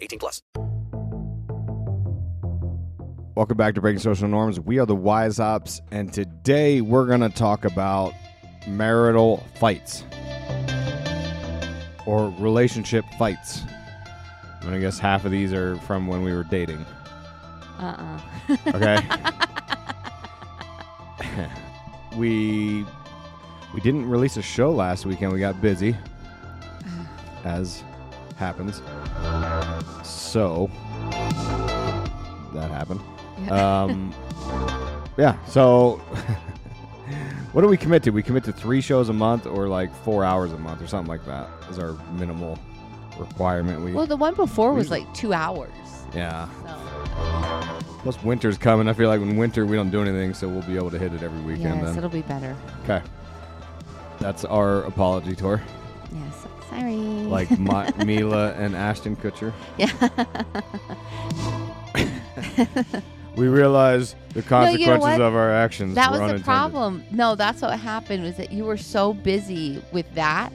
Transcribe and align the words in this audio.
18 0.00 0.18
plus. 0.18 0.42
Welcome 3.36 3.58
back 3.58 3.74
to 3.74 3.82
Breaking 3.82 3.98
Social 3.98 4.28
Norms. 4.28 4.58
We 4.58 4.78
are 4.78 4.86
the 4.86 4.96
Weishaupts, 4.96 5.80
and 5.90 6.10
today 6.12 6.80
we're 6.80 7.06
going 7.06 7.20
to 7.20 7.28
talk 7.28 7.66
about 7.66 8.14
marital 8.66 9.46
fights 9.56 10.04
or 12.06 12.32
relationship 12.38 13.04
fights. 13.18 13.60
And 14.62 14.74
I 14.74 14.78
guess 14.78 14.98
half 14.98 15.24
of 15.26 15.32
these 15.32 15.52
are 15.52 15.76
from 15.80 16.06
when 16.06 16.22
we 16.22 16.32
were 16.32 16.44
dating. 16.44 16.84
Uh-uh. 17.78 18.20
Okay. 18.68 19.00
we 22.16 22.84
we 23.74 23.80
didn't 23.80 24.08
release 24.08 24.36
a 24.36 24.42
show 24.42 24.70
last 24.70 25.06
weekend. 25.06 25.32
We 25.32 25.40
got 25.40 25.60
busy, 25.60 25.94
as 27.44 27.82
happens. 28.36 28.82
So 30.06 30.70
that 32.54 32.70
happened. 32.70 33.00
Um, 33.50 34.14
yeah. 35.16 35.36
So 35.46 35.96
what 37.52 37.62
do 37.62 37.68
we 37.68 37.76
commit 37.76 38.02
to? 38.04 38.10
We 38.10 38.22
commit 38.22 38.44
to 38.44 38.52
three 38.52 38.80
shows 38.80 39.08
a 39.08 39.12
month, 39.12 39.46
or 39.46 39.68
like 39.68 39.94
four 40.04 40.24
hours 40.24 40.52
a 40.52 40.58
month, 40.58 40.80
or 40.82 40.86
something 40.86 41.08
like 41.08 41.24
that. 41.26 41.48
Is 41.70 41.78
our 41.78 41.92
minimal 42.12 42.58
requirement. 43.18 43.82
We 43.82 43.92
Well, 43.92 44.06
the 44.06 44.16
one 44.16 44.34
before 44.34 44.74
was 44.74 44.90
like 44.90 45.12
two 45.14 45.32
hours. 45.32 45.70
yeah. 46.14 46.48
So. 46.62 47.82
Plus 48.02 48.22
winter's 48.22 48.56
coming. 48.58 48.88
I 48.88 48.92
feel 48.92 49.08
like 49.08 49.20
when 49.20 49.36
winter 49.36 49.66
we 49.66 49.74
don't 49.76 49.90
do 49.90 50.00
anything, 50.00 50.32
so 50.34 50.48
we'll 50.48 50.62
be 50.62 50.76
able 50.76 50.90
to 50.92 50.98
hit 50.98 51.12
it 51.12 51.22
every 51.22 51.40
weekend. 51.40 51.80
Yes, 51.80 51.88
then 51.88 51.98
it'll 51.98 52.10
be 52.10 52.22
better. 52.22 52.56
okay. 52.84 53.02
That's 54.20 54.44
our 54.44 54.82
apology 54.84 55.34
tour. 55.34 55.60
Sorry. 56.70 56.96
like 56.96 57.50
Ma- 57.58 57.90
Mila 58.04 58.52
and 58.52 58.74
Ashton 58.76 59.16
Kutcher. 59.16 59.52
yeah. 59.78 59.92
We 63.36 63.48
realize 63.48 64.14
the 64.30 64.36
you 64.36 64.42
know 64.42 64.48
consequences 64.48 65.20
of 65.20 65.34
our 65.34 65.52
actions. 65.52 65.94
that 65.96 66.10
was 66.10 66.32
the 66.32 66.38
problem. 66.42 67.04
No, 67.10 67.34
that's 67.34 67.60
what 67.60 67.78
happened 67.78 68.22
was 68.22 68.36
that 68.38 68.50
you 68.50 68.64
were 68.64 68.78
so 68.78 69.12
busy 69.12 69.82
with 69.92 70.06
that. 70.14 70.52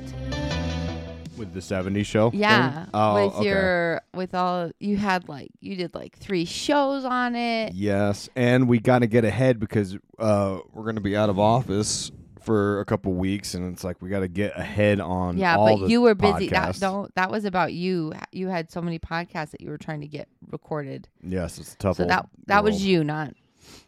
with 1.38 1.54
the 1.54 1.60
'70s 1.60 2.08
show. 2.08 2.32
Yeah. 2.34 2.88
Oh, 2.92 3.14
with 3.26 3.36
okay. 3.36 3.48
your 3.48 4.02
with 4.16 4.34
all 4.34 4.72
you 4.80 4.98
had 4.98 5.30
like 5.30 5.52
you 5.60 5.76
did 5.76 5.94
like 5.94 6.18
three 6.18 6.44
shows 6.46 7.06
on 7.06 7.36
it. 7.36 7.74
Yes, 7.74 8.30
and 8.36 8.68
we 8.68 8.80
got 8.80 9.00
to 9.00 9.08
get 9.08 9.26
ahead 9.26 9.60
because 9.60 9.96
uh, 10.18 10.58
we're 10.74 10.84
going 10.84 10.96
to 10.96 11.02
be 11.02 11.16
out 11.16 11.30
of 11.30 11.38
office 11.38 12.12
for 12.42 12.80
a 12.80 12.86
couple 12.86 13.14
weeks, 13.14 13.54
and 13.54 13.72
it's 13.74 13.84
like 13.84 14.02
we 14.02 14.10
got 14.10 14.22
to 14.22 14.28
get 14.28 14.58
ahead 14.58 15.00
on. 15.00 15.38
Yeah, 15.38 15.58
but 15.58 15.90
you 15.90 16.02
were 16.02 16.16
busy. 16.16 16.50
That 16.50 16.80
don't 16.80 17.14
that 17.16 17.32
was 17.32 17.46
about 17.46 17.74
you. 17.74 18.14
You 18.32 18.48
had 18.48 18.72
so 18.72 18.82
many 18.82 19.00
podcasts 19.00 19.52
that 19.52 19.62
you 19.62 19.70
were 19.70 19.78
trying 19.78 20.02
to 20.02 20.08
get 20.08 20.28
recorded. 20.50 21.08
Yes, 21.24 21.58
it's 21.58 21.74
a 21.74 21.78
tough. 21.78 21.98
So 21.98 22.06
that 22.06 22.28
that 22.48 22.64
was 22.64 22.86
you, 22.86 23.04
not 23.04 23.34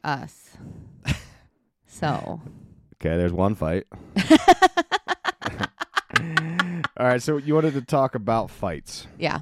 us. 0.03 0.58
so 1.88 2.41
Okay, 3.03 3.18
there's 3.18 3.34
one 3.34 3.56
fight. 3.56 3.86
All 6.96 7.08
right, 7.08 7.22
so 7.22 7.38
you 7.38 7.56
wanted 7.56 7.74
to 7.74 7.81
talk 7.81 8.16
about 8.16 8.50
fights, 8.50 9.08
yeah, 9.18 9.40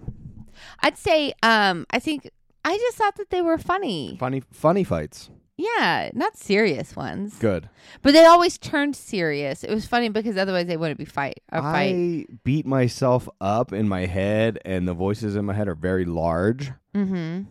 I'd 0.79 0.97
say 0.97 1.33
um 1.43 1.85
I 1.91 1.99
think 1.99 2.29
I 2.63 2.78
just 2.78 2.97
thought 2.97 3.17
that 3.17 3.29
they 3.29 3.41
were 3.41 3.57
funny. 3.57 4.16
funny, 4.19 4.41
funny 4.51 4.83
fights. 4.83 5.29
Yeah, 5.57 6.09
not 6.13 6.38
serious 6.38 6.95
ones. 6.95 7.35
Good. 7.38 7.69
But 8.01 8.13
they 8.13 8.25
always 8.25 8.57
turned 8.57 8.95
serious. 8.95 9.63
It 9.63 9.69
was 9.73 9.85
funny 9.85 10.09
because 10.09 10.35
otherwise 10.38 10.66
they 10.67 10.78
wouldn't 10.78 10.97
be 10.97 11.06
fight 11.06 11.41
a 11.50 11.62
fight. 11.62 11.94
I 11.95 12.25
beat 12.44 12.66
myself 12.66 13.29
up 13.39 13.72
in 13.72 13.88
my 13.88 14.07
head, 14.07 14.57
and 14.66 14.88
the 14.88 14.94
voices 14.95 15.35
in 15.35 15.45
my 15.45 15.53
head 15.53 15.67
are 15.67 15.75
very 15.75 16.06
large. 16.06 16.72
mm-hmm. 16.95 17.44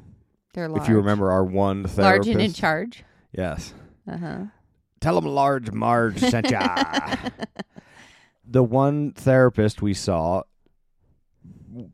They're 0.55 0.69
large. 0.69 0.83
If 0.83 0.89
you 0.89 0.97
remember 0.97 1.31
our 1.31 1.45
one 1.45 1.85
therapist, 1.85 1.99
large 1.99 2.29
and 2.29 2.41
in 2.41 2.53
charge. 2.53 3.05
yes. 3.33 3.73
Uh 4.11 4.17
huh. 4.17 4.39
Tell 5.01 5.15
them 5.21 5.31
large 5.31 5.71
Marge 5.71 6.19
sent 6.19 6.51
ya. 6.51 6.85
the 8.45 8.63
one 8.65 9.13
therapist 9.13 9.81
we 9.81 9.95
saw 9.95 10.43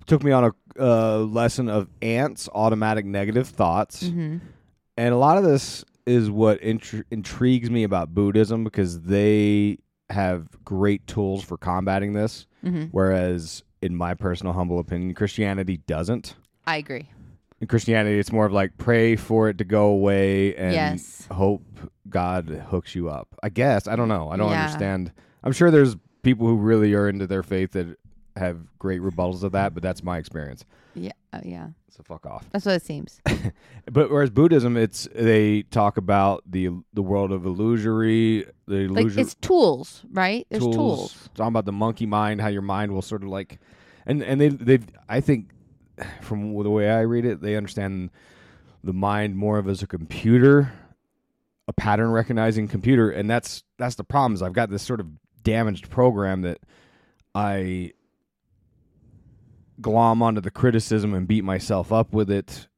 took 0.06 0.22
me 0.24 0.32
on 0.32 0.44
a 0.44 0.52
uh, 0.82 1.18
lesson 1.18 1.68
of 1.68 1.88
ants, 2.00 2.48
automatic 2.54 3.04
negative 3.04 3.48
thoughts, 3.48 4.02
Mm-hmm. 4.04 4.38
and 4.96 5.14
a 5.14 5.16
lot 5.18 5.36
of 5.38 5.44
this 5.44 5.84
is 6.06 6.30
what 6.30 6.60
intri- 6.60 7.04
intrigues 7.10 7.70
me 7.70 7.82
about 7.84 8.14
Buddhism 8.14 8.64
because 8.64 9.00
they 9.02 9.78
have 10.10 10.48
great 10.64 11.06
tools 11.06 11.42
for 11.44 11.56
combating 11.58 12.12
this, 12.12 12.46
Mm-hmm. 12.64 12.84
whereas 12.92 13.62
in 13.82 13.94
my 13.94 14.14
personal 14.14 14.52
humble 14.52 14.78
opinion, 14.78 15.14
Christianity 15.14 15.76
doesn't. 15.86 16.34
I 16.66 16.76
agree. 16.78 17.08
In 17.60 17.66
Christianity, 17.68 18.18
it's 18.18 18.32
more 18.32 18.44
of 18.46 18.52
like 18.52 18.76
pray 18.76 19.16
for 19.16 19.48
it 19.48 19.58
to 19.58 19.64
go 19.64 19.86
away 19.86 20.54
and 20.56 20.72
Yes. 20.74 21.26
hope 21.30 21.62
God 22.08 22.48
hooks 22.70 22.94
you 22.94 23.08
up. 23.08 23.28
I 23.42 23.48
guess 23.48 23.86
I 23.88 23.96
don't 23.96 24.08
know. 24.08 24.28
I 24.30 24.36
don't 24.36 24.50
Yeah. 24.50 24.64
understand. 24.64 25.12
I'm 25.44 25.52
sure 25.52 25.70
there's 25.70 25.96
people 26.22 26.46
who 26.46 26.56
really 26.56 26.92
are 26.94 27.08
into 27.08 27.26
their 27.26 27.42
faith 27.42 27.72
that 27.72 27.96
have 28.36 28.58
great 28.78 29.00
rebuttals 29.00 29.42
of 29.42 29.52
that, 29.52 29.74
but 29.74 29.82
that's 29.82 30.02
my 30.02 30.18
experience. 30.18 30.64
Yeah. 30.94 31.12
Uh, 31.32 31.40
yeah. 31.44 31.68
So 31.90 32.02
fuck 32.02 32.26
off. 32.26 32.46
That's 32.52 32.66
what 32.66 32.74
it 32.74 32.82
seems. 32.82 33.20
But 33.90 34.10
whereas 34.10 34.30
Buddhism, 34.30 34.76
it's 34.76 35.08
they 35.14 35.62
talk 35.62 35.96
about 35.96 36.42
the 36.44 36.70
the 36.92 37.02
world 37.02 37.30
of 37.30 37.46
illusory, 37.46 38.44
the 38.66 38.88
like 38.88 39.02
illusion 39.02 39.20
it's 39.20 39.34
tools, 39.36 40.02
right? 40.10 40.44
There's 40.50 40.64
tools. 40.64 41.28
Talking 41.36 41.48
about 41.48 41.66
the 41.66 41.72
monkey 41.72 42.04
mind, 42.04 42.40
how 42.40 42.48
your 42.48 42.62
mind 42.62 42.90
will 42.90 43.00
sort 43.00 43.22
of 43.22 43.28
like, 43.28 43.60
and 44.04 44.24
and 44.24 44.40
they 44.40 44.48
they 44.48 44.80
I 45.08 45.20
think 45.20 45.50
from 46.20 46.52
the 46.60 46.70
way 46.70 46.90
I 46.90 47.02
read 47.02 47.24
it, 47.24 47.40
they 47.40 47.54
understand 47.54 48.10
the 48.82 48.92
mind 48.92 49.36
more 49.36 49.56
of 49.58 49.68
as 49.68 49.84
a 49.84 49.86
computer, 49.86 50.72
a 51.68 51.72
pattern 51.72 52.10
recognizing 52.10 52.66
computer, 52.66 53.10
and 53.10 53.30
that's 53.30 53.62
that's 53.78 53.94
the 53.94 54.04
problem. 54.04 54.34
Is 54.34 54.42
I've 54.42 54.52
got 54.52 54.68
this 54.68 54.82
sort 54.82 54.98
of 54.98 55.06
damaged 55.44 55.90
program 55.90 56.42
that 56.42 56.58
I 57.36 57.92
glom 59.80 60.22
onto 60.22 60.40
the 60.40 60.50
criticism 60.50 61.14
and 61.14 61.26
beat 61.28 61.44
myself 61.44 61.92
up 61.92 62.12
with 62.12 62.30
it. 62.30 62.68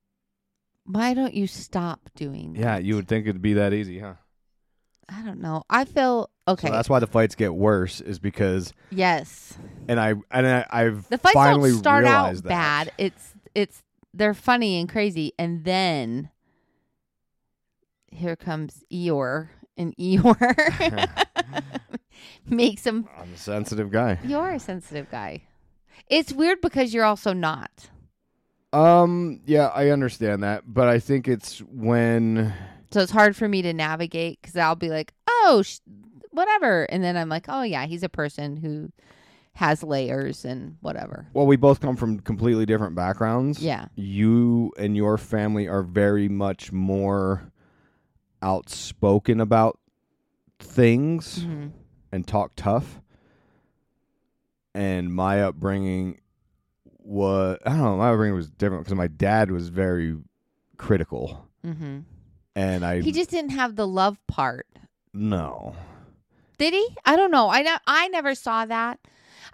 Why 0.85 1.15
don't 1.15 1.35
you 1.35 1.47
stop 1.47 2.09
doing 2.15 2.55
that? 2.55 2.61
Yeah, 2.61 2.79
you 2.79 2.95
would 2.95 3.09
think 3.09 3.27
it'd 3.27 3.43
be 3.43 3.55
that 3.55 3.73
easy, 3.73 3.99
huh? 3.99 4.15
I 5.09 5.23
don't 5.23 5.41
know. 5.41 5.63
I 5.71 5.85
feel 5.85 6.29
okay. 6.47 6.69
So 6.69 6.73
that's 6.73 6.89
why 6.89 6.99
the 6.99 7.07
fights 7.07 7.35
get 7.35 7.55
worse, 7.55 8.01
is 8.01 8.19
because 8.19 8.73
yes. 8.91 9.57
and 9.89 9.99
I 9.99 10.15
and 10.31 10.47
I, 10.47 10.67
I've 10.71 11.09
The 11.09 11.19
fights 11.19 11.35
finally 11.35 11.71
don't 11.71 11.79
start 11.79 12.05
out 12.05 12.35
that. 12.35 12.45
bad. 12.45 12.93
It's 12.99 13.35
it's 13.55 13.83
they're 14.13 14.35
funny 14.35 14.79
and 14.81 14.89
crazy, 14.89 15.33
and 15.39 15.65
then 15.65 16.31
here 18.11 18.37
comes 18.37 18.85
Eeyore, 18.93 19.49
and 19.79 19.97
Eeyore 19.99 21.09
makes 22.47 22.87
him. 22.87 23.09
I'm 23.19 23.33
a 23.33 23.37
sensitive 23.39 23.91
guy. 23.91 24.19
You're 24.25 24.51
a 24.51 24.59
sensitive 24.59 25.11
guy. 25.11 25.43
It's 26.11 26.33
weird 26.33 26.61
because 26.61 26.93
you're 26.95 27.05
also 27.05 27.33
not. 27.33 27.71
Um, 28.73 29.41
yeah, 29.47 29.69
I 29.69 29.91
understand 29.91 30.43
that, 30.43 30.63
but 30.67 30.89
I 30.89 30.99
think 30.99 31.27
it's 31.29 31.59
when 31.61 32.53
So 32.91 33.01
it's 33.01 33.13
hard 33.13 33.35
for 33.37 33.49
me 33.49 33.63
to 33.63 33.73
navigate 33.73 34.39
because 34.41 34.57
I'll 34.57 34.75
be 34.77 34.91
like, 34.91 35.13
oh, 35.29 35.63
sh- 35.65 35.79
whatever. 36.31 36.85
And 36.85 37.03
then 37.03 37.17
I'm 37.17 37.29
like, 37.29 37.47
oh, 37.49 37.63
yeah, 37.63 37.87
he's 37.87 38.03
a 38.03 38.09
person 38.09 38.57
who 38.57 38.91
has 39.55 39.83
layers 39.83 40.45
and 40.45 40.77
whatever. 40.81 41.27
Well, 41.33 41.47
we 41.47 41.57
both 41.57 41.81
come 41.81 41.97
from 41.97 42.21
completely 42.21 42.65
different 42.67 42.95
backgrounds. 42.95 43.61
Yeah. 43.61 43.87
You 43.97 44.73
and 44.79 44.97
your 44.97 45.19
family 45.19 45.67
are 45.67 45.83
very 45.83 46.29
much 46.29 46.71
more 46.71 47.51
outspoken 48.43 49.41
about 49.41 49.79
things 50.61 51.41
Mhm. 51.41 51.73
and 52.13 52.27
talk 52.27 52.53
tough. 52.55 53.01
And 54.79 55.13
my 55.13 55.43
upbringing 55.43 56.21
was 56.99 57.59
I 57.67 57.71
don't 57.71 57.79
know, 57.83 57.97
my 57.97 58.11
upbringing 58.11 58.37
was 58.37 58.49
different 58.51 58.85
because 58.85 58.97
my 58.97 59.09
dad 59.09 59.51
was 59.51 59.69
very 59.71 60.17
critical. 60.77 61.49
Mhm. 61.65 62.05
And 62.55 62.85
I 62.85 63.01
He 63.01 63.13
just 63.13 63.31
didn't 63.31 63.51
have 63.51 63.77
the 63.77 63.87
love 63.87 64.19
part. 64.27 64.67
no. 65.13 65.75
Did 66.59 66.75
he? 66.75 66.89
I 67.05 67.15
don't 67.15 67.31
know. 67.31 67.49
I 67.49 67.63
ne- 67.63 67.79
I 67.87 68.09
never 68.09 68.35
saw 68.35 68.67
that. 68.67 68.99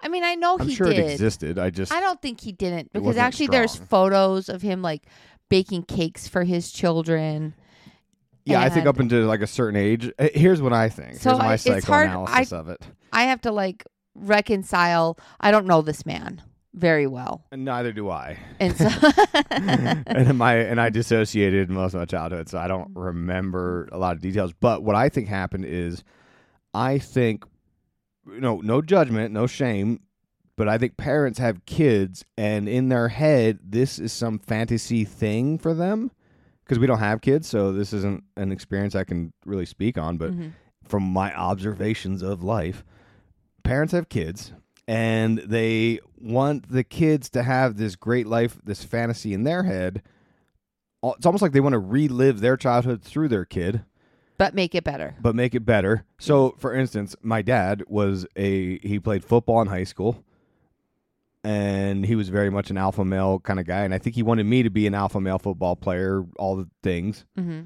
I 0.01 0.07
mean, 0.07 0.23
I 0.23 0.33
know 0.33 0.57
I'm 0.59 0.67
he 0.67 0.73
sure 0.73 0.87
did. 0.87 0.97
it 0.99 1.11
existed. 1.11 1.59
I 1.59 1.69
just 1.69 1.91
I 1.91 1.99
don't 2.01 2.19
think 2.21 2.41
he 2.41 2.51
didn't 2.51 2.91
because 2.93 3.17
actually 3.17 3.47
there's 3.47 3.75
photos 3.75 4.49
of 4.49 4.61
him 4.63 4.81
like 4.81 5.03
baking 5.49 5.83
cakes 5.83 6.27
for 6.27 6.43
his 6.43 6.71
children. 6.71 7.53
Yeah, 8.43 8.59
I 8.61 8.69
think 8.69 8.85
up 8.87 8.99
until 8.99 9.25
like 9.27 9.41
a 9.41 9.47
certain 9.47 9.79
age. 9.79 10.11
Here's 10.19 10.61
what 10.63 10.73
I 10.73 10.89
think. 10.89 11.17
So 11.17 11.29
Here's 11.31 11.39
my 11.39 11.53
it's 11.53 11.63
hard- 11.65 11.83
psychoanalysis 12.09 12.53
I- 12.53 12.57
of 12.57 12.69
it. 12.69 12.81
I 13.13 13.23
have 13.25 13.41
to 13.41 13.51
like 13.51 13.85
reconcile. 14.15 15.17
I 15.39 15.51
don't 15.51 15.65
know 15.67 15.81
this 15.81 16.05
man 16.05 16.41
very 16.73 17.07
well, 17.07 17.45
And 17.51 17.63
neither 17.63 17.93
do 17.93 18.09
I. 18.09 18.37
and 18.59 18.75
so 18.75 18.89
and 19.51 20.37
my 20.37 20.55
and 20.55 20.79
I 20.81 20.89
dissociated 20.89 21.69
most 21.69 21.93
of 21.93 21.99
my 22.01 22.05
childhood, 22.05 22.49
so 22.49 22.57
I 22.57 22.67
don't 22.67 22.91
remember 22.95 23.87
a 23.91 23.97
lot 23.97 24.15
of 24.15 24.21
details. 24.21 24.51
But 24.59 24.83
what 24.83 24.95
I 24.95 25.07
think 25.09 25.27
happened 25.27 25.65
is, 25.65 26.03
I 26.73 26.97
think, 26.97 27.45
you 28.27 28.41
know, 28.41 28.59
no 28.61 28.81
judgment, 28.81 29.33
no 29.33 29.47
shame, 29.47 30.01
but 30.57 30.67
I 30.67 30.77
think 30.77 30.97
parents 30.97 31.39
have 31.39 31.65
kids, 31.65 32.25
and 32.37 32.67
in 32.67 32.89
their 32.89 33.07
head, 33.09 33.59
this 33.63 33.97
is 33.99 34.11
some 34.11 34.39
fantasy 34.39 35.05
thing 35.05 35.57
for 35.57 35.73
them 35.73 36.11
because 36.65 36.79
we 36.79 36.87
don't 36.87 36.99
have 36.99 37.21
kids, 37.21 37.47
so 37.47 37.71
this 37.71 37.93
isn't 37.93 38.23
an 38.35 38.51
experience 38.51 38.95
I 38.95 39.03
can 39.05 39.31
really 39.45 39.65
speak 39.65 39.97
on. 39.97 40.17
But 40.17 40.31
Mhm. 40.33 40.51
from 40.83 41.03
my 41.03 41.33
observations 41.33 42.21
of 42.21 42.43
life, 42.43 42.83
parents 43.65 43.91
have 43.91 44.07
kids 44.07 44.53
and 44.87 45.39
they 45.39 45.99
want 46.17 46.69
the 46.69 46.83
kids 46.83 47.29
to 47.31 47.43
have 47.43 47.75
this 47.75 47.95
great 47.95 48.27
life, 48.27 48.57
this 48.63 48.83
fantasy 48.83 49.33
in 49.33 49.43
their 49.43 49.63
head. 49.63 50.01
It's 51.03 51.25
almost 51.25 51.41
like 51.41 51.51
they 51.51 51.59
want 51.59 51.73
to 51.73 51.79
relive 51.79 52.39
their 52.39 52.57
childhood 52.57 53.03
through 53.03 53.27
their 53.27 53.45
kid, 53.45 53.83
but 54.37 54.55
make 54.55 54.73
it 54.73 54.83
better. 54.83 55.15
but 55.21 55.35
make 55.35 55.53
it 55.53 55.65
better. 55.65 56.05
So, 56.17 56.55
for 56.57 56.73
instance, 56.73 57.15
my 57.21 57.41
dad 57.41 57.83
was 57.87 58.25
a 58.35 58.79
he 58.79 58.99
played 58.99 59.23
football 59.23 59.61
in 59.61 59.67
high 59.67 59.83
school. 59.83 60.23
And 61.43 62.03
he 62.03 62.15
was 62.15 62.29
very 62.29 62.49
much 62.49 62.71
an 62.71 62.77
alpha 62.77 63.05
male 63.05 63.39
kind 63.39 63.59
of 63.59 63.67
guy, 63.67 63.83
and 63.83 63.93
I 63.93 63.99
think 63.99 64.15
he 64.15 64.23
wanted 64.23 64.45
me 64.47 64.63
to 64.63 64.71
be 64.71 64.87
an 64.87 64.95
alpha 64.95 65.21
male 65.21 65.37
football 65.37 65.75
player, 65.75 66.25
all 66.39 66.55
the 66.55 66.67
things 66.81 67.25
hmm 67.37 67.61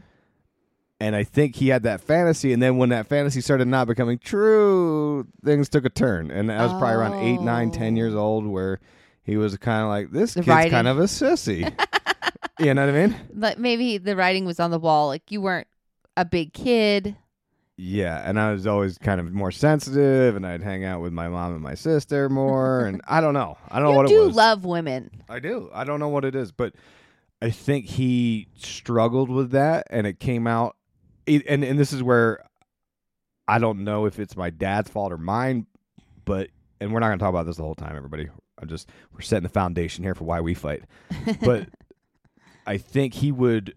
and 1.00 1.16
I 1.16 1.24
think 1.24 1.56
he 1.56 1.70
had 1.70 1.84
that 1.84 2.02
fantasy, 2.02 2.52
and 2.54 2.62
then 2.62 2.78
when 2.78 2.90
that 2.90 3.08
fantasy 3.08 3.42
started 3.42 3.68
not 3.68 3.88
becoming 3.88 4.18
true, 4.20 5.26
things 5.44 5.70
took 5.70 5.86
a 5.86 5.90
turn, 5.90 6.30
and 6.32 6.52
I 6.52 6.64
was 6.64 6.72
probably 6.74 6.94
around 6.96 7.14
eight, 7.26 7.42
nine, 7.42 7.72
ten 7.72 7.96
years 7.96 8.14
Oh. 8.14 8.20
old, 8.20 8.46
where 8.48 8.80
he 9.24 9.38
was 9.38 9.56
kind 9.58 9.84
of 9.84 9.90
like, 9.90 10.12
"This 10.12 10.34
The 10.34 10.42
kid's 10.42 10.48
writing. 10.50 10.72
kind 10.72 10.88
of 10.88 11.00
a 11.00 11.04
sissy," 11.04 11.60
you 12.60 12.74
know 12.74 12.86
what 12.86 12.96
I 12.96 13.08
mean? 13.08 13.16
Like 13.34 13.58
maybe 13.58 13.98
the 13.98 14.16
writing 14.16 14.46
was 14.46 14.60
on 14.60 14.72
the 14.72 14.80
wall. 14.80 15.08
Like 15.08 15.32
you 15.32 15.42
weren't 15.42 15.68
a 16.18 16.26
big 16.26 16.54
kid. 16.54 17.16
Yeah, 17.82 18.22
and 18.28 18.38
I 18.38 18.52
was 18.52 18.68
always 18.68 18.98
kind 18.98 19.22
of 19.22 19.32
more 19.32 19.52
sensitive, 19.52 20.36
and 20.36 20.46
I'd 20.46 20.62
hang 20.62 20.84
out 20.84 21.02
with 21.02 21.14
my 21.14 21.30
mom 21.30 21.54
and 21.54 21.62
my 21.62 21.76
sister 21.76 22.28
more, 22.28 22.82
and 22.86 23.02
I 23.08 23.22
don't 23.22 23.34
know, 23.34 23.58
I 23.72 23.76
don't 23.80 23.86
know 23.86 23.92
you 23.92 23.98
what 23.98 24.08
do 24.10 24.24
it 24.24 24.28
was. 24.28 24.36
love 24.36 24.66
women. 24.66 25.10
I 25.30 25.40
do. 25.40 25.70
I 25.74 25.86
don't 25.86 26.02
know 26.02 26.10
what 26.10 26.26
it 26.26 26.36
is, 26.36 26.52
but 26.52 26.74
I 27.42 27.52
think 27.52 27.86
he 27.86 28.50
struggled 28.58 29.30
with 29.30 29.52
that, 29.52 29.88
and 29.90 30.06
it 30.06 30.20
came 30.20 30.46
out. 30.46 30.76
And 31.30 31.64
and 31.64 31.78
this 31.80 31.94
is 31.94 32.02
where 32.04 32.44
I 33.48 33.60
don't 33.60 33.84
know 33.84 34.06
if 34.06 34.20
it's 34.20 34.36
my 34.36 34.50
dad's 34.50 34.90
fault 34.90 35.12
or 35.12 35.18
mine, 35.18 35.66
but 36.26 36.50
and 36.82 36.92
we're 36.94 37.00
not 37.00 37.08
going 37.08 37.20
to 37.20 37.24
talk 37.24 37.30
about 37.30 37.46
this 37.46 37.58
the 37.58 37.64
whole 37.64 37.76
time, 37.76 37.96
everybody. 37.96 38.28
I'm 38.62 38.68
just 38.68 38.90
we're 39.14 39.22
setting 39.22 39.44
the 39.44 39.50
foundation 39.50 40.04
here 40.04 40.16
for 40.16 40.26
why 40.26 40.42
we 40.42 40.54
fight. 40.54 40.84
But 41.42 41.70
I 42.68 42.78
think 42.78 43.14
he 43.14 43.32
would 43.32 43.74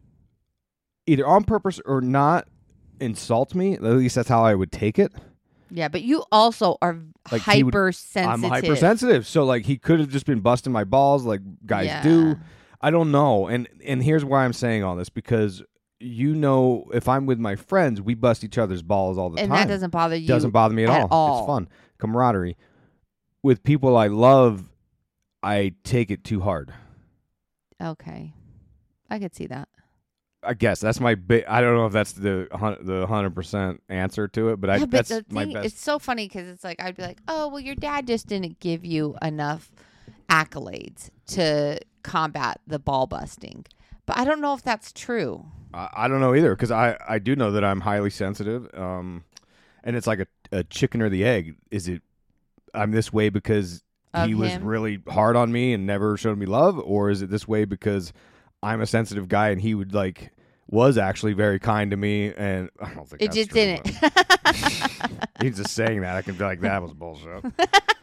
either 1.07 1.27
on 1.27 1.45
purpose 1.45 1.81
or 1.85 2.01
not 2.01 2.49
insult 3.01 3.55
me. 3.55 3.75
At 3.75 3.83
least 3.83 4.15
that's 4.15 4.29
how 4.29 4.45
I 4.45 4.55
would 4.55 4.73
take 4.73 4.99
it. 4.99 5.13
Yeah, 5.71 5.89
but 5.89 6.03
you 6.03 6.25
also 6.31 6.77
are 6.83 6.99
Like, 7.31 7.43
he 7.43 7.63
would- 7.63 7.73
hypersensitive. 7.73 8.45
I'm 8.45 8.51
hypersensitive, 8.51 9.27
so 9.27 9.45
like 9.45 9.65
he 9.65 9.79
could 9.79 10.01
have 10.01 10.11
just 10.11 10.27
been 10.27 10.41
busting 10.41 10.73
my 10.73 10.85
balls 10.85 11.25
like 11.25 11.41
guys 11.67 12.03
do. 12.03 12.37
I 12.81 12.91
don't 12.91 13.11
know. 13.11 13.47
And 13.47 13.69
and 13.85 14.03
here's 14.03 14.25
why 14.25 14.45
I'm 14.45 14.53
saying 14.53 14.83
all 14.85 14.97
this 14.97 15.09
because 15.09 15.63
you 16.03 16.35
know 16.35 16.91
if 16.93 17.09
I'm 17.09 17.27
with 17.27 17.39
my 17.39 17.57
friends, 17.57 18.01
we 18.01 18.15
bust 18.15 18.45
each 18.45 18.59
other's 18.59 18.83
balls 18.83 19.19
all 19.19 19.31
the 19.31 19.41
and 19.41 19.51
time. 19.51 19.61
And 19.61 19.71
that 19.71 19.75
doesn't 19.75 19.91
bother 19.91 20.17
you. 20.17 20.29
Doesn't 20.29 20.51
bother 20.51 20.75
me 20.75 20.85
at, 20.85 20.91
at 20.91 21.03
all. 21.03 21.09
all. 21.11 21.39
It's 21.39 21.47
fun. 21.47 21.69
Camaraderie. 21.99 22.57
With 23.43 23.63
people 23.65 23.97
I 23.97 24.07
love, 24.09 24.69
I 25.43 25.75
take 25.85 26.11
it 26.11 26.25
too 26.25 26.41
hard. 26.41 26.73
Okay, 27.83 28.33
I 29.11 29.19
could 29.19 29.35
see 29.35 29.47
that. 29.49 29.69
I 30.45 30.55
guess 30.55 30.81
that's 30.81 31.01
my 31.01 31.15
big. 31.15 31.45
I 31.47 31.61
don't 31.61 31.77
know 31.77 31.87
if 31.87 31.93
that's 31.93 32.13
the 32.13 32.49
the 32.81 33.07
hundred 33.07 33.35
percent 33.35 33.83
answer 33.89 34.27
to 34.29 34.51
it, 34.51 34.61
but 34.61 34.71
I 34.71 34.77
yeah, 34.77 34.81
but 34.87 34.91
that's 34.91 35.09
the 35.09 35.25
my 35.31 35.45
thing, 35.45 35.55
best. 35.55 35.67
it's 35.67 35.81
so 35.81 35.99
funny 35.99 36.27
because 36.27 36.49
it's 36.49 36.65
like 36.65 36.83
I'd 36.83 36.97
be 36.97 37.03
like, 37.03 37.19
oh, 37.29 37.49
well, 37.49 37.61
your 37.61 37.77
dad 37.77 38.07
just 38.07 38.27
didn't 38.27 38.59
give 38.61 38.85
you 38.85 39.17
enough 39.23 39.71
accolades 40.29 41.11
to 41.29 41.81
combat 42.03 42.61
the 42.67 42.79
ball 42.79 43.07
busting. 43.07 43.67
But 44.07 44.19
I 44.19 44.25
don't 44.25 44.41
know 44.41 44.55
if 44.55 44.63
that's 44.63 44.93
true. 44.93 45.47
I, 45.75 45.89
I 45.93 46.09
don't 46.09 46.21
know 46.21 46.35
either 46.35 46.55
because 46.55 46.71
I 46.71 46.97
I 47.09 47.19
do 47.19 47.35
know 47.37 47.53
that 47.53 47.65
I'm 47.65 47.81
highly 47.81 48.11
sensitive. 48.11 48.69
Um, 48.75 49.25
and 49.85 49.97
it's 49.97 50.07
like 50.07 50.21
a, 50.21 50.27
a 50.53 50.65
chicken 50.65 51.03
or 51.03 51.09
the 51.09 51.25
egg. 51.25 51.57
Is 51.71 51.89
it 51.89 52.03
I'm 52.75 52.91
this 52.93 53.13
way 53.13 53.29
because 53.29 53.83
Of 54.15 54.29
he 54.29 54.35
was 54.35 54.51
him? 54.51 54.65
really 54.65 55.03
hard 55.09 55.37
on 55.37 55.51
me 55.53 55.73
and 55.75 55.87
never 55.87 56.17
showed 56.17 56.39
me 56.39 56.47
love, 56.47 56.79
or 56.79 57.11
is 57.11 57.23
it 57.23 57.31
this 57.31 57.47
way 57.49 57.65
because 57.65 58.13
I'm 58.63 58.81
a 58.81 58.87
sensitive 58.87 59.29
guy 59.29 59.49
and 59.51 59.61
he 59.61 59.75
would 59.75 59.93
like 59.95 60.31
was 60.69 60.97
actually 60.97 61.33
very 61.35 61.59
kind 61.59 61.91
to 61.91 61.97
me 61.97 62.33
and 62.35 62.71
I 62.81 62.95
don't 62.95 63.07
think 63.09 63.21
It 63.21 63.27
that's 63.27 63.37
just 63.37 63.51
true, 63.51 63.61
didn't. 63.61 64.01
but 64.01 65.29
He's 65.43 65.57
just 65.57 65.75
saying 65.75 66.01
that. 66.03 66.17
I 66.17 66.23
can 66.23 66.35
be 66.37 66.45
like 66.45 66.61
that 66.61 66.81
was 66.81 66.93
bullshit. 66.95 67.45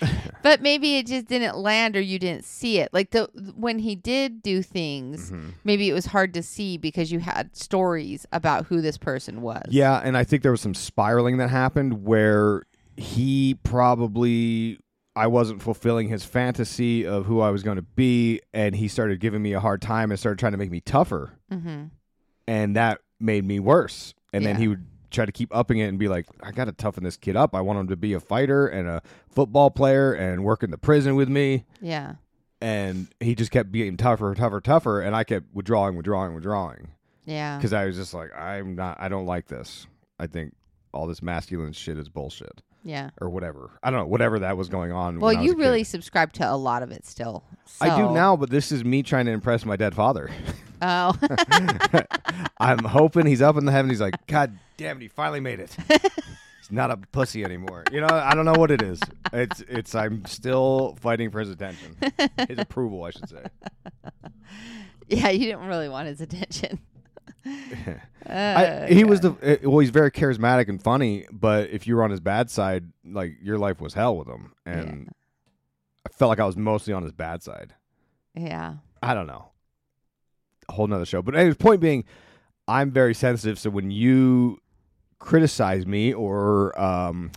but 0.42 0.62
maybe 0.62 0.96
it 0.98 1.06
just 1.06 1.26
didn't 1.26 1.56
land 1.56 1.96
or 1.96 2.00
you 2.00 2.18
didn't 2.18 2.44
see 2.44 2.78
it. 2.78 2.90
Like 2.92 3.10
the 3.10 3.28
when 3.56 3.78
he 3.78 3.94
did 3.96 4.42
do 4.42 4.62
things, 4.62 5.30
Mm-hmm. 5.30 5.50
maybe 5.64 5.88
it 5.88 5.92
was 5.92 6.06
hard 6.06 6.32
to 6.34 6.42
see 6.42 6.76
because 6.78 7.10
you 7.12 7.18
had 7.20 7.56
stories 7.56 8.26
about 8.32 8.66
who 8.66 8.80
this 8.80 8.96
person 8.98 9.42
was. 9.42 9.64
Yeah, 9.68 10.00
and 10.02 10.16
I 10.16 10.24
think 10.24 10.42
there 10.42 10.52
was 10.52 10.60
some 10.60 10.74
spiraling 10.74 11.38
that 11.38 11.50
happened 11.50 12.04
where 12.04 12.62
he 12.96 13.56
probably 13.62 14.78
I 15.16 15.26
wasn't 15.26 15.62
fulfilling 15.62 16.08
his 16.08 16.24
fantasy 16.24 17.04
of 17.04 17.26
who 17.26 17.40
I 17.40 17.50
was 17.50 17.62
going 17.64 17.76
to 17.76 17.82
be, 17.82 18.40
and 18.54 18.76
he 18.76 18.86
started 18.86 19.18
giving 19.18 19.42
me 19.42 19.52
a 19.52 19.60
hard 19.60 19.82
time 19.82 20.10
and 20.12 20.18
started 20.20 20.38
trying 20.38 20.52
to 20.52 20.58
make 20.58 20.70
me 20.70 20.80
tougher, 20.80 21.32
Mm-hmm. 21.52 21.84
and 22.46 22.76
that 22.76 23.00
made 23.18 23.44
me 23.44 23.58
worse. 23.58 24.14
And 24.32 24.44
then 24.46 24.56
he 24.56 24.68
would 24.68 24.84
try 25.10 25.24
to 25.26 25.32
keep 25.32 25.54
upping 25.54 25.78
it 25.78 25.86
and 25.88 25.98
be 25.98 26.08
like, 26.08 26.26
"I 26.42 26.52
got 26.52 26.66
to 26.66 26.72
toughen 26.72 27.04
this 27.04 27.16
kid 27.16 27.36
up. 27.36 27.54
I 27.54 27.60
want 27.60 27.78
him 27.78 27.88
to 27.88 27.96
be 27.96 28.12
a 28.12 28.20
fighter 28.20 28.66
and 28.66 28.88
a 28.88 29.02
football 29.30 29.70
player 29.70 30.12
and 30.12 30.44
work 30.44 30.62
in 30.62 30.70
the 30.70 30.78
prison 30.78 31.14
with 31.16 31.28
me." 31.28 31.64
Yeah. 31.80 32.14
And 32.60 33.08
he 33.20 33.34
just 33.34 33.50
kept 33.52 33.70
being 33.70 33.96
tougher, 33.96 34.34
tougher, 34.34 34.60
tougher, 34.60 35.00
and 35.00 35.14
I 35.14 35.22
kept 35.24 35.46
withdrawing, 35.54 35.96
withdrawing, 35.96 36.34
withdrawing 36.34 36.88
Yeah. 37.24 37.56
because 37.56 37.72
I 37.72 37.84
was 37.84 37.94
just 37.96 38.14
like, 38.14 38.36
I'm 38.36 38.74
not, 38.74 38.96
I 39.00 39.08
don't 39.08 39.26
like 39.26 39.46
this. 39.46 39.86
I 40.18 40.26
think 40.26 40.54
all 40.92 41.06
this 41.06 41.22
masculine 41.22 41.72
shit 41.72 41.98
is 41.98 42.08
bullshit 42.08 42.62
Yeah. 42.84 43.10
or 43.20 43.28
whatever. 43.28 43.70
I 43.82 43.90
don't 43.90 44.00
know, 44.00 44.06
whatever 44.06 44.38
that 44.40 44.56
was 44.56 44.68
going 44.68 44.92
on. 44.92 45.18
Well, 45.18 45.28
when 45.28 45.38
I 45.38 45.40
was 45.42 45.46
you 45.50 45.58
really 45.58 45.80
kid. 45.80 45.88
subscribe 45.88 46.32
to 46.34 46.50
a 46.50 46.56
lot 46.56 46.82
of 46.82 46.90
it 46.90 47.04
still. 47.06 47.44
I 47.80 47.96
do 47.96 48.12
now, 48.12 48.36
but 48.36 48.50
this 48.50 48.72
is 48.72 48.84
me 48.84 49.02
trying 49.02 49.26
to 49.26 49.32
impress 49.32 49.64
my 49.64 49.76
dead 49.76 49.94
father. 49.94 50.30
Oh. 50.80 51.12
I'm 52.58 52.84
hoping 52.84 53.26
he's 53.26 53.42
up 53.42 53.56
in 53.56 53.64
the 53.64 53.72
heaven. 53.72 53.90
He's 53.90 54.00
like, 54.00 54.14
God 54.28 54.56
damn 54.76 54.98
it, 54.98 55.02
he 55.02 55.08
finally 55.08 55.40
made 55.40 55.58
it. 55.58 55.76
He's 55.88 56.70
not 56.70 56.92
a 56.92 56.96
pussy 56.98 57.44
anymore. 57.44 57.82
You 57.90 58.00
know, 58.00 58.06
I 58.08 58.34
don't 58.36 58.44
know 58.44 58.52
what 58.52 58.70
it 58.70 58.80
is. 58.82 59.00
It's, 59.32 59.60
it's. 59.68 59.94
I'm 59.96 60.24
still 60.26 60.96
fighting 61.00 61.32
for 61.32 61.40
his 61.40 61.50
attention, 61.50 61.96
his 62.46 62.58
approval, 62.58 63.02
I 63.02 63.10
should 63.10 63.28
say. 63.28 63.44
yeah, 65.08 65.30
you 65.30 65.46
didn't 65.46 65.66
really 65.66 65.88
want 65.88 66.06
his 66.06 66.20
attention. 66.20 66.78
I, 68.26 68.86
he 68.90 69.04
was 69.04 69.20
the 69.20 69.30
uh, 69.30 69.68
well. 69.68 69.78
He's 69.78 69.90
very 69.90 70.10
charismatic 70.10 70.68
and 70.68 70.82
funny, 70.82 71.26
but 71.30 71.70
if 71.70 71.86
you 71.86 71.96
were 71.96 72.04
on 72.04 72.10
his 72.10 72.20
bad 72.20 72.50
side, 72.50 72.84
like 73.04 73.36
your 73.42 73.58
life 73.58 73.80
was 73.80 73.94
hell 73.94 74.16
with 74.16 74.28
him, 74.28 74.52
and 74.66 75.10
I 76.06 76.10
felt 76.12 76.28
like 76.28 76.40
I 76.40 76.44
was 76.44 76.56
mostly 76.56 76.92
on 76.92 77.02
his 77.02 77.12
bad 77.12 77.42
side. 77.42 77.74
Yeah. 78.34 78.74
I 79.02 79.14
don't 79.14 79.26
know, 79.26 79.50
a 80.68 80.72
whole 80.72 80.86
nother 80.86 81.06
show. 81.06 81.22
But 81.22 81.36
anyways, 81.36 81.56
point 81.56 81.80
being, 81.80 82.04
I'm 82.66 82.90
very 82.90 83.14
sensitive. 83.14 83.58
So 83.58 83.70
when 83.70 83.90
you 83.90 84.60
criticize 85.18 85.86
me 85.86 86.12
or 86.12 86.78
um, 86.80 87.30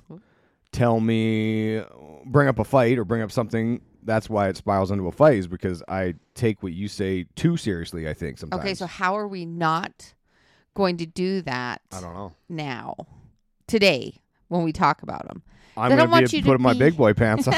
tell 0.71 0.99
me, 0.99 1.81
bring 2.25 2.47
up 2.47 2.59
a 2.59 2.63
fight 2.63 2.97
or 2.97 3.05
bring 3.05 3.21
up 3.21 3.31
something. 3.31 3.81
That's 4.03 4.29
why 4.29 4.47
it 4.49 4.57
spirals 4.57 4.91
into 4.91 5.07
a 5.07 5.11
fight 5.11 5.35
is 5.37 5.47
because 5.47 5.83
I 5.87 6.15
take 6.35 6.63
what 6.63 6.73
you 6.73 6.87
say 6.87 7.25
too 7.35 7.57
seriously. 7.57 8.07
I 8.09 8.13
think 8.13 8.37
sometimes. 8.37 8.61
Okay, 8.63 8.73
so 8.73 8.85
how 8.87 9.17
are 9.17 9.27
we 9.27 9.45
not 9.45 10.13
going 10.73 10.97
to 10.97 11.05
do 11.05 11.41
that 11.43 11.81
I 11.91 12.01
don't 12.01 12.13
know. 12.13 12.33
now, 12.49 12.95
today, 13.67 14.15
when 14.47 14.63
we 14.63 14.71
talk 14.71 15.03
about 15.03 15.27
them? 15.27 15.43
I'm 15.77 15.89
don't 15.89 15.97
gonna 15.99 16.11
want 16.11 16.29
be 16.31 16.37
you 16.37 16.41
to 16.43 16.47
putting 16.47 16.61
my 16.63 16.73
be- 16.73 16.79
big 16.79 16.97
boy 16.97 17.13
pants 17.13 17.47
on 17.47 17.53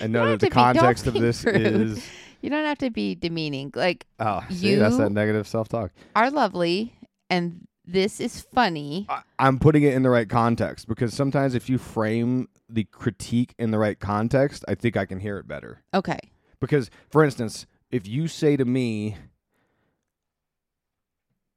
and 0.00 0.12
know 0.12 0.30
that 0.30 0.30
the 0.30 0.30
have 0.30 0.38
to 0.40 0.46
be- 0.46 0.48
don't 0.50 0.74
context 0.74 1.06
of 1.06 1.14
this 1.14 1.44
rude. 1.44 1.56
is. 1.56 2.04
You 2.40 2.50
don't 2.50 2.64
have 2.64 2.78
to 2.78 2.90
be 2.90 3.14
demeaning. 3.16 3.72
Like, 3.74 4.06
Oh, 4.20 4.42
see, 4.50 4.76
that's 4.76 4.96
that 4.96 5.10
negative 5.10 5.48
self 5.48 5.68
talk. 5.68 5.90
are 6.14 6.30
lovely, 6.30 6.94
and 7.28 7.66
this 7.84 8.20
is 8.20 8.42
funny. 8.54 9.06
I'm 9.38 9.58
putting 9.58 9.82
it 9.82 9.94
in 9.94 10.02
the 10.02 10.10
right 10.10 10.28
context 10.28 10.86
because 10.88 11.12
sometimes 11.14 11.54
if 11.54 11.68
you 11.68 11.78
frame 11.78 12.48
the 12.68 12.84
critique 12.84 13.54
in 13.58 13.70
the 13.70 13.78
right 13.78 13.98
context, 13.98 14.64
I 14.68 14.74
think 14.74 14.96
I 14.96 15.06
can 15.06 15.20
hear 15.20 15.38
it 15.38 15.48
better. 15.48 15.82
Okay. 15.94 16.18
Because, 16.60 16.90
for 17.10 17.24
instance, 17.24 17.66
if 17.90 18.06
you 18.06 18.28
say 18.28 18.56
to 18.56 18.64
me, 18.64 19.16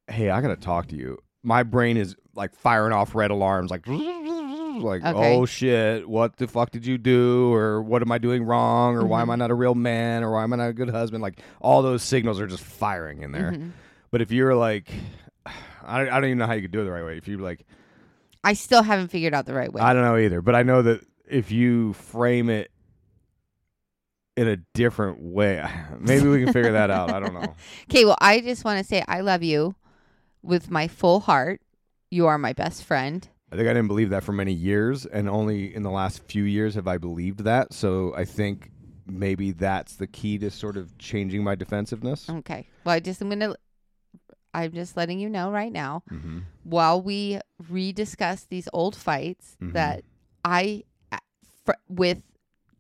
"Hey, 0.08 0.30
I 0.30 0.42
gotta 0.42 0.56
talk 0.56 0.88
to 0.88 0.96
you," 0.96 1.18
my 1.44 1.64
brain 1.64 1.98
is 1.98 2.16
like 2.36 2.56
firing 2.56 2.94
off 2.94 3.16
red 3.16 3.32
alarms, 3.32 3.72
like, 3.72 3.86
like, 3.88 5.04
Okay. 5.04 5.36
"Oh 5.38 5.46
shit, 5.46 6.08
what 6.08 6.38
the 6.38 6.48
fuck 6.48 6.72
did 6.72 6.86
you 6.86 6.98
do?" 6.98 7.54
or 7.54 7.82
"What 7.82 8.02
am 8.02 8.12
I 8.12 8.18
doing 8.18 8.44
wrong?" 8.44 8.96
or 8.96 9.06
"Why 9.06 9.22
am 9.22 9.30
I 9.30 9.36
not 9.36 9.52
a 9.52 9.56
real 9.56 9.76
man?" 9.76 10.24
or 10.24 10.32
"Why 10.32 10.44
am 10.44 10.54
I 10.54 10.58
not 10.58 10.70
a 10.70 10.74
good 10.74 10.90
husband?" 10.90 11.22
Like 11.22 11.40
all 11.60 11.82
those 11.82 12.04
signals 12.04 12.40
are 12.40 12.48
just 12.48 12.64
firing 12.64 13.22
in 13.24 13.32
there. 13.32 13.52
Mhm. 13.52 13.72
But 14.12 14.22
if 14.22 14.32
you're 14.32 14.56
like, 14.56 14.90
I, 15.84 16.02
I 16.02 16.06
don't 16.06 16.26
even 16.26 16.38
know 16.38 16.48
how 16.48 16.54
you 16.54 16.62
could 16.62 16.72
do 16.72 16.82
it 16.82 16.86
the 16.86 16.92
right 16.92 17.04
way. 17.06 17.18
If 17.18 17.28
you're 17.28 17.40
like, 17.40 17.66
I 18.44 18.54
still 18.54 18.84
haven't 18.84 19.10
figured 19.10 19.34
out 19.34 19.46
the 19.46 19.54
right 19.54 19.72
way. 19.72 19.82
I 19.82 19.94
don't 19.94 20.04
know 20.04 20.18
either, 20.18 20.42
but 20.42 20.56
I 20.56 20.64
know 20.64 20.82
that 20.82 21.02
if 21.28 21.52
you 21.52 21.94
frame 21.94 22.50
it 22.50 22.72
in 24.36 24.48
a 24.48 24.58
different 24.74 25.22
way, 25.22 25.64
maybe 26.00 26.28
we 26.28 26.44
can 26.44 26.54
figure 26.54 26.72
that 26.74 26.90
out. 26.90 27.12
I 27.12 27.20
don't 27.20 27.34
know. 27.34 27.56
Okay, 27.90 28.06
well, 28.06 28.18
I 28.22 28.40
just 28.42 28.64
want 28.64 28.80
to 28.80 28.84
say 28.84 29.04
I 29.08 29.22
love 29.22 29.44
you 29.44 29.76
with 30.42 30.72
my 30.72 30.88
full 30.88 31.20
heart. 31.20 31.62
You 32.10 32.28
are 32.28 32.38
my 32.38 32.54
best 32.54 32.84
friend. 32.84 33.28
I 33.52 33.58
think 33.58 33.68
I 33.68 33.74
didn't 33.74 33.90
believe 33.90 34.12
that 34.12 34.24
for 34.24 34.32
many 34.32 34.54
years, 34.54 35.06
and 35.06 35.28
only 35.28 35.76
in 35.76 35.84
the 35.84 35.92
last 35.92 36.24
few 36.24 36.44
years 36.44 36.76
have 36.76 36.88
I 36.88 36.98
believed 36.98 37.44
that. 37.44 37.74
So 37.74 38.14
I 38.16 38.24
think 38.24 38.72
maybe 39.06 39.52
that's 39.52 39.96
the 39.98 40.08
key 40.08 40.38
to 40.38 40.50
sort 40.50 40.78
of 40.78 40.98
changing 40.98 41.44
my 41.44 41.56
defensiveness. 41.56 42.30
Okay. 42.30 42.68
Well, 42.86 42.96
I 42.96 43.00
just 43.02 43.22
I'm 43.22 43.30
gonna. 43.30 43.56
I'm 44.54 44.72
just 44.74 44.98
letting 44.98 45.20
you 45.20 45.30
know 45.30 45.52
right 45.52 45.72
now. 45.72 46.04
Mm-hmm. 46.12 46.40
While 46.64 47.02
we 47.02 47.40
rediscuss 47.72 48.48
these 48.48 48.68
old 48.74 48.96
fights, 48.96 49.58
Mhm. 49.62 49.74
that 49.74 50.04
I, 50.44 50.84
uh, 51.12 51.18
fr- 51.66 51.74
with 51.88 52.24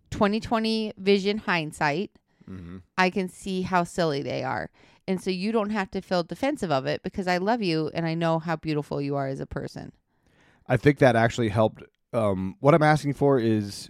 2020 0.09 0.93
vision 0.97 1.39
hindsight, 1.39 2.11
Mm-hmm. 2.49 2.77
I 2.97 3.09
can 3.11 3.29
see 3.29 3.61
how 3.61 3.83
silly 3.85 4.21
they 4.23 4.43
are. 4.43 4.71
And 5.07 5.21
so 5.21 5.29
you 5.29 5.51
don't 5.53 5.69
have 5.69 5.89
to 5.91 6.01
feel 6.01 6.23
defensive 6.23 6.71
of 6.71 6.85
it 6.85 7.01
because 7.03 7.27
I 7.27 7.37
love 7.37 7.61
you 7.61 7.89
and 7.93 8.05
I 8.05 8.13
know 8.15 8.39
how 8.39 8.55
beautiful 8.57 8.99
you 9.01 9.15
are 9.15 9.27
as 9.27 9.39
a 9.39 9.45
person. 9.45 9.93
I 10.67 10.75
think 10.75 10.97
that 10.99 11.15
actually 11.15 11.49
helped. 11.49 11.83
Um, 12.11 12.55
what 12.59 12.73
I'm 12.73 12.83
asking 12.83 13.13
for 13.13 13.39
is 13.39 13.89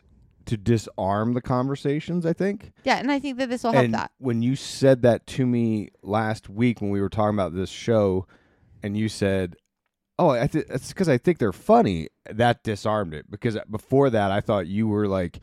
to 0.52 0.58
disarm 0.58 1.34
the 1.34 1.42
conversations. 1.42 2.26
I 2.26 2.34
think. 2.34 2.74
Yeah, 2.84 2.98
and 2.98 3.12
I 3.12 3.20
think 3.20 3.38
that 3.38 3.50
this 3.50 3.64
will 3.64 3.72
help 3.72 3.86
and 3.86 3.94
that. 3.94 4.12
when 4.20 4.42
you 4.42 4.56
said 4.56 5.02
that 5.04 5.26
to 5.28 5.46
me 5.46 5.90
last 6.04 6.50
week 6.50 6.82
when 6.82 6.92
we 6.92 7.02
were 7.02 7.10
talking 7.10 7.36
about 7.36 7.56
this 7.56 7.70
show, 7.70 8.28
and 8.84 8.98
you 8.98 9.08
said, 9.08 9.56
"Oh, 10.20 10.30
I 10.30 10.48
th- 10.48 10.66
it's 10.70 10.90
because 10.90 11.08
I 11.08 11.18
think 11.18 11.40
they're 11.40 11.54
funny," 11.54 12.10
that 12.30 12.64
disarmed 12.64 13.14
it. 13.14 13.32
Because 13.32 13.58
before 13.70 14.10
that, 14.10 14.30
I 14.30 14.42
thought 14.42 14.68
you 14.68 14.90
were 14.90 15.08
like, 15.08 15.40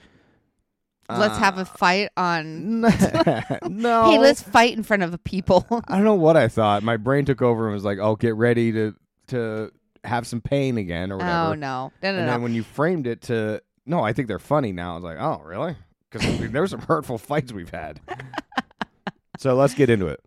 Let's 1.11 1.39
have 1.39 1.57
a 1.57 1.63
ah. 1.63 1.65
fight 1.65 2.11
on. 2.17 2.81
no. 3.63 4.11
Hey, 4.11 4.19
let's 4.19 4.43
fight 4.43 4.77
in 4.77 4.83
front 4.83 5.03
of 5.03 5.11
the 5.11 5.19
people. 5.19 5.67
I 5.89 5.97
don't 5.97 6.05
know 6.05 6.15
what 6.15 6.37
I 6.37 6.49
thought. 6.49 6.83
My 6.83 6.99
brain 6.99 7.25
took 7.25 7.41
over 7.41 7.67
and 7.67 7.75
was 7.75 7.85
like, 7.85 7.99
"Oh, 7.99 8.15
get 8.15 8.37
ready 8.37 8.73
to 8.73 8.95
to 9.29 9.73
have 10.05 10.27
some 10.27 10.43
pain 10.43 10.77
again 10.77 11.11
or 11.11 11.15
oh, 11.15 11.19
whatever." 11.19 11.33
oh 11.33 11.55
no, 11.55 11.55
no, 11.57 11.93
no, 12.03 12.09
and 12.09 12.17
no. 12.19 12.27
then 12.27 12.43
when 12.43 12.55
you 12.55 12.63
framed 12.63 13.07
it 13.07 13.23
to, 13.23 13.63
"No, 13.89 14.03
I 14.03 14.13
think 14.13 14.29
they're 14.29 14.39
funny 14.39 14.73
now," 14.73 14.93
I 14.93 14.95
was 14.95 15.05
like, 15.05 15.19
"Oh, 15.19 15.43
really?" 15.45 15.77
Because 16.11 16.51
there 16.51 16.61
were 16.61 16.69
some 16.69 16.81
hurtful 16.81 17.19
fights 17.19 17.53
we've 17.53 17.71
had. 17.71 18.01
so 19.39 19.55
let's 19.55 19.75
get 19.75 19.91
into 19.91 20.07
it. 20.07 20.21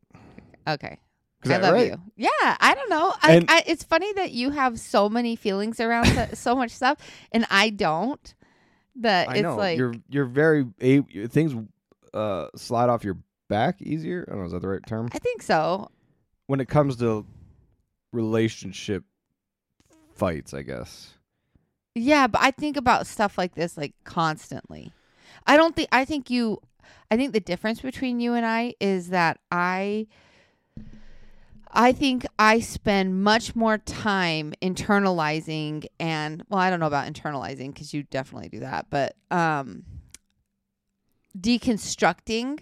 okay. 0.67 0.99
Is 1.43 1.49
I 1.49 1.57
love 1.57 1.73
right? 1.73 1.87
you. 1.87 2.01
Yeah, 2.17 2.57
I 2.59 2.75
don't 2.75 2.89
know. 2.89 3.13
I, 3.19 3.43
I, 3.47 3.63
it's 3.65 3.83
funny 3.83 4.13
that 4.13 4.31
you 4.31 4.51
have 4.51 4.79
so 4.79 5.09
many 5.09 5.35
feelings 5.35 5.79
around 5.79 6.05
so, 6.05 6.27
so 6.33 6.55
much 6.55 6.69
stuff, 6.71 6.99
and 7.31 7.47
I 7.49 7.71
don't. 7.71 8.33
That 8.97 9.29
I 9.29 9.35
it's 9.35 9.43
know 9.43 9.55
like 9.55 9.77
you're 9.77 9.95
you're 10.09 10.25
very 10.25 10.65
a- 10.81 11.01
things 11.27 11.55
uh, 12.13 12.47
slide 12.55 12.89
off 12.89 13.03
your 13.03 13.17
back 13.47 13.81
easier. 13.81 14.25
I 14.27 14.31
don't 14.31 14.41
know 14.41 14.45
is 14.45 14.51
that 14.51 14.61
the 14.61 14.67
right 14.67 14.85
term? 14.85 15.09
I 15.13 15.19
think 15.19 15.41
so. 15.41 15.89
When 16.47 16.59
it 16.59 16.67
comes 16.67 16.97
to 16.97 17.25
relationship 18.11 19.03
fights, 20.13 20.53
I 20.53 20.61
guess. 20.61 21.13
Yeah, 21.93 22.27
but 22.27 22.41
I 22.41 22.51
think 22.51 22.77
about 22.77 23.07
stuff 23.07 23.37
like 23.37 23.55
this 23.55 23.77
like 23.77 23.93
constantly. 24.03 24.93
I 25.45 25.57
don't 25.57 25.75
think 25.75 25.89
I 25.91 26.05
think 26.05 26.29
you 26.29 26.59
I 27.09 27.17
think 27.17 27.33
the 27.33 27.39
difference 27.39 27.81
between 27.81 28.19
you 28.19 28.33
and 28.33 28.45
I 28.45 28.75
is 28.79 29.09
that 29.09 29.39
I 29.51 30.07
I 31.73 31.91
think 31.93 32.25
I 32.37 32.59
spend 32.59 33.23
much 33.23 33.55
more 33.55 33.77
time 33.77 34.53
internalizing 34.61 35.85
and 35.99 36.43
well, 36.49 36.59
I 36.59 36.69
don't 36.69 36.79
know 36.79 36.87
about 36.87 37.11
internalizing 37.11 37.75
cuz 37.75 37.93
you 37.93 38.03
definitely 38.03 38.49
do 38.49 38.59
that, 38.59 38.87
but 38.89 39.15
um 39.29 39.83
deconstructing 41.37 42.59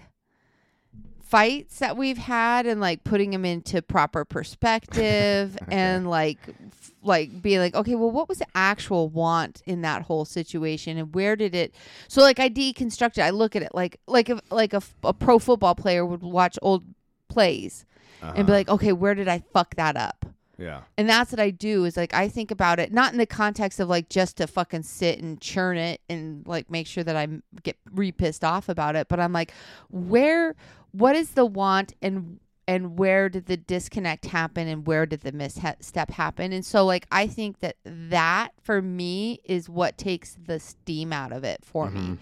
fights 1.29 1.79
that 1.79 1.95
we've 1.95 2.17
had 2.17 2.65
and 2.65 2.81
like 2.81 3.03
putting 3.03 3.29
them 3.31 3.45
into 3.45 3.81
proper 3.81 4.25
perspective 4.25 5.57
and 5.69 6.09
like 6.09 6.39
f- 6.48 6.91
like 7.03 7.41
being 7.41 7.59
like 7.59 7.75
okay 7.75 7.93
well 7.95 8.09
what 8.12 8.27
was 8.27 8.39
the 8.39 8.48
actual 8.55 9.09
want 9.09 9.62
in 9.65 9.81
that 9.81 10.01
whole 10.03 10.25
situation 10.25 10.98
and 10.98 11.13
where 11.13 11.36
did 11.36 11.53
it 11.53 11.74
so 12.07 12.21
like 12.21 12.39
i 12.39 12.50
deconstruct 12.50 13.17
it 13.17 13.21
i 13.21 13.29
look 13.29 13.55
at 13.55 13.62
it 13.62 13.74
like 13.75 14.00
like 14.07 14.29
if 14.29 14.39
like 14.50 14.74
a, 14.74 14.77
f- 14.77 14.95
a 15.03 15.13
pro 15.13 15.38
football 15.39 15.75
player 15.75 16.05
would 16.05 16.21
watch 16.24 16.57
old 16.62 16.83
plays 17.27 17.86
and 18.21 18.36
be 18.36 18.41
Uh-huh. 18.41 18.51
like 18.53 18.69
okay 18.69 18.91
where 18.91 19.13
did 19.15 19.27
i 19.27 19.39
fuck 19.53 19.75
that 19.75 19.95
up 19.95 20.18
yeah. 20.59 20.81
and 20.97 21.09
that's 21.09 21.31
what 21.31 21.39
I 21.39 21.49
do 21.49 21.85
is 21.85 21.97
like 21.97 22.13
I 22.13 22.27
think 22.27 22.51
about 22.51 22.79
it 22.79 22.91
not 22.91 23.11
in 23.11 23.17
the 23.17 23.25
context 23.25 23.79
of 23.79 23.89
like 23.89 24.09
just 24.09 24.37
to 24.37 24.47
fucking 24.47 24.83
sit 24.83 25.19
and 25.19 25.39
churn 25.39 25.77
it 25.77 26.01
and 26.09 26.45
like 26.47 26.69
make 26.69 26.87
sure 26.87 27.03
that 27.03 27.15
I 27.15 27.27
get 27.63 27.77
re 27.91 28.11
pissed 28.11 28.43
off 28.43 28.69
about 28.69 28.95
it, 28.95 29.07
but 29.07 29.19
I'm 29.19 29.33
like, 29.33 29.53
where, 29.89 30.55
what 30.91 31.15
is 31.15 31.31
the 31.31 31.45
want 31.45 31.93
and 32.01 32.39
and 32.67 32.99
where 32.99 33.29
did 33.29 33.47
the 33.47 33.57
disconnect 33.57 34.25
happen 34.27 34.67
and 34.67 34.85
where 34.85 35.07
did 35.07 35.21
the 35.21 35.31
misstep 35.31 36.11
happen? 36.11 36.53
And 36.53 36.63
so 36.65 36.85
like 36.85 37.07
I 37.11 37.25
think 37.25 37.61
that 37.61 37.77
that 37.85 38.49
for 38.61 38.81
me 38.81 39.39
is 39.43 39.69
what 39.69 39.97
takes 39.97 40.37
the 40.45 40.59
steam 40.59 41.11
out 41.11 41.31
of 41.31 41.43
it 41.43 41.61
for 41.63 41.89
me, 41.89 41.99
mm-hmm. 41.99 42.15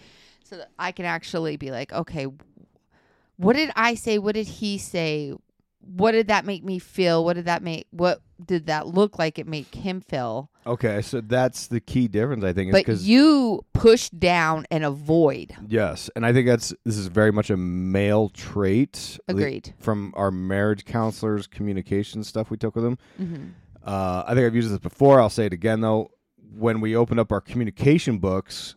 so 0.43 0.57
that 0.57 0.69
I 0.79 0.91
can 0.91 1.05
actually 1.05 1.57
be 1.57 1.71
like, 1.71 1.91
okay, 1.91 2.27
what 3.37 3.55
did 3.55 3.71
I 3.75 3.95
say? 3.95 4.17
What 4.19 4.35
did 4.35 4.47
he 4.47 4.77
say? 4.77 5.33
What 5.95 6.11
did 6.11 6.27
that 6.27 6.45
make 6.45 6.63
me 6.63 6.79
feel? 6.79 7.23
What 7.23 7.33
did 7.35 7.45
that 7.45 7.63
make? 7.63 7.87
What 7.91 8.21
did 8.45 8.67
that 8.67 8.87
look 8.87 9.17
like? 9.17 9.39
It 9.39 9.47
made 9.47 9.67
him 9.73 10.01
feel. 10.01 10.49
Okay, 10.65 11.01
so 11.01 11.21
that's 11.21 11.67
the 11.67 11.79
key 11.79 12.07
difference, 12.07 12.43
I 12.43 12.51
think, 12.53 12.71
But 12.73 12.79
because 12.79 13.07
you 13.07 13.63
push 13.73 14.09
down 14.09 14.65
and 14.69 14.83
avoid. 14.83 15.55
yes, 15.67 16.09
and 16.15 16.25
I 16.25 16.33
think 16.33 16.45
that's 16.47 16.73
this 16.83 16.97
is 16.97 17.07
very 17.07 17.31
much 17.31 17.49
a 17.49 17.55
male 17.57 18.29
trait. 18.29 19.17
Agreed. 19.29 19.73
From 19.79 20.13
our 20.17 20.29
marriage 20.29 20.83
counselors, 20.85 21.47
communication 21.47 22.23
stuff 22.23 22.49
we 22.51 22.57
took 22.57 22.75
with 22.75 22.83
them. 22.83 22.97
hmm 23.17 23.45
Uh, 23.83 24.23
I 24.27 24.33
think 24.33 24.45
I've 24.45 24.55
used 24.55 24.69
this 24.69 24.79
before. 24.79 25.21
I'll 25.21 25.29
say 25.29 25.45
it 25.45 25.53
again 25.53 25.79
though. 25.81 26.11
When 26.53 26.81
we 26.81 26.95
opened 26.95 27.19
up 27.21 27.31
our 27.31 27.39
communication 27.41 28.17
books, 28.19 28.75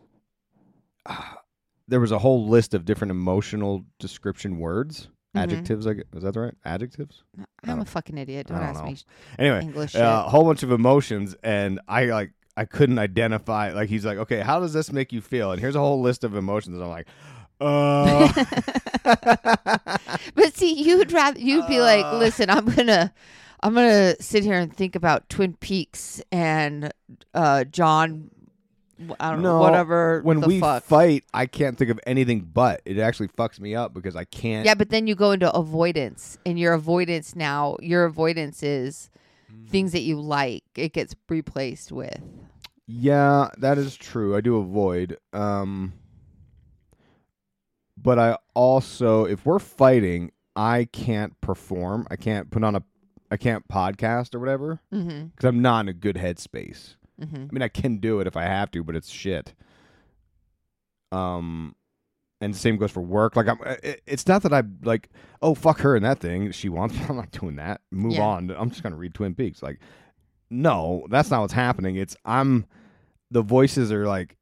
ah, 1.05 1.39
there 1.87 1.99
was 1.99 2.11
a 2.11 2.19
whole 2.19 2.47
list 2.47 2.73
of 2.73 2.85
different 2.85 3.11
emotional 3.11 3.85
description 3.99 4.57
words, 4.59 5.09
Mhm. 5.35 5.41
adjectives. 5.43 5.87
I 5.87 5.93
gue- 5.93 6.03
is 6.15 6.23
that 6.23 6.33
the 6.33 6.39
right? 6.41 6.53
Adjectives. 6.65 7.23
I'm 7.65 7.79
a 7.79 7.85
fucking 7.85 8.17
idiot. 8.17 8.47
Don't 8.47 8.57
don't 8.59 8.67
ask 8.67 8.79
know. 8.81 8.85
me 8.87 8.97
Anyway, 9.39 9.61
English 9.61 9.91
shit. 9.91 10.01
uh, 10.01 10.23
a 10.25 10.29
whole 10.29 10.43
bunch 10.43 10.63
of 10.63 10.71
emotions, 10.71 11.35
and 11.43 11.79
I 11.87 12.05
like 12.05 12.31
I 12.57 12.65
couldn't 12.65 12.99
identify. 12.99 13.71
Like 13.71 13.87
he's 13.89 14.05
like, 14.05 14.17
okay, 14.17 14.41
how 14.41 14.59
does 14.59 14.73
this 14.73 14.91
make 14.91 15.13
you 15.13 15.21
feel? 15.21 15.51
And 15.51 15.61
here's 15.61 15.75
a 15.75 15.79
whole 15.79 16.01
list 16.01 16.23
of 16.25 16.35
emotions. 16.35 16.75
And 16.75 16.83
I'm 16.83 16.89
like, 16.89 17.07
uh. 17.61 18.27
but 20.35 20.53
see, 20.55 20.73
you'd 20.83 21.11
rather 21.11 21.39
you'd 21.39 21.67
be 21.67 21.79
like, 21.79 22.05
Uh. 22.05 22.17
listen, 22.17 22.49
I'm 22.49 22.65
gonna, 22.65 23.13
I'm 23.61 23.73
gonna 23.73 24.15
sit 24.19 24.43
here 24.43 24.55
and 24.57 24.75
think 24.75 24.95
about 24.95 25.29
Twin 25.29 25.53
Peaks 25.55 26.21
and 26.31 26.91
uh, 27.33 27.63
John. 27.65 28.29
I 29.19 29.31
don't 29.31 29.41
know, 29.41 29.53
No, 29.57 29.59
whatever. 29.59 30.21
when 30.23 30.41
we 30.41 30.59
fuck. 30.59 30.83
fight, 30.83 31.23
I 31.33 31.45
can't 31.45 31.77
think 31.77 31.89
of 31.91 31.99
anything 32.05 32.41
but 32.53 32.81
it 32.85 32.97
actually 32.99 33.29
fucks 33.29 33.59
me 33.59 33.73
up 33.75 33.93
because 33.93 34.15
I 34.15 34.25
can't. 34.25 34.65
Yeah, 34.65 34.75
but 34.75 34.89
then 34.89 35.07
you 35.07 35.15
go 35.15 35.31
into 35.31 35.51
avoidance, 35.53 36.37
and 36.45 36.59
your 36.59 36.73
avoidance 36.73 37.35
now, 37.35 37.77
your 37.81 38.05
avoidance 38.05 38.63
is 38.63 39.09
Mm. 39.51 39.67
things 39.69 39.91
that 39.91 40.01
you 40.01 40.19
like. 40.21 40.63
It 40.75 40.93
gets 40.93 41.13
replaced 41.27 41.91
with. 41.91 42.21
Yeah, 42.87 43.49
that 43.57 43.77
is 43.77 43.95
true. 43.97 44.35
I 44.35 44.41
do 44.41 44.57
avoid. 44.57 45.17
Um 45.33 45.93
but 47.97 48.17
I 48.17 48.37
also 48.53 49.25
if 49.25 49.45
we're 49.45 49.59
fighting, 49.59 50.31
I 50.55 50.85
can't 50.91 51.39
perform. 51.41 52.07
I 52.09 52.15
can't 52.15 52.49
put 52.49 52.63
on 52.63 52.75
a 52.75 52.83
I 53.29 53.37
can't 53.37 53.67
podcast 53.67 54.35
or 54.35 54.39
whatever 54.39 54.79
Mm-hmm. 54.93 55.27
cuz 55.37 55.43
I'm 55.47 55.61
not 55.61 55.81
in 55.81 55.89
a 55.89 55.93
good 55.93 56.15
headspace. 56.17 56.95
Mm-hmm. 57.21 57.35
I 57.35 57.53
mean, 57.53 57.61
I 57.61 57.67
can 57.67 57.97
do 57.97 58.19
it 58.19 58.27
if 58.27 58.35
I 58.35 58.43
have 58.43 58.71
to, 58.71 58.83
but 58.83 58.95
it's 58.95 59.09
shit. 59.09 59.53
Um, 61.11 61.75
and 62.39 62.53
the 62.53 62.57
same 62.57 62.77
goes 62.77 62.91
for 62.91 63.01
work. 63.01 63.35
Like 63.35 63.47
I'm, 63.47 63.57
it, 63.83 64.01
it's 64.07 64.27
not 64.27 64.43
that 64.43 64.53
I 64.53 64.63
like, 64.83 65.09
oh 65.41 65.53
fuck 65.55 65.79
her 65.81 65.95
and 65.95 66.03
that 66.05 66.19
thing 66.19 66.51
she 66.51 66.69
wants. 66.69 66.95
I'm 67.09 67.17
not 67.17 67.31
doing 67.31 67.57
that. 67.57 67.81
Move 67.91 68.13
Yeah. 68.13 68.23
on. 68.23 68.49
I'm 68.51 68.69
just 68.69 68.81
gonna 68.83 68.95
read 68.95 69.13
Twin 69.13 69.35
Peaks. 69.35 69.61
Like, 69.61 69.79
no, 70.49 71.05
that's 71.09 71.29
not 71.29 71.41
what's 71.41 71.53
happening. 71.53 71.95
It's 71.97 72.15
I'm, 72.25 72.65
the 73.29 73.41
voices 73.41 73.91
are 73.91 74.05
like, 74.07 74.37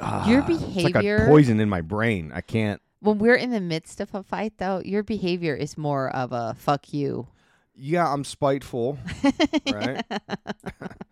ah, 0.00 0.28
Your 0.28 0.40
it's 0.40 0.48
like 0.76 0.92
behavior- 0.94 1.24
a 1.24 1.28
poison 1.28 1.60
in 1.60 1.68
my 1.68 1.80
brain. 1.80 2.30
I 2.34 2.40
can't. 2.40 2.80
When 3.00 3.18
we're 3.18 3.34
in 3.34 3.50
the 3.50 3.60
midst 3.60 4.00
of 4.00 4.14
a 4.14 4.22
fight, 4.22 4.54
though, 4.58 4.80
your 4.84 5.02
behavior 5.02 5.56
is 5.56 5.76
more 5.76 6.08
of 6.14 6.30
a 6.30 6.54
"fuck 6.56 6.92
you." 6.92 7.26
Yeah, 7.74 8.06
I'm 8.10 8.22
spiteful. 8.22 8.96
right. 9.72 10.04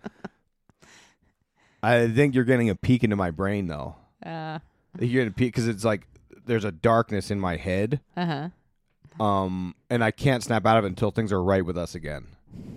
I 1.82 2.08
think 2.08 2.34
you're 2.34 2.44
getting 2.44 2.68
a 2.70 2.74
peek 2.74 3.04
into 3.04 3.16
my 3.16 3.30
brain 3.30 3.66
though. 3.68 3.96
Uh 4.24 4.58
You're 4.98 5.08
getting 5.08 5.28
a 5.28 5.30
peek 5.32 5.54
because 5.54 5.68
it's 5.68 5.84
like 5.84 6.06
there's 6.46 6.64
a 6.64 6.72
darkness 6.72 7.30
in 7.30 7.38
my 7.40 7.56
head. 7.56 8.00
huh. 8.16 8.48
um, 9.18 9.74
and 9.88 10.02
I 10.02 10.10
can't 10.10 10.42
snap 10.42 10.66
out 10.66 10.78
of 10.78 10.84
it 10.84 10.88
until 10.88 11.10
things 11.10 11.32
are 11.32 11.42
right 11.42 11.64
with 11.64 11.76
us 11.78 11.94
again. 11.94 12.26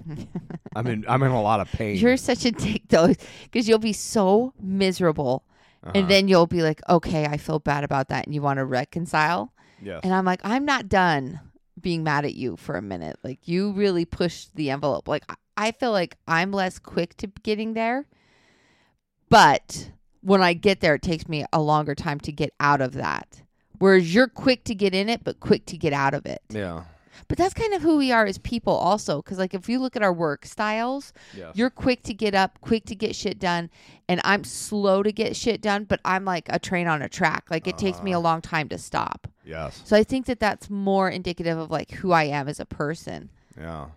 I'm 0.75 0.87
in 0.87 1.05
I'm 1.07 1.23
in 1.23 1.31
a 1.31 1.41
lot 1.41 1.59
of 1.59 1.71
pain. 1.71 1.97
You're 1.97 2.17
such 2.17 2.45
a 2.45 2.51
dick, 2.51 2.83
though, 2.89 3.13
because 3.43 3.67
you'll 3.67 3.79
be 3.79 3.93
so 3.93 4.53
miserable, 4.61 5.43
Uh-huh. 5.83 5.91
and 5.95 6.09
then 6.09 6.27
you'll 6.27 6.45
be 6.47 6.61
like, 6.61 6.81
"Okay, 6.87 7.25
I 7.25 7.37
feel 7.37 7.59
bad 7.59 7.83
about 7.83 8.09
that," 8.09 8.25
and 8.25 8.35
you 8.35 8.41
want 8.41 8.57
to 8.57 8.65
reconcile. 8.65 9.51
yes. 9.81 10.01
And 10.03 10.13
I'm 10.13 10.25
like, 10.25 10.41
I'm 10.43 10.65
not 10.65 10.87
done 10.89 11.39
being 11.81 12.03
mad 12.03 12.23
at 12.25 12.35
you 12.35 12.55
for 12.57 12.75
a 12.75 12.81
minute. 12.81 13.17
Like 13.23 13.47
you 13.47 13.71
really 13.71 14.05
pushed 14.05 14.55
the 14.55 14.69
envelope. 14.69 15.07
Like 15.07 15.23
I 15.57 15.71
feel 15.71 15.91
like 15.91 16.17
I'm 16.27 16.51
less 16.51 16.77
quick 16.79 17.17
to 17.17 17.27
getting 17.41 17.73
there. 17.73 18.05
But 19.33 19.89
when 20.21 20.43
I 20.43 20.53
get 20.53 20.79
there, 20.79 20.93
it 20.93 21.01
takes 21.01 21.27
me 21.27 21.43
a 21.51 21.59
longer 21.59 21.95
time 21.95 22.19
to 22.21 22.31
get 22.31 22.53
out 22.59 22.81
of 22.81 22.93
that. 22.93 23.41
Whereas 23.79 24.13
you're 24.13 24.27
quick 24.27 24.63
to 24.65 24.75
get 24.75 24.93
in 24.93 25.09
it, 25.09 25.23
but 25.23 25.39
quick 25.39 25.65
to 25.67 25.77
get 25.77 25.91
out 25.91 26.13
of 26.13 26.27
it. 26.27 26.41
yeah. 26.49 26.83
But 27.27 27.37
that's 27.37 27.53
kind 27.53 27.73
of 27.73 27.81
who 27.81 27.97
we 27.97 28.11
are 28.11 28.25
as 28.25 28.37
people, 28.37 28.73
also. 28.73 29.21
Because, 29.21 29.37
like, 29.39 29.53
if 29.53 29.69
you 29.69 29.79
look 29.79 29.95
at 29.95 30.03
our 30.03 30.13
work 30.13 30.45
styles, 30.45 31.13
Yes. 31.35 31.55
you're 31.55 31.69
quick 31.69 32.03
to 32.03 32.13
get 32.13 32.35
up, 32.35 32.59
quick 32.61 32.85
to 32.85 32.95
get 32.95 33.15
shit 33.15 33.39
done, 33.39 33.69
and 34.07 34.19
I'm 34.23 34.43
slow 34.43 35.01
to 35.03 35.11
get 35.11 35.35
shit 35.35 35.61
done, 35.61 35.85
but 35.85 35.99
I'm 36.03 36.25
like 36.25 36.47
a 36.49 36.59
train 36.59 36.87
on 36.87 37.01
a 37.01 37.09
track. 37.09 37.45
Like, 37.49 37.67
it 37.67 37.77
takes 37.77 38.01
me 38.03 38.11
a 38.11 38.17
uh-huh. 38.17 38.23
long 38.23 38.41
time 38.41 38.67
to 38.69 38.77
stop. 38.77 39.27
yes. 39.45 39.81
So 39.83 39.95
I 39.95 40.03
think 40.03 40.25
that 40.27 40.39
that's 40.39 40.69
more 40.69 41.09
indicative 41.09 41.57
of 41.57 41.71
like 41.71 41.91
who 41.91 42.11
I 42.11 42.25
am 42.25 42.47
as 42.47 42.59
a 42.59 42.65
person. 42.65 43.29
Yeah. 43.57 43.87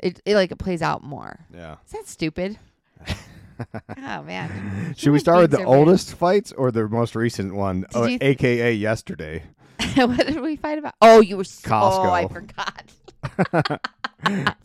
It, 0.00 0.20
it 0.24 0.34
like 0.34 0.50
it 0.50 0.58
plays 0.58 0.82
out 0.82 1.04
more. 1.04 1.46
Yeah. 1.52 1.76
Is 1.86 1.92
that 1.92 2.08
stupid? 2.08 2.58
oh 3.74 4.22
man. 4.22 4.94
Should 4.96 5.12
we 5.12 5.18
start 5.18 5.40
with 5.40 5.50
the 5.50 5.64
oldest 5.64 6.14
fights 6.14 6.52
or 6.52 6.70
the 6.70 6.88
most 6.88 7.14
recent 7.14 7.54
one, 7.54 7.86
uh, 7.94 8.04
you- 8.04 8.18
aka 8.20 8.72
yesterday? 8.72 9.42
what 9.94 10.26
did 10.26 10.40
we 10.40 10.56
fight 10.56 10.78
about? 10.78 10.94
Oh, 11.00 11.20
you 11.20 11.36
were 11.36 11.44
so 11.44 11.68
Costco. 11.68 12.10
I 12.10 12.26
forgot. 12.28 12.92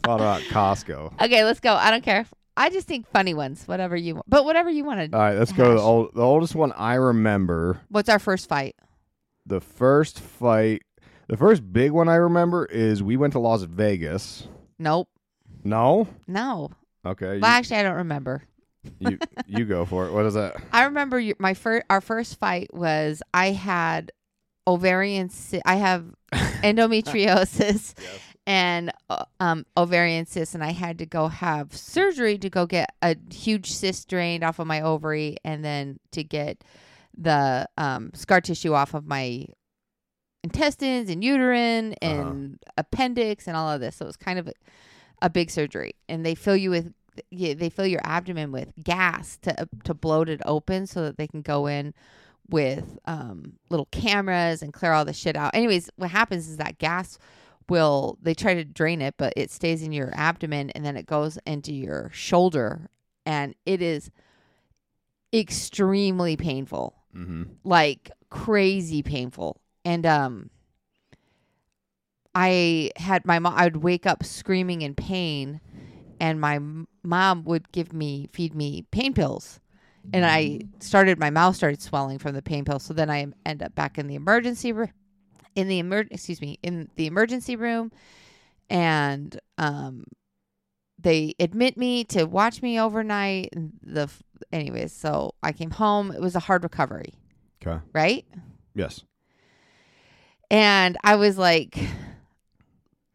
Thought 0.03 0.19
about 0.19 0.41
Costco. 0.41 1.13
Okay, 1.21 1.43
let's 1.43 1.59
go. 1.59 1.73
I 1.73 1.91
don't 1.91 2.03
care. 2.03 2.25
I 2.55 2.69
just 2.69 2.87
think 2.87 3.07
funny 3.07 3.33
ones, 3.33 3.67
whatever 3.67 3.95
you 3.95 4.15
want. 4.15 4.29
But 4.29 4.45
whatever 4.45 4.69
you 4.69 4.83
wanted. 4.85 5.13
All 5.13 5.19
right, 5.19 5.37
let's 5.37 5.51
go 5.51 5.69
to 5.69 5.75
the, 5.75 5.81
old, 5.81 6.13
the 6.13 6.21
oldest 6.21 6.55
one 6.55 6.71
I 6.73 6.95
remember. 6.95 7.79
What's 7.89 8.09
our 8.09 8.19
first 8.19 8.47
fight? 8.47 8.75
The 9.45 9.59
first 9.59 10.19
fight, 10.19 10.83
the 11.27 11.37
first 11.37 11.71
big 11.71 11.91
one 11.91 12.09
I 12.09 12.15
remember 12.15 12.65
is 12.65 13.01
we 13.01 13.17
went 13.17 13.33
to 13.33 13.39
Las 13.39 13.63
Vegas. 13.63 14.47
Nope. 14.77 15.09
No? 15.63 16.07
No. 16.27 16.71
Okay. 17.05 17.39
Well, 17.39 17.51
actually, 17.51 17.77
I 17.77 17.83
don't 17.83 17.95
remember. 17.97 18.43
You, 18.99 19.11
you, 19.11 19.19
you 19.47 19.65
go 19.65 19.85
for 19.85 20.07
it. 20.07 20.13
What 20.13 20.25
is 20.25 20.33
that? 20.33 20.55
I 20.71 20.85
remember 20.85 21.19
your, 21.19 21.35
my 21.39 21.53
first 21.53 21.85
our 21.89 22.01
first 22.01 22.39
fight 22.39 22.73
was 22.73 23.21
I 23.33 23.51
had 23.51 24.11
ovarian 24.67 25.29
I 25.65 25.75
have 25.75 26.05
endometriosis 26.31 27.93
and 28.45 28.91
uh, 29.09 29.25
um 29.39 29.65
ovarian 29.77 30.25
cyst 30.25 30.53
and 30.53 30.63
I 30.63 30.71
had 30.71 30.97
to 30.99 31.05
go 31.05 31.27
have 31.27 31.75
surgery 31.75 32.37
to 32.37 32.49
go 32.49 32.65
get 32.65 32.93
a 33.01 33.15
huge 33.31 33.71
cyst 33.71 34.09
drained 34.09 34.43
off 34.43 34.59
of 34.59 34.67
my 34.67 34.81
ovary 34.81 35.37
and 35.43 35.63
then 35.63 35.99
to 36.11 36.23
get 36.23 36.63
the 37.17 37.67
um 37.77 38.11
scar 38.13 38.41
tissue 38.41 38.73
off 38.73 38.93
of 38.93 39.05
my 39.05 39.45
intestines 40.43 41.09
and 41.09 41.23
uterine 41.23 41.93
and 42.01 42.59
appendix 42.77 43.47
and 43.47 43.55
all 43.55 43.69
of 43.69 43.79
this 43.79 43.97
so 43.97 44.05
it 44.05 44.07
was 44.07 44.17
kind 44.17 44.39
of 44.39 44.47
a, 44.47 44.53
a 45.21 45.29
big 45.29 45.49
surgery 45.49 45.95
and 46.09 46.25
they 46.25 46.35
fill 46.35 46.55
you 46.55 46.69
with 46.69 46.93
yeah, 47.29 47.53
they 47.53 47.69
fill 47.69 47.85
your 47.87 48.01
abdomen 48.03 48.51
with 48.51 48.73
gas 48.83 49.37
to 49.43 49.67
to 49.83 49.93
bloat 49.93 50.29
it 50.29 50.41
open 50.45 50.87
so 50.87 51.03
that 51.03 51.17
they 51.17 51.27
can 51.27 51.41
go 51.41 51.67
in 51.67 51.93
with 52.49 52.99
um, 53.05 53.53
little 53.69 53.85
cameras 53.87 54.61
and 54.61 54.73
clear 54.73 54.91
all 54.91 55.05
the 55.05 55.13
shit 55.13 55.35
out. 55.35 55.55
Anyways, 55.55 55.89
what 55.95 56.09
happens 56.11 56.47
is 56.49 56.57
that 56.57 56.77
gas 56.77 57.17
will 57.69 58.17
they 58.21 58.33
try 58.33 58.53
to 58.53 58.65
drain 58.65 59.01
it, 59.01 59.15
but 59.17 59.33
it 59.37 59.49
stays 59.51 59.81
in 59.83 59.91
your 59.91 60.11
abdomen 60.15 60.69
and 60.71 60.85
then 60.85 60.97
it 60.97 61.05
goes 61.05 61.37
into 61.45 61.73
your 61.73 62.09
shoulder, 62.13 62.89
and 63.25 63.55
it 63.65 63.81
is 63.81 64.11
extremely 65.33 66.35
painful 66.37 66.95
Mm-hmm. 67.15 67.43
like 67.63 68.09
crazy 68.31 69.03
painful. 69.03 69.61
And 69.85 70.03
um 70.05 70.49
I 72.33 72.89
had 72.95 73.23
my 73.25 73.37
mom 73.37 73.53
I 73.55 73.65
would 73.65 73.77
wake 73.77 74.07
up 74.07 74.23
screaming 74.23 74.81
in 74.81 74.95
pain 74.95 75.61
and 76.19 76.41
my 76.41 76.59
mom 77.03 77.43
would 77.43 77.71
give 77.71 77.93
me 77.93 78.29
feed 78.33 78.55
me 78.55 78.85
pain 78.91 79.13
pills. 79.13 79.59
And 80.11 80.25
I 80.25 80.59
started 80.79 81.17
my 81.17 81.29
mouth 81.29 81.55
started 81.55 81.81
swelling 81.81 82.19
from 82.19 82.33
the 82.35 82.41
pain 82.41 82.65
pills. 82.65 82.83
So 82.83 82.93
then 82.93 83.09
I 83.09 83.25
end 83.45 83.63
up 83.63 83.73
back 83.73 83.97
in 83.97 84.07
the 84.07 84.15
emergency 84.15 84.71
room 84.73 84.91
in 85.55 85.67
the 85.67 85.79
emer- 85.79 86.07
excuse 86.11 86.41
me, 86.41 86.59
in 86.63 86.89
the 86.95 87.05
emergency 87.07 87.55
room 87.55 87.91
and 88.69 89.39
um 89.57 90.05
they 90.99 91.35
admit 91.39 91.77
me 91.77 92.03
to 92.05 92.25
watch 92.25 92.61
me 92.61 92.79
overnight 92.79 93.49
the 93.81 94.03
f- 94.03 94.23
anyways, 94.51 94.93
so 94.93 95.33
I 95.43 95.51
came 95.51 95.71
home. 95.71 96.11
It 96.11 96.21
was 96.21 96.35
a 96.35 96.39
hard 96.39 96.63
recovery 96.63 97.13
Okay. 97.65 97.81
right? 97.93 98.25
Yes. 98.75 99.03
And 100.51 100.97
I 101.03 101.15
was 101.15 101.37
like 101.37 101.77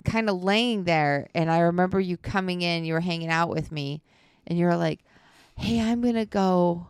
kind 0.08 0.28
of 0.30 0.42
laying 0.42 0.84
there 0.84 1.28
and 1.34 1.50
I 1.50 1.58
remember 1.60 2.00
you 2.00 2.16
coming 2.16 2.62
in, 2.62 2.84
you 2.84 2.94
were 2.94 3.00
hanging 3.00 3.28
out 3.30 3.48
with 3.50 3.70
me 3.72 4.02
and 4.46 4.58
you 4.58 4.64
were 4.66 4.76
like, 4.76 5.00
"Hey, 5.56 5.80
I'm 5.80 6.00
going 6.00 6.14
to 6.14 6.24
go 6.26 6.86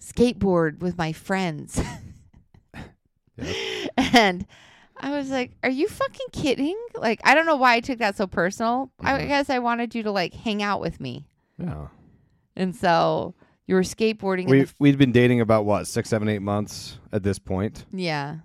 skateboard 0.00 0.80
with 0.80 0.96
my 0.98 1.12
friends." 1.12 1.80
And 3.98 4.46
I 4.98 5.10
was 5.10 5.30
like, 5.30 5.52
"Are 5.62 5.68
you 5.70 5.88
fucking 5.88 6.26
kidding?" 6.32 6.76
Like, 6.94 7.20
I 7.24 7.34
don't 7.34 7.44
know 7.46 7.56
why 7.56 7.74
I 7.74 7.80
took 7.80 7.98
that 7.98 8.16
so 8.16 8.26
personal. 8.26 8.90
I 9.00 9.12
Mhm. 9.18 9.28
guess 9.28 9.50
I 9.50 9.58
wanted 9.58 9.94
you 9.94 10.02
to 10.04 10.10
like 10.10 10.32
hang 10.32 10.62
out 10.62 10.80
with 10.80 11.00
me. 11.00 11.26
Yeah. 11.58 11.88
And 12.54 12.74
so 12.74 13.34
you 13.66 13.74
were 13.74 13.82
skateboarding 13.82 14.48
We've 14.48 14.74
we've 14.78 14.96
been 14.96 15.12
dating 15.12 15.40
about 15.42 15.66
what 15.66 15.86
six, 15.86 16.08
seven, 16.08 16.28
eight 16.28 16.40
months 16.42 16.98
at 17.12 17.22
this 17.22 17.38
point. 17.38 17.84
Yeah. 17.92 18.36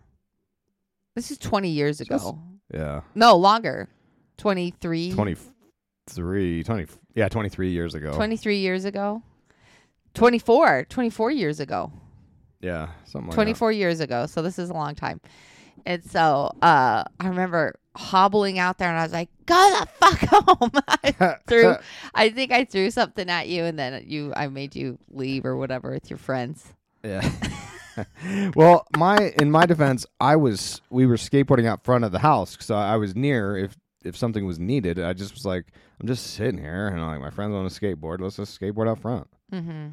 This 1.15 1.31
is 1.31 1.37
20 1.37 1.69
years 1.69 2.01
ago. 2.01 2.41
Yeah. 2.73 3.01
no, 3.15 3.35
longer. 3.35 3.89
23. 4.37 5.11
23, 5.11 6.63
20, 6.63 6.87
yeah, 7.15 7.27
23 7.27 7.69
years 7.69 7.93
ago. 7.93 8.13
23 8.13 8.57
years 8.57 8.85
ago. 8.85 9.21
24. 10.13 10.85
24 10.89 11.31
years 11.31 11.59
ago. 11.59 11.91
Yeah, 12.61 12.89
something 13.05 13.27
like 13.29 13.35
24 13.35 13.71
years 13.71 13.99
ago. 13.99 14.25
So 14.25 14.41
this 14.41 14.59
is 14.59 14.69
a 14.69 14.73
long 14.73 14.95
time. 14.95 15.19
And 15.85 16.03
so 16.03 16.51
uh, 16.61 17.03
I 17.19 17.27
remember 17.27 17.75
hobbling 17.95 18.59
out 18.59 18.77
there 18.77 18.89
and 18.89 18.99
I 18.99 19.03
was 19.03 19.13
like, 19.13 19.29
go 19.45 19.55
the 19.79 19.87
fuck 19.87 20.19
home. 20.59 20.71
I 20.87 21.37
threw, 21.47 21.75
I 22.13 22.29
think 22.29 22.51
I 22.51 22.65
threw 22.65 22.91
something 22.91 23.29
at 23.29 23.47
you 23.47 23.63
and 23.63 23.77
then 23.79 24.03
you, 24.05 24.31
I 24.35 24.47
made 24.47 24.75
you 24.75 24.97
leave 25.09 25.45
or 25.45 25.55
whatever 25.57 25.91
with 25.91 26.09
your 26.09 26.19
friends. 26.19 26.65
yeah. 27.03 27.29
well, 28.55 28.85
my 28.97 29.33
in 29.39 29.51
my 29.51 29.65
defense, 29.65 30.05
I 30.19 30.35
was 30.35 30.81
we 30.89 31.05
were 31.05 31.15
skateboarding 31.15 31.65
out 31.65 31.83
front 31.83 32.03
of 32.03 32.11
the 32.11 32.19
house, 32.19 32.57
so 32.59 32.75
I 32.75 32.95
was 32.97 33.15
near 33.15 33.57
if 33.57 33.77
if 34.03 34.17
something 34.17 34.45
was 34.45 34.59
needed. 34.59 34.99
I 34.99 35.13
just 35.13 35.33
was 35.33 35.45
like, 35.45 35.67
I'm 35.99 36.07
just 36.07 36.33
sitting 36.33 36.59
here, 36.59 36.87
and 36.87 36.99
I'm 36.99 37.07
like 37.07 37.21
my 37.21 37.29
friends 37.29 37.53
on 37.53 37.65
a 37.65 37.69
skateboard. 37.69 38.19
Let's 38.19 38.37
just 38.37 38.59
skateboard 38.59 38.89
out 38.89 38.99
front. 38.99 39.27
Mm-hmm. 39.53 39.89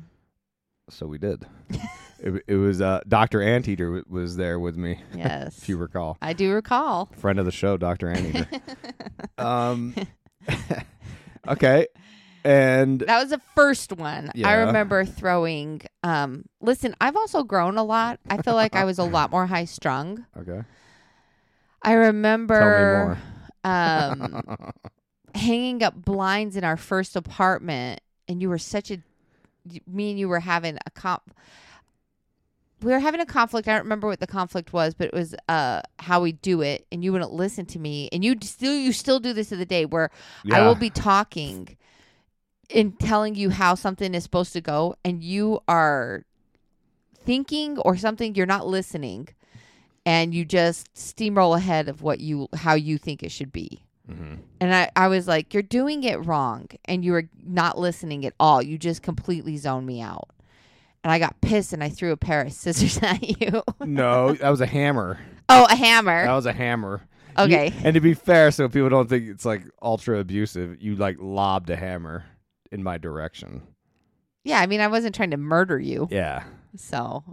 So 0.91 1.07
we 1.07 1.19
did. 1.19 1.45
it, 2.21 2.43
it 2.47 2.55
was 2.57 2.81
uh, 2.81 3.01
Doctor 3.07 3.43
Anteater 3.43 3.85
w- 3.87 4.05
was 4.09 4.37
there 4.37 4.59
with 4.59 4.77
me, 4.79 5.01
Yes. 5.15 5.59
if 5.63 5.69
you 5.69 5.77
recall. 5.77 6.17
I 6.23 6.33
do 6.33 6.51
recall. 6.53 7.11
Friend 7.19 7.39
of 7.39 7.45
the 7.45 7.53
show, 7.53 7.77
Doctor 7.77 8.09
Anteater. 8.09 8.47
um, 9.37 9.95
okay. 11.47 11.87
And 12.45 13.01
That 13.01 13.21
was 13.21 13.31
the 13.31 13.41
first 13.55 13.93
one. 13.93 14.31
I 14.45 14.53
remember 14.55 15.05
throwing. 15.05 15.83
Um, 16.03 16.45
listen, 16.61 16.95
I've 17.01 17.17
also 17.17 17.43
grown 17.43 17.77
a 17.77 17.85
lot. 17.85 18.21
I 18.31 18.41
feel 18.43 18.55
like 18.55 18.75
I 18.77 18.85
was 18.85 18.99
a 18.99 19.05
lot 19.05 19.31
more 19.31 19.47
high 19.47 19.65
strung. 19.65 20.25
okay, 20.37 20.63
I 21.83 21.93
remember 21.93 23.19
um, 23.65 24.43
hanging 25.35 25.83
up 25.83 25.95
blinds 25.95 26.57
in 26.57 26.65
our 26.65 26.77
first 26.77 27.17
apartment, 27.17 28.01
and 28.29 28.41
you 28.43 28.49
were 28.49 28.59
such 28.59 28.91
a. 28.91 28.99
Me 29.87 30.11
and 30.11 30.19
you 30.19 30.29
were 30.29 30.41
having 30.41 30.79
a 30.87 30.91
comp. 30.91 31.35
We 32.81 32.93
were 32.93 33.01
having 33.01 33.21
a 33.21 33.27
conflict. 33.27 33.67
I 33.69 33.73
don't 33.73 33.83
remember 33.83 34.07
what 34.07 34.21
the 34.21 34.27
conflict 34.27 34.73
was, 34.73 34.95
but 34.95 35.09
it 35.09 35.13
was 35.15 35.35
uh 35.49 35.83
how 35.99 36.21
we 36.23 36.33
do 36.33 36.63
it, 36.63 36.87
and 36.93 37.03
you 37.03 37.13
wouldn't 37.13 37.33
listen 37.33 37.67
to 37.67 37.79
me, 37.79 38.09
and 38.13 38.25
you 38.25 38.37
still 38.43 38.73
you 38.75 38.93
still 38.93 39.19
do 39.21 39.33
this 39.33 39.49
to 39.51 39.57
the 39.57 39.67
day 39.67 39.85
where 39.85 40.11
I 40.51 40.61
Yeah. 40.61 40.67
will 40.69 40.77
be 40.77 40.89
talking 40.91 41.77
and 42.75 42.99
telling 43.01 43.35
you 43.35 43.51
how 43.51 43.75
something 43.75 44.15
is 44.15 44.23
supposed 44.25 44.53
to 44.53 44.61
go, 44.61 44.95
and 45.05 45.23
you 45.23 45.61
are 45.69 46.25
thinking 47.25 47.79
or 47.79 47.97
something. 47.97 48.35
You're 48.35 48.47
not 48.47 48.67
listening, 48.67 49.29
and 50.07 50.35
you 50.35 50.45
just 50.45 50.93
steamroll 50.95 51.57
ahead 51.57 51.89
of 51.89 52.03
what 52.03 52.21
you 52.21 52.49
how 52.55 52.75
you 52.75 52.99
think 52.99 53.23
it 53.23 53.31
should 53.33 53.53
be. 53.53 53.83
Mhm. 54.11 54.39
And 54.61 54.75
I, 54.75 54.91
I 54.97 55.09
was 55.09 55.29
like, 55.29 55.53
you're 55.53 55.63
doing 55.63 56.03
it 56.05 56.17
wrong, 56.25 56.69
and 56.87 57.05
you 57.05 57.13
were 57.13 57.29
not 57.47 57.79
listening 57.79 58.25
at 58.25 58.33
all. 58.41 58.63
You 58.63 58.79
just 58.79 59.03
completely 59.03 59.57
zoned 59.59 59.87
me 59.87 60.01
out. 60.01 60.31
And 61.05 61.13
I 61.13 61.19
got 61.19 61.41
pissed, 61.41 61.73
and 61.73 61.85
I 61.85 61.91
threw 61.91 62.13
a 62.13 62.17
pair 62.17 62.41
of 62.43 62.53
scissors 62.55 62.99
at 63.03 63.41
you. 63.41 63.63
No, 63.85 64.33
that 64.35 64.49
was 64.51 64.61
a 64.61 64.67
hammer. 64.67 65.19
oh, 65.49 65.67
a 65.71 65.77
hammer. 65.77 66.25
That 66.25 66.33
was 66.35 66.47
a 66.47 66.53
hammer. 66.53 67.03
You- 67.03 67.45
Okay. 67.45 67.73
and 67.85 67.95
to 67.95 68.01
be 68.01 68.15
fair, 68.15 68.51
so 68.51 68.69
people 68.69 68.89
don't 68.89 69.09
think 69.09 69.29
it's 69.29 69.45
like 69.45 69.63
ultra 69.81 70.19
abusive, 70.19 70.83
you 70.83 70.97
like 70.97 71.19
lobbed 71.21 71.71
a 71.71 71.77
hammer 71.77 72.25
in 72.73 72.83
my 72.83 72.99
direction. 72.99 73.63
yeah, 74.45 74.61
I 74.61 74.67
mean, 74.67 74.81
I 74.81 74.87
wasn't 74.89 75.15
trying 75.15 75.31
to 75.33 75.37
murder 75.37 75.79
you. 75.79 76.09
Yeah. 76.11 76.45
So, 76.77 77.25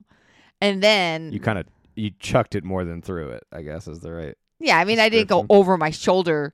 and 0.61 0.81
then 0.81 1.31
You 1.33 1.39
kind 1.39 1.59
of 1.59 1.65
you 1.95 2.11
chucked 2.19 2.55
it 2.55 2.63
more 2.63 2.83
than 2.83 3.01
threw 3.01 3.29
it, 3.29 3.43
I 3.51 3.61
guess 3.61 3.87
is 3.87 3.99
the 3.99 4.11
right. 4.11 4.35
Yeah, 4.59 4.77
I 4.77 4.85
mean, 4.85 4.99
I 4.99 5.09
didn't 5.09 5.27
go 5.29 5.41
description. 5.41 5.57
over 5.57 5.77
my 5.77 5.89
shoulder 5.91 6.53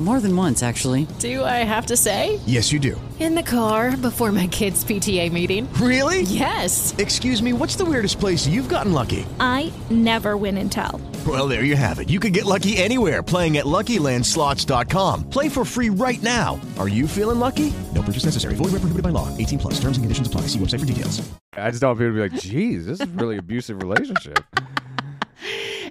More 0.00 0.18
than 0.18 0.36
once, 0.36 0.64
actually. 0.64 1.06
Do 1.20 1.44
I 1.44 1.62
have 1.62 1.86
to 1.86 1.96
say? 1.96 2.40
Yes, 2.46 2.72
you 2.72 2.80
do. 2.80 3.00
In 3.20 3.36
the 3.36 3.44
car 3.44 3.96
before 3.96 4.32
my 4.32 4.48
kids' 4.48 4.84
PTA 4.84 5.30
meeting. 5.30 5.72
Really? 5.74 6.22
Yes. 6.22 6.92
Excuse 6.98 7.40
me, 7.40 7.52
what's 7.52 7.76
the 7.76 7.84
weirdest 7.84 8.18
place 8.18 8.44
you've 8.44 8.68
gotten 8.68 8.92
lucky? 8.92 9.24
I 9.38 9.72
never 9.90 10.36
win 10.36 10.58
and 10.58 10.70
tell. 10.70 11.00
Well, 11.24 11.46
there 11.46 11.62
you 11.62 11.76
have 11.76 12.00
it. 12.00 12.10
You 12.10 12.18
can 12.18 12.32
get 12.32 12.44
lucky 12.44 12.76
anywhere 12.76 13.22
playing 13.22 13.56
at 13.56 13.66
LuckyLandSlots.com. 13.66 15.30
Play 15.30 15.48
for 15.48 15.64
free 15.64 15.90
right 15.90 16.22
now. 16.24 16.60
Are 16.76 16.88
you 16.88 17.06
feeling 17.06 17.38
lucky? 17.38 17.72
No 17.94 18.02
purchase 18.02 18.24
necessary. 18.24 18.56
Void 18.56 18.72
where 18.72 18.80
prohibited 18.80 19.04
by 19.04 19.10
law. 19.10 19.34
18 19.38 19.60
plus. 19.60 19.74
Terms 19.74 19.96
and 19.96 20.04
conditions 20.04 20.26
apply. 20.26 20.42
See 20.48 20.58
website 20.58 20.80
for 20.80 20.86
details. 20.86 21.22
I 21.54 21.70
just 21.70 21.80
don't 21.80 21.90
want 21.90 22.00
people 22.00 22.14
to 22.14 22.14
be 22.14 22.20
like, 22.34 22.42
"Geez, 22.42 22.84
this 22.86 23.00
is 23.00 23.06
a 23.06 23.10
really 23.12 23.36
abusive 23.38 23.80
relationship." 23.80 24.44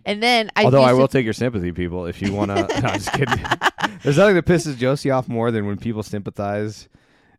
And 0.06 0.22
then 0.22 0.52
I 0.56 0.66
Although 0.66 0.84
I 0.84 0.92
to- 0.92 0.98
will 0.98 1.08
take 1.08 1.24
your 1.24 1.34
sympathy, 1.34 1.72
people, 1.72 2.06
if 2.06 2.22
you 2.22 2.34
want 2.34 2.52
to. 2.52 2.56
no, 2.82 2.88
I'm 2.90 3.00
just 3.00 3.14
kidding. 3.14 3.40
There's 4.04 4.18
nothing 4.18 4.36
that 4.36 4.46
pisses 4.46 4.78
Josie 4.78 5.12
off 5.12 5.28
more 5.30 5.52
than 5.52 5.66
when 5.66 5.78
people 5.78 6.04
sympathize. 6.04 6.90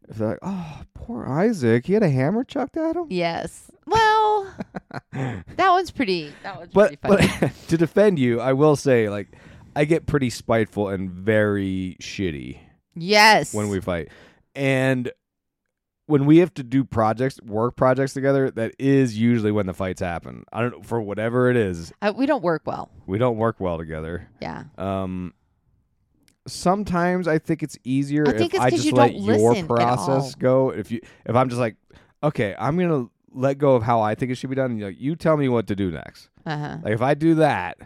If 0.08 0.16
they're 0.16 0.28
like, 0.28 0.38
"Oh, 0.42 0.82
poor 0.94 1.26
Isaac, 1.26 1.86
he 1.86 1.94
had 1.94 2.02
a 2.02 2.10
hammer 2.10 2.44
chucked 2.44 2.76
at 2.76 2.96
him." 2.96 3.06
Yes. 3.10 3.70
Well, 3.86 4.54
that 5.12 5.44
one's 5.70 5.90
pretty. 5.90 6.32
That 6.42 6.58
one's 6.58 6.72
But, 6.72 7.00
pretty 7.00 7.26
funny. 7.26 7.38
but 7.40 7.68
to 7.68 7.76
defend 7.76 8.18
you, 8.18 8.40
I 8.40 8.52
will 8.54 8.76
say, 8.76 9.08
like, 9.10 9.28
I 9.76 9.84
get 9.84 10.06
pretty 10.06 10.30
spiteful 10.30 10.88
and 10.88 11.10
very 11.10 11.96
shitty 12.00 12.58
yes. 12.94 13.52
when 13.54 13.68
we 13.68 13.80
fight, 13.80 14.08
and 14.54 15.10
when 16.06 16.26
we 16.26 16.38
have 16.38 16.52
to 16.54 16.62
do 16.62 16.84
projects, 16.84 17.40
work 17.42 17.76
projects 17.76 18.12
together, 18.12 18.50
that 18.50 18.74
is 18.78 19.16
usually 19.18 19.50
when 19.52 19.66
the 19.66 19.72
fights 19.74 20.00
happen. 20.00 20.44
I 20.52 20.60
don't 20.60 20.70
know 20.72 20.82
for 20.82 21.00
whatever 21.00 21.50
it 21.50 21.56
is, 21.56 21.92
uh, 22.02 22.12
we 22.16 22.26
don't 22.26 22.42
work 22.42 22.62
well. 22.66 22.90
we 23.06 23.18
don't 23.18 23.36
work 23.38 23.58
well 23.60 23.78
together. 23.78 24.28
Yeah. 24.40 24.64
Um, 24.78 25.32
sometimes 26.46 27.26
I 27.28 27.38
think 27.38 27.62
it's 27.62 27.78
easier 27.84 28.24
I 28.28 28.32
think 28.32 28.54
if 28.54 28.58
it's 28.58 28.60
I 28.64 28.70
'cause 28.70 28.78
just 28.80 28.86
you 28.90 28.92
let 28.94 29.12
don't 29.12 29.22
your 29.22 29.36
listen 29.38 29.64
at 29.64 29.68
process 29.68 30.08
all. 30.08 30.32
go. 30.38 30.70
If 30.70 30.90
you, 30.90 31.00
if 31.24 31.34
I'm 31.34 31.48
just 31.48 31.60
like, 31.60 31.76
okay, 32.22 32.54
I'm 32.58 32.76
gonna 32.78 33.06
let 33.32 33.58
go 33.58 33.74
of 33.74 33.82
how 33.82 34.00
I 34.00 34.14
think 34.14 34.30
it 34.30 34.34
should 34.36 34.50
be 34.50 34.56
done. 34.56 34.72
And 34.72 34.78
you're 34.78 34.90
like, 34.90 35.00
you 35.00 35.16
tell 35.16 35.36
me 35.36 35.48
what 35.48 35.66
to 35.68 35.76
do 35.76 35.90
next. 35.90 36.28
Uh 36.46 36.56
huh. 36.58 36.76
Like 36.82 36.92
if 36.94 37.02
I 37.02 37.14
do 37.14 37.36
that, 37.36 37.78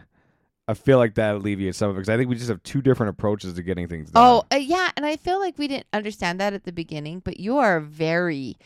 I 0.69 0.75
feel 0.75 0.99
like 0.99 1.15
that 1.15 1.37
alleviates 1.37 1.79
some 1.79 1.89
of 1.89 1.97
it 1.97 2.01
because 2.01 2.11
I 2.11 2.19
think 2.19 2.29
we 2.29 2.37
just 2.37 2.51
have 2.51 2.63
two 2.63 2.83
different 2.83 3.11
approaches 3.11 3.55
to 3.55 3.63
getting 3.63 3.89
things 3.89 4.11
done. 4.11 4.23
Oh, 4.23 4.45
uh, 4.53 4.57
yeah, 4.57 4.91
and 4.99 5.07
I 5.07 5.17
feel 5.17 5.41
like 5.41 5.57
we 5.57 5.67
didn't 5.67 5.87
understand 5.95 6.39
that 6.41 6.53
at 6.53 6.65
the 6.65 6.73
beginning, 6.73 7.21
but 7.21 7.41
you 7.41 7.57
are 7.57 7.81
very 7.81 8.59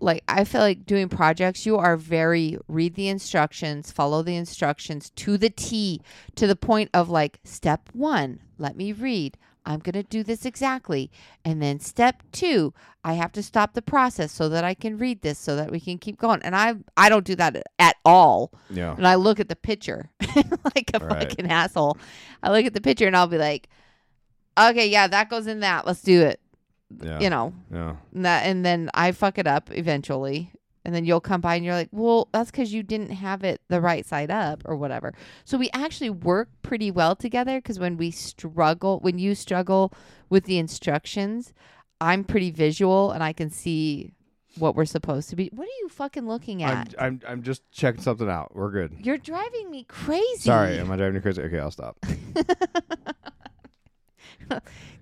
like 0.00 0.22
I 0.28 0.44
feel 0.44 0.62
like 0.62 0.86
doing 0.86 1.08
projects, 1.08 1.66
you 1.66 1.76
are 1.76 1.96
very 1.96 2.58
read 2.68 2.94
the 2.94 3.08
instructions, 3.08 3.90
follow 3.90 4.22
the 4.22 4.36
instructions 4.36 5.10
to 5.10 5.36
the 5.36 5.50
T, 5.50 6.00
to 6.36 6.46
the 6.46 6.56
point 6.56 6.90
of 6.94 7.10
like 7.10 7.38
step 7.44 7.90
1, 7.92 8.40
let 8.58 8.76
me 8.76 8.92
read. 8.92 9.36
I'm 9.66 9.80
going 9.80 9.94
to 9.94 10.02
do 10.04 10.22
this 10.22 10.46
exactly. 10.46 11.10
And 11.44 11.60
then 11.60 11.80
step 11.80 12.22
2, 12.32 12.72
I 13.04 13.14
have 13.14 13.32
to 13.32 13.42
stop 13.42 13.74
the 13.74 13.82
process 13.82 14.30
so 14.32 14.48
that 14.48 14.62
I 14.64 14.74
can 14.74 14.96
read 14.96 15.22
this 15.22 15.38
so 15.38 15.56
that 15.56 15.70
we 15.72 15.80
can 15.80 15.98
keep 15.98 16.16
going. 16.18 16.40
And 16.42 16.54
I 16.54 16.74
I 16.96 17.08
don't 17.08 17.24
do 17.26 17.34
that 17.36 17.62
at 17.78 17.96
all. 18.04 18.52
yeah. 18.70 18.94
And 18.96 19.06
I 19.06 19.16
look 19.16 19.40
at 19.40 19.48
the 19.48 19.56
picture 19.56 20.10
like 20.74 20.90
a 20.94 21.00
Right. 21.04 21.28
fucking 21.28 21.50
asshole. 21.50 21.98
I 22.42 22.52
look 22.52 22.64
at 22.64 22.74
the 22.74 22.80
picture 22.80 23.06
and 23.08 23.16
I'll 23.16 23.26
be 23.26 23.38
like, 23.38 23.68
okay, 24.58 24.86
yeah, 24.88 25.06
that 25.08 25.28
goes 25.30 25.46
in 25.46 25.60
that. 25.60 25.84
Let's 25.86 26.00
do 26.02 26.22
it. 26.22 26.40
Yeah. 27.02 27.18
You 27.20 27.30
know, 27.30 27.52
Yeah. 27.72 27.96
and, 28.14 28.24
that, 28.24 28.46
and 28.46 28.64
then 28.64 28.90
I 28.94 29.10
fuck 29.12 29.38
it 29.38 29.46
up 29.48 29.70
eventually. 29.72 30.52
And 30.86 30.94
then 30.94 31.04
you'll 31.04 31.20
come 31.20 31.40
by 31.40 31.56
and 31.56 31.64
you're 31.64 31.74
like, 31.74 31.88
well, 31.90 32.28
that's 32.30 32.52
because 32.52 32.72
you 32.72 32.84
didn't 32.84 33.10
have 33.10 33.42
it 33.42 33.60
the 33.68 33.80
right 33.80 34.06
side 34.06 34.30
up 34.30 34.62
or 34.66 34.76
whatever. 34.76 35.12
So 35.44 35.58
we 35.58 35.68
actually 35.74 36.10
work 36.10 36.48
pretty 36.62 36.92
well 36.92 37.16
together 37.16 37.58
because 37.58 37.80
when 37.80 37.96
we 37.96 38.12
struggle, 38.12 39.00
when 39.00 39.18
you 39.18 39.34
struggle 39.34 39.92
with 40.30 40.44
the 40.44 40.58
instructions, 40.58 41.52
I'm 42.00 42.22
pretty 42.22 42.52
visual 42.52 43.10
and 43.10 43.24
I 43.24 43.32
can 43.32 43.50
see 43.50 44.12
what 44.58 44.76
we're 44.76 44.84
supposed 44.84 45.28
to 45.30 45.36
be. 45.36 45.50
What 45.52 45.64
are 45.64 45.78
you 45.82 45.88
fucking 45.88 46.28
looking 46.28 46.62
I'm, 46.62 46.76
at? 46.78 46.94
I'm 47.00 47.20
I'm 47.26 47.42
just 47.42 47.68
checking 47.72 48.00
something 48.00 48.30
out. 48.30 48.54
We're 48.54 48.70
good. 48.70 48.92
You're 49.00 49.18
driving 49.18 49.68
me 49.72 49.82
crazy. 49.88 50.36
Sorry, 50.38 50.78
am 50.78 50.88
I 50.92 50.96
driving 50.96 51.16
you 51.16 51.20
crazy? 51.20 51.42
Okay, 51.42 51.58
I'll 51.58 51.72
stop. 51.72 51.98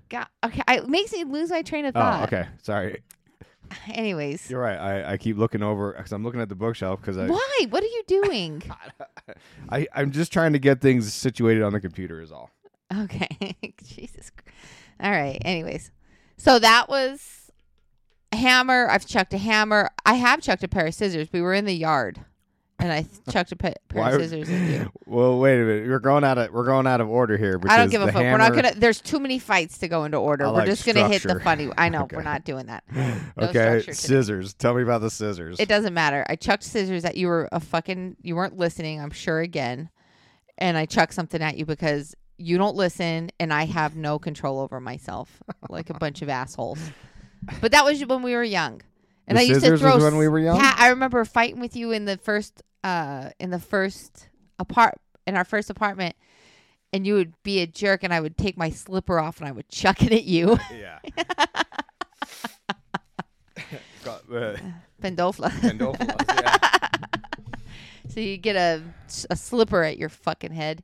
God, 0.09 0.27
okay, 0.45 0.63
I, 0.67 0.79
it 0.79 0.89
makes 0.89 1.13
me 1.13 1.25
lose 1.25 1.51
my 1.51 1.61
train 1.63 1.85
of 1.85 1.95
Oh, 1.95 2.01
thought. 2.01 2.23
okay. 2.33 2.47
Sorry. 2.63 3.03
Anyways, 3.93 4.51
You're 4.51 4.61
right. 4.61 4.79
I, 4.79 5.13
I 5.13 5.17
keep 5.17 5.37
looking 5.37 5.63
over 5.63 5.93
because 5.97 6.13
I'm 6.13 6.23
looking 6.25 6.41
at 6.41 6.49
the 6.49 6.55
bookshelf 6.55 7.01
because 7.01 7.19
I, 7.19 7.27
why? 7.27 7.67
What 7.71 7.83
are 7.83 7.87
you 7.87 8.03
doing? 8.07 8.63
I 9.71 9.87
I'm 9.95 10.11
just 10.11 10.33
trying 10.33 10.53
to 10.53 10.59
get 10.59 10.81
things 10.81 11.13
situated 11.13 11.63
on 11.63 11.73
the 11.73 11.81
computer. 11.81 12.21
Is 12.21 12.33
all. 12.33 12.51
okay, 12.97 13.57
Jesus. 13.85 14.31
All 15.01 15.11
right. 15.11 15.39
Anyways, 15.45 15.91
so 16.37 16.59
that 16.59 16.89
was 16.89 17.51
a 18.33 18.37
hammer. 18.37 18.89
I've 18.91 19.07
chucked 19.07 19.35
a 19.35 19.39
hammer. 19.39 19.91
I 20.05 20.15
have 20.15 20.41
chucked 20.41 20.63
a 20.63 20.69
pair 20.69 20.87
of 20.87 20.95
scissors. 20.95 21.29
We 21.33 21.41
were 21.41 21.55
in 21.55 21.65
the 21.65 21.75
yard, 21.75 22.25
and 22.79 22.93
I 22.93 23.07
chucked 23.31 23.53
a 23.53 23.57
pair 23.57 23.75
of 23.95 24.21
scissors 24.21 24.51
at 24.51 24.69
you. 24.69 24.91
Well, 25.07 25.39
wait 25.39 25.61
a 25.61 25.65
minute. 25.65 25.89
We're 25.89 25.99
going 26.01 26.25
out 26.25 26.39
of 26.39 26.51
we're 26.53 26.65
going 26.65 26.87
out 26.87 27.01
of 27.01 27.09
order 27.09 27.37
here. 27.37 27.61
I 27.69 27.77
don't 27.77 27.91
give 27.91 28.03
a 28.03 28.07
fuck. 28.07 28.17
We're 28.23 28.37
not 28.39 28.55
gonna. 28.55 28.73
There's 28.75 29.01
too 29.01 29.21
many 29.21 29.39
fights 29.39 29.79
to 29.79 29.89
go 29.89 30.05
into 30.05 30.17
order. 30.17 30.47
I 30.47 30.49
we're 30.49 30.55
like 30.59 30.67
just 30.67 30.85
gonna 30.87 31.07
hit 31.07 31.23
the 31.23 31.29
structure. 31.31 31.41
funny. 31.45 31.71
I 31.79 31.89
know 31.89 32.03
Okay. 32.05 32.17
we're 32.17 32.23
not 32.23 32.45
doing 32.45 32.67
that. 32.67 32.85
No 33.37 33.49
Okay, 33.49 33.81
scissors. 33.93 34.55
Tell 34.55 34.75
me 34.75 34.83
about 34.83 35.01
the 35.03 35.11
scissors. 35.11 35.59
It 35.61 35.69
doesn't 35.69 35.95
matter. 35.95 36.25
I 36.29 36.37
chucked 36.37 36.63
scissors 36.65 37.05
at 37.05 37.17
you. 37.17 37.29
Were 37.29 37.49
a 37.53 37.61
fucking. 37.61 38.17
You 38.23 38.37
weren't 38.37 38.57
listening. 38.57 39.01
I'm 39.01 39.11
sure 39.11 39.41
again, 39.41 39.91
and 40.59 40.77
I 40.77 40.87
chucked 40.87 41.15
something 41.15 41.43
at 41.43 41.57
you 41.57 41.67
because 41.67 42.15
you 42.39 42.59
don't 42.59 42.75
listen, 42.77 43.31
and 43.39 43.53
I 43.53 43.67
have 43.67 43.95
no 43.95 44.19
control 44.19 44.59
over 44.59 44.81
myself, 44.81 45.43
like 45.69 45.91
a 45.91 45.95
bunch 45.95 46.23
of 46.23 46.29
assholes. 46.29 46.81
But 47.61 47.73
that 47.73 47.85
was 47.85 48.05
when 48.07 48.23
we 48.23 48.35
were 48.35 48.43
young, 48.43 48.81
And 49.27 49.39
The 49.39 49.43
I 49.43 49.45
used 49.45 49.65
to 49.65 49.77
throw. 49.79 49.99
when 49.99 50.17
we 50.19 50.29
were 50.29 50.39
young? 50.39 50.57
Yeah, 50.57 50.75
I 50.77 50.89
remember 50.89 51.25
fighting 51.25 51.61
with 51.61 51.77
you 51.77 51.93
in 51.93 52.05
the 52.05 52.19
first, 52.19 52.63
uh, 52.83 53.31
in 53.41 53.51
the 53.51 53.59
first 53.59 54.29
apart 54.59 55.01
in 55.27 55.37
our 55.37 55.45
first 55.45 55.71
apartment, 55.71 56.15
and 56.93 57.07
you 57.07 57.15
would 57.15 57.33
be 57.43 57.61
a 57.61 57.67
jerk, 57.67 58.05
and 58.05 58.13
I 58.13 58.21
would 58.21 58.37
take 58.37 58.57
my 58.57 58.71
slipper 58.71 59.19
off 59.19 59.39
and 59.39 59.49
I 59.49 59.53
would 59.53 59.69
chuck 59.69 60.03
it 60.03 60.13
at 60.13 60.25
you. 60.25 60.59
Yeah. 60.71 60.99
Got, 64.05 64.23
uh, 64.33 64.57
Pendofla. 65.03 65.51
Pendophilas, 65.51 66.25
yeah. 66.43 66.59
so 68.09 68.21
you 68.21 68.37
get 68.37 68.57
a 68.57 68.83
a 69.31 69.37
slipper 69.37 69.83
at 69.83 69.97
your 69.99 70.09
fucking 70.09 70.53
head. 70.53 70.83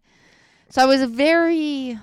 So 0.70 0.83
I 0.83 0.87
was 0.87 1.03
a 1.03 1.07
very. 1.07 1.98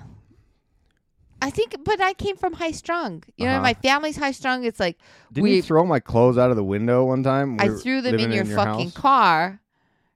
I 1.40 1.50
think, 1.50 1.76
but 1.84 2.00
I 2.00 2.14
came 2.14 2.36
from 2.36 2.54
high 2.54 2.72
strung. 2.72 3.22
You 3.36 3.46
know, 3.46 3.52
Uh-huh. 3.54 3.62
my 3.62 3.74
family's 3.74 4.16
high 4.16 4.32
strung. 4.32 4.64
It's 4.64 4.80
like 4.80 4.98
Didn't 5.32 5.44
we. 5.44 5.56
you 5.56 5.62
throw 5.62 5.84
my 5.84 6.00
clothes 6.00 6.36
out 6.38 6.50
of 6.50 6.56
the 6.56 6.64
window 6.64 7.04
one 7.04 7.22
time? 7.22 7.56
We 7.56 7.64
I 7.64 7.68
were 7.68 7.78
threw 7.78 8.00
them 8.00 8.18
in 8.18 8.32
your, 8.32 8.44
fucking 8.44 8.86
house? 8.86 8.94
car. 8.94 9.60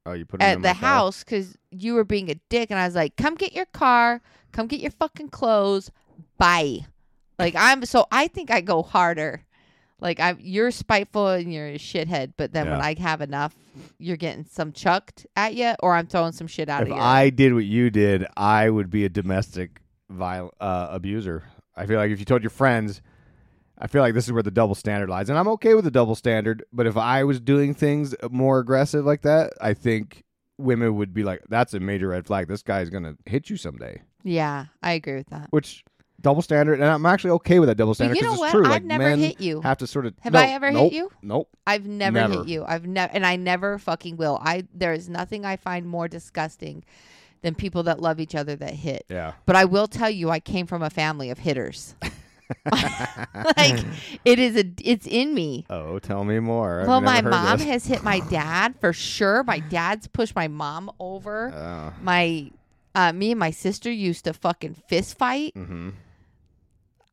Oh, 0.05 0.13
you 0.15 0.25
put 0.27 0.41
them 0.41 0.49
at 0.49 0.57
in 0.57 0.63
the 0.63 0.69
car? 0.69 0.75
house 0.75 1.23
because 1.23 1.57
you 1.71 1.95
were 1.95 2.03
being 2.05 2.29
a 2.31 2.35
dick, 2.49 2.71
and 2.71 2.79
I 2.81 2.87
was 2.87 2.97
like, 2.97 3.15
"Come 3.17 3.37
get 3.37 3.53
your 3.53 3.67
car, 3.67 4.21
come 4.51 4.67
get 4.67 4.81
your 4.81 4.91
fucking 4.91 5.29
clothes, 5.29 5.93
bye." 6.39 6.87
Like 7.39 7.55
I'm 7.57 7.85
so 7.85 8.07
I 8.11 8.27
think 8.27 8.51
I 8.51 8.61
go 8.61 8.83
harder. 8.83 9.45
Like 10.01 10.19
I'm 10.19 10.39
you're 10.41 10.73
spiteful 10.73 11.29
and 11.29 11.53
you're 11.55 11.69
a 11.69 11.79
shithead, 11.79 12.33
but 12.37 12.53
then 12.53 12.69
when 12.69 12.81
Yeah. 12.81 12.85
I 12.85 12.95
have 12.99 13.21
enough, 13.21 13.55
you're 13.99 14.17
getting 14.17 14.45
some 14.45 14.73
chucked 14.73 15.25
at 15.37 15.55
you, 15.55 15.75
or 15.79 15.95
I'm 15.95 16.09
throwing 16.09 16.33
some 16.33 16.49
shit 16.49 16.69
out 16.69 16.83
If 16.83 16.89
of 16.91 16.97
you. 16.97 17.01
I 17.01 17.31
did 17.31 17.55
what 17.55 17.65
you 17.65 17.89
did, 17.91 18.27
I 18.37 18.69
would 18.71 18.91
be 18.91 19.05
a 19.05 19.09
domestic 19.09 19.82
viol- 20.13 20.55
uh, 20.61 20.89
abuser. 20.91 21.45
I 21.77 21.87
feel 21.87 21.99
like 21.99 22.11
if 22.11 22.19
you 22.19 22.25
told 22.25 22.43
your 22.43 22.51
friends, 22.51 23.01
I 23.79 23.87
feel 23.87 24.03
like 24.03 24.15
this 24.15 24.27
is 24.27 24.33
where 24.33 24.43
the 24.43 24.51
double 24.51 24.75
standard 24.75 25.09
lies, 25.09 25.29
and 25.31 25.39
I'm 25.39 25.49
okay 25.49 25.75
with 25.75 25.85
the 25.85 25.91
double 25.91 26.15
standard. 26.15 26.65
But 26.73 26.87
if 26.87 26.97
I 26.97 27.25
was 27.25 27.41
doing 27.41 27.75
things 27.75 28.15
more 28.31 28.59
aggressive 28.59 29.05
like 29.05 29.23
that, 29.23 29.53
I 29.61 29.75
think 29.75 30.25
women 30.59 30.97
would 30.97 31.13
be 31.15 31.25
like, 31.25 31.43
"That's 31.49 31.75
a 31.75 31.81
major 31.81 32.09
red 32.09 32.27
flag. 32.27 32.47
This 32.49 32.63
guy's 32.63 32.91
gonna 32.91 33.17
hit 33.27 33.51
you 33.51 33.57
someday." 33.57 34.03
yeah, 34.23 34.67
I 34.83 34.93
agree 34.93 35.17
with 35.17 35.29
that. 35.31 35.49
Which 35.51 35.83
double 36.21 36.43
standard, 36.43 36.75
and 36.75 36.85
I'm 36.89 37.05
actually 37.07 37.31
okay 37.33 37.59
with 37.59 37.69
that 37.69 37.75
double 37.75 37.91
But 37.93 37.95
standard 37.97 38.15
you 38.17 38.21
because 38.23 38.39
know 38.39 38.45
it's 38.45 38.55
what? 38.55 38.59
true. 38.63 38.67
I've 38.67 38.71
like 38.71 38.85
never 38.85 39.17
hit 39.17 39.41
you. 39.41 39.61
Have 39.63 39.79
to 39.79 39.87
sort 39.89 40.07
of. 40.07 40.15
Have 40.21 40.35
No, 40.35 40.39
I 40.39 40.47
ever 40.51 40.71
hit 40.71 40.93
you? 40.93 41.11
Nope. 41.23 41.49
I've 41.67 41.87
never, 41.87 42.13
Never. 42.21 42.35
hit 42.35 42.49
you. 42.49 42.65
I've 42.65 42.87
never, 42.87 43.13
and 43.13 43.27
I 43.27 43.35
never 43.35 43.79
fucking 43.79 44.17
will. 44.19 44.39
I 44.41 44.65
there 44.73 44.93
is 44.93 45.09
nothing 45.09 45.45
I 45.45 45.57
find 45.57 45.87
more 45.87 46.07
disgusting 46.07 46.85
than 47.43 47.55
people 47.55 47.83
that 47.85 48.01
love 48.01 48.21
each 48.21 48.35
other 48.35 48.57
that 48.57 48.75
hit. 48.75 49.05
Yeah. 49.09 49.33
But 49.47 49.57
I 49.57 49.65
will 49.65 49.87
tell 49.87 50.11
you, 50.11 50.31
I 50.31 50.41
came 50.41 50.67
from 50.67 50.83
a 50.83 50.91
family 50.91 51.31
of 51.31 51.39
hitters. 51.39 51.95
like 53.57 53.85
it 54.25 54.39
is 54.39 54.57
a, 54.57 54.65
it's 54.83 55.07
in 55.07 55.35
me. 55.35 55.67
Oh, 55.71 55.99
tell 55.99 56.25
me 56.25 56.39
more. 56.39 56.85
Well, 56.87 57.01
my 57.01 57.21
mom 57.21 57.59
this. 57.59 57.67
has 57.67 57.87
hit 57.87 58.03
my 58.03 58.21
dad 58.31 58.75
for 58.81 58.93
sure. 58.93 59.43
My 59.45 59.59
dad's 59.59 60.07
pushed 60.07 60.37
my 60.37 60.49
mom 60.49 60.91
over. 61.01 61.53
Oh. 61.55 62.03
My, 62.03 62.51
uh, 62.95 63.13
me 63.13 63.33
and 63.33 63.41
my 63.41 63.51
sister 63.51 63.91
used 63.91 64.25
to 64.25 64.33
fucking 64.33 64.75
fist 64.87 65.19
fight. 65.19 65.55
Mm-hmm. 65.55 65.91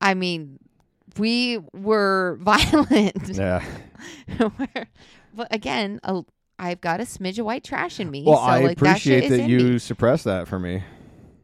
I 0.02 0.13
mean, 0.13 0.60
we 1.18 1.60
were 1.74 2.38
violent. 2.42 3.30
Yeah. 3.30 3.63
But 5.34 5.54
again, 5.54 6.00
a, 6.04 6.24
I've 6.60 6.82
got 6.82 7.00
a 7.00 7.04
smidge 7.04 7.39
of 7.39 7.45
white 7.45 7.63
trash 7.63 8.00
in 8.00 8.12
me. 8.12 8.24
Well, 8.26 8.36
so 8.38 8.41
I 8.43 8.60
like 8.62 8.78
appreciate 8.78 9.24
is 9.26 9.30
that, 9.32 9.50
you 9.50 9.60
me. 9.60 9.80
suppress 9.80 10.24
that 10.24 10.48
for 10.48 10.60
me. 10.60 10.84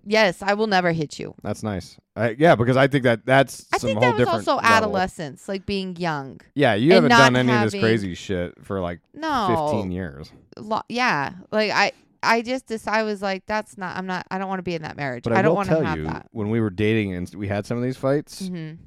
Yes, 0.07 0.43
I 0.43 0.53
will 0.53 0.67
never 0.67 0.91
hit 0.91 1.17
you. 1.17 1.33
That's 1.41 1.63
nice. 1.63 1.97
I, 2.15 2.35
yeah, 2.37 2.55
because 2.55 2.77
I 2.77 2.87
think 2.87 3.05
that 3.05 3.25
that's 3.25 3.65
I 3.73 3.79
think 3.79 3.99
that 4.01 4.17
was 4.17 4.27
also 4.27 4.55
level. 4.57 4.69
adolescence, 4.69 5.47
like 5.49 5.65
being 5.65 5.95
young. 5.95 6.41
Yeah, 6.53 6.75
you 6.75 6.93
haven't 6.93 7.09
done 7.09 7.35
any 7.35 7.51
of 7.51 7.71
this 7.71 7.81
crazy 7.81 8.13
shit 8.13 8.53
for 8.63 8.79
like 8.81 8.99
No. 9.13 9.69
15 9.71 9.91
years. 9.91 10.31
Lo- 10.57 10.83
yeah, 10.89 11.33
like 11.51 11.71
I, 11.71 11.91
I 12.21 12.41
just 12.43 12.67
decided 12.67 12.99
I 12.99 13.03
was 13.03 13.21
like, 13.21 13.45
that's 13.47 13.77
not. 13.77 13.97
I'm 13.97 14.05
not. 14.05 14.27
I 14.29 14.37
don't 14.37 14.47
want 14.47 14.59
to 14.59 14.63
be 14.63 14.75
in 14.75 14.83
that 14.83 14.95
marriage. 14.95 15.23
But 15.23 15.33
I, 15.33 15.39
I, 15.39 15.41
don't 15.41 15.55
want 15.55 15.69
tell 15.69 15.79
to 15.81 15.85
have 15.85 15.97
you, 15.97 16.03
that. 16.05 16.27
when 16.31 16.49
we 16.49 16.61
were 16.61 16.69
dating 16.69 17.13
and 17.15 17.33
we 17.35 17.47
had 17.47 17.65
some 17.65 17.77
of 17.77 17.83
these 17.83 17.97
fights, 17.97 18.43
Mhm. 18.43 18.77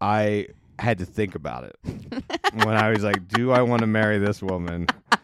I 0.00 0.46
had 0.78 0.98
to 0.98 1.04
think 1.06 1.34
about 1.34 1.64
it. 1.64 1.76
when 2.64 2.76
I 2.76 2.90
was 2.90 3.02
like, 3.02 3.26
do 3.28 3.50
I 3.52 3.62
want 3.62 3.80
to 3.80 3.86
marry 3.86 4.18
this 4.18 4.40
woman? 4.42 4.86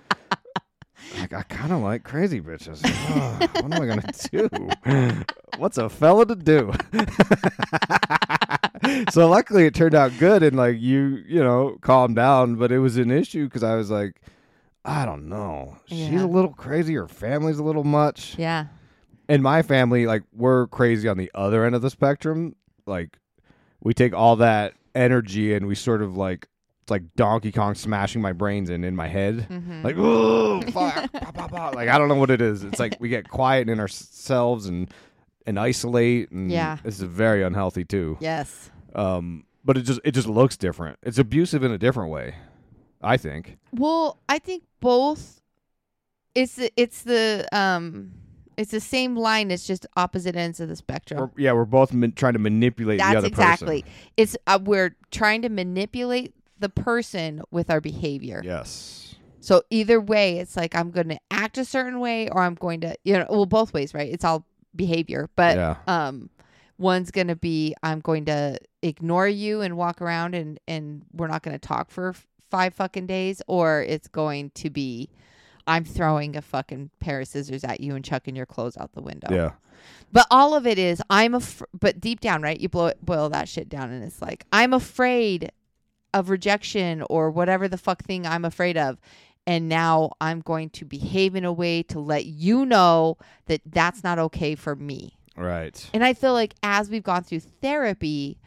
Like, 1.18 1.32
I 1.32 1.42
kind 1.42 1.72
of 1.72 1.80
like 1.80 2.04
crazy 2.04 2.40
bitches. 2.40 2.80
Ugh, 2.84 3.50
what 3.62 3.64
am 3.64 3.72
I 3.72 3.86
going 3.86 4.00
to 4.02 4.48
do? 4.48 5.22
What's 5.58 5.78
a 5.78 5.88
fella 5.88 6.26
to 6.26 6.36
do? 6.36 6.72
so 9.10 9.28
luckily 9.28 9.66
it 9.66 9.74
turned 9.74 9.94
out 9.94 10.12
good 10.18 10.42
and 10.42 10.56
like 10.56 10.80
you, 10.80 11.22
you 11.26 11.42
know, 11.42 11.78
calmed 11.80 12.16
down, 12.16 12.56
but 12.56 12.72
it 12.72 12.78
was 12.78 12.96
an 12.96 13.10
issue 13.10 13.44
because 13.44 13.62
I 13.62 13.74
was 13.74 13.90
like, 13.90 14.20
I 14.84 15.04
don't 15.04 15.28
know. 15.28 15.76
She's 15.86 16.08
Yeah. 16.10 16.24
a 16.24 16.26
little 16.26 16.52
crazy. 16.52 16.94
Her 16.94 17.08
family's 17.08 17.58
a 17.58 17.62
little 17.64 17.84
much. 17.84 18.36
Yeah. 18.38 18.66
and 19.28 19.42
my 19.42 19.62
family, 19.62 20.06
like 20.06 20.22
we're 20.32 20.66
crazy 20.68 21.08
on 21.08 21.18
the 21.18 21.30
other 21.34 21.64
end 21.64 21.74
of 21.74 21.82
the 21.82 21.90
spectrum. 21.90 22.54
Like 22.86 23.18
we 23.82 23.94
take 23.94 24.14
all 24.14 24.36
that 24.36 24.74
energy 24.94 25.54
and 25.54 25.66
we 25.66 25.74
sort 25.74 26.02
of 26.02 26.16
like 26.16 26.48
like 26.90 27.02
Donkey 27.16 27.52
Kong 27.52 27.74
smashing 27.74 28.20
my 28.22 28.32
brains 28.32 28.70
in 28.70 28.84
in 28.84 28.94
my 28.96 29.08
head. 29.08 29.46
Mhm. 29.50 29.82
Like 29.84 29.96
oh 29.98 30.60
fuck, 30.62 31.12
pop, 31.12 31.34
pop, 31.34 31.50
pop. 31.50 31.74
like 31.74 31.88
I 31.88 31.98
don't 31.98 32.08
know 32.08 32.14
what 32.16 32.30
it 32.30 32.40
is. 32.40 32.64
It's 32.64 32.78
like 32.78 32.96
we 33.00 33.08
get 33.08 33.28
quiet 33.28 33.68
in 33.68 33.80
ourselves 33.80 34.66
and 34.66 34.92
and 35.46 35.58
isolate 35.58 36.30
and 36.30 36.50
Yeah. 36.50 36.78
this 36.82 36.96
is 36.96 37.02
very 37.02 37.42
unhealthy 37.42 37.84
too. 37.84 38.16
Yes. 38.20 38.70
Um 38.94 39.44
but 39.64 39.76
it 39.76 39.82
just 39.82 40.00
it 40.04 40.12
just 40.12 40.28
looks 40.28 40.56
different. 40.56 40.98
It's 41.02 41.18
abusive 41.18 41.62
in 41.62 41.72
a 41.72 41.78
different 41.78 42.10
way. 42.10 42.34
I 43.00 43.16
think. 43.16 43.58
Well, 43.72 44.18
I 44.28 44.38
think 44.40 44.64
both. 44.80 45.40
It's 46.34 46.54
the, 46.56 46.70
it's 46.76 47.02
the 47.02 47.46
um, 47.52 48.12
it's 48.56 48.70
the 48.72 48.80
same 48.80 49.16
line. 49.16 49.50
It's 49.50 49.66
just 49.66 49.86
opposite 49.96 50.36
ends 50.36 50.58
of 50.60 50.68
the 50.68 50.76
spectrum. 50.76 51.20
We're, 51.34 51.42
yeah, 51.42 51.52
we're 51.52 51.64
both 51.64 51.92
man- 51.92 52.12
trying 52.12 52.32
to 52.34 52.38
manipulate 52.38 52.98
That's 52.98 53.12
the 53.12 53.18
other 53.18 53.26
exactly. 53.28 53.82
person. 53.82 53.94
It's 54.16 54.36
uh, 54.46 54.58
we're 54.62 54.96
trying 55.10 55.42
to 55.42 55.48
manipulate 55.48 56.34
the 56.58 56.68
person 56.68 57.42
with 57.50 57.70
our 57.70 57.80
behavior. 57.80 58.40
Yes. 58.44 59.14
So 59.40 59.62
either 59.70 60.00
way, 60.00 60.38
it's 60.38 60.56
like 60.56 60.74
I'm 60.74 60.90
going 60.90 61.08
to 61.08 61.18
act 61.30 61.56
a 61.58 61.64
certain 61.64 62.00
way, 62.00 62.28
or 62.28 62.42
I'm 62.42 62.54
going 62.54 62.80
to, 62.82 62.96
you 63.04 63.14
know, 63.18 63.26
well, 63.30 63.46
both 63.46 63.72
ways, 63.72 63.94
right? 63.94 64.10
It's 64.12 64.24
all 64.24 64.44
behavior, 64.76 65.28
but 65.36 65.56
Yeah. 65.56 65.76
um, 65.86 66.28
one's 66.76 67.10
going 67.10 67.28
to 67.28 67.36
be 67.36 67.74
I'm 67.82 68.00
going 68.00 68.24
to 68.26 68.58
ignore 68.82 69.26
you 69.28 69.60
and 69.62 69.76
walk 69.76 70.02
around, 70.02 70.34
and 70.34 70.58
and 70.68 71.02
we're 71.12 71.28
not 71.28 71.42
going 71.42 71.58
to 71.58 71.66
talk 71.66 71.90
for 71.90 72.10
f- 72.10 72.26
five 72.50 72.74
fucking 72.74 73.06
days, 73.06 73.40
or 73.46 73.82
it's 73.82 74.08
going 74.08 74.50
to 74.56 74.70
be 74.70 75.08
I'm 75.66 75.84
throwing 75.84 76.36
a 76.36 76.42
fucking 76.42 76.90
pair 76.98 77.20
of 77.20 77.28
scissors 77.28 77.62
at 77.64 77.80
you 77.80 77.94
and 77.94 78.04
chucking 78.04 78.34
your 78.36 78.46
clothes 78.46 78.76
out 78.76 78.92
the 78.92 79.02
window. 79.02 79.28
Yeah. 79.30 79.52
But 80.12 80.26
all 80.30 80.54
of 80.54 80.66
it 80.66 80.78
is 80.78 81.00
I'm 81.10 81.34
af- 81.34 81.62
but 81.78 82.00
deep 82.00 82.20
down, 82.20 82.42
right? 82.42 82.58
You 82.60 82.68
blow 82.68 82.86
it, 82.86 83.04
boil 83.04 83.28
that 83.30 83.48
shit 83.48 83.68
down, 83.68 83.90
and 83.90 84.02
it's 84.04 84.20
like 84.20 84.44
I'm 84.52 84.72
afraid 84.72 85.52
of 86.14 86.30
rejection 86.30 87.02
or 87.08 87.30
whatever 87.30 87.68
the 87.68 87.78
fuck 87.78 88.02
thing 88.02 88.26
I'm 88.26 88.44
afraid 88.44 88.76
of, 88.76 88.98
and 89.46 89.68
now 89.68 90.12
I'm 90.20 90.40
going 90.40 90.70
to 90.70 90.84
behave 90.84 91.34
in 91.34 91.44
a 91.44 91.52
way 91.52 91.82
to 91.84 92.00
let 92.00 92.26
you 92.26 92.66
know 92.66 93.16
that 93.46 93.60
that's 93.64 94.04
not 94.04 94.18
okay 94.18 94.54
for 94.54 94.76
me. 94.76 95.18
Right. 95.36 95.88
And 95.94 96.04
I 96.04 96.14
feel 96.14 96.32
like 96.32 96.54
as 96.62 96.90
we've 96.90 97.02
gone 97.02 97.22
through 97.22 97.40
therapy, 97.40 98.38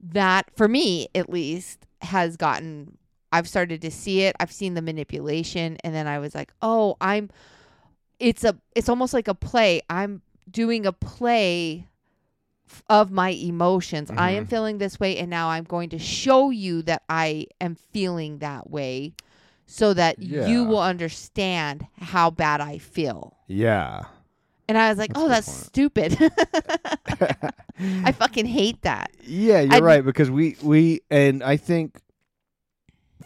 that 0.00 0.46
for 0.56 0.68
me 0.68 1.08
at 1.14 1.28
least 1.28 1.86
has 2.02 2.36
gotten 2.36 2.96
I've 3.32 3.48
started 3.48 3.82
to 3.82 3.92
see 3.92 4.22
it. 4.22 4.34
I've 4.40 4.50
seen 4.50 4.74
the 4.74 4.82
manipulation 4.82 5.76
and 5.84 5.94
then 5.94 6.08
I 6.08 6.18
was 6.18 6.34
like, 6.34 6.52
"Oh, 6.62 6.96
I'm 7.00 7.30
it's 8.18 8.44
a 8.44 8.56
it's 8.74 8.88
almost 8.88 9.14
like 9.14 9.28
a 9.28 9.34
play. 9.34 9.82
I'm 9.90 10.22
doing 10.50 10.86
a 10.86 10.92
play 10.92 11.86
of 12.88 13.10
my 13.10 13.30
emotions. 13.30 14.10
I 14.16 14.32
am 14.32 14.46
Mhm. 14.46 14.50
feeling 14.50 14.78
this 14.78 14.98
way 15.00 15.18
and 15.18 15.28
now 15.30 15.48
I'm 15.48 15.64
going 15.64 15.90
to 15.90 15.98
show 15.98 16.50
you 16.50 16.82
that 16.82 17.02
I 17.08 17.46
am 17.60 17.74
feeling 17.74 18.38
that 18.38 18.70
way 18.70 19.14
so 19.66 19.94
that 19.94 20.18
Yeah. 20.20 20.46
you 20.46 20.64
will 20.64 20.80
understand 20.82 21.86
how 21.98 22.30
bad 22.30 22.60
I 22.60 22.78
feel." 22.78 23.36
Yeah. 23.46 24.02
And 24.68 24.78
I 24.78 24.88
was 24.88 24.98
like, 24.98 25.12
That's 25.12 25.24
"Oh, 25.24 25.28
that's 25.28 25.52
stupid." 25.52 26.16
I 28.04 28.12
fucking 28.12 28.46
hate 28.46 28.82
that. 28.82 29.10
Yeah, 29.24 29.60
you're 29.60 29.74
I'd- 29.74 29.82
right 29.82 30.04
because 30.04 30.30
we 30.30 30.56
we 30.62 31.00
and 31.10 31.42
I 31.42 31.56
think 31.56 32.00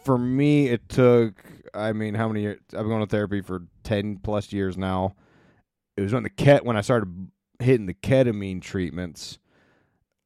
for 0.04 0.16
me 0.18 0.68
it 0.68 0.88
took 0.88 1.42
I 1.74 1.92
mean 1.92 2.14
how 2.14 2.28
many 2.28 2.42
years 2.42 2.60
I've 2.72 2.80
been 2.80 2.88
going 2.88 3.00
to 3.00 3.06
therapy 3.06 3.40
for 3.40 3.62
10 3.82 4.18
plus 4.22 4.52
years 4.52 4.76
now. 4.78 5.14
It 5.96 6.02
was 6.02 6.12
when 6.12 6.22
the 6.22 6.30
ket 6.30 6.64
when 6.64 6.76
I 6.76 6.80
started 6.82 7.28
hitting 7.60 7.86
the 7.86 7.94
ketamine 7.94 8.60
treatments 8.62 9.38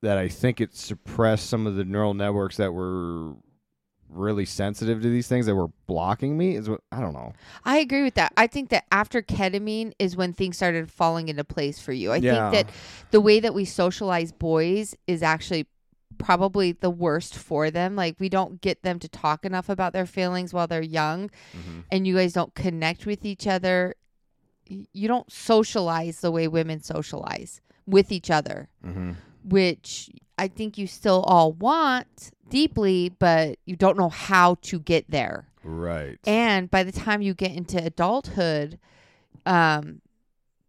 that 0.02 0.16
I 0.18 0.28
think 0.28 0.60
it 0.60 0.74
suppressed 0.76 1.48
some 1.48 1.66
of 1.66 1.74
the 1.76 1.84
neural 1.84 2.14
networks 2.14 2.56
that 2.58 2.72
were 2.72 3.34
really 4.08 4.46
sensitive 4.46 5.02
to 5.02 5.10
these 5.10 5.28
things 5.28 5.44
that 5.46 5.54
were 5.54 5.68
blocking 5.86 6.38
me 6.38 6.56
is 6.56 6.68
what 6.70 6.80
I 6.90 7.00
don't 7.00 7.12
know. 7.12 7.34
I 7.64 7.78
agree 7.78 8.02
with 8.04 8.14
that. 8.14 8.32
I 8.38 8.46
think 8.46 8.70
that 8.70 8.84
after 8.90 9.20
ketamine 9.20 9.92
is 9.98 10.16
when 10.16 10.32
things 10.32 10.56
started 10.56 10.90
falling 10.90 11.28
into 11.28 11.44
place 11.44 11.78
for 11.78 11.92
you. 11.92 12.12
I 12.12 12.16
Yeah. 12.16 12.50
think 12.50 12.68
that 12.68 12.74
the 13.10 13.20
way 13.20 13.38
that 13.40 13.52
we 13.54 13.64
socialize 13.66 14.32
boys 14.32 14.94
is 15.06 15.22
actually 15.22 15.66
probably 16.16 16.72
the 16.72 16.88
worst 16.90 17.34
for 17.36 17.70
them. 17.70 17.96
Like 17.96 18.16
we 18.18 18.28
don't 18.30 18.60
get 18.62 18.82
them 18.82 18.98
to 19.00 19.08
talk 19.08 19.44
enough 19.44 19.68
about 19.68 19.92
their 19.92 20.06
feelings 20.06 20.54
while 20.54 20.66
they're 20.66 20.80
young 20.82 21.28
Mm-hmm. 21.56 21.80
and 21.92 22.06
you 22.06 22.16
guys 22.16 22.32
don't 22.32 22.54
connect 22.54 23.04
with 23.04 23.24
each 23.26 23.46
other. 23.46 23.94
You 24.68 25.08
don't 25.08 25.30
socialize 25.32 26.20
the 26.20 26.30
way 26.30 26.48
women 26.48 26.82
socialize 26.82 27.60
with 27.86 28.12
each 28.12 28.30
other, 28.30 28.68
Mm-hmm. 28.84 29.12
which 29.44 30.10
I 30.38 30.48
think 30.48 30.78
you 30.78 30.86
still 30.86 31.22
all 31.26 31.52
want 31.52 32.30
deeply, 32.48 33.08
but 33.18 33.58
you 33.66 33.76
don't 33.76 33.98
know 33.98 34.08
how 34.08 34.56
to 34.62 34.78
get 34.78 35.10
there. 35.10 35.48
Right. 35.64 36.18
And 36.26 36.70
by 36.70 36.82
the 36.84 36.92
time 36.92 37.22
you 37.22 37.34
get 37.34 37.52
into 37.52 37.82
adulthood, 37.82 38.78
um, 39.46 40.00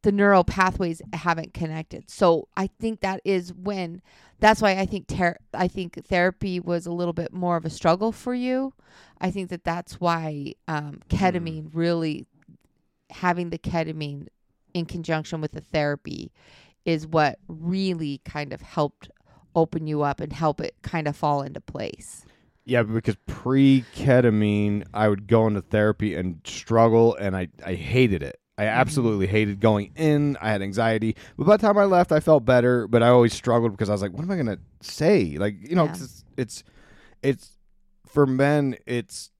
the 0.01 0.11
neural 0.11 0.43
pathways 0.43 1.01
haven't 1.13 1.53
connected. 1.53 2.09
So 2.09 2.47
I 2.55 2.67
think 2.79 3.01
that 3.01 3.21
is 3.25 3.53
when. 3.53 4.01
That's 4.39 4.61
why 4.61 4.77
I 4.77 4.85
think 4.85 5.07
ter- 5.07 5.37
I 5.53 5.67
think 5.67 6.05
therapy 6.05 6.61
was 6.61 6.85
a 6.85 6.91
little 6.93 7.11
bit 7.13 7.33
more 7.33 7.57
of 7.57 7.65
a 7.65 7.69
struggle 7.69 8.13
for 8.13 8.33
you. 8.33 8.73
I 9.19 9.31
think 9.31 9.49
that 9.49 9.65
that's 9.65 9.99
why 9.99 10.53
um, 10.69 11.01
ketamine 11.09 11.69
really 11.73 12.25
having 13.09 13.49
the 13.49 13.57
ketamine 13.57 14.27
in 14.73 14.85
conjunction 14.85 15.41
with 15.41 15.51
the 15.51 15.61
therapy 15.61 16.31
is 16.85 17.07
what 17.07 17.39
really 17.47 18.21
kind 18.25 18.53
of 18.53 18.61
helped 18.61 19.09
open 19.55 19.87
you 19.87 20.01
up 20.01 20.19
and 20.19 20.31
help 20.31 20.61
it 20.61 20.75
kind 20.81 21.07
of 21.07 21.15
fall 21.15 21.41
into 21.41 21.59
place. 21.59 22.25
Yeah, 22.65 22.83
because 22.83 23.15
pre 23.25 23.83
ketamine, 23.95 24.85
I 24.93 25.07
would 25.07 25.27
go 25.27 25.47
into 25.47 25.61
therapy 25.61 26.15
and 26.15 26.39
struggle, 26.43 27.15
and 27.15 27.35
I, 27.35 27.47
I 27.65 27.73
hated 27.73 28.21
it. 28.21 28.39
I 28.59 28.63
mm-hmm. 28.63 28.79
absolutely 28.79 29.25
hated 29.25 29.59
going 29.59 29.91
in. 29.95 30.37
I 30.39 30.51
had 30.51 30.61
anxiety. 30.61 31.15
But 31.37 31.47
by 31.47 31.57
the 31.57 31.61
time 31.65 31.77
I 31.77 31.85
left, 31.85 32.11
I 32.11 32.19
felt 32.19 32.45
better, 32.45 32.87
but 32.87 33.01
I 33.01 33.07
always 33.07 33.33
struggled 33.33 33.71
because 33.71 33.89
I 33.89 33.93
was 33.93 34.01
like, 34.01 34.11
what 34.11 34.23
am 34.23 34.31
I 34.31 34.35
going 34.35 34.47
to 34.47 34.59
say? 34.81 35.37
Like, 35.37 35.55
you 35.67 35.75
know, 35.75 35.87
'cause 35.87 36.01
it's, 36.01 36.23
it's, 36.37 36.63
it's, 37.23 37.57
for 38.05 38.25
men, 38.25 38.75
it's 38.85 39.31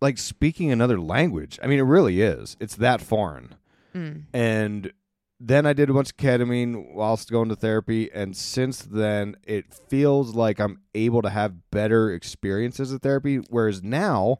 like 0.00 0.18
speaking 0.18 0.70
another 0.70 1.00
language. 1.00 1.58
I 1.62 1.66
mean, 1.66 1.78
it 1.78 1.82
really 1.82 2.20
is. 2.20 2.56
It's 2.60 2.76
that 2.76 3.00
foreign. 3.00 3.56
Mm. 3.94 4.24
And 4.32 4.92
then 5.40 5.66
I 5.66 5.72
did 5.72 5.88
a 5.88 5.94
bunch 5.94 6.10
of 6.10 6.16
ketamine 6.16 6.94
whilst 6.94 7.30
going 7.30 7.48
to 7.48 7.56
therapy, 7.56 8.10
and 8.12 8.36
since 8.36 8.80
then 8.82 9.36
it 9.44 9.66
feels 9.88 10.34
like 10.34 10.58
I'm 10.58 10.80
able 10.94 11.22
to 11.22 11.30
have 11.30 11.70
better 11.70 12.12
experiences 12.12 12.92
of 12.92 13.02
therapy. 13.02 13.36
Whereas 13.36 13.82
now, 13.82 14.38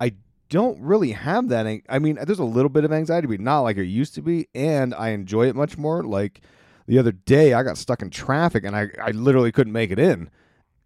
I 0.00 0.14
don't 0.48 0.80
really 0.80 1.12
have 1.12 1.48
that. 1.50 1.66
I 1.88 1.98
mean, 2.00 2.18
there's 2.22 2.40
a 2.40 2.44
little 2.44 2.68
bit 2.68 2.84
of 2.84 2.92
anxiety, 2.92 3.28
but 3.28 3.40
not 3.40 3.60
like 3.60 3.76
it 3.76 3.84
used 3.84 4.14
to 4.16 4.22
be, 4.22 4.48
and 4.54 4.92
I 4.94 5.10
enjoy 5.10 5.46
it 5.46 5.54
much 5.54 5.78
more. 5.78 6.02
Like 6.02 6.40
the 6.86 6.98
other 6.98 7.12
day, 7.12 7.52
I 7.52 7.62
got 7.62 7.78
stuck 7.78 8.02
in 8.02 8.10
traffic, 8.10 8.64
and 8.64 8.74
I 8.74 8.88
I 9.00 9.12
literally 9.12 9.52
couldn't 9.52 9.72
make 9.72 9.92
it 9.92 10.00
in, 10.00 10.30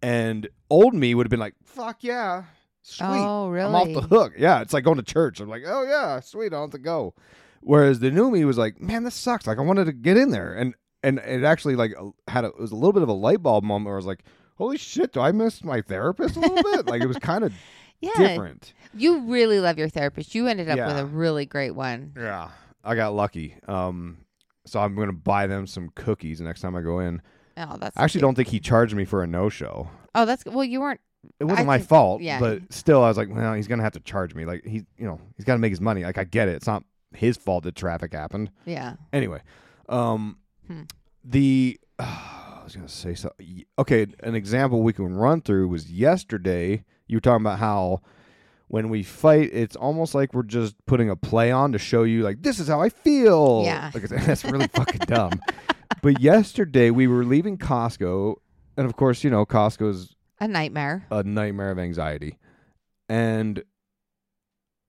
and 0.01 0.47
old 0.69 0.93
me 0.93 1.15
would 1.15 1.25
have 1.25 1.31
been 1.31 1.39
like, 1.39 1.55
"Fuck 1.63 2.03
yeah." 2.03 2.43
Sweet. 2.87 3.07
Oh, 3.07 3.49
really? 3.49 3.67
I'm 3.67 3.75
off 3.75 3.87
the 4.09 4.15
hook. 4.15 4.33
Yeah, 4.37 4.61
it's 4.61 4.71
like 4.71 4.83
going 4.83 4.97
to 4.97 5.03
church. 5.03 5.39
I'm 5.39 5.49
like, 5.49 5.63
oh 5.65 5.81
yeah, 5.83 6.19
sweet, 6.19 6.47
I 6.47 6.49
don't 6.57 6.61
have 6.65 6.69
to 6.71 6.77
go. 6.77 7.15
Whereas 7.61 7.99
the 7.99 8.11
new 8.11 8.29
me 8.29 8.45
was 8.45 8.59
like, 8.59 8.79
man, 8.79 9.03
this 9.03 9.15
sucks. 9.15 9.47
Like 9.47 9.57
I 9.57 9.61
wanted 9.61 9.85
to 9.85 9.91
get 9.91 10.17
in 10.17 10.29
there, 10.29 10.53
and 10.53 10.75
and 11.01 11.17
it 11.19 11.43
actually 11.43 11.75
like 11.75 11.93
had 12.27 12.45
a, 12.45 12.49
it 12.49 12.59
was 12.59 12.71
a 12.71 12.75
little 12.75 12.93
bit 12.93 13.01
of 13.01 13.09
a 13.09 13.13
light 13.13 13.41
bulb 13.41 13.63
moment 13.63 13.85
where 13.87 13.95
I 13.95 13.97
was 13.97 14.05
like, 14.05 14.23
holy 14.57 14.77
shit, 14.77 15.13
do 15.13 15.19
I 15.19 15.31
miss 15.31 15.63
my 15.63 15.81
therapist 15.81 16.35
a 16.35 16.39
little 16.39 16.61
bit? 16.61 16.85
Like 16.85 17.01
it 17.01 17.07
was 17.07 17.17
kind 17.21 17.43
of 17.43 17.53
Yeah. 18.01 18.11
different. 18.17 18.73
You 18.93 19.21
really 19.21 19.59
love 19.59 19.79
your 19.79 19.89
therapist. 19.89 20.35
You 20.35 20.45
ended 20.45 20.69
up 20.69 20.77
with 20.77 20.99
a 20.99 21.05
really 21.07 21.47
great 21.47 21.71
one. 21.71 22.13
Yeah, 22.15 22.49
I 22.83 22.93
got 22.93 23.15
lucky. 23.15 23.55
Um, 23.67 24.17
so 24.67 24.79
I'm 24.79 24.95
gonna 24.95 25.11
buy 25.11 25.47
them 25.47 25.65
some 25.65 25.89
cookies 25.95 26.39
next 26.39 26.61
time 26.61 26.75
I 26.75 26.81
go 26.81 26.99
in. 26.99 27.19
Oh, 27.57 27.77
that's 27.79 27.97
I 27.97 28.03
actually 28.03 28.21
don't 28.21 28.35
think 28.35 28.49
he 28.49 28.59
charged 28.59 28.93
me 28.93 29.05
for 29.05 29.23
a 29.23 29.27
no 29.27 29.49
show. 29.49 29.89
Oh, 30.13 30.25
that's 30.27 30.45
well. 30.45 30.63
You 30.63 30.81
weren't. 30.81 31.01
It 31.39 31.45
wasn't 31.45 31.61
I 31.61 31.63
my 31.63 31.77
think- 31.77 31.89
fault, 31.89 32.21
yeah. 32.21 32.39
but 32.39 32.61
still, 32.71 33.03
I 33.03 33.07
was 33.07 33.17
like, 33.17 33.29
well, 33.33 33.53
he's 33.53 33.67
gonna 33.67 33.83
have 33.83 33.93
to 33.93 33.99
charge 33.99 34.33
me. 34.35 34.45
Like 34.45 34.65
he, 34.65 34.85
you 34.97 35.05
know, 35.05 35.19
he's 35.35 35.45
got 35.45 35.53
to 35.53 35.59
make 35.59 35.71
his 35.71 35.81
money. 35.81 36.03
Like 36.03 36.17
I 36.17 36.23
get 36.23 36.47
it. 36.47 36.55
It's 36.55 36.67
not 36.67 36.83
his 37.13 37.37
fault 37.37 37.63
that 37.63 37.75
traffic 37.75 38.13
happened. 38.13 38.51
Yeah. 38.65 38.95
Anyway, 39.13 39.41
um, 39.89 40.37
Hmm. 40.67 40.81
the 41.23 41.79
I 41.99 42.61
was 42.63 42.75
gonna 42.75 42.89
say 42.89 43.13
so. 43.13 43.31
Okay, 43.77 44.07
an 44.23 44.35
example 44.35 44.81
we 44.81 44.93
can 44.93 45.15
run 45.15 45.41
through 45.41 45.67
was 45.67 45.91
yesterday. 45.91 46.83
You 47.07 47.17
were 47.17 47.21
talking 47.21 47.45
about 47.45 47.59
how 47.59 48.01
when 48.67 48.89
we 48.89 49.03
fight, 49.03 49.51
it's 49.53 49.75
almost 49.75 50.15
like 50.15 50.33
we're 50.33 50.41
just 50.41 50.75
putting 50.87 51.07
a 51.09 51.15
play 51.15 51.51
on 51.51 51.71
to 51.71 51.77
show 51.77 52.01
you, 52.01 52.23
like, 52.23 52.41
this 52.41 52.59
is 52.59 52.67
how 52.67 52.81
I 52.81 52.89
feel. 52.89 53.61
Yeah. 53.63 53.91
like 53.93 54.03
that's 54.09 54.43
really 54.43 54.67
fucking 54.69 55.01
dumb. 55.05 55.33
But 56.01 56.19
yesterday 56.19 56.89
we 56.89 57.05
were 57.05 57.23
leaving 57.23 57.59
Costco, 57.59 58.35
and 58.75 58.87
of 58.87 58.95
course, 58.95 59.23
you 59.23 59.29
know, 59.29 59.45
Costco's 59.45 60.15
A 60.39 60.47
nightmare. 60.47 61.05
a 61.09 61.23
nightmare 61.23 61.71
of 61.71 61.79
anxiety. 61.79 62.37
And 63.07 63.63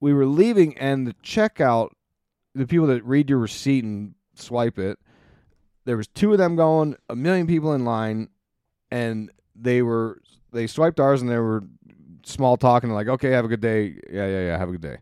we 0.00 0.12
were 0.12 0.26
leaving, 0.26 0.76
and 0.78 1.06
the 1.06 1.14
checkout, 1.22 1.90
the 2.54 2.66
people 2.66 2.86
that 2.88 3.04
read 3.04 3.30
your 3.30 3.38
receipt 3.38 3.84
and 3.84 4.14
swipe 4.34 4.78
it, 4.78 4.98
there 5.84 5.96
was 5.96 6.08
two 6.08 6.32
of 6.32 6.38
them 6.38 6.56
going, 6.56 6.96
a 7.08 7.16
million 7.16 7.46
people 7.46 7.72
in 7.72 7.84
line, 7.84 8.28
and 8.90 9.30
they 9.54 9.82
were 9.82 10.20
they 10.52 10.66
swiped 10.66 10.98
ours, 10.98 11.22
and 11.22 11.30
they 11.30 11.38
were 11.38 11.64
small 12.24 12.56
talking, 12.56 12.90
like, 12.90 13.08
okay, 13.08 13.30
have 13.30 13.44
a 13.44 13.48
good 13.48 13.60
day, 13.60 14.00
yeah, 14.10 14.26
yeah, 14.26 14.46
yeah, 14.46 14.58
have 14.58 14.68
a 14.68 14.72
good 14.72 14.80
day. 14.80 14.98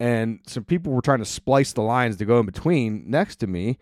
And 0.00 0.40
some 0.46 0.64
people 0.64 0.92
were 0.92 1.02
trying 1.02 1.18
to 1.18 1.24
splice 1.24 1.72
the 1.72 1.82
lines 1.82 2.16
to 2.16 2.24
go 2.24 2.38
in 2.40 2.46
between 2.46 3.10
next 3.10 3.36
to 3.36 3.46
me. 3.46 3.78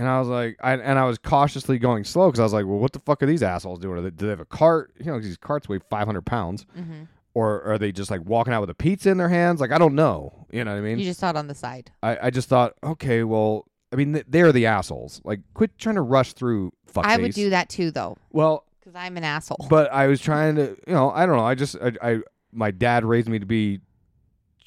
And 0.00 0.08
I 0.08 0.18
was 0.18 0.28
like, 0.28 0.56
I, 0.62 0.72
and 0.72 0.98
I 0.98 1.04
was 1.04 1.18
cautiously 1.18 1.78
going 1.78 2.04
slow 2.04 2.28
because 2.28 2.40
I 2.40 2.44
was 2.44 2.52
like, 2.54 2.64
well, 2.64 2.78
what 2.78 2.92
the 2.92 2.98
fuck 3.00 3.22
are 3.22 3.26
these 3.26 3.42
assholes 3.42 3.78
doing? 3.78 3.98
Are 3.98 4.00
they, 4.00 4.10
do 4.10 4.24
they 4.24 4.30
have 4.30 4.40
a 4.40 4.44
cart? 4.46 4.92
You 4.98 5.12
know, 5.12 5.20
these 5.20 5.36
carts 5.36 5.68
weigh 5.68 5.78
500 5.90 6.22
pounds. 6.22 6.64
Mhm. 6.78 7.06
Or 7.34 7.62
are 7.62 7.78
they 7.78 7.92
just 7.92 8.10
like 8.10 8.22
walking 8.24 8.52
out 8.52 8.60
with 8.62 8.70
a 8.70 8.74
pizza 8.74 9.10
in 9.10 9.18
their 9.18 9.28
hands? 9.28 9.60
Like, 9.60 9.70
I 9.72 9.78
don't 9.78 9.94
know. 9.94 10.46
You 10.50 10.64
know 10.64 10.72
what 10.72 10.78
I 10.78 10.80
mean? 10.80 10.98
You 10.98 11.04
just 11.04 11.20
saw 11.20 11.30
it 11.30 11.36
on 11.36 11.46
the 11.46 11.54
side. 11.54 11.92
I, 12.02 12.18
I 12.22 12.30
just 12.30 12.48
thought, 12.48 12.74
okay, 12.82 13.22
well, 13.24 13.66
I 13.92 13.96
mean, 13.96 14.14
th- 14.14 14.24
they're 14.28 14.50
the 14.52 14.66
assholes. 14.66 15.20
Like, 15.22 15.40
quit 15.54 15.76
trying 15.78 15.94
to 15.96 16.02
rush 16.02 16.32
through 16.32 16.72
fuckface. 16.92 17.04
I 17.04 17.16
would 17.18 17.32
do 17.34 17.50
that 17.50 17.68
too, 17.68 17.90
though, 17.90 18.16
Well, 18.32 18.64
because 18.80 18.94
I'm 18.96 19.16
an 19.16 19.24
asshole. 19.24 19.66
but 19.68 19.92
I 19.92 20.06
was 20.06 20.20
trying 20.20 20.56
to, 20.56 20.76
you 20.86 20.92
know, 20.94 21.10
I 21.10 21.26
don't 21.26 21.36
know. 21.36 21.44
I 21.44 21.54
just, 21.54 21.76
I, 21.80 21.92
I 22.02 22.20
my 22.52 22.70
dad 22.72 23.04
raised 23.04 23.28
me 23.28 23.38
to 23.38 23.46
be, 23.46 23.80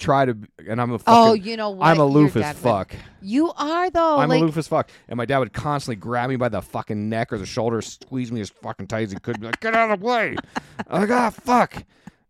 try 0.03 0.25
to, 0.25 0.37
and 0.67 0.81
I'm 0.81 0.91
a 0.91 0.99
fucking, 0.99 1.13
Oh, 1.31 1.33
you 1.33 1.55
know 1.57 1.69
what? 1.71 1.85
I'm 1.87 1.95
Your 1.97 2.05
aloof 2.05 2.35
as 2.35 2.41
dad 2.41 2.55
would- 2.55 2.61
fuck. 2.61 2.95
You 3.21 3.51
are 3.53 3.89
though. 3.89 4.17
I'm 4.19 4.29
like, 4.29 4.41
aloof 4.41 4.57
as 4.57 4.67
fuck. 4.67 4.89
And 5.07 5.17
my 5.17 5.25
dad 5.25 5.39
would 5.39 5.53
constantly 5.53 5.95
grab 5.95 6.29
me 6.29 6.35
by 6.35 6.49
the 6.49 6.61
fucking 6.61 7.09
neck 7.09 7.31
or 7.31 7.37
the 7.37 7.45
shoulder, 7.45 7.81
squeeze 7.81 8.31
me 8.31 8.41
as 8.41 8.49
fucking 8.49 8.87
tight 8.87 9.03
as 9.03 9.11
he 9.11 9.19
could, 9.19 9.39
be 9.39 9.45
like, 9.47 9.59
get 9.61 9.73
out 9.75 9.91
of 9.91 9.99
the 9.99 10.05
way. 10.05 10.35
I'm 10.87 11.01
like, 11.01 11.09
ah, 11.11 11.29
fuck. 11.29 11.83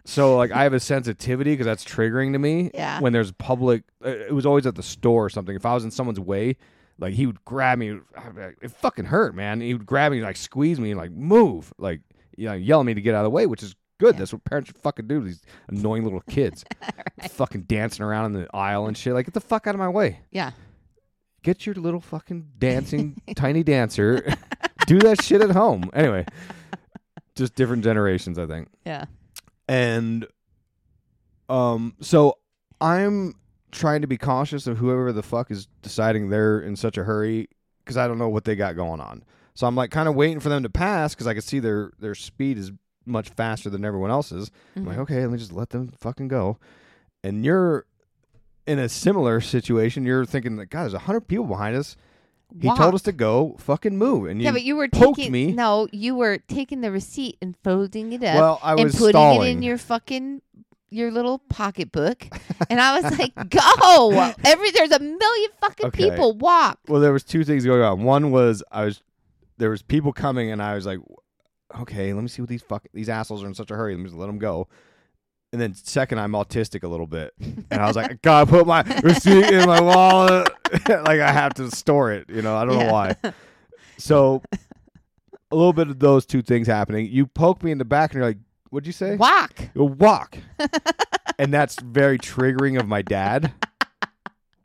So, 0.05 0.36
like, 0.38 0.51
I 0.51 0.63
have 0.63 0.73
a 0.73 0.79
sensitivity 0.79 1.53
because 1.53 1.65
that's 1.65 1.86
triggering 1.86 2.33
to 2.33 2.39
me. 2.39 2.69
Yeah. 2.73 2.99
When 2.99 3.13
there's 3.13 3.31
public, 3.31 3.83
uh, 4.05 4.09
it 4.09 4.33
was 4.33 4.45
always 4.45 4.67
at 4.67 4.75
the 4.75 4.83
store 4.83 5.25
or 5.25 5.29
something. 5.29 5.55
If 5.55 5.65
I 5.65 5.73
was 5.73 5.83
in 5.86 5.91
someone's 5.91 6.19
way, 6.19 6.57
like, 6.99 7.13
he 7.13 7.25
would 7.25 7.43
grab 7.45 7.79
me. 7.79 7.99
I'd 8.17 8.36
be 8.36 8.41
like, 8.41 8.57
It 8.62 8.71
fucking 8.71 9.05
hurt, 9.05 9.33
man. 9.33 9.62
He 9.62 9.73
would 9.73 9.86
grab 9.86 10.12
me, 10.12 10.21
like, 10.21 10.36
squeeze 10.36 10.79
me, 10.79 10.91
and, 10.91 10.99
like, 10.99 11.12
move. 11.12 11.73
Like, 11.77 12.01
you 12.36 12.47
know, 12.47 12.53
yell 12.53 12.81
at 12.81 12.86
me 12.86 12.93
to 12.93 13.01
get 13.01 13.15
out 13.15 13.19
of 13.19 13.23
the 13.25 13.29
way, 13.29 13.45
which 13.45 13.63
is 13.63 13.75
good. 14.03 14.17
That's 14.17 14.33
what 14.33 14.43
parents 14.43 14.67
should 14.67 14.77
fucking 14.77 15.07
do 15.07 15.21
these 15.21 15.41
annoying 15.69 16.03
little 16.03 16.21
kids. 16.21 16.65
Fucking 17.29 17.61
dancing 17.63 18.03
around 18.03 18.25
in 18.25 18.33
the 18.33 18.47
aisle 18.53 18.87
and 18.87 18.97
shit. 18.97 19.13
Like, 19.13 19.25
get 19.25 19.33
the 19.33 19.39
fuck 19.41 19.65
out 19.67 19.75
of 19.75 19.79
my 19.79 19.87
way 19.89 20.19
yeah. 20.31 20.51
get 21.43 21.65
your 21.65 21.75
little 21.75 22.01
fucking 22.01 22.47
dancing 22.57 23.21
tiny 23.35 23.63
dancer 23.63 24.33
do 24.87 24.99
that 24.99 25.21
shit 25.21 25.41
at 25.41 25.51
home 25.51 25.89
anyway 25.93 26.25
just 27.35 27.55
different 27.55 27.83
generations 27.83 28.37
i 28.37 28.45
think 28.45 28.67
Yeah. 28.85 29.05
and 29.67 30.25
um 31.49 31.95
so 32.01 32.37
i'm 32.81 33.33
trying 33.71 34.01
to 34.01 34.07
be 34.07 34.17
cautious 34.17 34.67
of 34.67 34.77
whoever 34.77 35.11
the 35.13 35.23
fuck 35.23 35.49
is 35.51 35.67
deciding 35.81 36.29
they're 36.29 36.59
in 36.61 36.75
such 36.75 36.97
a 36.97 37.03
hurry 37.03 37.47
because 37.83 37.97
i 37.97 38.07
don't 38.07 38.17
know 38.17 38.29
what 38.29 38.43
they 38.45 38.55
got 38.55 38.75
going 38.75 38.99
on 39.01 39.23
so 39.55 39.67
i'm 39.67 39.75
like 39.75 39.91
kind 39.91 40.07
of 40.07 40.15
waiting 40.15 40.39
for 40.39 40.49
them 40.49 40.63
to 40.63 40.69
pass 40.69 41.13
because 41.13 41.27
i 41.27 41.33
can 41.33 41.41
see 41.41 41.59
their 41.59 41.91
their 41.99 42.15
speed 42.15 42.57
is 42.57 42.71
much 43.05 43.29
faster 43.29 43.69
than 43.69 43.83
everyone 43.85 44.09
else's 44.11 44.49
i'm 44.75 44.85
like 44.85 44.97
Mhm. 44.97 45.01
okay 45.01 45.21
let 45.21 45.31
me 45.31 45.37
just 45.37 45.51
let 45.51 45.69
them 45.71 45.89
fucking 45.99 46.27
go 46.27 46.57
and 47.23 47.43
you're 47.45 47.85
in 48.65 48.79
a 48.79 48.87
similar 48.87 49.41
situation 49.41 50.05
you're 50.05 50.25
thinking 50.25 50.55
like 50.57 50.69
god 50.69 50.83
there's 50.83 50.93
a 50.93 50.99
hundred 50.99 51.21
people 51.27 51.45
behind 51.45 51.75
us 51.75 51.95
he 52.61 52.67
told 52.75 52.93
us 52.93 53.01
to 53.01 53.11
go 53.11 53.55
fucking 53.59 53.97
move 53.97 54.28
and 54.28 54.39
you 54.39 54.45
yeah, 54.45 54.51
but 54.51 54.61
you 54.63 54.75
were 54.75 54.88
poked 54.88 55.17
taking 55.17 55.32
me 55.32 55.51
no, 55.51 55.88
you 55.91 56.13
were 56.15 56.38
taking 56.38 56.82
the 56.82 56.91
receipt 56.91 57.36
and 57.41 57.55
folding 57.63 58.13
it 58.13 58.23
up 58.23 58.36
Well, 58.36 58.59
I 58.61 58.73
and 58.73 58.84
was 58.84 58.95
putting 58.95 59.19
it 59.41 59.43
in 59.47 59.63
your 59.63 59.78
fucking 59.80 60.41
your 60.91 61.09
little 61.09 61.39
pocketbook, 61.49 62.28
and 62.69 62.80
I 62.80 63.01
was 63.01 63.17
like, 63.17 63.34
"Go! 63.49 64.32
Every 64.45 64.69
there's 64.69 64.91
a 64.91 64.99
million 64.99 65.49
fucking 65.59 65.88
Okay. 65.88 66.11
people. 66.11 66.34
Walk." 66.38 66.78
Well, 66.88 67.01
there 67.01 67.11
was 67.11 67.23
two 67.23 67.43
things 67.43 67.65
going 67.65 67.82
on. 67.82 68.03
One 68.03 68.30
was 68.30 68.61
I 68.71 68.86
was 68.86 69.01
there 69.57 69.71
was 69.71 69.82
people 69.82 70.13
coming, 70.13 70.51
and 70.51 70.61
I 70.61 70.75
was 70.75 70.86
like, 70.86 70.99
okay, 71.82 72.13
let 72.13 72.21
me 72.21 72.28
see 72.28 72.41
what 72.41 72.49
these 72.49 72.61
fuck 72.61 72.86
these 72.93 73.09
assholes 73.09 73.43
are 73.43 73.47
in 73.47 73.53
such 73.53 73.71
a 73.71 73.76
hurry. 73.76 73.93
Let 73.93 73.99
me 73.99 74.05
just 74.05 74.17
let 74.17 74.28
them 74.28 74.39
go. 74.39 74.67
And 75.51 75.61
then 75.61 75.76
second, 75.76 76.19
I'm 76.19 76.32
autistic 76.32 76.84
a 76.84 76.88
little 76.88 77.05
bit, 77.05 77.34
and 77.39 77.82
I 77.82 77.86
was 77.86 77.95
like, 77.95 78.11
I 78.11 78.17
gotta 78.21 78.49
put 78.49 78.65
my 78.65 78.82
receipt 79.03 79.51
in 79.51 79.67
my 79.67 79.82
wallet. 79.82 80.49
like 80.88 81.19
I 81.19 81.32
have 81.32 81.53
to 81.55 81.69
store 81.71 82.11
it. 82.11 82.30
You 82.30 82.41
know, 82.41 82.55
I 82.55 82.65
don't 82.65 82.80
know 82.80 82.91
why. 82.91 83.15
So 83.99 84.41
a 85.51 85.55
little 85.55 85.71
bit 85.71 85.88
of 85.88 85.99
those 85.99 86.26
two 86.26 86.41
things 86.41 86.65
happening. 86.65 87.07
You 87.09 87.28
poke 87.28 87.63
me 87.63 87.71
in 87.71 87.78
the 87.78 87.86
back, 87.86 88.09
and 88.09 88.17
you're 88.17 88.26
like, 88.26 88.39
"What'd 88.71 88.88
you 88.88 88.91
say?" 88.91 89.15
Walk. 89.15 89.69
Walk, 89.76 90.39
and 91.38 91.53
that's 91.53 91.80
very 91.80 92.17
triggering 92.17 92.80
of 92.80 92.88
my 92.88 93.03
dad. 93.03 93.53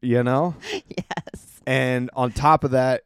You 0.00 0.22
know. 0.22 0.56
Yes. 0.72 1.60
And 1.66 2.10
on 2.14 2.32
top 2.32 2.64
of 2.64 2.70
that, 2.70 3.02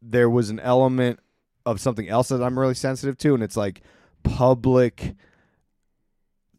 there 0.00 0.30
was 0.30 0.50
an 0.50 0.60
element 0.60 1.18
of 1.66 1.80
something 1.80 2.08
else 2.08 2.28
that 2.28 2.42
I'm 2.42 2.58
really 2.58 2.74
sensitive 2.74 3.18
to, 3.18 3.34
and 3.34 3.42
it's 3.42 3.56
like 3.56 3.82
public 4.22 5.14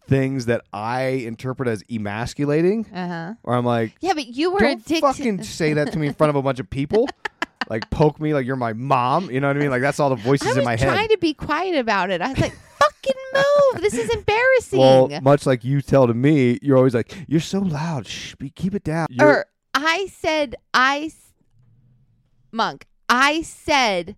things 0.07 0.45
that 0.45 0.61
I 0.71 1.01
interpret 1.25 1.67
as 1.67 1.83
emasculating. 1.91 2.85
Uh 2.93 3.07
huh. 3.07 3.33
Or 3.43 3.55
I'm 3.55 3.65
like, 3.65 3.95
Yeah, 3.99 4.13
but 4.13 4.27
you 4.27 4.51
were 4.51 4.59
don't 4.59 4.73
addicted. 4.81 5.01
fucking 5.01 5.43
say 5.43 5.73
that 5.73 5.91
to 5.93 5.99
me 5.99 6.07
in 6.07 6.13
front 6.13 6.29
of 6.29 6.35
a 6.35 6.41
bunch 6.41 6.59
of 6.59 6.69
people. 6.69 7.07
like 7.69 7.89
poke 7.89 8.19
me 8.19 8.33
like 8.33 8.45
you're 8.45 8.55
my 8.55 8.73
mom. 8.73 9.29
You 9.29 9.41
know 9.41 9.47
what 9.47 9.57
I 9.57 9.59
mean? 9.59 9.69
Like 9.69 9.81
that's 9.81 9.99
all 9.99 10.09
the 10.09 10.15
voices 10.15 10.55
in 10.55 10.63
my 10.63 10.75
head. 10.77 10.87
I 10.87 10.91
was 10.91 10.97
trying 10.99 11.09
to 11.09 11.17
be 11.17 11.33
quiet 11.33 11.75
about 11.75 12.09
it. 12.09 12.21
I 12.21 12.29
was 12.29 12.39
like, 12.39 12.53
"Fucking 12.79 13.15
move! 13.33 13.81
This 13.81 13.93
is 13.95 14.09
embarrassing." 14.09 14.79
Well, 14.79 15.09
much 15.21 15.45
like 15.45 15.65
you 15.65 15.81
tell 15.81 16.07
to 16.07 16.13
me, 16.13 16.59
you're 16.61 16.77
always 16.77 16.93
like, 16.93 17.13
"You're 17.27 17.41
so 17.41 17.59
loud. 17.59 18.07
Shh, 18.07 18.35
be, 18.35 18.49
keep 18.49 18.73
it 18.75 18.83
down." 18.85 19.07
You're- 19.09 19.29
or 19.29 19.45
I 19.73 20.07
said, 20.07 20.55
I, 20.73 21.11
monk, 22.53 22.87
I 23.09 23.41
said 23.41 24.15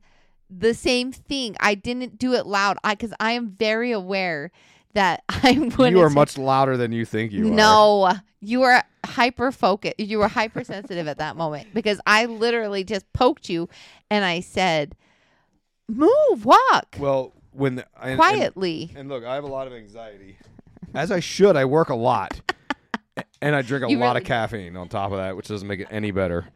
the 0.49 0.73
same 0.73 1.11
thing. 1.11 1.55
I 1.59 1.75
didn't 1.75 2.17
do 2.17 2.33
it 2.33 2.45
loud. 2.45 2.77
I 2.83 2.95
because 2.95 3.13
I 3.19 3.33
am 3.33 3.49
very 3.51 3.91
aware 3.91 4.51
that 4.93 5.23
I 5.29 5.71
would. 5.77 5.91
you 5.91 6.01
are 6.01 6.09
much 6.09 6.37
louder 6.37 6.77
than 6.77 6.91
you 6.91 7.05
think 7.05 7.31
you 7.31 7.47
are. 7.47 7.51
No, 7.51 8.13
you 8.41 8.61
were 8.61 8.81
hyper 9.05 9.51
focused. 9.51 9.99
You 9.99 10.19
were 10.19 10.27
hypersensitive 10.27 11.07
at 11.07 11.17
that 11.19 11.35
moment 11.35 11.73
because 11.73 11.99
I 12.07 12.25
literally 12.25 12.83
just 12.83 13.11
poked 13.13 13.49
you, 13.49 13.69
and 14.09 14.25
I 14.25 14.39
said, 14.39 14.95
"Move, 15.87 16.45
walk 16.45 16.95
Well, 16.99 17.33
when 17.51 17.75
the, 17.75 17.85
and- 18.01 18.11
and- 18.11 18.17
quietly." 18.19 18.91
And, 18.95 19.09
look, 19.09 19.23
I 19.23 19.35
have 19.35 19.43
a 19.43 19.47
lot 19.47 19.67
of 19.67 19.73
anxiety, 19.73 20.37
as 20.93 21.11
I 21.11 21.19
should. 21.19 21.55
I 21.55 21.65
work 21.65 21.89
a 21.89 21.95
lot, 21.95 22.39
and 23.41 23.55
I 23.55 23.61
drink 23.61 23.85
a 23.85 23.89
You 23.89 23.97
lot 23.97 24.09
really 24.13 24.21
of 24.21 24.27
caffeine 24.27 24.75
on 24.75 24.87
top 24.89 25.11
of 25.11 25.17
that, 25.17 25.35
which 25.35 25.47
doesn't 25.47 25.67
make 25.67 25.79
it 25.81 25.87
any 25.91 26.11
better. 26.11 26.47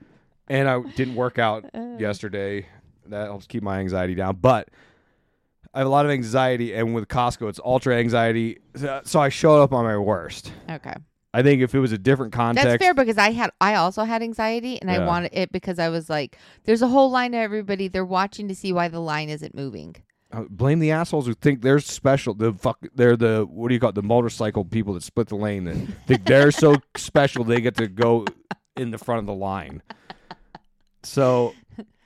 And 0.47 0.67
I 0.67 0.81
didn't 0.95 1.15
work 1.15 1.39
out 1.39 1.65
Uh. 1.73 1.97
yesterday. 1.99 2.67
That 3.07 3.25
helps 3.25 3.47
keep 3.47 3.63
my 3.63 3.79
anxiety 3.79 4.15
down, 4.15 4.37
but. 4.41 4.69
I 5.75 5.79
have 5.79 5.87
a 5.87 5.89
lot 5.89 6.05
of 6.05 6.11
anxiety, 6.11 6.75
and 6.75 6.93
with 6.93 7.07
Costco, 7.07 7.49
it's 7.49 7.59
ultra 7.65 7.95
anxiety. 7.97 8.59
So- 8.75 9.19
I 9.19 9.29
showed 9.29 9.59
up 9.59 9.73
on 9.73 9.85
my 9.85 9.97
worst. 9.97 10.51
okay, 10.69 10.93
I 11.33 11.41
think 11.41 11.63
if 11.63 11.73
it 11.73 11.79
was 11.79 11.91
a 11.91 11.97
different 11.97 12.31
context, 12.31 12.67
that's 12.67 12.83
fair 12.83 12.93
because 12.93 13.17
I 13.17 13.31
had 13.31 13.49
I 13.59 13.73
also 13.73 14.03
had 14.03 14.21
anxiety, 14.21 14.79
and 14.79 14.91
I 14.91 15.03
wanted 15.07 15.31
it 15.33 15.51
because 15.51 15.79
I 15.79 15.89
was 15.89 16.11
like, 16.11 16.37
"There's 16.65 16.83
a 16.83 16.87
whole 16.87 17.09
line 17.09 17.33
of 17.33 17.39
everybody. 17.39 17.87
They're 17.87 18.05
watching 18.05 18.47
to 18.49 18.53
see 18.55 18.71
why 18.71 18.87
the 18.87 18.99
line 18.99 19.29
isn't 19.29 19.55
moving." 19.55 19.95
Uh, 20.31 20.43
blame 20.47 20.77
the 20.77 20.91
assholes 20.91 21.25
who 21.25 21.33
think 21.33 21.63
they're 21.63 21.79
special. 21.79 22.35
The 22.35 22.53
fuck, 22.53 22.77
they're 22.93 23.17
the 23.17 23.47
what 23.49 23.69
do 23.69 23.73
you 23.73 23.79
call 23.79 23.89
it? 23.89 23.95
The 23.95 24.03
motorcycle 24.03 24.65
people 24.65 24.93
that 24.93 25.01
split 25.01 25.29
the 25.29 25.37
lane 25.37 25.63
that 25.63 25.75
think 26.05 26.25
they're 26.25 26.51
so 26.51 26.75
special 26.95 27.43
they 27.43 27.61
get 27.61 27.75
to 27.77 27.87
go 27.87 28.25
in 28.77 28.91
the 28.91 28.99
front 28.99 29.21
of 29.21 29.25
the 29.25 29.33
line. 29.33 29.81
So, 31.01 31.53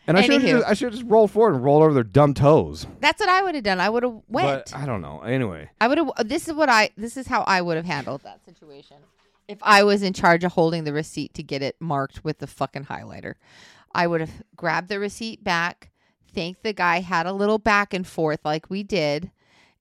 and 0.08 0.18
I 0.18 0.22
should 0.22 0.42
Anywho. 0.42 0.64
I 0.66 0.74
should 0.74 0.92
just 0.94 1.04
roll 1.06 1.28
forward 1.28 1.56
and 1.56 1.64
roll 1.64 1.84
over 1.84 1.94
their 1.94 2.04
dumb 2.04 2.34
toes. 2.34 2.88
That's 3.00 3.20
what 3.20 3.30
I 3.30 3.44
would 3.44 3.56
have 3.56 3.64
done. 3.64 3.80
I 3.80 3.90
would 3.90 4.04
have 4.04 4.22
went. 4.28 4.72
But 4.72 4.76
I 4.76 4.86
don't 4.86 5.02
know. 5.02 5.22
Anyway, 5.22 5.70
I 5.82 5.88
would 5.88 5.98
have. 5.98 6.12
This 6.26 6.48
is 6.48 6.54
what 6.54 6.70
I. 6.70 6.92
This 6.98 7.18
is 7.18 7.28
how 7.28 7.42
I 7.42 7.62
would 7.62 7.76
have 7.76 7.86
handled 7.86 8.22
that 8.24 8.44
situation 8.46 8.98
if 9.48 9.60
I 9.62 9.84
was 9.84 10.04
in 10.04 10.14
charge 10.14 10.44
of 10.44 10.54
holding 10.54 10.84
the 10.84 10.94
receipt 10.94 11.34
to 11.36 11.44
get 11.44 11.62
it 11.62 11.76
marked 11.80 12.24
with 12.24 12.40
the 12.40 12.48
fucking 12.48 12.86
highlighter. 12.86 13.36
I 13.94 14.08
would 14.08 14.22
have 14.22 14.44
grabbed 14.56 14.90
the 14.90 15.00
receipt 15.00 15.44
back, 15.44 15.92
thanked 16.34 16.64
the 16.64 16.74
guy, 16.74 17.00
had 17.00 17.26
a 17.26 17.34
little 17.34 17.58
back 17.58 17.94
and 17.94 18.06
forth 18.06 18.42
like 18.44 18.70
we 18.70 18.84
did, 18.84 19.32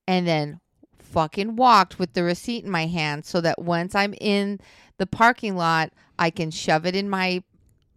and 0.07 0.27
then 0.27 0.61
fucking 0.99 1.57
walked 1.57 1.99
with 1.99 2.15
the 2.15 2.23
receipt 2.23 2.65
in 2.65 2.71
my 2.71 2.87
hand 2.87 3.25
so 3.25 3.41
that 3.41 3.61
once 3.61 3.95
I'm 3.95 4.15
in 4.21 4.61
the 4.99 5.07
parking 5.07 5.57
lot, 5.57 5.93
I 6.19 6.31
can 6.31 6.51
shove 6.51 6.87
it 6.87 6.97
in 6.97 7.09
my. 7.09 7.43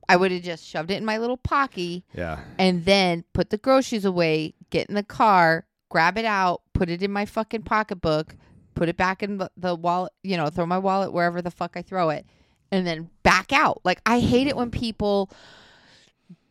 I 0.10 0.16
would 0.16 0.32
have 0.32 0.42
just 0.42 0.66
shoved 0.66 0.90
it 0.90 0.96
in 0.96 1.06
my 1.06 1.20
little 1.20 1.38
pocket 1.38 2.04
yeah. 2.16 2.40
and 2.58 2.84
then 2.84 3.24
put 3.34 3.52
the 3.52 3.60
groceries 3.60 4.06
away, 4.06 4.56
get 4.72 4.90
in 4.90 4.96
the 4.96 5.04
car, 5.04 5.68
grab 5.90 6.18
it 6.18 6.26
out, 6.26 6.64
put 6.74 6.90
it 6.90 7.04
in 7.04 7.12
my 7.12 7.26
fucking 7.26 7.62
pocketbook, 7.62 8.36
put 8.74 8.90
it 8.90 8.98
back 8.98 9.22
in 9.22 9.38
the, 9.38 9.52
the 9.56 9.76
wallet, 9.76 10.12
you 10.24 10.36
know, 10.36 10.50
throw 10.50 10.66
my 10.66 10.80
wallet 10.80 11.14
wherever 11.14 11.44
the 11.44 11.52
fuck 11.52 11.78
I 11.78 11.84
throw 11.84 12.10
it, 12.10 12.26
and 12.72 12.88
then 12.88 13.12
back 13.22 13.54
out. 13.54 13.82
Like, 13.84 14.02
I 14.04 14.20
hate 14.20 14.48
it 14.48 14.58
when 14.58 14.72
people 14.72 15.30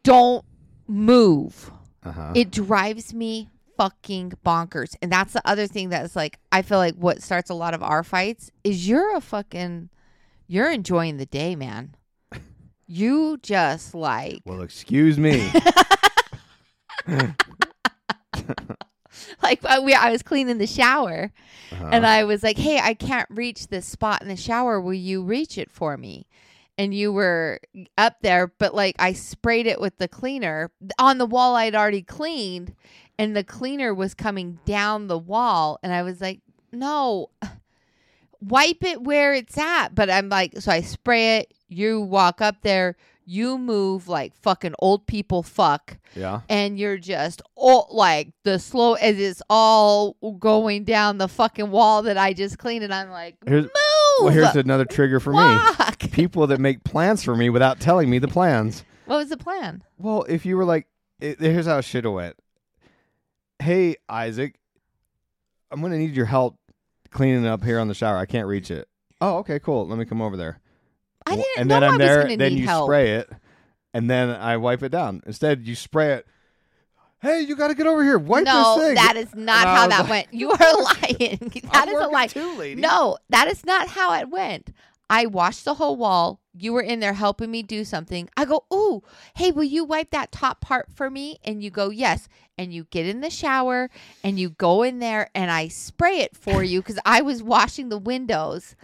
don't 0.05 0.45
move. 0.87 1.73
Uh-huh. 2.05 2.33
It 2.37 2.53
drives 2.53 3.13
me 3.13 3.51
fucking 3.77 4.35
bonkers. 4.47 4.95
And 5.03 5.11
that's 5.11 5.33
the 5.33 5.43
other 5.45 5.67
thing 5.67 5.89
that's 5.89 6.15
like, 6.15 6.39
I 6.53 6.63
feel 6.63 6.79
like 6.79 6.95
what 6.95 7.23
starts 7.23 7.51
a 7.51 7.55
lot 7.55 7.75
of 7.75 7.83
our 7.83 8.05
fights 8.05 8.53
is 8.63 8.89
you're 8.89 9.17
a 9.17 9.21
fucking, 9.21 9.89
you're 10.47 10.71
enjoying 10.71 11.17
the 11.17 11.27
day, 11.27 11.57
man. 11.57 11.97
You 12.91 13.39
just 13.43 13.95
like, 13.95 14.41
Well, 14.47 14.63
excuse 14.63 15.19
me. 15.19 15.47
like 19.43 19.65
I, 19.65 19.79
we, 19.81 19.95
I 19.95 20.11
was 20.11 20.23
cleaning 20.23 20.59
the 20.59 20.67
shower 20.67 21.33
Uh-huh. 21.73 21.89
and 21.93 22.07
I 22.07 22.25
was 22.25 22.43
like, 22.43 22.57
"Hey, 22.59 22.79
I 22.79 22.95
can't 22.95 23.29
reach 23.31 23.69
this 23.69 23.87
spot 23.87 24.23
in 24.23 24.29
the 24.29 24.37
shower. 24.37 24.81
Will 24.81 24.95
you 24.95 25.23
reach 25.23 25.59
it 25.59 25.71
for 25.71 25.97
me?" 25.97 26.27
And 26.77 26.95
you 26.95 27.13
were 27.13 27.61
up 27.97 28.17
there, 28.23 28.47
but 28.59 28.75
like 28.75 28.97
I 28.99 29.13
sprayed 29.13 29.67
it 29.67 29.81
with 29.81 29.99
the 29.99 30.09
cleaner 30.09 30.71
on 30.99 31.19
the 31.19 31.27
wall 31.27 31.57
I'd 31.57 31.75
already 31.75 32.03
cleaned, 32.03 32.75
and 33.19 33.37
the 33.37 33.45
cleaner 33.45 33.93
was 33.93 34.15
coming 34.15 34.61
down 34.65 35.09
the 35.09 35.19
wall, 35.19 35.79
and 35.83 35.93
I 35.93 36.03
was 36.03 36.21
like, 36.21 36.41
"No, 36.73 37.31
wipe 38.41 38.83
it 38.85 39.03
where 39.03 39.35
it's 39.35 39.59
at." 39.59 39.95
But 39.95 40.09
I'm 40.11 40.29
like, 40.29 40.59
so 40.61 40.71
I 40.73 40.81
spray 40.83 41.39
it. 41.39 41.53
You 41.69 42.01
walk 42.01 42.41
up 42.41 42.63
there. 42.63 42.97
You 43.25 43.59
move 43.59 44.09
like 44.09 44.35
fucking 44.37 44.75
old 44.79 45.07
people 45.07 45.43
fuck 45.43 45.99
yeah. 46.15 46.41
and 46.49 46.79
you're 46.79 46.97
just 46.97 47.43
all 47.57 47.89
like 47.91 48.31
the 48.43 48.59
slow 48.59 48.95
as 48.95 49.19
it's 49.19 49.43
all 49.51 50.17
going 50.39 50.85
down 50.85 51.19
the 51.19 51.29
fucking 51.29 51.71
wall 51.71 52.01
that 52.05 52.17
I 52.17 52.33
just 52.33 52.57
cleaned, 52.57 52.85
and 52.85 52.95
I'm 52.95 53.11
like, 53.11 53.37
Here's, 53.47 53.65
move. 53.65 53.71
well, 54.21 54.29
here's 54.29 54.57
another 54.57 54.87
trigger 54.87 55.21
for 55.21 55.35
me. 55.35 55.59
People 56.11 56.47
that 56.47 56.59
make 56.59 56.85
plans 56.85 57.23
for 57.23 57.37
me 57.37 57.51
without 57.51 57.81
telling 57.81 58.09
me 58.09 58.19
the 58.19 58.29
plans. 58.29 58.83
What 59.05 59.17
was 59.17 59.29
the 59.29 59.37
plan? 59.37 59.83
Well, 59.99 60.25
if 60.27 60.47
you 60.47 60.57
were 60.57 60.65
like, 60.65 60.87
it, 61.21 61.39
here's 61.39 61.67
how 61.67 61.83
shit 61.83 62.11
went. 62.11 62.35
Hey, 63.59 63.97
Isaac, 64.09 64.55
I'm 65.71 65.83
gonna 65.83 65.99
need 65.99 66.15
your 66.15 66.27
help 66.27 66.57
cleaning 67.11 67.47
up 67.47 67.63
here 67.63 67.79
on 67.79 67.89
the 67.89 67.95
shower. 67.95 68.17
I 68.17 68.27
can't 68.27 68.47
reach 68.47 68.71
it. 68.71 68.89
Oh, 69.21 69.39
okay, 69.39 69.59
cool. 69.59 69.87
Let 69.87 69.99
me 69.99 70.05
come 70.05 70.23
over 70.23 70.37
there. 70.37 70.61
I 71.29 71.37
didn't 71.37 71.47
and 71.59 71.71
then 71.71 71.85
I 71.85 71.87
I'm 71.89 71.93
was 71.95 71.99
there. 72.01 72.23
gonna 72.23 72.37
Then 72.37 72.53
need 72.55 72.61
you 72.61 72.67
help. 72.67 72.87
spray 72.87 73.13
it, 73.17 73.31
and 73.95 74.11
then 74.11 74.31
I 74.31 74.57
wipe 74.57 74.83
it 74.83 74.91
down. 74.91 75.23
Instead, 75.27 75.67
you 75.67 75.75
spray 75.75 76.15
it. 76.15 76.27
Hey, 77.21 77.41
you 77.41 77.57
got 77.57 77.69
to 77.69 77.75
get 77.75 77.87
over 77.89 78.05
here. 78.05 78.17
Wipe 78.19 78.45
no, 78.45 78.77
this 78.77 78.87
thing. 78.87 78.95
that 78.95 79.17
is 79.17 79.35
not 79.35 79.67
And 79.67 79.69
I 79.69 79.75
how 79.75 79.87
was 79.87 79.91
that 79.97 80.01
like- 80.03 80.11
went. 80.11 80.29
You 80.33 80.51
are 80.53 80.59
lying. 80.59 81.63
That 81.73 81.83
I'm 81.83 81.89
is 81.89 81.95
a 81.95 81.97
working 81.97 82.13
lie. 82.13 82.27
too, 82.29 82.55
lady. 82.57 82.81
No, 82.81 83.19
that 83.31 83.49
is 83.49 83.67
not 83.67 83.89
how 83.89 84.15
it 84.15 84.29
went. 84.31 84.71
I 85.11 85.27
washed 85.27 85.65
the 85.65 85.75
whole 85.75 85.97
wall. 85.97 86.41
You 86.55 86.73
were 86.75 86.83
in 86.83 87.01
there 87.01 87.15
helping 87.15 87.51
me 87.51 87.63
do 87.65 87.85
something. 87.85 88.29
I 88.37 88.45
go, 88.45 88.65
Ooh, 88.73 89.03
hey, 89.35 89.51
will 89.51 89.65
you 89.65 89.83
wipe 89.85 90.11
that 90.11 90.31
top 90.31 90.61
part 90.61 90.89
for 90.95 91.09
me? 91.11 91.39
And 91.45 91.61
you 91.63 91.71
go, 91.71 91.91
Yes. 91.91 92.29
And 92.57 92.73
you 92.75 92.85
get 92.91 93.07
in 93.07 93.21
the 93.21 93.31
shower 93.31 93.89
and 94.23 94.39
you 94.39 94.51
go 94.51 94.83
in 94.83 94.99
there 95.01 95.31
and 95.35 95.51
I 95.51 95.69
spray 95.69 96.19
it 96.19 96.37
for 96.37 96.63
you 96.63 96.83
because 96.83 96.99
I 97.07 97.23
was 97.23 97.43
washing 97.43 97.89
the 97.89 97.99
windows 97.99 98.77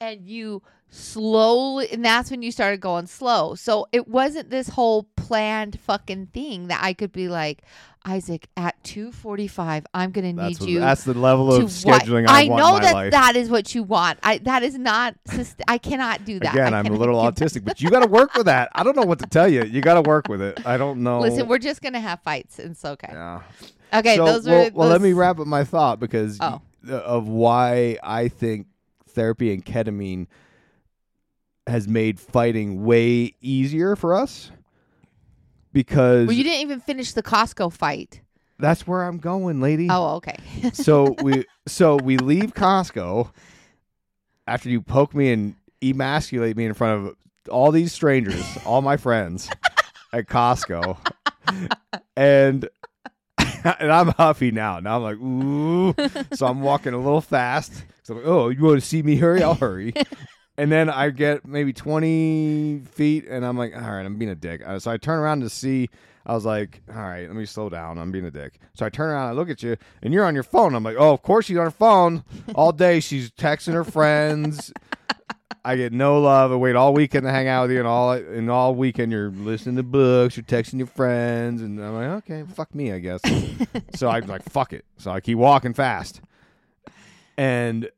and 0.00 0.26
you 0.26 0.62
slowly 0.94 1.88
and 1.90 2.04
that's 2.04 2.30
when 2.30 2.42
you 2.42 2.52
started 2.52 2.80
going 2.80 3.06
slow. 3.06 3.54
So 3.54 3.88
it 3.92 4.06
wasn't 4.08 4.50
this 4.50 4.68
whole 4.68 5.04
planned 5.16 5.80
fucking 5.80 6.26
thing 6.26 6.68
that 6.68 6.80
I 6.84 6.92
could 6.92 7.12
be 7.12 7.28
like, 7.28 7.62
Isaac, 8.04 8.48
at 8.56 8.82
two 8.84 9.10
forty 9.10 9.46
five, 9.48 9.86
I'm 9.94 10.10
gonna 10.10 10.32
need 10.32 10.58
what, 10.58 10.68
you 10.68 10.80
that's 10.80 11.04
the 11.04 11.14
level 11.14 11.52
of 11.54 11.64
scheduling 11.64 12.28
I, 12.28 12.44
I 12.44 12.48
want 12.48 12.60
know 12.60 12.76
in 12.76 12.82
my 12.82 12.86
that 12.88 12.94
life. 12.94 13.12
that 13.12 13.36
is 13.36 13.48
what 13.48 13.74
you 13.74 13.84
want. 13.84 14.18
I 14.22 14.38
that 14.38 14.62
is 14.64 14.76
not. 14.76 15.14
I 15.68 15.78
cannot 15.78 16.24
do 16.24 16.38
that. 16.40 16.52
Again, 16.52 16.74
I 16.74 16.80
I'm 16.80 16.86
a 16.86 16.96
little 16.96 17.16
autistic, 17.22 17.64
but 17.64 17.80
you 17.80 17.90
got 17.90 18.00
to 18.00 18.08
work 18.08 18.34
with 18.34 18.46
that. 18.46 18.70
I 18.74 18.82
don't 18.82 18.96
know 18.96 19.04
what 19.04 19.20
to 19.20 19.26
tell 19.26 19.48
you. 19.48 19.62
You 19.64 19.80
got 19.80 19.94
to 19.94 20.02
work 20.02 20.28
with 20.28 20.42
it. 20.42 20.66
I 20.66 20.76
don't 20.76 21.02
know. 21.02 21.20
Listen, 21.20 21.46
we're 21.46 21.58
just 21.58 21.80
gonna 21.80 22.00
have 22.00 22.20
fights. 22.20 22.58
It's 22.58 22.84
okay. 22.84 23.08
Yeah. 23.10 23.42
Okay, 23.94 24.16
So, 24.16 24.24
those 24.26 24.46
well, 24.46 24.66
are. 24.66 24.70
well, 24.72 24.88
let 24.88 25.00
me 25.00 25.12
wrap 25.12 25.38
up 25.38 25.46
my 25.46 25.62
thought 25.64 26.00
because 26.00 26.38
Oh. 26.40 26.60
of 26.90 27.28
why 27.28 27.98
I 28.02 28.28
think 28.28 28.66
therapy 29.10 29.52
and 29.54 29.64
ketamine 29.64 30.26
has 31.66 31.86
made 31.88 32.18
fighting 32.18 32.84
way 32.84 33.34
easier 33.40 33.96
for 33.96 34.14
us. 34.14 34.50
Because 35.72 36.26
Well, 36.26 36.36
you 36.36 36.44
didn't 36.44 36.60
even 36.60 36.80
finish 36.80 37.12
the 37.12 37.22
Costco 37.22 37.72
fight. 37.72 38.20
that's 38.58 38.86
where 38.86 39.02
I'm 39.04 39.18
going, 39.18 39.60
lady. 39.60 39.88
Oh, 39.90 40.16
okay. 40.16 40.36
so 40.72 41.14
we 41.22 41.44
so 41.66 41.96
we 41.96 42.18
leave 42.18 42.54
Costco 42.54 43.30
after 44.46 44.68
you 44.68 44.82
poke 44.82 45.14
me 45.14 45.32
and 45.32 45.54
emasculate 45.82 46.56
me 46.56 46.66
in 46.66 46.74
front 46.74 47.06
of 47.06 47.16
all 47.48 47.72
these 47.72 47.92
strangers, 47.92 48.44
all 48.66 48.82
my 48.82 48.96
friends 48.96 49.48
at 50.12 50.26
Costco. 50.26 50.98
And 52.16 52.68
and 53.64 53.92
I'm 53.92 54.08
huffy 54.08 54.50
now. 54.50 54.78
Now 54.80 54.96
I'm 54.96 55.02
like, 55.02 55.16
ooh. 55.18 55.94
so 56.34 56.46
I'm 56.46 56.60
walking 56.60 56.92
a 56.92 56.98
little 56.98 57.20
fast. 57.20 57.72
So 58.02 58.14
I'm 58.14 58.20
like, 58.20 58.28
oh, 58.28 58.48
you 58.50 58.62
want 58.62 58.80
to 58.80 58.86
see 58.86 59.02
me 59.02 59.16
hurry? 59.16 59.42
I'll 59.42 59.54
hurry. 59.54 59.94
And 60.62 60.70
then 60.70 60.88
I 60.88 61.10
get 61.10 61.44
maybe 61.44 61.72
20 61.72 62.82
feet, 62.88 63.26
and 63.28 63.44
I'm 63.44 63.58
like, 63.58 63.74
all 63.74 63.80
right, 63.80 64.06
I'm 64.06 64.16
being 64.16 64.30
a 64.30 64.36
dick. 64.36 64.62
Uh, 64.64 64.78
So 64.78 64.92
I 64.92 64.96
turn 64.96 65.18
around 65.18 65.40
to 65.40 65.50
see. 65.50 65.90
I 66.24 66.34
was 66.34 66.44
like, 66.44 66.82
all 66.88 67.02
right, 67.02 67.26
let 67.26 67.34
me 67.34 67.44
slow 67.46 67.68
down. 67.68 67.98
I'm 67.98 68.12
being 68.12 68.26
a 68.26 68.30
dick. 68.30 68.60
So 68.74 68.86
I 68.86 68.88
turn 68.88 69.10
around, 69.10 69.30
I 69.30 69.32
look 69.32 69.50
at 69.50 69.60
you, 69.64 69.76
and 70.04 70.14
you're 70.14 70.24
on 70.24 70.34
your 70.34 70.44
phone. 70.44 70.76
I'm 70.76 70.84
like, 70.84 70.94
oh, 70.96 71.12
of 71.12 71.22
course 71.22 71.46
she's 71.46 71.56
on 71.56 71.64
her 71.64 71.72
phone 71.72 72.22
all 72.54 72.70
day. 72.70 73.00
She's 73.00 73.32
texting 73.32 73.72
her 73.72 73.82
friends. 73.82 74.72
I 75.64 75.74
get 75.74 75.92
no 75.92 76.20
love. 76.20 76.52
I 76.52 76.54
wait 76.54 76.76
all 76.76 76.94
weekend 76.94 77.24
to 77.24 77.32
hang 77.32 77.48
out 77.48 77.62
with 77.62 77.72
you, 77.72 77.78
and 77.80 77.88
all 77.88 78.12
and 78.12 78.48
all 78.48 78.76
weekend 78.76 79.10
you're 79.10 79.30
listening 79.30 79.74
to 79.76 79.82
books, 79.82 80.36
you're 80.36 80.44
texting 80.44 80.78
your 80.78 80.86
friends, 80.86 81.60
and 81.60 81.80
I'm 81.82 81.92
like, 81.94 82.08
okay, 82.30 82.44
fuck 82.54 82.72
me, 82.72 82.92
I 82.92 83.00
guess. 83.00 83.20
so 83.96 84.08
I'm 84.08 84.28
like, 84.28 84.44
fuck 84.44 84.72
it. 84.72 84.84
So 84.98 85.10
I 85.10 85.18
keep 85.20 85.38
walking 85.38 85.74
fast, 85.74 86.20
and 87.36 87.90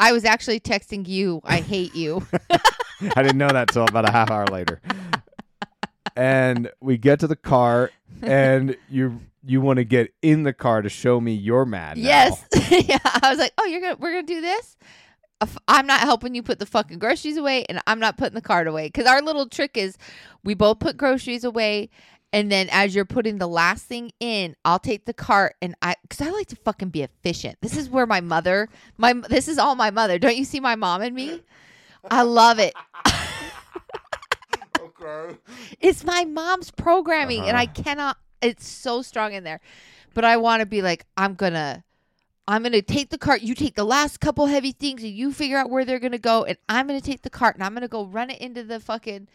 I 0.00 0.12
was 0.12 0.24
actually 0.24 0.60
texting 0.60 1.06
you. 1.06 1.42
I 1.44 1.60
hate 1.60 1.94
you. 1.94 2.26
I 2.50 3.22
didn't 3.22 3.38
know 3.38 3.48
that 3.48 3.68
till 3.68 3.84
about 3.84 4.08
a 4.08 4.10
half 4.10 4.30
hour 4.30 4.46
later. 4.46 4.80
And 6.16 6.70
we 6.80 6.96
get 6.96 7.20
to 7.20 7.26
the 7.26 7.36
car, 7.36 7.90
and 8.22 8.76
you 8.88 9.20
you 9.44 9.60
want 9.60 9.76
to 9.76 9.84
get 9.84 10.12
in 10.22 10.42
the 10.42 10.52
car 10.52 10.82
to 10.82 10.88
show 10.88 11.20
me 11.20 11.34
you're 11.34 11.64
mad. 11.66 11.98
now. 11.98 12.02
yes. 12.02 12.44
yeah. 12.70 12.98
I 13.04 13.30
was 13.30 13.38
like, 13.38 13.52
oh, 13.58 13.66
you're 13.66 13.80
gonna 13.80 13.96
we're 13.98 14.12
gonna 14.12 14.22
do 14.22 14.40
this. 14.40 14.76
I'm 15.68 15.86
not 15.86 16.00
helping 16.00 16.34
you 16.34 16.42
put 16.42 16.58
the 16.58 16.66
fucking 16.66 16.98
groceries 16.98 17.36
away, 17.36 17.64
and 17.68 17.80
I'm 17.86 18.00
not 18.00 18.16
putting 18.16 18.34
the 18.34 18.42
cart 18.42 18.66
away. 18.66 18.88
Because 18.88 19.06
our 19.06 19.22
little 19.22 19.48
trick 19.48 19.76
is, 19.76 19.96
we 20.44 20.54
both 20.54 20.80
put 20.80 20.96
groceries 20.98 21.44
away, 21.44 21.88
and 22.32 22.50
then 22.50 22.68
as 22.70 22.94
you're 22.94 23.04
putting 23.04 23.38
the 23.38 23.48
last 23.48 23.86
thing 23.86 24.12
in, 24.20 24.56
I'll 24.64 24.78
take 24.78 25.04
the 25.04 25.14
cart, 25.14 25.56
and 25.60 25.74
I 25.82 25.96
because 26.02 26.20
I 26.20 26.30
like 26.30 26.46
to 26.48 26.56
fucking 26.56 26.90
be 26.90 27.02
efficient. 27.02 27.58
This 27.60 27.76
is 27.76 27.88
where 27.88 28.06
my 28.06 28.20
mother, 28.20 28.68
my 28.98 29.12
this 29.12 29.48
is 29.48 29.58
all 29.58 29.74
my 29.74 29.90
mother. 29.90 30.18
Don't 30.18 30.36
you 30.36 30.44
see 30.44 30.60
my 30.60 30.76
mom 30.76 31.02
and 31.02 31.14
me? 31.14 31.42
I 32.10 32.22
love 32.22 32.58
it. 32.58 32.74
Okay. 34.80 35.36
It's 35.80 36.04
my 36.04 36.24
mom's 36.24 36.70
programming, 36.70 37.46
and 37.46 37.56
I 37.56 37.64
Uh-huh. 37.64 37.72
cannot. 37.82 38.16
It's 38.42 38.66
so 38.66 39.02
strong 39.02 39.32
in 39.34 39.44
there, 39.44 39.60
but 40.14 40.24
I 40.24 40.36
want 40.38 40.60
to 40.60 40.66
be 40.66 40.80
like, 40.82 41.04
I'm 41.16 41.34
gonna, 41.34 41.84
I'm 42.48 42.62
gonna 42.62 42.80
take 42.82 43.10
the 43.10 43.18
cart. 43.18 43.42
You 43.42 43.54
take 43.54 43.74
the 43.74 43.84
last 43.84 44.20
couple 44.20 44.46
heavy 44.46 44.72
things, 44.72 45.02
and 45.02 45.12
you 45.12 45.32
figure 45.32 45.58
out 45.58 45.68
where 45.70 45.84
they're 45.84 45.98
gonna 45.98 46.18
go, 46.18 46.44
and 46.44 46.56
I'm 46.68 46.86
gonna 46.86 47.00
take 47.00 47.22
the 47.22 47.30
cart, 47.30 47.56
and 47.56 47.64
I'm 47.64 47.74
gonna 47.74 47.88
go 47.88 48.06
run 48.06 48.30
it 48.30 48.40
into 48.40 48.62
the 48.64 48.80
fucking 48.80 49.28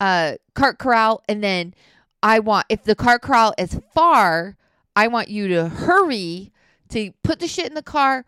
uh 0.00 0.34
cart 0.54 0.78
corral, 0.78 1.22
and 1.28 1.42
then 1.42 1.74
I 2.22 2.38
want 2.40 2.66
if 2.68 2.84
the 2.84 2.94
car 2.94 3.18
crawl 3.18 3.54
is 3.58 3.80
far, 3.94 4.56
I 4.96 5.08
want 5.08 5.28
you 5.28 5.48
to 5.48 5.68
hurry 5.68 6.52
to 6.90 7.12
put 7.22 7.38
the 7.40 7.48
shit 7.48 7.66
in 7.66 7.74
the 7.74 7.82
car, 7.82 8.24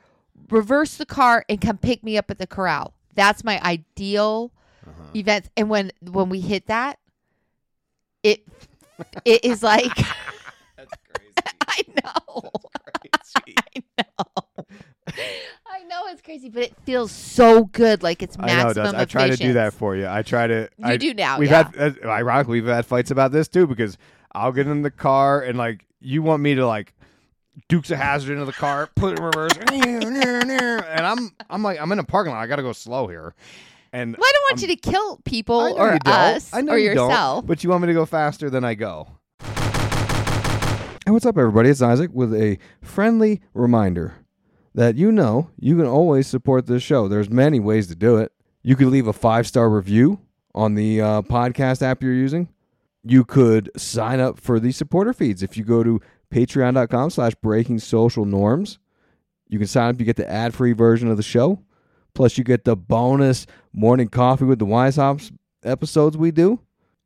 reverse 0.51 0.97
the 0.97 1.07
car, 1.07 1.45
and 1.49 1.61
come 1.61 1.78
pick 1.78 2.05
me 2.05 2.16
up 2.16 2.30
at 2.30 2.38
the 2.38 2.47
corral. 2.47 2.95
That's 3.14 3.43
my 3.43 3.61
ideal 3.62 4.53
uh-huh. 4.86 5.11
events. 5.14 5.51
And 5.57 5.68
when 5.68 5.93
when 6.01 6.28
we 6.28 6.41
hit 6.41 6.66
that, 6.66 6.99
it 8.22 8.47
it 9.24 9.45
is 9.45 9.62
like 9.62 9.97
That's 10.76 10.95
crazy. 11.14 11.34
I 11.68 11.82
know. 12.05 12.51
I 13.36 13.80
know. 13.99 13.99
I 13.99 14.05
know 14.05 14.49
it's 16.12 16.22
crazy, 16.22 16.48
but 16.48 16.62
it 16.62 16.74
feels 16.84 17.12
so 17.12 17.64
good. 17.64 18.02
Like 18.02 18.22
it's 18.22 18.36
maximum. 18.36 18.58
I 18.58 18.62
know, 18.62 18.66
maximum 18.68 18.84
Dust. 18.92 18.96
I 18.96 19.04
try 19.04 19.30
to 19.30 19.36
do 19.36 19.52
that 19.54 19.72
for 19.74 19.96
you. 19.96 20.06
I 20.08 20.22
try 20.22 20.46
to. 20.46 20.68
You 20.78 20.84
I, 20.84 20.96
do 20.96 21.14
now, 21.14 21.38
We've 21.38 21.50
yeah. 21.50 21.70
had, 21.76 21.98
uh, 22.04 22.08
ironically, 22.08 22.61
we've 22.61 22.70
had 22.70 22.86
fights 22.86 23.11
about 23.11 23.32
this 23.32 23.48
too 23.48 23.66
because 23.66 23.96
I'll 24.32 24.52
get 24.52 24.66
in 24.66 24.82
the 24.82 24.90
car 24.90 25.42
and 25.42 25.56
like 25.58 25.86
you 26.00 26.22
want 26.22 26.42
me 26.42 26.54
to 26.54 26.66
like 26.66 26.94
Dukes 27.68 27.90
of 27.90 27.98
Hazzard 27.98 28.32
into 28.32 28.44
the 28.44 28.52
car, 28.52 28.88
put 28.94 29.12
it 29.14 29.18
in 29.18 29.24
reverse, 29.24 29.52
and 29.72 31.06
I'm 31.06 31.30
I'm 31.48 31.62
like 31.62 31.80
I'm 31.80 31.90
in 31.92 31.98
a 31.98 32.04
parking 32.04 32.32
lot. 32.32 32.40
I 32.40 32.46
got 32.46 32.56
to 32.56 32.62
go 32.62 32.72
slow 32.72 33.06
here, 33.06 33.34
and 33.92 34.16
Well, 34.16 34.26
I 34.28 34.32
don't 34.32 34.42
want 34.50 34.62
I'm- 34.62 34.70
you 34.70 34.76
to 34.76 34.80
kill 34.90 35.16
people 35.24 35.61
I 35.61 35.70
know 35.70 35.76
or 35.76 35.98
us 36.06 36.52
I 36.52 36.61
know 36.61 36.72
or 36.72 36.78
you 36.78 36.94
don't, 36.94 37.08
yourself. 37.11 37.46
but 37.46 37.62
you 37.64 37.70
want 37.70 37.82
me 37.82 37.86
to 37.88 37.94
go 37.94 38.06
faster 38.06 38.50
than 38.50 38.64
I 38.64 38.74
go. 38.74 39.08
Hey, 41.06 41.12
what's 41.12 41.26
up, 41.26 41.38
everybody? 41.38 41.70
It's 41.70 41.82
Isaac 41.82 42.11
with 42.12 42.32
a 42.34 42.58
friendly 42.82 43.40
reminder 43.54 44.14
that 44.74 44.96
you 44.96 45.10
know 45.12 45.50
you 45.58 45.76
can 45.76 45.86
always 45.86 46.26
support 46.26 46.66
this 46.66 46.82
show. 46.82 47.08
There's 47.08 47.30
many 47.30 47.60
ways 47.60 47.86
to 47.88 47.94
do 47.94 48.16
it. 48.16 48.32
You 48.62 48.76
could 48.76 48.88
leave 48.88 49.06
a 49.06 49.12
five 49.12 49.46
star 49.46 49.68
review 49.70 50.20
on 50.54 50.74
the 50.74 51.00
uh, 51.00 51.22
podcast 51.22 51.82
app 51.82 52.02
you're 52.02 52.12
using. 52.12 52.48
You 53.02 53.24
could 53.24 53.70
sign 53.76 54.20
up 54.20 54.38
for 54.38 54.60
the 54.60 54.72
supporter 54.72 55.12
feeds 55.12 55.42
if 55.42 55.56
you 55.56 55.64
go 55.64 55.82
to 55.82 56.00
patreon.com 56.30 57.10
slash 57.10 57.34
breaking 57.36 57.78
social 57.78 58.24
norms. 58.24 58.78
You 59.48 59.58
can 59.58 59.66
sign 59.66 59.90
up, 59.90 59.98
you 59.98 60.06
get 60.06 60.16
the 60.16 60.30
ad 60.30 60.54
free 60.54 60.72
version 60.72 61.08
of 61.08 61.16
the 61.16 61.22
show. 61.22 61.62
Plus, 62.14 62.36
you 62.36 62.44
get 62.44 62.64
the 62.64 62.76
bonus 62.76 63.46
morning 63.72 64.08
coffee 64.08 64.44
with 64.44 64.58
the 64.58 64.66
Weishaupts 64.66 65.32
episodes 65.64 66.16
we 66.16 66.30
do. 66.30 66.60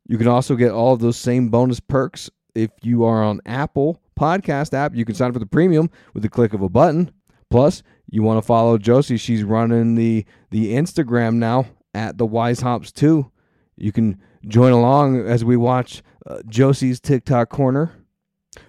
You 0.07 0.17
can 0.17 0.27
also 0.27 0.55
get 0.55 0.71
all 0.71 0.93
of 0.93 0.99
those 0.99 1.17
same 1.17 1.49
bonus 1.49 1.79
perks 1.79 2.29
if 2.53 2.69
you 2.81 3.03
are 3.03 3.23
on 3.23 3.41
Apple 3.45 4.01
Podcast 4.19 4.73
app. 4.73 4.95
You 4.95 5.05
can 5.05 5.15
sign 5.15 5.29
up 5.29 5.33
for 5.33 5.39
the 5.39 5.45
premium 5.45 5.89
with 6.13 6.23
the 6.23 6.29
click 6.29 6.53
of 6.53 6.61
a 6.61 6.69
button. 6.69 7.11
Plus, 7.49 7.83
you 8.09 8.23
want 8.23 8.37
to 8.37 8.45
follow 8.45 8.77
Josie. 8.77 9.17
She's 9.17 9.43
running 9.43 9.95
the 9.95 10.25
the 10.51 10.73
Instagram 10.73 11.35
now 11.35 11.65
at 11.93 12.17
the 12.17 12.27
Weishaupts 12.27 12.93
2. 12.93 13.31
You 13.77 13.91
can 13.91 14.21
join 14.47 14.71
along 14.71 15.25
as 15.25 15.43
we 15.43 15.57
watch 15.57 16.03
uh, 16.25 16.41
Josie's 16.47 16.99
TikTok 16.99 17.49
corner. 17.49 17.91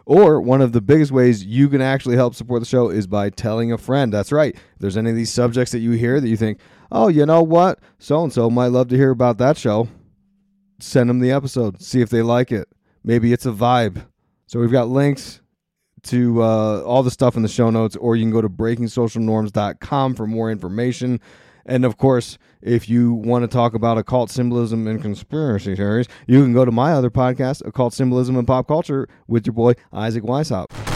Or 0.05 0.41
one 0.41 0.61
of 0.61 0.73
the 0.73 0.81
biggest 0.81 1.13
ways 1.13 1.45
you 1.45 1.69
can 1.69 1.81
actually 1.81 2.17
help 2.17 2.35
support 2.35 2.61
the 2.61 2.67
show 2.67 2.89
is 2.89 3.07
by 3.07 3.31
telling 3.31 3.71
a 3.71 3.79
friend. 3.79 4.13
That's 4.13 4.33
right. 4.33 4.55
If 4.55 4.79
there's 4.79 4.97
any 4.97 5.11
of 5.11 5.17
these 5.17 5.33
subjects 5.33 5.73
that 5.73 5.79
you 5.79 5.93
hear 5.93 6.21
that 6.21 6.29
you 6.29 6.37
think, 6.37 6.59
oh, 6.91 7.09
you 7.09 7.25
know 7.25 7.43
what? 7.43 7.79
So 7.99 8.23
and 8.23 8.33
so 8.33 8.51
might 8.51 8.69
love 8.69 8.89
to 8.89 8.97
hear 8.97 9.11
about 9.11 9.39
that 9.39 9.57
show. 9.57 9.89
Send 10.81 11.09
them 11.09 11.21
the 11.21 11.31
episode. 11.31 11.81
See 11.81 12.01
if 12.01 12.11
they 12.11 12.23
like 12.23 12.51
it. 12.51 12.69
Maybe 13.05 13.33
it's 13.33 13.47
a 13.47 13.53
vibe. 13.53 14.07
So 14.47 14.61
we've 14.61 14.73
got 14.73 14.89
links 14.89 15.41
to 16.07 16.43
uh, 16.43 16.83
all 16.83 17.03
the 17.03 17.11
stuff 17.11 17.37
in 17.37 17.43
the 17.43 17.49
show 17.49 17.71
notes, 17.71 17.97
or 17.97 18.17
you 18.17 18.25
can 18.25 18.33
go 18.33 18.41
to 18.41 18.49
breakingsocialnorms.com 18.49 20.15
for 20.15 20.27
more 20.27 20.51
information. 20.51 21.21
And 21.67 21.85
of 21.85 21.97
course, 21.97 22.39
if 22.63 22.89
you 22.89 23.13
want 23.13 23.43
to 23.43 23.49
talk 23.49 23.75
about 23.75 23.99
occult 23.99 24.31
symbolism 24.31 24.87
and 24.87 25.03
conspiracy 25.03 25.75
theories, 25.75 26.07
you 26.27 26.43
can 26.43 26.53
go 26.53 26.65
to 26.65 26.73
my 26.73 26.93
other 26.93 27.11
podcast, 27.11 27.67
Occult 27.67 27.93
Symbolism 27.93 28.37
and 28.37 28.47
Pop 28.47 28.69
Culture, 28.69 29.09
with 29.27 29.47
your 29.47 29.55
boy 29.55 29.75
Isaac 29.93 30.23
Weishaupt. 30.23 30.96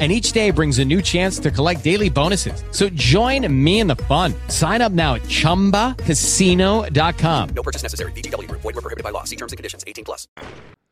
And 0.00 0.10
each 0.10 0.32
day 0.32 0.50
brings 0.50 0.78
a 0.78 0.84
new 0.84 1.02
chance 1.02 1.38
to 1.40 1.50
collect 1.50 1.84
daily 1.84 2.08
bonuses. 2.08 2.64
So 2.70 2.88
join 2.88 3.46
me 3.52 3.80
in 3.80 3.86
the 3.86 3.96
fun. 3.96 4.32
Sign 4.48 4.80
up 4.80 4.92
now 4.92 5.16
at 5.16 5.22
chumbacasino.com. 5.24 7.48
No 7.50 7.62
purchase 7.62 7.82
necessary. 7.82 8.12
VGW 8.12 8.48
Group. 8.48 8.62
Void 8.62 8.76
were 8.76 8.80
prohibited 8.80 9.04
by 9.04 9.10
law. 9.10 9.24
See 9.24 9.36
terms 9.36 9.52
and 9.52 9.58
conditions. 9.58 9.84
18 9.86 10.04
plus. 10.06 10.26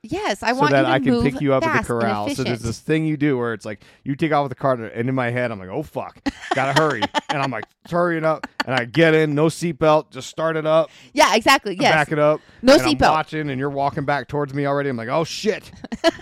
yes, 0.02 0.42
I 0.42 0.52
so 0.52 0.58
want 0.58 0.72
that 0.72 0.80
you 0.80 0.84
to 0.84 0.90
I 0.92 0.98
can 0.98 1.10
move 1.12 1.24
pick 1.24 1.40
you 1.40 1.54
up 1.54 1.66
at 1.66 1.80
the 1.80 1.86
corral. 1.86 2.28
So 2.34 2.44
there's 2.44 2.60
this 2.60 2.80
thing 2.80 3.06
you 3.06 3.16
do 3.16 3.38
where 3.38 3.54
it's 3.54 3.64
like 3.64 3.80
you 4.04 4.14
take 4.14 4.30
off 4.32 4.42
with 4.44 4.50
the 4.50 4.56
cart, 4.56 4.78
and 4.78 5.08
in 5.08 5.14
my 5.14 5.30
head 5.30 5.50
I'm 5.50 5.58
like, 5.58 5.70
oh 5.70 5.82
fuck, 5.82 6.18
gotta 6.54 6.78
hurry, 6.78 7.00
and 7.30 7.40
I'm 7.42 7.50
like 7.50 7.64
hurrying 7.90 8.24
up, 8.24 8.46
and 8.66 8.74
I 8.74 8.84
get 8.84 9.14
in, 9.14 9.34
no 9.34 9.46
seatbelt, 9.46 10.10
just 10.10 10.28
start 10.28 10.56
it 10.56 10.66
up, 10.66 10.90
Yeah, 11.14 11.34
exactly. 11.34 11.76
Yes. 11.80 11.92
back 11.94 12.12
it 12.12 12.18
up, 12.18 12.40
No 12.62 12.76
seatbelt. 12.76 13.10
watching, 13.10 13.48
and 13.50 13.58
you're 13.58 13.70
walking 13.70 14.04
back 14.04 14.28
towards 14.28 14.52
me 14.52 14.66
already. 14.66 14.90
I'm 14.90 14.96
like, 14.98 15.08
oh 15.08 15.24
shit. 15.24 15.70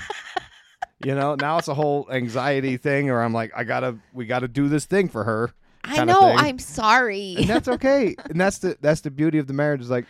you 1.05 1.15
know, 1.15 1.35
now 1.35 1.59
it's 1.59 1.69
a 1.69 1.75
whole 1.75 2.09
anxiety 2.11 2.77
thing, 2.77 3.11
or 3.11 3.21
I'm 3.21 3.33
like, 3.33 3.53
I 3.55 3.65
gotta, 3.65 3.99
we 4.13 4.27
gotta 4.27 4.49
do 4.49 4.69
this 4.69 4.87
thing 4.87 5.09
for 5.09 5.25
her. 5.25 5.53
I 5.87 6.05
know. 6.05 6.35
I'm 6.37 6.59
sorry. 6.59 7.37
and 7.39 7.47
that's 7.47 7.69
okay. 7.77 8.17
and 8.29 8.41
that's 8.41 8.59
the 8.59 8.77
that's 8.81 9.03
the 9.03 9.11
beauty 9.11 9.39
of 9.39 9.47
the 9.47 9.53
marriage. 9.53 9.81
Is 9.81 9.91
like, 9.91 10.07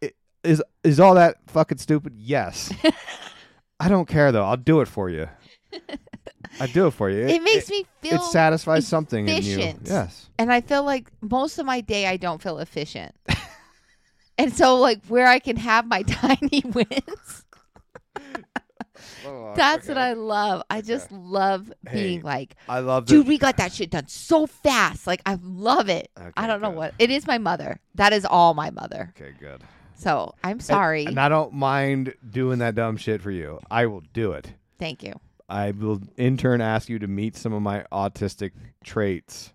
it, 0.00 0.14
is 0.44 0.62
is 0.84 1.00
all 1.00 1.14
that 1.14 1.36
fucking 1.46 1.78
stupid? 1.78 2.14
Yes. 2.16 2.72
I 3.80 3.88
don't 3.88 4.06
care 4.06 4.32
though. 4.32 4.44
I'll 4.44 4.56
do 4.56 4.80
it 4.80 4.88
for 4.88 5.10
you. 5.10 5.28
I 6.60 6.66
do 6.66 6.86
it 6.86 6.92
for 6.92 7.10
you. 7.10 7.26
it 7.26 7.42
makes 7.42 7.68
me 7.68 7.84
feel 8.00 8.14
it 8.14 8.22
satisfies 8.22 8.86
something 8.86 9.28
in 9.28 9.42
you. 9.42 9.74
Yes. 9.84 10.30
and 10.38 10.50
I 10.50 10.60
feel 10.60 10.84
like 10.84 11.10
most 11.20 11.58
of 11.58 11.66
my 11.66 11.80
day 11.82 12.06
I 12.06 12.16
don't 12.16 12.40
feel 12.40 12.58
efficient. 12.58 13.14
and 14.38 14.54
so 14.54 14.76
like 14.76 15.04
where 15.06 15.26
I 15.26 15.38
can 15.38 15.56
have 15.56 15.86
my 15.86 16.02
tiny 16.02 16.62
wins. 16.64 17.44
Oh, 19.26 19.52
that's 19.54 19.88
what 19.88 19.98
I 19.98 20.14
love. 20.14 20.62
I 20.70 20.80
just 20.80 21.10
love 21.12 21.72
being 21.92 22.20
Hey, 22.20 22.24
like, 22.24 22.56
I 22.68 22.80
love 22.80 23.06
dude, 23.06 23.26
we 23.26 23.38
got 23.38 23.56
that 23.58 23.72
shit 23.72 23.90
done 23.90 24.08
so 24.08 24.46
fast. 24.46 25.06
Like 25.06 25.22
I 25.26 25.38
love 25.42 25.88
it. 25.88 26.10
I 26.36 26.46
don't 26.46 26.60
know 26.60 26.70
good. 26.70 26.76
what. 26.76 26.94
It 26.98 27.10
is 27.10 27.26
my 27.26 27.38
mother. 27.38 27.80
That 27.94 28.12
is 28.12 28.24
all 28.24 28.54
my 28.54 28.70
mother. 28.70 29.12
Okay, 29.16 29.32
good. 29.38 29.62
So 29.94 30.34
I'm 30.44 30.60
sorry. 30.60 31.06
And 31.06 31.18
I 31.18 31.28
don't 31.28 31.54
mind 31.54 32.14
doing 32.28 32.58
that 32.58 32.74
dumb 32.74 32.96
shit 32.96 33.22
for 33.22 33.30
you. 33.30 33.60
I 33.70 33.86
will 33.86 34.02
do 34.12 34.32
it. 34.32 34.52
Thank 34.78 35.02
you. 35.02 35.14
I 35.48 35.70
will 35.70 36.00
in 36.16 36.36
turn 36.36 36.60
ask 36.60 36.88
you 36.88 36.98
to 36.98 37.06
meet 37.06 37.36
some 37.36 37.52
of 37.52 37.62
my 37.62 37.84
autistic 37.92 38.52
traits 38.84 39.52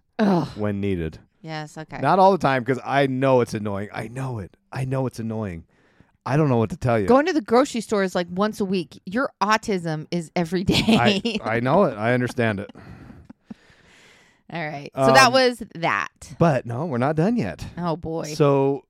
when 0.55 0.81
needed. 0.81 1.19
Yes. 1.41 1.77
Okay. 1.77 1.99
Not 1.99 2.19
all 2.19 2.31
the 2.31 2.37
time 2.37 2.63
because 2.63 2.81
I 2.83 3.07
know 3.07 3.41
it's 3.41 3.53
annoying. 3.53 3.89
I 3.93 4.07
know 4.07 4.39
it. 4.39 4.55
I 4.71 4.85
know 4.85 5.07
it's 5.07 5.19
annoying. 5.19 5.65
I 6.25 6.37
don't 6.37 6.49
know 6.49 6.57
what 6.57 6.69
to 6.69 6.77
tell 6.77 6.99
you. 6.99 7.07
Going 7.07 7.25
to 7.25 7.33
the 7.33 7.41
grocery 7.41 7.81
store 7.81 8.03
is 8.03 8.13
like 8.13 8.27
once 8.29 8.59
a 8.59 8.65
week. 8.65 9.01
Your 9.05 9.31
autism 9.41 10.05
is 10.11 10.31
every 10.35 10.63
day. 10.63 10.83
I, 10.87 11.39
I 11.43 11.59
know 11.59 11.83
it. 11.85 11.97
I 11.97 12.13
understand 12.13 12.59
it. 12.59 12.69
All 14.53 14.67
right. 14.67 14.91
So 14.95 15.13
that 15.13 15.27
Um, 15.27 15.33
was 15.33 15.63
that. 15.75 16.35
But 16.37 16.65
no, 16.65 16.85
we're 16.85 16.97
not 16.97 17.15
done 17.15 17.37
yet. 17.37 17.65
Oh 17.77 17.95
boy. 17.95 18.25
So 18.35 18.83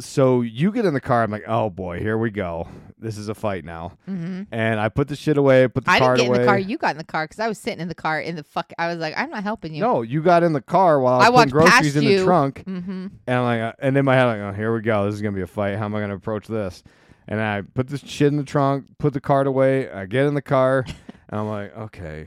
so 0.00 0.42
you 0.42 0.70
get 0.72 0.84
in 0.84 0.94
the 0.94 1.00
car, 1.00 1.22
I'm 1.22 1.30
like, 1.30 1.44
oh 1.48 1.70
boy, 1.70 1.98
here 2.00 2.16
we 2.18 2.30
go. 2.30 2.68
This 3.00 3.16
is 3.16 3.28
a 3.28 3.34
fight 3.34 3.64
now. 3.64 3.92
Mhm. 4.08 4.46
And 4.50 4.80
I 4.80 4.88
put 4.88 5.08
the 5.08 5.14
shit 5.16 5.36
away, 5.38 5.66
put 5.68 5.84
the 5.84 5.90
I 5.90 5.98
didn't 6.00 6.16
get 6.16 6.26
away. 6.28 6.36
in 6.36 6.42
the 6.42 6.46
car. 6.46 6.58
You 6.58 6.78
got 6.78 6.90
in 6.92 6.98
the 6.98 7.04
car 7.04 7.24
because 7.24 7.38
I 7.38 7.46
was 7.48 7.58
sitting 7.58 7.80
in 7.80 7.88
the 7.88 7.94
car 7.94 8.20
in 8.20 8.34
the 8.36 8.42
fuck. 8.42 8.72
I 8.78 8.88
was 8.88 8.98
like, 8.98 9.14
I'm 9.16 9.30
not 9.30 9.42
helping 9.44 9.74
you. 9.74 9.80
No, 9.80 10.02
you 10.02 10.22
got 10.22 10.42
in 10.42 10.52
the 10.52 10.60
car 10.60 10.98
while 11.00 11.14
I 11.14 11.16
was 11.18 11.22
I 11.22 11.26
putting 11.28 11.36
walked 11.36 11.50
groceries 11.52 11.94
past 11.94 11.96
in 11.96 12.02
you. 12.04 12.18
the 12.18 12.24
trunk. 12.24 12.64
Mhm. 12.66 13.10
And 13.26 13.36
I'm 13.36 13.44
like, 13.44 13.60
uh, 13.60 13.72
and 13.80 13.96
in 13.96 14.04
my 14.04 14.14
head, 14.14 14.24
like, 14.26 14.38
oh, 14.40 14.52
here 14.52 14.74
we 14.74 14.80
go. 14.82 15.04
This 15.06 15.14
is 15.14 15.22
gonna 15.22 15.36
be 15.36 15.42
a 15.42 15.46
fight. 15.46 15.76
How 15.78 15.84
am 15.84 15.94
I 15.94 16.00
gonna 16.00 16.16
approach 16.16 16.46
this? 16.48 16.82
And 17.28 17.40
I 17.40 17.62
put 17.62 17.88
this 17.88 18.00
shit 18.00 18.28
in 18.28 18.36
the 18.36 18.42
trunk, 18.44 18.86
put 18.98 19.12
the 19.12 19.20
card 19.20 19.46
away. 19.46 19.90
I 19.90 20.06
get 20.06 20.26
in 20.26 20.34
the 20.34 20.42
car, 20.42 20.84
and 21.28 21.40
I'm 21.40 21.48
like, 21.48 21.76
okay, 21.76 22.26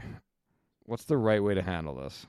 what's 0.85 1.03
the 1.05 1.17
right 1.17 1.43
way 1.43 1.53
to 1.55 1.61
handle 1.61 1.95
this? 1.95 2.27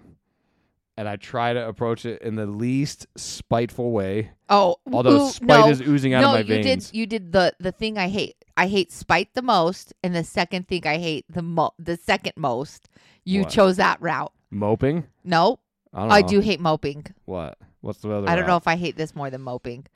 And 0.97 1.09
I 1.09 1.17
try 1.17 1.55
to 1.55 1.67
approach 1.69 2.05
it 2.05 2.21
in 2.21 2.35
the 2.37 2.45
least 2.47 3.07
spiteful 3.17 3.93
way. 3.93 4.33
Oh, 4.51 4.77
although 4.93 5.29
ooh, 5.29 5.31
spite 5.31 5.47
no. 5.65 5.69
is 5.69 5.81
oozing 5.81 6.13
out 6.13 6.21
no, 6.21 6.29
of 6.29 6.35
my 6.35 6.41
you 6.41 6.63
veins. 6.63 6.91
did. 6.91 6.97
You 6.97 7.07
did 7.07 7.33
the 7.33 7.55
the 7.59 7.73
thing 7.73 7.97
I 7.97 8.09
hate. 8.09 8.37
I 8.59 8.67
hate 8.67 8.93
spite 8.93 9.33
the 9.33 9.41
most, 9.41 9.95
and 10.03 10.15
the 10.15 10.23
second 10.23 10.69
thing 10.69 10.87
I 10.87 10.99
hate 10.99 11.25
the 11.31 11.41
mo- 11.41 11.73
the 11.79 11.97
second 11.97 12.35
most. 12.37 12.91
You 13.25 13.43
What? 13.43 13.51
chose 13.51 13.77
that 13.79 14.03
route. 14.03 14.33
Moping? 14.51 15.07
No, 15.25 15.61
I 15.95 16.01
don't 16.03 16.13
I 16.13 16.23
do 16.23 16.41
hate 16.41 16.61
moping. 16.61 17.07
What? 17.25 17.57
What's 17.81 18.01
the 18.01 18.13
other? 18.13 18.29
I 18.29 18.37
don't 18.37 18.47
know 18.47 18.57
if 18.57 18.69
I 18.69 18.77
hate 18.77 18.97
this 18.97 19.15
more 19.15 19.31
than 19.31 19.41
moping. 19.41 19.87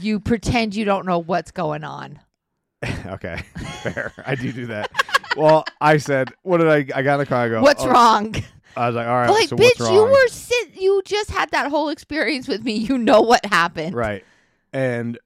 You 0.00 0.18
pretend 0.20 0.74
you 0.74 0.84
don't 0.86 1.04
know 1.04 1.18
what's 1.18 1.50
going 1.50 1.84
on. 1.84 2.20
okay, 3.06 3.42
fair. 3.82 4.12
I 4.24 4.34
do 4.34 4.50
do 4.52 4.66
that. 4.66 4.90
well, 5.36 5.64
I 5.80 5.98
said, 5.98 6.32
what 6.42 6.58
did 6.58 6.68
I? 6.68 6.98
I 6.98 7.02
got 7.02 7.14
in 7.14 7.18
the 7.20 7.26
car. 7.26 7.44
I 7.44 7.48
go, 7.50 7.60
What's 7.60 7.84
oh. 7.84 7.90
wrong? 7.90 8.34
I 8.76 8.86
was 8.86 8.96
like, 8.96 9.06
all 9.06 9.14
right. 9.14 9.30
like, 9.30 9.48
so 9.48 9.56
bitch, 9.56 9.92
you 9.92 10.02
were 10.02 10.28
sit. 10.28 10.74
You 10.80 11.02
just 11.04 11.30
had 11.30 11.50
that 11.50 11.70
whole 11.70 11.88
experience 11.88 12.48
with 12.48 12.64
me. 12.64 12.74
You 12.74 12.98
know 12.98 13.20
what 13.20 13.44
happened. 13.44 13.94
Right. 13.94 14.24
And 14.72 15.18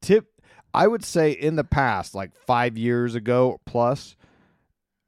tip 0.00 0.34
I 0.74 0.88
would 0.88 1.04
say 1.04 1.30
in 1.30 1.54
the 1.54 1.64
past, 1.64 2.14
like 2.14 2.34
five 2.34 2.76
years 2.76 3.14
ago 3.14 3.60
plus, 3.64 4.16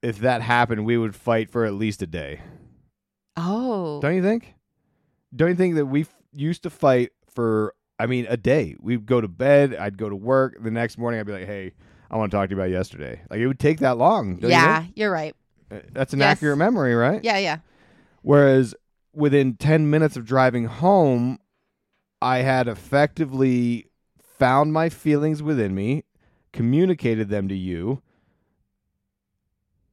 if 0.00 0.20
that 0.20 0.40
happened, 0.40 0.86
we 0.86 0.96
would 0.96 1.16
fight 1.16 1.50
for 1.50 1.64
at 1.64 1.74
least 1.74 2.02
a 2.02 2.06
day. 2.06 2.40
Oh. 3.36 4.00
Don't 4.00 4.14
you 4.14 4.22
think? 4.22 4.54
Don't 5.34 5.48
you 5.48 5.54
think 5.56 5.74
that 5.74 5.86
we 5.86 6.02
f- 6.02 6.14
used 6.32 6.62
to 6.62 6.70
fight 6.70 7.10
for 7.28 7.74
I 7.98 8.06
mean 8.06 8.26
a 8.28 8.36
day? 8.36 8.76
We'd 8.78 9.06
go 9.06 9.20
to 9.20 9.28
bed, 9.28 9.74
I'd 9.74 9.98
go 9.98 10.08
to 10.08 10.16
work, 10.16 10.56
the 10.62 10.70
next 10.70 10.98
morning 10.98 11.18
I'd 11.18 11.26
be 11.26 11.32
like, 11.32 11.46
Hey, 11.46 11.72
I 12.10 12.16
want 12.16 12.30
to 12.30 12.36
talk 12.36 12.48
to 12.48 12.54
you 12.54 12.60
about 12.60 12.70
yesterday. 12.70 13.20
Like 13.28 13.40
it 13.40 13.48
would 13.48 13.58
take 13.58 13.80
that 13.80 13.98
long. 13.98 14.36
don't 14.36 14.50
you 14.50 14.56
yeah, 14.56 14.84
you're 14.94 15.10
right. 15.10 15.34
That's 15.68 16.12
an 16.12 16.20
Yes. 16.20 16.38
accurate 16.38 16.58
memory, 16.58 16.94
right? 16.94 17.22
Yeah, 17.24 17.38
yeah. 17.38 17.58
Whereas 18.22 18.74
within 19.12 19.54
10 19.54 19.88
minutes 19.90 20.16
of 20.16 20.24
driving 20.24 20.66
home, 20.66 21.38
I 22.22 22.38
had 22.38 22.68
effectively 22.68 23.90
found 24.20 24.72
my 24.72 24.88
feelings 24.88 25.42
within 25.42 25.74
me, 25.74 26.04
communicated 26.52 27.28
them 27.28 27.48
to 27.48 27.56
you, 27.56 28.02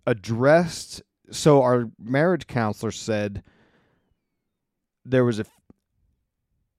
addressed. 0.06 1.02
So, 1.32 1.62
our 1.62 1.90
marriage 1.98 2.48
counselor 2.48 2.92
said 2.92 3.44
there 5.06 5.26
was 5.26 5.40
a. 5.40 5.46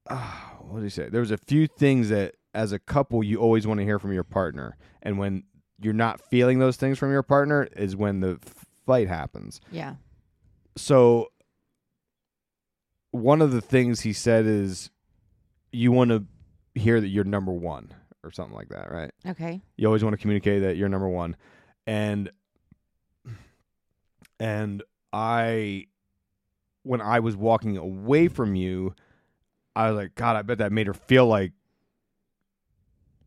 Uh, 0.07 0.17
what 0.61 0.79
did 0.79 0.85
he 0.85 0.89
say? 0.89 1.09
There 1.09 1.21
was 1.21 1.31
a 1.31 1.37
few 1.37 1.67
things 1.67 2.09
that, 2.09 2.35
as 2.53 2.71
a 2.71 2.79
couple, 2.79 3.23
you 3.23 3.39
always 3.39 3.65
want 3.67 3.79
to 3.79 3.83
hear 3.83 3.99
from 3.99 4.13
your 4.13 4.23
partner. 4.23 4.77
And 5.01 5.17
when 5.17 5.43
you're 5.81 5.93
not 5.93 6.21
feeling 6.21 6.59
those 6.59 6.77
things 6.77 6.97
from 6.97 7.11
your 7.11 7.23
partner, 7.23 7.67
is 7.75 7.95
when 7.95 8.19
the 8.19 8.39
fight 8.85 9.07
happens 9.07 9.59
Yeah. 9.71 9.95
so 10.75 11.27
one 13.11 13.41
of 13.41 13.51
the 13.51 13.61
things 13.61 14.01
he 14.01 14.13
said 14.13 14.45
is 14.45 14.89
you 15.71 15.91
want 15.91 16.09
to 16.11 16.25
hear 16.79 16.99
that 16.99 17.07
you're 17.07 17.23
number 17.23 17.51
one 17.53 17.93
or 18.23 18.31
something 18.31 18.55
like 18.55 18.69
that 18.69 18.91
right 18.91 19.11
Okay. 19.27 19.61
you 19.77 19.87
always 19.87 20.03
want 20.03 20.13
to 20.13 20.17
communicate 20.17 20.61
that 20.63 20.75
you're 20.77 20.89
number 20.89 21.07
one 21.09 21.35
and 21.87 22.29
and 24.39 24.83
i 25.13 25.85
when 26.83 27.01
i 27.01 27.19
was 27.19 27.35
walking 27.35 27.77
away 27.77 28.27
from 28.27 28.55
you 28.55 28.93
i 29.75 29.89
was 29.89 29.97
like 29.97 30.15
god 30.15 30.35
i 30.35 30.41
bet 30.41 30.57
that 30.57 30.71
made 30.71 30.87
her 30.87 30.93
feel 30.93 31.25
like 31.25 31.51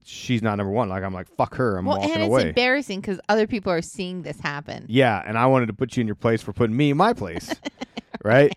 she's 0.08 0.42
not 0.42 0.56
number 0.56 0.72
one 0.72 0.88
like 0.88 1.02
i'm 1.02 1.12
like 1.12 1.28
fuck 1.36 1.54
her 1.54 1.76
i'm 1.76 1.84
well, 1.84 1.98
walking 1.98 2.14
and 2.14 2.22
it's 2.22 2.28
away 2.28 2.48
embarrassing 2.48 3.00
because 3.00 3.20
other 3.28 3.46
people 3.46 3.70
are 3.70 3.82
seeing 3.82 4.22
this 4.22 4.40
happen. 4.40 4.86
yeah, 4.88 5.22
and 5.26 5.36
I 5.36 5.46
wanted 5.46 5.66
to 5.66 5.74
put 5.74 5.96
you 5.96 6.00
in 6.00 6.06
your 6.06 6.16
place 6.16 6.42
for 6.42 6.52
putting 6.52 6.76
me 6.76 6.90
in 6.90 6.96
my 6.96 7.12
place. 7.12 7.54
right? 8.24 8.52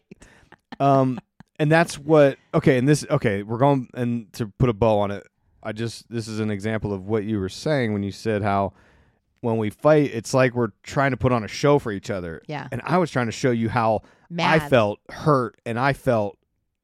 Um 0.79 1.19
and 1.59 1.71
that's 1.71 1.99
what 1.99 2.37
okay, 2.53 2.77
and 2.77 2.87
this 2.87 3.05
okay, 3.09 3.43
we're 3.43 3.57
going 3.57 3.89
and 3.93 4.31
to 4.33 4.47
put 4.47 4.69
a 4.69 4.73
bow 4.73 4.99
on 4.99 5.11
it. 5.11 5.27
I 5.61 5.73
just 5.73 6.09
this 6.09 6.27
is 6.27 6.39
an 6.39 6.49
example 6.49 6.93
of 6.93 7.07
what 7.07 7.23
you 7.23 7.39
were 7.39 7.49
saying 7.49 7.93
when 7.93 8.01
you 8.01 8.11
said 8.11 8.41
how 8.41 8.73
when 9.41 9.57
we 9.57 9.69
fight, 9.69 10.11
it's 10.13 10.33
like 10.33 10.53
we're 10.53 10.71
trying 10.83 11.11
to 11.11 11.17
put 11.17 11.31
on 11.31 11.43
a 11.43 11.47
show 11.47 11.79
for 11.79 11.91
each 11.91 12.09
other. 12.09 12.41
Yeah. 12.47 12.67
And 12.71 12.81
I 12.85 12.97
was 12.97 13.11
trying 13.11 13.25
to 13.25 13.31
show 13.31 13.51
you 13.51 13.69
how 13.69 14.01
I 14.39 14.59
felt 14.59 14.99
hurt 15.09 15.59
and 15.65 15.77
I 15.79 15.93
felt 15.93 16.37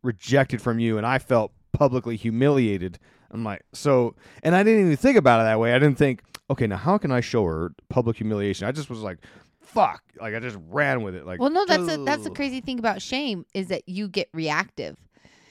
rejected 0.04 0.62
from 0.62 0.80
you 0.80 0.98
and 0.98 1.06
I 1.06 1.20
felt 1.20 1.54
publicly 1.72 2.16
humiliated. 2.16 3.00
I'm 3.32 3.44
like, 3.44 3.62
so, 3.74 4.16
and 4.44 4.56
I 4.56 4.64
didn't 4.64 4.82
even 4.86 4.98
think 4.98 5.18
about 5.18 5.42
it 5.42 5.44
that 5.44 5.60
way. 5.60 5.74
I 5.74 5.80
didn't 5.80 5.98
think, 5.98 6.22
okay, 6.50 6.68
now 6.68 6.78
how 6.78 6.98
can 6.98 7.12
I 7.12 7.20
show 7.22 7.44
her 7.46 7.74
public 7.90 8.18
humiliation? 8.18 8.68
I 8.68 8.72
just 8.72 8.90
was 8.90 9.00
like, 9.00 9.18
fuck, 9.60 10.02
like 10.20 10.34
I 10.34 10.40
just 10.40 10.58
ran 10.70 11.02
with 11.04 11.14
it. 11.16 11.26
Like, 11.26 11.40
Well, 11.40 11.50
no, 11.50 11.66
that's 11.66 11.92
a, 11.92 11.98
that's 12.04 12.24
the 12.24 12.32
crazy 12.32 12.62
thing 12.62 12.80
about 12.80 13.02
shame 13.02 13.46
is 13.54 13.68
that 13.68 13.84
you 13.88 14.08
get 14.08 14.30
reactive, 14.34 14.98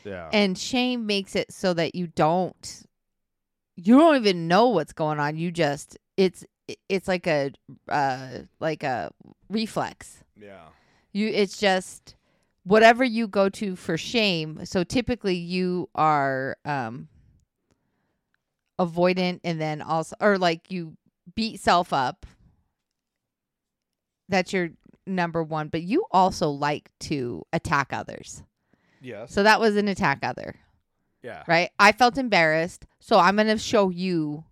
Yeah. 0.04 0.30
and 0.32 0.56
shame 0.56 1.04
makes 1.06 1.36
it 1.36 1.52
so 1.52 1.74
that 1.74 1.94
you 1.94 2.06
don't, 2.06 2.82
you 3.76 3.98
don't 3.98 4.16
even 4.16 4.48
know 4.48 4.68
what's 4.68 4.94
going 4.94 5.20
on. 5.20 5.36
You 5.36 5.50
just 5.50 5.98
it's 6.16 6.44
it's 6.88 7.06
like 7.06 7.26
a 7.26 7.52
uh 7.88 8.38
like 8.58 8.82
a 8.82 9.10
reflex. 9.50 10.24
yeah. 10.40 10.68
You 11.12 11.28
it's 11.28 11.58
just 11.58 12.14
whatever 12.64 13.04
you 13.04 13.28
go 13.28 13.48
to 13.50 13.76
for 13.76 13.98
shame. 13.98 14.64
So 14.64 14.82
typically 14.82 15.34
you 15.36 15.88
are 15.94 16.56
um 16.64 17.08
avoidant 18.78 19.40
and 19.44 19.60
then 19.60 19.82
also 19.82 20.16
or 20.20 20.38
like 20.38 20.70
you 20.70 20.96
beat 21.34 21.60
self 21.60 21.92
up. 21.92 22.26
That's 24.28 24.52
your 24.52 24.70
number 25.06 25.42
one, 25.42 25.68
but 25.68 25.82
you 25.82 26.04
also 26.10 26.50
like 26.50 26.90
to 27.00 27.44
attack 27.52 27.92
others. 27.92 28.42
Yes. 29.00 29.32
So 29.32 29.44
that 29.44 29.60
was 29.60 29.76
an 29.76 29.88
attack 29.88 30.20
other, 30.22 30.56
yeah. 31.22 31.44
right? 31.46 31.70
I 31.78 31.92
felt 31.92 32.18
embarrassed, 32.18 32.86
so 32.98 33.18
I'm 33.18 33.36
going 33.36 33.46
to 33.46 33.58
show 33.58 33.90
you 33.90 34.44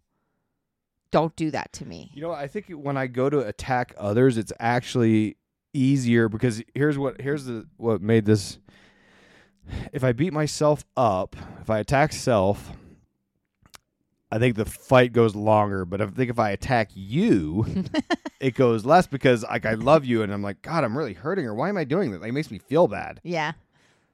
don't 1.11 1.35
do 1.37 1.51
that 1.51 1.73
to 1.75 1.87
me. 1.87 2.11
You 2.15 2.23
know, 2.23 2.33
I 2.33 2.47
think 2.47 2.71
when 2.71 2.97
I 2.97 3.07
go 3.07 3.31
to 3.31 3.41
attack 3.41 3.95
others, 3.99 4.39
it's 4.39 4.53
actually 4.61 5.37
easier 5.73 6.29
because 6.29 6.63
here's 6.75 6.97
what 6.97 7.21
here's 7.21 7.45
the 7.45 7.67
what 7.77 8.01
made 8.01 8.27
this. 8.27 8.59
If 9.93 10.05
I 10.05 10.13
beat 10.13 10.33
myself 10.33 10.85
up, 10.97 11.37
if 11.61 11.71
I 11.71 11.79
attack 11.79 12.13
self, 12.13 12.73
I 14.31 14.39
think 14.39 14.57
the 14.57 14.65
fight 14.65 15.13
goes 15.13 15.35
longer. 15.35 15.85
But 15.85 16.01
I 16.01 16.07
think 16.07 16.31
if 16.31 16.39
I 16.39 16.51
attack 16.51 16.91
you, 16.95 17.67
it 18.41 18.55
goes 18.55 18.85
less 18.85 19.07
because 19.07 19.43
like 19.45 19.67
I 19.67 19.75
love 19.75 20.05
you 20.05 20.23
and 20.23 20.33
I'm 20.33 20.43
like, 20.43 20.63
God, 20.63 20.85
I'm 20.85 20.97
really 20.97 21.15
hurting 21.15 21.45
her. 21.45 21.55
Why 21.55 21.69
am 21.69 21.77
I 21.77 21.85
doing 21.85 22.11
this? 22.11 22.21
Like, 22.21 22.31
it 22.31 22.35
makes 22.35 22.51
me 22.51 22.59
feel 22.59 22.89
bad. 22.89 23.21
Yeah. 23.23 23.53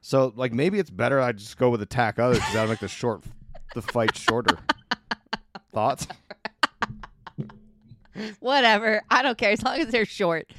So 0.01 0.33
like 0.35 0.53
maybe 0.53 0.79
it's 0.79 0.89
better 0.89 1.19
I 1.19 1.31
just 1.31 1.57
go 1.57 1.69
with 1.69 1.81
attack 1.81 2.19
others 2.19 2.37
because 2.39 2.53
that'll 2.53 2.69
make 2.69 2.79
the 2.79 2.87
short 2.87 3.23
the 3.73 3.81
fight 3.81 4.15
shorter. 4.17 4.57
Thoughts? 5.73 6.07
Whatever. 8.39 9.01
I 9.09 9.21
don't 9.21 9.37
care 9.37 9.51
as 9.51 9.63
long 9.63 9.79
as 9.79 9.87
they're 9.87 10.05
short. 10.05 10.51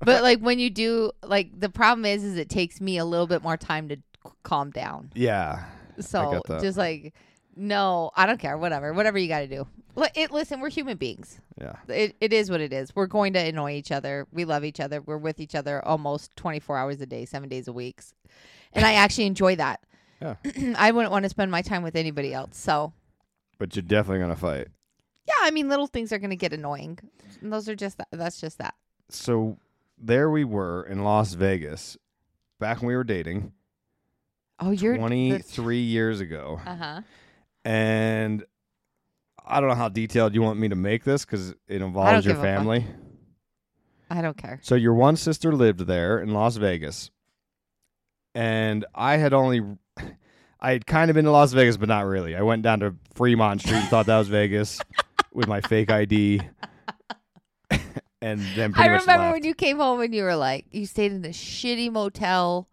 But 0.00 0.22
like 0.22 0.40
when 0.40 0.58
you 0.58 0.70
do 0.70 1.12
like 1.22 1.58
the 1.58 1.68
problem 1.68 2.04
is 2.04 2.22
is 2.24 2.36
it 2.36 2.48
takes 2.48 2.80
me 2.80 2.98
a 2.98 3.04
little 3.04 3.26
bit 3.26 3.42
more 3.42 3.56
time 3.56 3.88
to 3.88 3.96
c- 3.96 4.32
calm 4.42 4.70
down. 4.70 5.10
Yeah. 5.14 5.64
So 6.00 6.42
just 6.60 6.78
like 6.78 7.14
no, 7.56 8.10
I 8.16 8.26
don't 8.26 8.38
care. 8.40 8.56
Whatever. 8.56 8.92
Whatever 8.92 9.18
you 9.18 9.28
got 9.28 9.40
to 9.40 9.46
do. 9.46 9.66
Li- 9.94 10.08
It, 10.14 10.30
listen, 10.30 10.60
we're 10.60 10.70
human 10.70 10.96
beings. 10.96 11.38
Yeah. 11.60 11.74
It, 11.88 12.16
it 12.20 12.32
is 12.32 12.50
what 12.50 12.60
it 12.60 12.72
is. 12.72 12.94
We're 12.96 13.06
going 13.06 13.34
to 13.34 13.38
annoy 13.40 13.72
each 13.72 13.92
other. 13.92 14.26
We 14.32 14.44
love 14.44 14.64
each 14.64 14.80
other. 14.80 15.00
We're 15.02 15.18
with 15.18 15.38
each 15.40 15.54
other 15.54 15.84
almost 15.86 16.34
24 16.36 16.78
hours 16.78 17.00
a 17.00 17.06
day, 17.06 17.24
7 17.26 17.48
days 17.48 17.68
a 17.68 17.72
week. 17.72 18.00
And 18.72 18.84
I 18.86 18.94
actually 18.94 19.26
enjoy 19.26 19.56
that. 19.56 19.80
Yeah. 20.20 20.36
I 20.76 20.90
wouldn't 20.92 21.12
want 21.12 21.24
to 21.24 21.28
spend 21.28 21.50
my 21.50 21.60
time 21.62 21.82
with 21.82 21.94
anybody 21.96 22.32
else. 22.32 22.56
So 22.56 22.92
But 23.58 23.76
you're 23.76 23.82
definitely 23.82 24.20
gonna 24.20 24.36
fight. 24.36 24.68
yeah, 25.26 25.34
I 25.42 25.50
mean, 25.50 25.68
little 25.68 25.86
things 25.88 26.10
are 26.12 26.18
going 26.18 26.30
to 26.30 26.36
get 26.36 26.52
annoying. 26.54 26.98
And 27.42 27.52
those 27.52 27.68
are 27.68 27.74
just 27.76 27.98
that. 27.98 28.08
That's 28.12 28.40
just 28.40 28.58
that. 28.58 28.74
So 29.10 29.58
there 29.98 30.30
we 30.30 30.44
were 30.44 30.84
in 30.84 31.04
Las 31.04 31.34
Vegas, 31.34 31.98
back 32.58 32.78
when 32.80 32.88
we 32.88 32.96
were 32.96 33.04
dating, 33.04 33.52
Oh, 34.58 34.70
you're 34.70 34.96
twenty 34.96 35.38
three 35.38 35.80
years 35.82 36.20
ago, 36.20 36.60
Uh 36.64 36.76
huh. 36.76 37.00
And 37.64 38.44
I 39.44 39.60
don't 39.60 39.68
know 39.68 39.74
how 39.74 39.88
detailed 39.88 40.34
you 40.34 40.42
want 40.42 40.58
me 40.58 40.68
to 40.68 40.76
make 40.76 41.04
this 41.04 41.24
because 41.24 41.50
it 41.68 41.82
involves 41.82 42.24
your 42.24 42.34
give 42.34 42.42
a 42.42 42.46
fuck. 42.46 42.56
family. 42.58 42.86
I 44.10 44.20
don't 44.20 44.36
care. 44.36 44.60
So 44.62 44.74
your 44.74 44.94
one 44.94 45.16
sister 45.16 45.52
lived 45.52 45.80
there 45.80 46.20
in 46.20 46.34
Las 46.34 46.56
Vegas, 46.56 47.10
and 48.34 48.84
I 48.94 49.16
had 49.16 49.32
only, 49.32 49.62
I 50.60 50.72
had 50.72 50.86
kind 50.86 51.10
of 51.10 51.14
been 51.14 51.24
to 51.24 51.30
Las 51.30 51.52
Vegas, 51.52 51.76
but 51.76 51.88
not 51.88 52.06
really. 52.06 52.36
I 52.36 52.42
went 52.42 52.62
down 52.62 52.80
to 52.80 52.94
Fremont 53.14 53.60
Street 53.62 53.76
and 53.76 53.88
thought 53.88 54.06
that 54.06 54.18
was 54.18 54.28
Vegas 54.28 54.80
with 55.32 55.48
my 55.48 55.60
fake 55.62 55.90
ID, 55.90 56.42
and 58.20 58.40
then 58.54 58.72
I 58.76 58.86
remember 58.86 59.24
left. 59.24 59.32
when 59.32 59.44
you 59.44 59.54
came 59.54 59.78
home 59.78 60.00
and 60.00 60.14
you 60.14 60.22
were 60.24 60.36
like, 60.36 60.66
you 60.70 60.86
stayed 60.86 61.12
in 61.12 61.22
this 61.22 61.36
shitty 61.36 61.90
motel, 61.90 62.68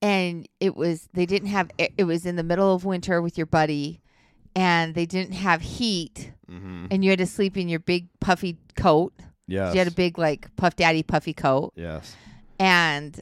and 0.00 0.48
it 0.58 0.74
was 0.74 1.08
they 1.12 1.26
didn't 1.26 1.48
have 1.48 1.70
it 1.78 2.04
was 2.04 2.26
in 2.26 2.36
the 2.36 2.42
middle 2.42 2.74
of 2.74 2.84
winter 2.84 3.22
with 3.22 3.36
your 3.36 3.46
buddy, 3.46 4.01
and 4.54 4.94
they 4.94 5.06
didn't 5.06 5.32
have 5.34 5.62
heat, 5.62 6.32
Mhm. 6.50 6.88
and 6.90 7.04
you 7.04 7.10
had 7.10 7.18
to 7.18 7.26
sleep 7.26 7.56
in 7.56 7.68
your 7.68 7.80
big 7.80 8.08
puffy 8.20 8.56
coat. 8.76 9.12
Yes. 9.46 9.74
You 9.74 9.78
had 9.78 9.88
a 9.88 9.92
big 9.92 10.18
like 10.18 10.54
puff 10.56 10.76
daddy 10.76 11.02
puffy 11.02 11.32
coat, 11.34 11.72
Yes. 11.76 12.14
and 12.58 13.20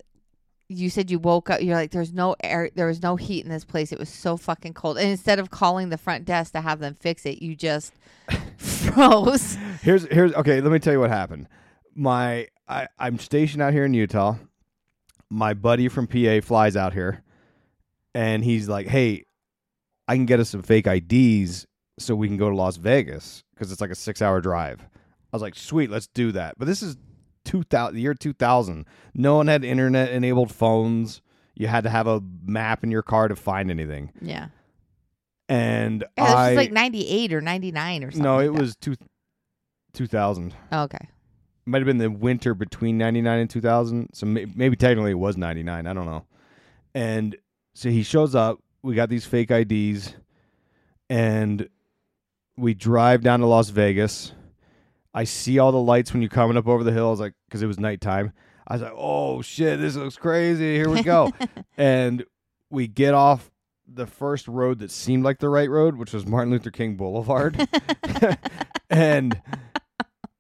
you 0.68 0.89
said 0.91 1.11
you 1.11 1.18
woke 1.18 1.51
up. 1.51 1.61
You're 1.62 1.74
like, 1.74 1.91
there's 1.91 2.12
no 2.12 2.37
air, 2.45 2.70
there 2.76 2.87
was 2.87 3.03
no 3.03 3.16
heat 3.16 3.45
in 3.45 3.51
this 3.51 3.64
place. 3.64 3.91
It 3.91 3.99
was 3.99 4.09
so 4.09 4.37
fucking 4.37 4.74
cold. 4.74 4.99
And 4.99 5.09
instead 5.11 5.39
of 5.41 5.51
calling 5.51 5.89
the 5.89 5.99
front 5.99 6.24
desk 6.24 6.53
to 6.53 6.61
have 6.61 6.78
them 6.78 6.95
fix 6.95 7.26
it, 7.26 7.43
you 7.43 7.57
just 7.57 7.93
froze. 8.57 9.57
Here's 9.83 10.05
here's 10.07 10.33
okay. 10.35 10.61
Let 10.61 10.70
me 10.72 10.78
tell 10.78 10.93
you 10.93 11.01
what 11.01 11.11
happened. 11.11 11.49
My 11.95 12.47
I 12.68 12.87
I'm 12.99 13.18
stationed 13.18 13.62
out 13.62 13.72
here 13.72 13.85
in 13.85 13.95
Utah. 13.95 14.37
My 15.28 15.55
buddy 15.55 15.89
from 15.89 16.07
PA 16.07 16.41
flies 16.41 16.76
out 16.76 16.93
here, 16.93 17.22
and 18.14 18.45
he's 18.45 18.68
like, 18.68 18.87
"Hey, 18.89 19.24
I 20.11 20.17
can 20.17 20.27
get 20.27 20.41
us 20.41 20.49
some 20.51 20.63
fake 20.63 20.87
IDs 20.87 21.67
so 21.99 22.15
we 22.15 22.27
can 22.29 22.37
go 22.37 22.49
to 22.51 22.57
Las 22.57 22.77
Vegas 22.77 23.45
because 23.55 23.71
it's 23.71 23.81
like 23.81 23.91
a 23.91 23.95
six 23.95 24.21
hour 24.23 24.41
drive." 24.41 24.81
I 24.83 25.37
was 25.37 25.43
like, 25.43 25.55
"Sweet, 25.55 25.91
let's 25.91 26.09
do 26.09 26.33
that." 26.33 26.55
But 26.59 26.67
this 26.67 26.83
is 26.83 26.97
two 27.45 27.63
thousand 27.63 27.95
the 27.97 28.01
year 28.03 28.15
two 28.15 28.33
thousand. 28.33 28.87
No 29.15 29.37
one 29.37 29.47
had 29.49 29.65
internet 29.65 30.11
enabled 30.11 30.53
phones. 30.53 31.23
You 31.55 31.67
had 31.69 31.85
to 31.85 31.91
have 31.91 32.07
a 32.07 32.23
map 32.45 32.83
in 32.85 32.91
your 32.91 33.03
car 33.03 33.29
to 33.29 33.37
find 33.37 33.71
anything. 33.71 34.13
Yeah. 34.21 34.49
And 35.49 36.05
Yeah, 36.17 36.25
this 36.27 36.35
I 36.35 36.49
was 36.51 36.57
like 36.57 36.73
98 36.73 37.33
or 37.35 37.41
99 37.41 38.05
or 38.05 38.11
something. 38.11 38.23
no, 38.23 38.39
it 38.39 38.53
that. 38.53 38.53
was 38.61 38.77
two 38.77 38.95
two 39.93 40.07
thousand. 40.07 40.55
Oh, 40.73 40.83
okay. 40.85 41.09
might 41.67 41.79
have 41.79 41.87
been 41.87 41.99
the 41.99 42.11
winter 42.11 42.55
between 42.55 42.97
99 42.99 43.39
and 43.41 43.51
2000 43.51 44.09
so 44.15 44.27
may- 44.27 44.47
maybe 44.55 44.77
technically 44.77 45.11
it 45.11 45.19
was 45.19 45.37
99 45.37 45.87
i 45.87 45.93
don't 45.93 46.07
know 46.07 46.25
and 46.95 47.37
so 47.75 47.91
he 47.91 48.03
shows 48.03 48.35
up 48.35 48.59
we 48.83 48.95
got 48.95 49.09
these 49.09 49.26
fake 49.26 49.51
ids 49.51 50.14
and 51.09 51.68
we 52.57 52.74
drive 52.74 53.22
down 53.22 53.41
to 53.41 53.47
las 53.47 53.70
vegas. 53.70 54.33
I 55.12 55.24
see 55.24 55.59
all 55.59 55.72
the 55.72 55.78
lights 55.78 56.12
when 56.12 56.22
you're 56.22 56.28
coming 56.28 56.57
up 56.57 56.68
over 56.68 56.85
the 56.85 56.93
hills 56.93 57.20
like 57.20 57.35
because 57.49 57.62
it 57.62 57.66
was 57.66 57.78
nighttime. 57.81 58.33
I 58.66 58.74
was 58.74 58.83
like 58.83 58.93
oh 58.97 59.43
shit 59.43 59.81
this 59.81 59.97
looks 59.97 60.16
crazy. 60.16 60.76
Here 60.76 60.89
we 60.89 61.03
go 61.03 61.33
and 61.76 62.24
we 62.70 62.87
get 62.87 63.14
off 63.14 63.51
the 63.93 64.07
first 64.07 64.47
road 64.47 64.78
that 64.78 64.91
seemed 64.93 65.24
like 65.24 65.39
the 65.41 65.49
right 65.49 65.68
road 65.68 65.97
which 65.97 66.12
was 66.12 66.24
martin 66.26 66.51
luther 66.53 66.70
king 66.70 66.97
boulevard. 66.97 67.68
And 68.93 69.41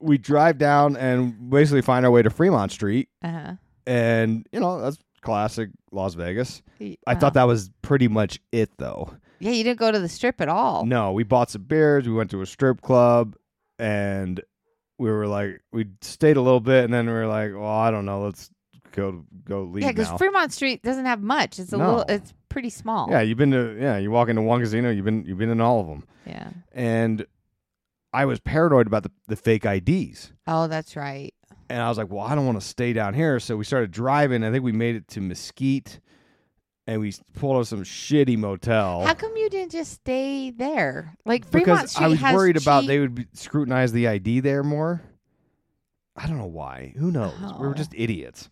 we 0.00 0.18
drive 0.18 0.58
down 0.58 0.96
and 0.96 1.50
basically 1.50 1.82
find 1.82 2.04
our 2.04 2.10
way 2.10 2.20
to 2.22 2.30
Fremont 2.30 2.72
Street, 2.72 3.08
Uh-huh. 3.22 3.54
and 3.86 4.44
you 4.50 4.58
know 4.58 4.80
that's 4.80 4.98
classic 5.22 5.70
Las 5.92 6.14
Vegas. 6.14 6.62
Y- 6.80 6.96
I 7.06 7.14
wow. 7.14 7.20
thought 7.20 7.34
that 7.34 7.44
was 7.46 7.70
pretty 7.82 8.08
much 8.08 8.40
it, 8.52 8.70
though. 8.78 9.12
Yeah, 9.38 9.52
you 9.52 9.64
didn't 9.64 9.78
go 9.78 9.90
to 9.90 9.98
the 9.98 10.08
strip 10.08 10.40
at 10.40 10.48
all. 10.48 10.84
No, 10.84 11.12
we 11.12 11.22
bought 11.24 11.50
some 11.50 11.62
beers, 11.62 12.06
we 12.06 12.14
went 12.14 12.30
to 12.32 12.42
a 12.42 12.46
strip 12.46 12.82
club, 12.82 13.36
and 13.78 14.40
we 14.98 15.10
were 15.10 15.26
like, 15.26 15.60
we 15.72 15.86
stayed 16.02 16.36
a 16.36 16.42
little 16.42 16.60
bit, 16.60 16.84
and 16.84 16.92
then 16.92 17.06
we 17.06 17.12
were 17.12 17.26
like, 17.26 17.52
well, 17.54 17.64
I 17.70 17.90
don't 17.90 18.04
know, 18.04 18.20
let's 18.22 18.50
go 18.92 19.24
go 19.44 19.62
leave 19.62 19.82
Yeah, 19.84 19.92
because. 19.92 20.10
Fremont 20.18 20.52
Street 20.52 20.82
doesn't 20.82 21.06
have 21.06 21.22
much. 21.22 21.58
It's 21.58 21.72
a 21.72 21.76
No. 21.78 21.86
little. 21.96 22.04
It's 22.08 22.34
pretty 22.48 22.68
small. 22.70 23.08
yeah, 23.10 23.20
you've 23.22 23.38
been 23.38 23.52
to 23.52 23.76
yeah, 23.80 23.96
you 23.96 24.10
walk 24.10 24.28
into 24.28 24.42
one 24.42 24.60
casino, 24.60 24.90
you've 24.90 25.04
been 25.04 25.24
you've 25.24 25.38
been 25.38 25.50
in 25.50 25.60
all 25.60 25.80
of 25.80 25.86
them, 25.86 26.04
Yeah. 26.26 26.50
and 26.72 27.24
I 28.12 28.24
was 28.26 28.40
paranoid 28.40 28.88
about 28.88 29.04
the, 29.04 29.12
the 29.28 29.36
fake 29.36 29.64
IDs. 29.64 30.32
Oh, 30.46 30.66
that's 30.66 30.96
right. 30.96 31.32
And 31.70 31.80
I 31.80 31.88
was 31.88 31.96
like, 31.98 32.10
well, 32.10 32.24
I 32.26 32.34
don't 32.34 32.44
want 32.46 32.60
to 32.60 32.66
stay 32.66 32.92
down 32.92 33.14
here. 33.14 33.38
So 33.40 33.56
we 33.56 33.64
started 33.64 33.90
driving. 33.92 34.42
I 34.44 34.50
think 34.50 34.64
we 34.64 34.72
made 34.72 34.96
it 34.96 35.06
to 35.08 35.20
Mesquite 35.20 36.00
and 36.86 37.00
we 37.00 37.14
pulled 37.34 37.56
out 37.58 37.66
some 37.68 37.84
shitty 37.84 38.36
motel. 38.36 39.04
How 39.06 39.14
come 39.14 39.36
you 39.36 39.48
didn't 39.48 39.70
just 39.70 39.92
stay 39.92 40.50
there? 40.50 41.14
Like 41.24 41.46
Fremont 41.46 41.64
because 41.82 41.90
Street 41.92 42.04
I 42.04 42.08
was 42.08 42.18
has 42.20 42.34
worried 42.34 42.56
about 42.56 42.80
cheap- 42.82 42.88
they 42.88 42.98
would 42.98 43.14
be, 43.14 43.26
scrutinize 43.34 43.92
the 43.92 44.08
ID 44.08 44.40
there 44.40 44.64
more. 44.64 45.00
I 46.16 46.26
don't 46.26 46.38
know 46.38 46.46
why. 46.46 46.92
Who 46.98 47.10
knows? 47.12 47.34
We 47.40 47.66
were 47.66 47.70
Oh. 47.70 47.74
just 47.74 47.94
idiots. 47.94 48.50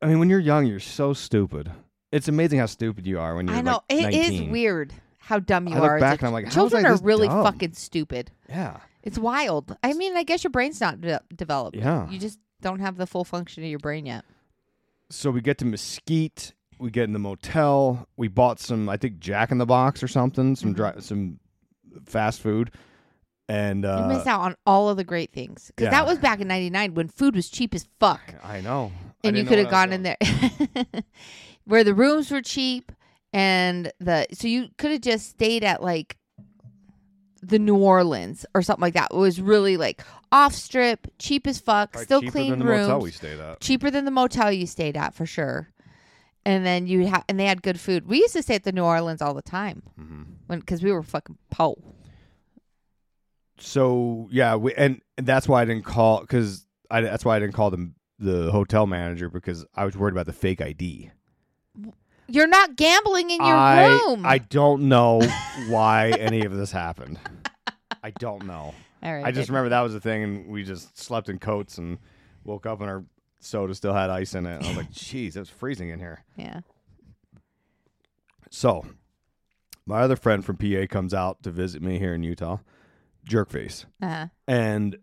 I 0.00 0.06
mean, 0.06 0.20
when 0.20 0.30
you're 0.30 0.38
young, 0.38 0.64
you're 0.64 0.78
so 0.78 1.12
stupid. 1.12 1.70
It's 2.12 2.28
amazing 2.28 2.60
how 2.60 2.66
stupid 2.66 3.04
you 3.06 3.18
are 3.18 3.34
when 3.34 3.48
you're 3.48 3.56
young. 3.56 3.66
I 3.66 3.70
know 3.72 3.80
like 3.90 4.14
it 4.14 4.14
is 4.14 4.30
19. 4.30 4.50
weird 4.52 4.94
how 5.18 5.40
dumb 5.40 5.66
you 5.66 5.74
I 5.74 5.80
look 5.80 5.90
are. 5.90 5.96
as 5.96 6.00
back 6.00 6.20
and 6.20 6.28
I'm 6.28 6.32
like, 6.32 6.44
how 6.44 6.48
was 6.48 6.72
I 6.72 6.78
children 6.78 6.86
are 6.86 6.92
this 6.92 7.02
really 7.02 7.26
dumb? 7.28 7.42
fucking 7.44 7.72
stupid. 7.72 8.30
Yeah. 8.48 8.78
It's 9.08 9.18
wild. 9.18 9.76
I 9.82 9.92
mean, 9.94 10.16
I 10.16 10.22
guess 10.22 10.44
your 10.44 10.50
brain's 10.50 10.80
not 10.80 11.00
de- 11.00 11.20
developed. 11.34 11.76
Yeah. 11.76 12.08
You 12.10 12.18
just 12.18 12.38
don't 12.60 12.80
have 12.80 12.96
the 12.96 13.06
full 13.06 13.24
function 13.24 13.64
of 13.64 13.70
your 13.70 13.78
brain 13.78 14.04
yet. 14.06 14.24
So 15.10 15.30
we 15.30 15.40
get 15.40 15.58
to 15.58 15.64
Mesquite. 15.64 16.52
We 16.78 16.90
get 16.90 17.04
in 17.04 17.12
the 17.14 17.18
motel. 17.18 18.06
We 18.16 18.28
bought 18.28 18.60
some, 18.60 18.88
I 18.88 18.96
think, 18.98 19.18
Jack 19.18 19.50
in 19.50 19.58
the 19.58 19.66
Box 19.66 20.02
or 20.02 20.08
something, 20.08 20.54
some 20.56 20.70
Mm-hmm. 20.74 20.76
dry, 20.76 20.92
some 21.00 21.40
fast 22.04 22.40
food, 22.42 22.70
and 23.48 23.86
uh, 23.86 24.02
You 24.08 24.16
miss 24.18 24.26
out 24.26 24.42
on 24.42 24.54
all 24.66 24.90
of 24.90 24.98
the 24.98 25.04
great 25.04 25.32
things 25.32 25.68
because 25.74 25.86
yeah. 25.86 25.90
that 25.92 26.06
was 26.06 26.18
back 26.18 26.40
in 26.40 26.48
'99 26.48 26.92
when 26.94 27.08
food 27.08 27.34
was 27.34 27.48
cheap 27.48 27.74
as 27.74 27.88
fuck, 27.98 28.20
I 28.44 28.60
know. 28.60 28.92
I 29.24 29.28
and 29.28 29.36
you 29.36 29.42
didn't 29.42 29.46
know 29.46 29.48
could 29.48 29.58
have 29.58 29.66
what 29.66 29.74
I 29.74 29.86
gone 29.86 29.92
in 29.94 30.02
there 30.02 31.02
where 31.64 31.82
the 31.82 31.94
rooms 31.94 32.30
were 32.30 32.42
cheap, 32.42 32.92
and 33.32 33.90
the 33.98 34.26
so 34.32 34.46
you 34.46 34.68
could 34.76 34.90
have 34.90 35.00
just 35.00 35.30
stayed 35.30 35.64
at 35.64 35.82
like 35.82 36.17
the 37.42 37.58
New 37.58 37.76
Orleans 37.76 38.44
or 38.54 38.62
something 38.62 38.82
like 38.82 38.94
that. 38.94 39.08
It 39.12 39.16
was 39.16 39.40
really 39.40 39.76
like 39.76 40.02
off 40.32 40.54
strip, 40.54 41.06
cheap 41.18 41.46
as 41.46 41.58
fuck, 41.58 41.92
Probably 41.92 42.04
still 42.04 42.20
cheaper 42.20 42.32
clean 42.32 42.50
than 42.50 42.58
the 42.60 42.64
motel 42.66 43.00
we 43.00 43.10
stayed 43.10 43.38
at. 43.40 43.60
cheaper 43.60 43.90
than 43.90 44.04
the 44.04 44.10
motel 44.10 44.52
you 44.52 44.66
stayed 44.66 44.96
at 44.96 45.14
for 45.14 45.26
sure. 45.26 45.68
And 46.44 46.64
then 46.64 46.86
you 46.86 47.06
have, 47.08 47.24
and 47.28 47.38
they 47.38 47.44
had 47.46 47.62
good 47.62 47.78
food. 47.78 48.06
We 48.06 48.18
used 48.18 48.32
to 48.34 48.42
stay 48.42 48.54
at 48.54 48.64
the 48.64 48.72
New 48.72 48.82
Orleans 48.84 49.20
all 49.20 49.34
the 49.34 49.42
time, 49.42 49.82
Mm-hmm. 50.00 50.22
when 50.46 50.60
because 50.60 50.82
we 50.82 50.90
were 50.92 51.02
fucking 51.02 51.36
po. 51.50 51.76
So 53.58 54.28
yeah, 54.30 54.54
we, 54.56 54.72
and, 54.74 55.00
and 55.16 55.26
that's 55.26 55.48
why 55.48 55.62
I 55.62 55.64
didn't 55.64 55.84
call 55.84 56.20
because 56.20 56.64
I 56.90 57.00
that's 57.00 57.24
why 57.24 57.36
I 57.36 57.40
didn't 57.40 57.54
call 57.54 57.70
them 57.70 57.96
the 58.18 58.50
hotel 58.50 58.86
manager 58.86 59.28
because 59.28 59.64
I 59.74 59.84
was 59.84 59.96
worried 59.96 60.12
about 60.12 60.26
the 60.26 60.32
fake 60.32 60.60
ID. 60.60 61.10
You're 62.28 62.46
not 62.46 62.76
gambling 62.76 63.30
in 63.30 63.40
your 63.40 63.56
I 63.56 63.86
room. 63.86 64.26
I 64.26 64.38
don't 64.38 64.88
know 64.88 65.20
why 65.68 66.10
any 66.10 66.44
of 66.44 66.54
this 66.54 66.70
happened. 66.70 67.18
I 68.02 68.10
don't 68.10 68.46
know. 68.46 68.74
All 69.02 69.14
right, 69.14 69.24
I 69.24 69.30
just 69.30 69.48
remember 69.48 69.70
that 69.70 69.80
was 69.80 69.92
the 69.92 70.00
thing, 70.00 70.22
and 70.22 70.46
we 70.48 70.64
just 70.64 70.98
slept 70.98 71.28
in 71.28 71.38
coats 71.38 71.78
and 71.78 71.98
woke 72.44 72.66
up 72.66 72.80
and 72.80 72.90
our 72.90 73.04
soda 73.40 73.74
still 73.74 73.94
had 73.94 74.10
ice 74.10 74.34
in 74.34 74.44
it. 74.46 74.56
And 74.56 74.64
I 74.64 74.68
was 74.68 74.76
like, 74.76 74.90
"Jeez, 74.92 75.36
it's 75.36 75.50
freezing 75.50 75.90
in 75.90 75.98
here." 75.98 76.24
Yeah. 76.36 76.60
So, 78.50 78.84
my 79.86 80.00
other 80.00 80.16
friend 80.16 80.44
from 80.44 80.56
PA 80.56 80.86
comes 80.88 81.14
out 81.14 81.42
to 81.42 81.50
visit 81.50 81.82
me 81.82 81.98
here 81.98 82.14
in 82.14 82.22
Utah, 82.22 82.58
Jerkface. 83.28 83.84
Uh-huh. 84.02 84.26
And 84.46 84.98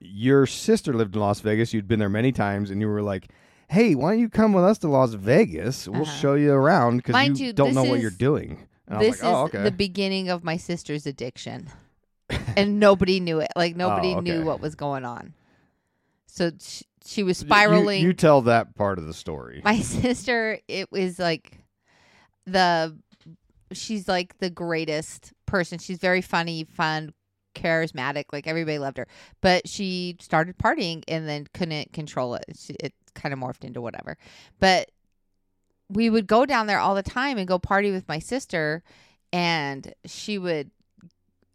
your 0.00 0.46
sister 0.46 0.92
lived 0.92 1.14
in 1.14 1.20
Las 1.20 1.40
Vegas. 1.40 1.72
You'd 1.72 1.88
been 1.88 1.98
there 1.98 2.08
many 2.08 2.30
times, 2.30 2.70
and 2.70 2.80
you 2.80 2.88
were 2.88 3.02
like, 3.02 3.28
"Hey, 3.68 3.94
why 3.94 4.12
don't 4.12 4.20
you 4.20 4.28
come 4.28 4.52
with 4.52 4.64
us 4.64 4.78
to 4.78 4.88
Las 4.88 5.14
Vegas? 5.14 5.88
We'll 5.88 6.02
Uh-huh. 6.02 6.18
show 6.18 6.34
you 6.34 6.52
around 6.52 6.98
because 6.98 7.38
you, 7.40 7.46
you, 7.46 7.52
don't 7.52 7.68
this 7.68 7.74
know 7.76 7.84
what 7.84 8.00
you're 8.00 8.10
doing." 8.10 8.66
And 8.86 8.96
I 8.96 8.98
was 8.98 9.06
This 9.08 9.22
like, 9.22 9.32
"Oh, 9.32 9.44
is 9.46 9.48
okay." 9.54 9.62
the 9.64 9.70
beginning 9.70 10.28
of 10.28 10.44
my 10.44 10.56
sister's 10.56 11.06
addiction, 11.06 11.68
and 12.56 12.78
nobody 12.80 13.20
knew 13.20 13.40
it. 13.40 13.48
Like 13.56 13.76
nobody 13.76 14.14
Oh, 14.14 14.20
knew 14.20 14.44
what 14.44 14.60
was 14.60 14.74
going 14.74 15.04
on. 15.04 15.34
So 16.26 16.50
she, 16.60 16.84
she 17.06 17.22
was 17.22 17.40
You- 17.42 17.46
spiraling. 17.48 18.02
You, 18.02 18.12
tell 18.12 18.42
that 18.42 18.74
part 18.74 18.98
of 18.98 19.06
the 19.06 19.14
story. 19.14 19.60
my 19.64 19.78
sister, 19.80 20.58
it 20.68 20.90
was 20.92 21.18
like 21.18 21.60
the 22.46 22.96
she's 23.72 24.08
like 24.08 24.38
the 24.38 24.50
greatest 24.50 25.32
person. 25.46 25.78
She's 25.78 25.98
very 25.98 26.20
funny, 26.20 26.64
fun, 26.64 27.12
charismatic. 27.54 28.24
Like 28.32 28.46
everybody 28.46 28.78
loved 28.78 28.98
her, 28.98 29.06
but 29.40 29.68
she 29.68 30.16
started 30.20 30.58
partying 30.58 31.02
and 31.08 31.26
then 31.28 31.46
couldn't 31.54 31.92
control 31.92 32.34
it. 32.34 32.44
She, 32.58 32.74
it 32.80 32.92
kind 33.14 33.32
of 33.32 33.38
morphed 33.38 33.64
into 33.64 33.80
whatever. 33.80 34.16
But 34.60 34.90
we 35.88 36.10
would 36.10 36.26
go 36.26 36.46
down 36.46 36.66
there 36.66 36.78
all 36.78 36.94
the 36.94 37.02
time 37.02 37.38
and 37.38 37.46
go 37.46 37.58
party 37.58 37.90
with 37.90 38.08
my 38.08 38.18
sister 38.18 38.82
and 39.32 39.92
she 40.04 40.38
would 40.38 40.70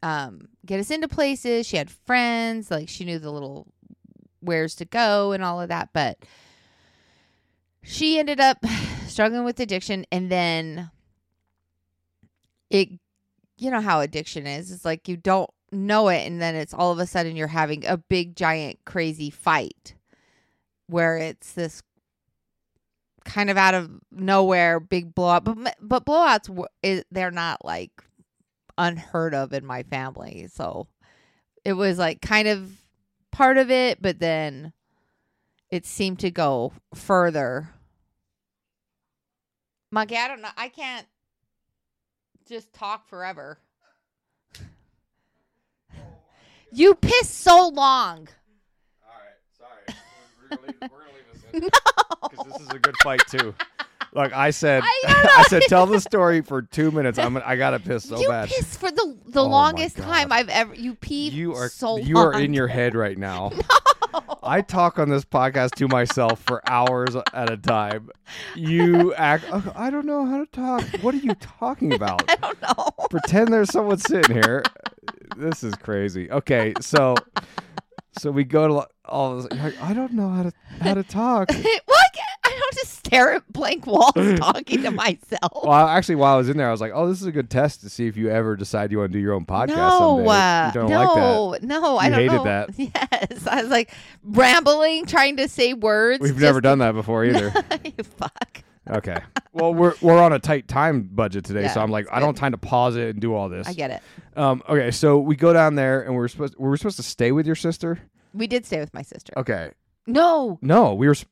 um 0.03 0.47
get 0.65 0.79
us 0.79 0.91
into 0.91 1.07
places. 1.07 1.65
She 1.65 1.77
had 1.77 1.89
friends, 1.89 2.69
like 2.71 2.89
she 2.89 3.05
knew 3.05 3.19
the 3.19 3.31
little 3.31 3.67
where's 4.41 4.75
to 4.75 4.85
go 4.85 5.31
and 5.31 5.43
all 5.43 5.59
of 5.61 5.69
that, 5.69 5.89
but 5.93 6.17
she 7.81 8.19
ended 8.19 8.39
up 8.39 8.57
struggling 9.07 9.43
with 9.43 9.59
addiction 9.59 10.05
and 10.11 10.31
then 10.31 10.91
it 12.69 12.89
you 13.57 13.71
know 13.71 13.81
how 13.81 13.99
addiction 13.99 14.47
is. 14.47 14.71
It's 14.71 14.85
like 14.85 15.07
you 15.07 15.17
don't 15.17 15.49
know 15.71 16.07
it 16.07 16.25
and 16.25 16.41
then 16.41 16.55
it's 16.55 16.73
all 16.73 16.91
of 16.91 16.99
a 16.99 17.05
sudden 17.05 17.35
you're 17.35 17.47
having 17.47 17.85
a 17.85 17.97
big 17.97 18.35
giant 18.35 18.79
crazy 18.85 19.29
fight 19.29 19.95
where 20.89 21.17
it's 21.17 21.53
this 21.53 21.81
kind 23.25 23.49
of 23.49 23.57
out 23.57 23.73
of 23.75 23.91
nowhere 24.11 24.79
big 24.79 25.13
blowout. 25.13 25.43
But 25.43 25.75
but 25.81 26.05
blowouts 26.05 26.65
they're 27.11 27.31
not 27.31 27.63
like 27.63 27.91
unheard 28.77 29.33
of 29.33 29.53
in 29.53 29.65
my 29.65 29.83
family. 29.83 30.47
So 30.51 30.87
it 31.63 31.73
was 31.73 31.97
like 31.97 32.21
kind 32.21 32.47
of 32.47 32.71
part 33.31 33.57
of 33.57 33.69
it 33.69 34.01
but 34.01 34.19
then 34.19 34.73
it 35.69 35.85
seemed 35.85 36.19
to 36.19 36.31
go 36.31 36.73
further. 36.95 37.69
Monkey 39.91 40.17
i 40.17 40.27
don't 40.27 40.41
know. 40.41 40.49
I 40.57 40.69
can't 40.69 41.05
just 42.47 42.73
talk 42.73 43.07
forever. 43.07 43.59
Oh 44.59 44.65
you 46.71 46.95
piss 46.95 47.29
so 47.29 47.67
long 47.67 48.27
All 49.03 49.15
right, 49.15 49.39
sorry. 49.57 49.97
We're 50.38 50.38
gonna 50.49 50.61
leave, 50.67 50.75
we're 50.81 50.87
gonna 50.87 51.11
leave 51.13 51.51
this 51.51 51.63
in 51.63 51.69
because 52.29 52.45
this 52.53 52.61
is 52.61 52.69
a 52.69 52.79
good 52.79 52.95
fight 53.03 53.21
too. 53.27 53.53
Look, 54.11 54.33
I 54.35 54.49
said, 54.49 54.81
I. 54.83 55.29
I, 55.37 55.43
said, 55.43 55.61
tell 55.67 55.85
the 55.85 55.99
story 55.99 56.41
for 56.41 56.63
two 56.63 56.89
minutes. 56.89 57.19
I'm, 57.19 57.33
gonna- 57.33 57.45
I 57.45 57.55
gotta 57.55 57.79
piss 57.79 58.05
so 58.09 58.19
you 58.19 58.27
bad. 58.27 58.49
piss 58.49 58.75
for 58.75 58.89
the 58.89 59.15
the 59.27 59.43
Oh 59.43 59.47
longest 59.47 59.97
time 59.97 60.31
I've 60.31 60.49
ever. 60.49 60.73
You 60.73 60.95
pee 60.95 61.29
you 61.29 61.53
are, 61.53 61.69
so 61.69 61.97
you 61.97 62.15
long. 62.15 62.25
are 62.25 62.39
in 62.39 62.53
your 62.55 62.67
head 62.79 62.95
right 62.95 63.17
now. 63.17 63.51
I 64.41 64.61
talk 64.61 64.97
on 64.97 65.09
this 65.09 65.23
podcast 65.25 65.75
to 65.75 65.87
myself 65.87 66.41
for 66.41 66.67
hours 66.67 67.15
at 67.33 67.51
a 67.51 67.57
time. 67.57 68.09
You 68.55 69.13
act. 69.13 69.45
"Oh, 69.51 69.71
I 69.75 69.91
don't 69.91 70.07
know 70.07 70.25
how 70.25 70.39
to 70.39 70.47
talk. 70.47 70.83
What 71.03 71.13
are 71.13 71.17
you 71.19 71.35
talking 71.35 71.93
about? 71.93 72.23
I 72.31 72.35
don't 72.37 72.59
know. 72.63 72.89
Pretend 73.11 73.53
there's 73.53 73.71
someone 73.71 73.99
sitting 73.99 74.33
here. 74.35 74.63
This 75.37 75.63
is 75.63 75.75
crazy. 75.75 76.31
Okay, 76.31 76.73
so 76.81 77.13
so 78.19 78.31
we 78.31 78.43
go 78.43 78.67
to 78.67 78.87
all 79.05 79.37
this. 79.41 79.51
Like, 79.59 79.81
I 79.81 79.93
don't 79.93 80.13
know 80.13 80.29
how 80.29 80.43
to 80.43 80.51
how 80.81 80.93
to 80.93 81.03
talk. 81.03 81.49
well, 81.53 81.63
I, 82.43 82.49
don't 82.49 82.73
just 82.73 82.93
stare 82.99 83.33
at 83.33 83.51
blank 83.51 83.87
walls 83.87 84.11
talking 84.37 84.83
to 84.83 84.91
myself. 84.91 85.63
Well, 85.63 85.87
actually, 85.87 86.15
while 86.15 86.35
I 86.35 86.37
was 86.37 86.49
in 86.49 86.57
there, 86.57 86.67
I 86.67 86.71
was 86.71 86.81
like, 86.81 86.91
"Oh, 86.93 87.07
this 87.07 87.21
is 87.21 87.27
a 87.27 87.31
good 87.31 87.49
test 87.49 87.81
to 87.81 87.89
see 87.89 88.07
if 88.07 88.17
you 88.17 88.29
ever 88.29 88.55
decide 88.55 88.91
you 88.91 88.99
want 88.99 89.11
to 89.11 89.17
do 89.17 89.21
your 89.21 89.33
own 89.33 89.45
podcast 89.45 89.67
no, 89.75 90.23
someday." 90.25 90.29
uh, 90.29 90.87
no, 90.87 91.45
like 91.45 91.61
that. 91.61 91.67
no, 91.67 91.97
I 91.97 92.05
You 92.05 92.09
don't 92.11 92.19
hated 92.19 92.35
know. 92.35 92.43
that. 92.43 92.69
Yes, 92.77 93.47
I 93.47 93.61
was 93.61 93.71
like 93.71 93.91
rambling, 94.23 95.05
trying 95.05 95.37
to 95.37 95.47
say 95.47 95.73
words. 95.73 96.21
We've 96.21 96.39
never 96.39 96.61
done 96.61 96.79
that 96.79 96.93
before 96.93 97.25
either. 97.25 97.53
You 97.83 98.03
fuck. 98.03 98.63
Okay. 98.89 99.17
Well, 99.53 99.73
we're 99.73 99.93
we're 100.01 100.21
on 100.21 100.33
a 100.33 100.39
tight 100.39 100.67
time 100.67 101.03
budget 101.11 101.43
today, 101.45 101.67
so 101.69 101.81
I'm 101.81 101.91
like, 101.91 102.05
it's 102.05 102.13
I 102.13 102.19
don't 102.19 102.29
have 102.29 102.35
time 102.35 102.51
to 102.51 102.57
pause 102.57 102.95
it 102.95 103.09
and 103.09 103.19
do 103.19 103.33
all 103.33 103.49
this. 103.49 103.67
I 103.67 103.73
get 103.73 103.91
it. 103.91 104.01
Um. 104.37 104.61
Okay. 104.69 104.91
So 104.91 105.17
we 105.19 105.35
go 105.35 105.53
down 105.53 105.75
there, 105.75 106.01
and 106.01 106.15
we're 106.15 106.27
supposed 106.27 106.55
we 106.57 106.67
were 106.69 106.77
supposed 106.77 106.97
to 106.97 107.03
stay 107.03 107.31
with 107.31 107.45
your 107.45 107.55
sister. 107.55 107.99
We 108.33 108.47
did 108.47 108.65
stay 108.65 108.79
with 108.79 108.93
my 108.93 109.01
sister. 109.01 109.33
Okay. 109.37 109.71
No, 110.07 110.57
No, 110.61 110.93
we 110.95 111.07
were 111.07 111.13
s- 111.13 111.25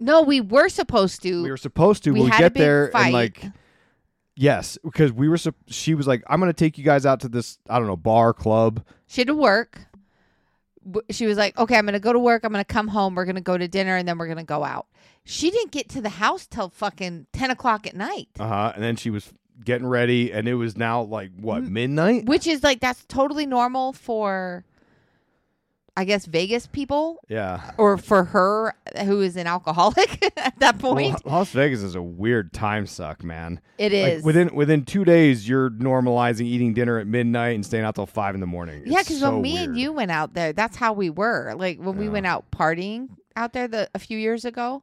no, 0.00 0.22
we 0.22 0.40
were 0.40 0.68
supposed 0.68 1.22
to. 1.22 1.42
we 1.42 1.50
were 1.50 1.56
supposed 1.56 2.02
to. 2.04 2.12
We 2.12 2.20
but 2.20 2.24
we 2.24 2.30
had 2.30 2.40
a 2.40 2.42
get 2.44 2.54
big 2.54 2.60
there 2.62 2.88
fight. 2.92 3.04
and 3.06 3.12
like. 3.14 3.44
Yes, 4.36 4.78
because 4.82 5.12
we 5.12 5.28
were. 5.28 5.36
sup- 5.36 5.54
She 5.68 5.94
was 5.94 6.06
like, 6.08 6.24
"I'm 6.26 6.40
gonna 6.40 6.52
take 6.52 6.76
you 6.76 6.84
guys 6.84 7.06
out 7.06 7.20
to 7.20 7.28
this. 7.28 7.58
I 7.68 7.78
don't 7.78 7.86
know, 7.86 7.96
bar, 7.96 8.32
club." 8.32 8.84
She 9.06 9.20
had 9.20 9.28
to 9.28 9.34
work. 9.34 9.80
She 11.10 11.26
was 11.26 11.38
like, 11.38 11.56
okay, 11.58 11.76
I'm 11.76 11.84
going 11.86 11.94
to 11.94 12.00
go 12.00 12.12
to 12.12 12.18
work. 12.18 12.44
I'm 12.44 12.52
going 12.52 12.64
to 12.64 12.72
come 12.72 12.88
home. 12.88 13.14
We're 13.14 13.24
going 13.24 13.36
to 13.36 13.40
go 13.40 13.56
to 13.56 13.66
dinner 13.68 13.96
and 13.96 14.06
then 14.06 14.18
we're 14.18 14.26
going 14.26 14.38
to 14.38 14.44
go 14.44 14.64
out. 14.64 14.86
She 15.24 15.50
didn't 15.50 15.72
get 15.72 15.88
to 15.90 16.00
the 16.02 16.10
house 16.10 16.46
till 16.46 16.68
fucking 16.68 17.26
10 17.32 17.50
o'clock 17.50 17.86
at 17.86 17.94
night, 17.96 18.28
Uh 18.38 18.46
huh. 18.48 18.72
And 18.74 18.82
then 18.84 18.96
she 18.96 19.08
was 19.10 19.32
getting 19.64 19.86
ready, 19.86 20.32
and 20.32 20.46
it 20.48 20.54
was 20.54 20.76
now 20.76 21.00
like 21.02 21.30
what 21.40 21.62
midnight? 21.62 22.26
which 22.26 22.46
is 22.46 22.62
like, 22.62 22.80
that's 22.80 23.04
totally 23.06 23.46
normal 23.46 23.92
for, 23.94 24.64
I 25.96 26.04
guess, 26.04 26.26
Vegas 26.26 26.66
people 26.66 27.20
Yeah. 27.28 27.70
or 27.78 27.96
for 27.98 28.24
her 28.24 28.74
who 29.04 29.20
is 29.20 29.36
an 29.36 29.46
alcoholic 29.46 30.24
at 30.36 30.58
that 30.58 30.82
Well, 30.82 30.94
point. 30.94 31.24
Las 31.24 31.50
Vegas 31.50 31.82
is 31.82 31.94
a 31.94 32.02
weird 32.02 32.52
time 32.52 32.86
suck, 32.86 33.22
man. 33.22 33.60
It 33.78 33.92
Like, 34.16 34.24
within 34.24 34.54
within 34.56 34.84
two 34.84 35.04
days, 35.04 35.48
you're 35.48 35.70
normalizing 35.70 36.46
eating 36.46 36.74
dinner 36.74 36.98
at 36.98 37.06
midnight 37.06 37.54
and 37.54 37.64
staying 37.64 37.84
out 37.84 37.94
till 37.94 38.06
five 38.06 38.34
in 38.34 38.40
the 38.40 38.46
morning. 38.46 38.82
yeah, 38.86 39.00
because 39.02 39.20
so 39.20 39.32
when 39.34 39.42
me 39.42 39.62
and 39.64 39.78
you 39.78 39.92
went 39.92 40.10
out 40.10 40.34
there, 40.34 40.52
that's 40.52 40.76
how 40.76 40.92
we 40.92 41.10
were. 41.10 41.54
Like 41.56 41.78
when 41.78 41.96
we 41.96 42.08
went 42.08 42.26
out 42.26 42.50
partying 42.50 43.10
out 43.36 43.52
there 43.52 43.68
the, 43.68 43.88
a 43.94 43.98
few 44.00 44.18
years 44.18 44.44
ago, 44.44 44.82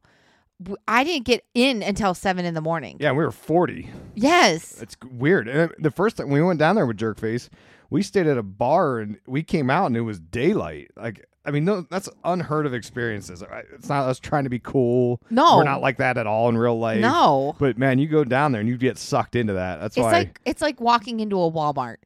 I 0.87 1.03
didn't 1.03 1.25
get 1.25 1.43
in 1.55 1.81
until 1.81 2.13
seven 2.13 2.45
in 2.45 2.53
the 2.53 2.61
morning. 2.61 2.97
Yeah, 2.99 3.11
we 3.11 3.23
were 3.25 3.31
forty. 3.31 3.89
Yes. 4.15 4.81
It's 4.81 4.95
weird. 5.11 5.47
And 5.49 5.71
the 5.79 5.91
first 5.91 6.17
time 6.17 6.29
we 6.29 6.41
went 6.41 6.59
down 6.59 6.75
there 6.75 6.85
with 6.85 6.97
Jerkface, 6.97 7.49
we 7.91 8.01
stayed 8.01 8.25
at 8.25 8.37
a 8.37 8.43
bar 8.43 8.97
and 8.99 9.19
we 9.27 9.43
came 9.43 9.69
out 9.69 9.85
and 9.87 9.95
it 9.97 10.01
was 10.01 10.19
daylight. 10.19 10.89
Like, 10.95 11.27
I 11.45 11.51
mean, 11.51 11.65
no, 11.65 11.81
that's 11.81 12.07
unheard 12.23 12.65
of 12.65 12.73
experiences. 12.73 13.43
It's 13.73 13.89
not 13.89 14.07
us 14.07 14.19
trying 14.19 14.45
to 14.45 14.49
be 14.49 14.59
cool. 14.59 15.21
No. 15.29 15.57
we're 15.57 15.63
not 15.63 15.81
like 15.81 15.97
that 15.97 16.17
at 16.17 16.25
all 16.25 16.49
in 16.49 16.57
real 16.57 16.79
life. 16.79 16.99
No. 17.01 17.55
but 17.59 17.77
man, 17.77 17.99
you 17.99 18.07
go 18.07 18.23
down 18.23 18.51
there 18.53 18.61
and 18.61 18.69
you 18.69 18.77
get 18.77 18.97
sucked 18.97 19.35
into 19.35 19.53
that. 19.53 19.79
That's 19.79 19.97
It's 19.97 20.03
why. 20.03 20.11
like 20.11 20.39
it's 20.45 20.61
like 20.61 20.79
walking 20.81 21.19
into 21.19 21.35
a 21.41 21.51
Walmart. 21.51 21.97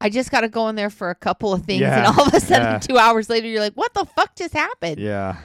I 0.00 0.10
just 0.10 0.30
got 0.30 0.42
to 0.42 0.48
go 0.48 0.68
in 0.68 0.74
there 0.76 0.90
for 0.90 1.08
a 1.08 1.14
couple 1.14 1.52
of 1.54 1.64
things, 1.64 1.80
Yeah, 1.80 1.98
and 1.98 2.06
all 2.18 2.26
of 2.26 2.34
a 2.34 2.40
sudden, 2.40 2.62
yeah. 2.62 2.78
two 2.78 2.98
hours 2.98 3.30
later, 3.30 3.46
you're 3.46 3.60
like, 3.60 3.72
"What 3.74 3.94
the 3.94 4.04
fuck 4.04 4.36
just 4.36 4.52
happened?" 4.52 4.98
Yeah. 4.98 5.36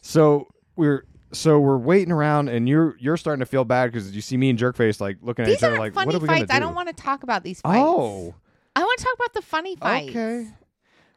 So 0.00 0.48
we're 0.76 1.04
so 1.32 1.60
we're 1.60 1.76
waiting 1.78 2.10
around, 2.12 2.48
and 2.48 2.68
you're 2.68 2.96
you're 2.98 3.16
starting 3.16 3.40
to 3.40 3.46
feel 3.46 3.64
bad 3.64 3.92
because 3.92 4.12
you 4.14 4.20
see 4.20 4.36
me 4.36 4.50
and 4.50 4.58
Jerkface 4.58 5.00
like 5.00 5.18
looking 5.22 5.44
at 5.44 5.50
each 5.52 5.62
other 5.62 5.78
like, 5.78 5.94
what 5.94 6.06
are 6.12 6.18
we 6.18 6.26
fights. 6.26 6.40
gonna 6.40 6.46
do? 6.46 6.54
I 6.54 6.58
don't 6.58 6.74
want 6.74 6.88
to 6.88 6.94
talk 6.94 7.22
about 7.22 7.44
these 7.44 7.60
fights. 7.60 7.78
Oh, 7.80 8.34
I 8.76 8.80
want 8.80 8.98
to 8.98 9.04
talk 9.04 9.14
about 9.16 9.34
the 9.34 9.42
funny 9.42 9.76
fights. 9.76 10.10
okay. 10.10 10.46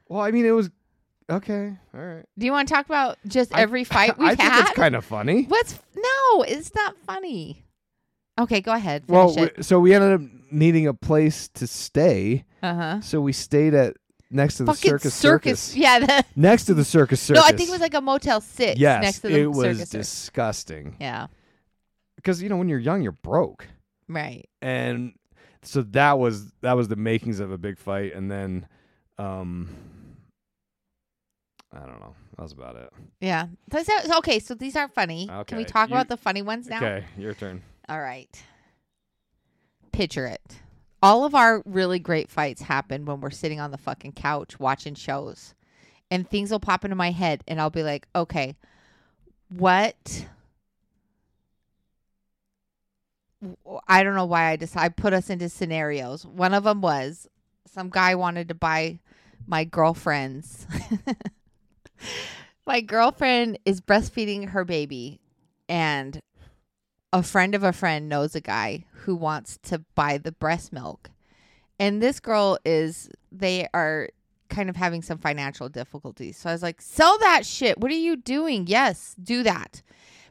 Well, 0.07 0.21
I 0.21 0.31
mean, 0.31 0.45
it 0.45 0.51
was 0.51 0.69
okay. 1.29 1.75
All 1.93 1.99
right. 2.01 2.25
Do 2.37 2.45
you 2.45 2.51
want 2.51 2.67
to 2.67 2.73
talk 2.73 2.85
about 2.85 3.17
just 3.27 3.53
I- 3.55 3.61
every 3.61 3.83
fight 3.83 4.17
we've 4.19 4.27
I 4.29 4.35
think 4.35 4.51
had? 4.51 4.61
it's 4.67 4.71
kind 4.75 4.95
of 4.95 5.05
funny. 5.05 5.43
What's 5.43 5.79
no? 5.95 6.43
It's 6.43 6.73
not 6.75 6.95
funny. 7.05 7.63
Okay, 8.37 8.59
go 8.61 8.73
ahead. 8.73 9.03
Well, 9.07 9.33
we, 9.35 9.49
so 9.63 9.79
we 9.79 9.93
ended 9.93 10.21
up 10.21 10.21
needing 10.51 10.87
a 10.87 10.93
place 10.93 11.47
to 11.53 11.65
stay, 11.67 12.43
uh 12.61 12.73
huh. 12.75 13.01
so 13.01 13.21
we 13.21 13.31
stayed 13.31 13.73
at 13.73 13.95
next 14.29 14.57
to 14.57 14.63
the 14.65 14.73
Fucking 14.73 14.89
circus, 14.91 15.13
circus. 15.13 15.75
Yeah. 15.75 15.99
The, 15.99 16.25
Next 16.35 16.65
to 16.65 16.73
the 16.73 16.83
circus 16.83 17.21
circus. 17.21 17.41
no, 17.41 17.47
I 17.47 17.55
think 17.55 17.69
it 17.69 17.71
was 17.71 17.79
like 17.79 17.93
a 17.93 18.01
Motel 18.01 18.41
Six. 18.41 18.77
yes, 18.77 19.01
next 19.01 19.19
to 19.19 19.29
the 19.29 19.39
it 19.39 19.47
was 19.47 19.59
circus. 19.59 19.77
circus. 19.77 19.89
disgusting. 19.91 20.97
Yeah. 20.99 21.27
Because 22.17 22.41
you 22.43 22.49
know 22.49 22.57
when 22.57 22.67
you're 22.67 22.79
young, 22.79 23.01
you're 23.01 23.11
broke. 23.13 23.65
Right. 24.09 24.49
and 24.61 25.13
so 25.65 25.81
that 25.81 26.17
was 26.19 26.51
that 26.61 26.73
was 26.73 26.87
the 26.87 26.95
makings 26.95 27.39
of 27.39 27.51
a 27.51 27.57
big 27.57 27.77
fight 27.77 28.13
and 28.13 28.29
then 28.31 28.67
um 29.17 29.67
i 31.73 31.79
don't 31.79 31.99
know 31.99 32.13
that 32.37 32.43
was 32.43 32.51
about 32.51 32.75
it 32.75 32.91
Yeah. 33.21 33.47
Those 33.69 33.87
are- 33.89 34.17
okay, 34.19 34.39
so 34.39 34.53
these 34.55 34.75
aren't 34.75 34.93
funny. 34.93 35.27
Can 35.27 35.57
we 35.57 35.63
Okay, 35.63 35.63
talk 35.65 35.89
you- 35.89 35.95
about 35.95 36.09
the 36.09 36.17
funny 36.17 36.41
ones 36.41 36.67
now? 36.67 36.77
okay 36.77 37.05
your 37.17 37.33
turn 37.33 37.61
All 37.87 37.99
right. 38.01 38.29
Picture 39.91 40.25
it. 40.25 40.41
All 41.01 41.23
of 41.23 41.33
our 41.35 41.61
really 41.65 41.99
great 41.99 42.29
fights 42.29 42.61
happen 42.63 43.05
when 43.05 43.21
we're 43.21 43.29
sitting 43.29 43.59
on 43.61 43.71
the 43.71 43.77
fucking 43.77 44.13
couch 44.13 44.59
watching 44.59 44.95
shows. 44.95 45.53
And 46.11 46.27
things 46.29 46.51
will 46.51 46.59
pop 46.59 46.83
into 46.83 46.95
my 46.95 47.11
head 47.11 47.43
and 47.47 47.61
I'll 47.61 47.69
be 47.69 47.83
like, 47.83 48.07
"Okay, 48.15 48.55
what 49.49 50.25
I 53.87 54.03
don't 54.03 54.15
know 54.15 54.25
why 54.25 54.49
I 54.49 54.55
decided 54.55 54.95
put 54.95 55.13
us 55.13 55.29
into 55.29 55.49
scenarios. 55.49 56.25
One 56.25 56.53
of 56.53 56.63
them 56.63 56.81
was 56.81 57.27
some 57.65 57.89
guy 57.89 58.15
wanted 58.15 58.47
to 58.49 58.55
buy 58.55 58.99
my 59.47 59.63
girlfriend's 59.63 60.65
my 62.65 62.81
girlfriend 62.81 63.59
is 63.65 63.81
breastfeeding 63.81 64.49
her 64.49 64.65
baby 64.65 65.19
and 65.69 66.21
a 67.13 67.23
friend 67.23 67.55
of 67.55 67.63
a 67.63 67.71
friend 67.71 68.09
knows 68.09 68.35
a 68.35 68.41
guy 68.41 68.85
who 68.91 69.15
wants 69.15 69.57
to 69.63 69.79
buy 69.95 70.17
the 70.17 70.31
breast 70.31 70.73
milk. 70.73 71.11
And 71.79 72.01
this 72.01 72.19
girl 72.19 72.57
is, 72.65 73.09
they 73.31 73.67
are 73.73 74.09
kind 74.49 74.69
of 74.69 74.75
having 74.75 75.01
some 75.01 75.17
financial 75.17 75.69
difficulties. 75.69 76.37
So 76.37 76.49
I 76.49 76.53
was 76.53 76.61
like, 76.61 76.81
sell 76.81 77.17
that 77.19 77.45
shit. 77.45 77.77
What 77.77 77.91
are 77.91 77.95
you 77.95 78.15
doing? 78.15 78.67
Yes, 78.67 79.15
do 79.21 79.43
that. 79.43 79.81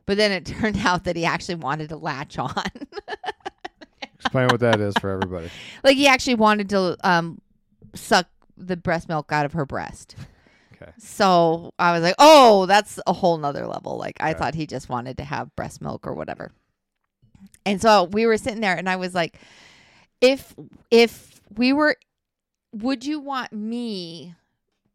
But 0.07 0.17
then 0.17 0.33
it 0.33 0.45
turned 0.47 0.79
out 0.79 1.05
that 1.05 1.17
he 1.17 1.25
actually 1.25 1.57
wanted 1.57 1.89
to 1.91 1.97
latch 1.97 2.39
on. 2.39 2.53
explain 4.15 4.49
what 4.49 4.61
that 4.61 4.81
is 4.81 4.95
for 5.01 5.11
everybody 5.11 5.49
like 5.83 5.97
he 5.97 6.07
actually 6.07 6.35
wanted 6.35 6.69
to 6.71 6.97
um, 7.09 7.41
suck 7.95 8.27
the 8.57 8.77
breast 8.77 9.09
milk 9.09 9.31
out 9.33 9.45
of 9.45 9.53
her 9.53 9.67
breast. 9.67 10.15
okay 10.75 10.93
So 10.99 11.73
I 11.79 11.93
was 11.93 12.03
like, 12.03 12.15
oh, 12.19 12.67
that's 12.67 12.99
a 13.07 13.13
whole 13.13 13.37
nother 13.37 13.67
level. 13.67 13.99
Like 13.99 14.17
I 14.21 14.31
Okay. 14.31 14.39
thought 14.39 14.55
he 14.55 14.67
just 14.67 14.89
wanted 14.89 15.19
to 15.19 15.25
have 15.25 15.55
breast 15.57 15.81
milk 15.83 16.07
or 16.07 16.15
whatever. 16.15 16.53
And 17.67 17.81
so 17.83 18.05
we 18.05 18.27
were 18.27 18.37
sitting 18.37 18.61
there 18.61 18.77
and 18.77 18.89
I 18.89 18.97
was 18.97 19.15
like, 19.15 19.39
if 20.21 20.55
if 20.91 21.41
we 21.57 21.73
were 21.73 21.97
would 22.73 23.05
you 23.05 23.21
want 23.21 23.53
me 23.53 24.35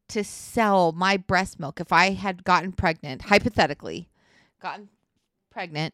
to 0.10 0.24
sell 0.24 0.91
my 0.91 1.18
breast 1.18 1.60
milk 1.60 1.80
if 1.80 1.91
I 1.93 2.12
had 2.12 2.43
gotten 2.43 2.72
pregnant, 2.72 3.24
hypothetically, 3.24 4.10
gotten 4.62 4.89
pregnant 5.60 5.93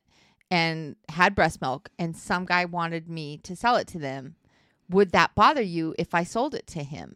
and 0.52 0.96
had 1.10 1.34
breast 1.34 1.60
milk 1.60 1.90
and 1.98 2.16
some 2.16 2.46
guy 2.46 2.66
wanted 2.66 3.10
me 3.10 3.40
to 3.40 3.56
sell 3.56 3.78
it 3.78 3.88
to 3.88 3.98
them, 3.98 4.36
would 4.92 5.12
that 5.12 5.34
bother 5.34 5.64
you 5.64 5.96
if 5.98 6.14
I 6.14 6.24
sold 6.24 6.54
it 6.54 6.68
to 6.68 6.84
him? 6.84 7.16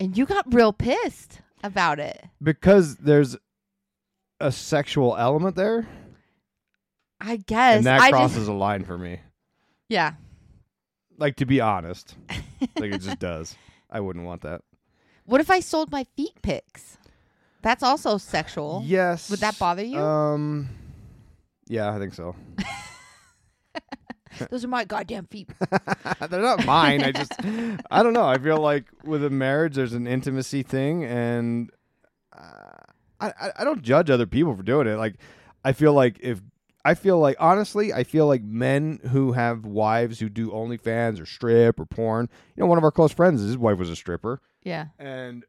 And 0.00 0.18
you 0.18 0.26
got 0.26 0.52
real 0.52 0.72
pissed 0.72 1.40
about 1.62 2.00
it. 2.00 2.24
Because 2.42 2.96
there's 2.96 3.36
a 4.40 4.50
sexual 4.50 5.16
element 5.16 5.54
there, 5.54 5.86
I 7.20 7.36
guess. 7.36 7.76
and 7.76 7.86
that 7.86 8.00
I 8.00 8.10
crosses 8.10 8.38
just, 8.38 8.48
a 8.48 8.52
line 8.52 8.84
for 8.84 8.98
me. 8.98 9.20
yeah. 9.88 10.14
Like 11.16 11.36
to 11.36 11.46
be 11.46 11.60
honest, 11.60 12.16
like 12.76 12.92
it 12.94 13.02
just 13.02 13.18
does. 13.20 13.54
I 13.88 14.00
wouldn't 14.00 14.24
want 14.24 14.42
that. 14.42 14.62
What 15.26 15.40
if 15.40 15.48
I 15.48 15.60
sold 15.60 15.92
my 15.92 16.02
feet 16.16 16.42
pics? 16.42 16.98
That's 17.60 17.84
also 17.84 18.18
sexual. 18.18 18.82
Yes. 18.84 19.30
Would 19.30 19.38
that 19.38 19.56
bother 19.60 19.84
you? 19.84 20.00
Um. 20.00 20.68
Yeah, 21.68 21.92
I 21.92 21.98
think 21.98 22.14
so. 22.14 22.34
Those 24.50 24.64
are 24.64 24.68
my 24.68 24.84
goddamn 24.84 25.26
feet. 25.26 25.50
They're 26.30 26.40
not 26.40 26.64
mine. 26.64 27.02
I 27.02 27.12
just, 27.12 27.32
I 27.90 28.02
don't 28.02 28.12
know. 28.12 28.26
I 28.26 28.38
feel 28.38 28.58
like 28.58 28.86
with 29.04 29.24
a 29.24 29.30
marriage, 29.30 29.74
there's 29.74 29.92
an 29.92 30.06
intimacy 30.06 30.62
thing, 30.62 31.04
and 31.04 31.70
uh, 32.36 32.78
I, 33.20 33.28
I, 33.28 33.50
I 33.58 33.64
don't 33.64 33.82
judge 33.82 34.10
other 34.10 34.26
people 34.26 34.56
for 34.56 34.62
doing 34.62 34.86
it. 34.86 34.96
Like, 34.96 35.16
I 35.64 35.72
feel 35.72 35.92
like 35.92 36.18
if 36.20 36.40
I 36.84 36.94
feel 36.94 37.18
like 37.18 37.36
honestly, 37.38 37.92
I 37.92 38.04
feel 38.04 38.26
like 38.26 38.42
men 38.42 39.00
who 39.10 39.32
have 39.32 39.64
wives 39.64 40.18
who 40.18 40.28
do 40.28 40.50
OnlyFans 40.50 41.20
or 41.20 41.26
strip 41.26 41.78
or 41.78 41.86
porn. 41.86 42.28
You 42.56 42.62
know, 42.62 42.66
one 42.66 42.78
of 42.78 42.84
our 42.84 42.90
close 42.90 43.12
friends, 43.12 43.40
his 43.40 43.56
wife 43.56 43.78
was 43.78 43.90
a 43.90 43.96
stripper, 43.96 44.40
yeah. 44.64 44.86
and 44.98 45.44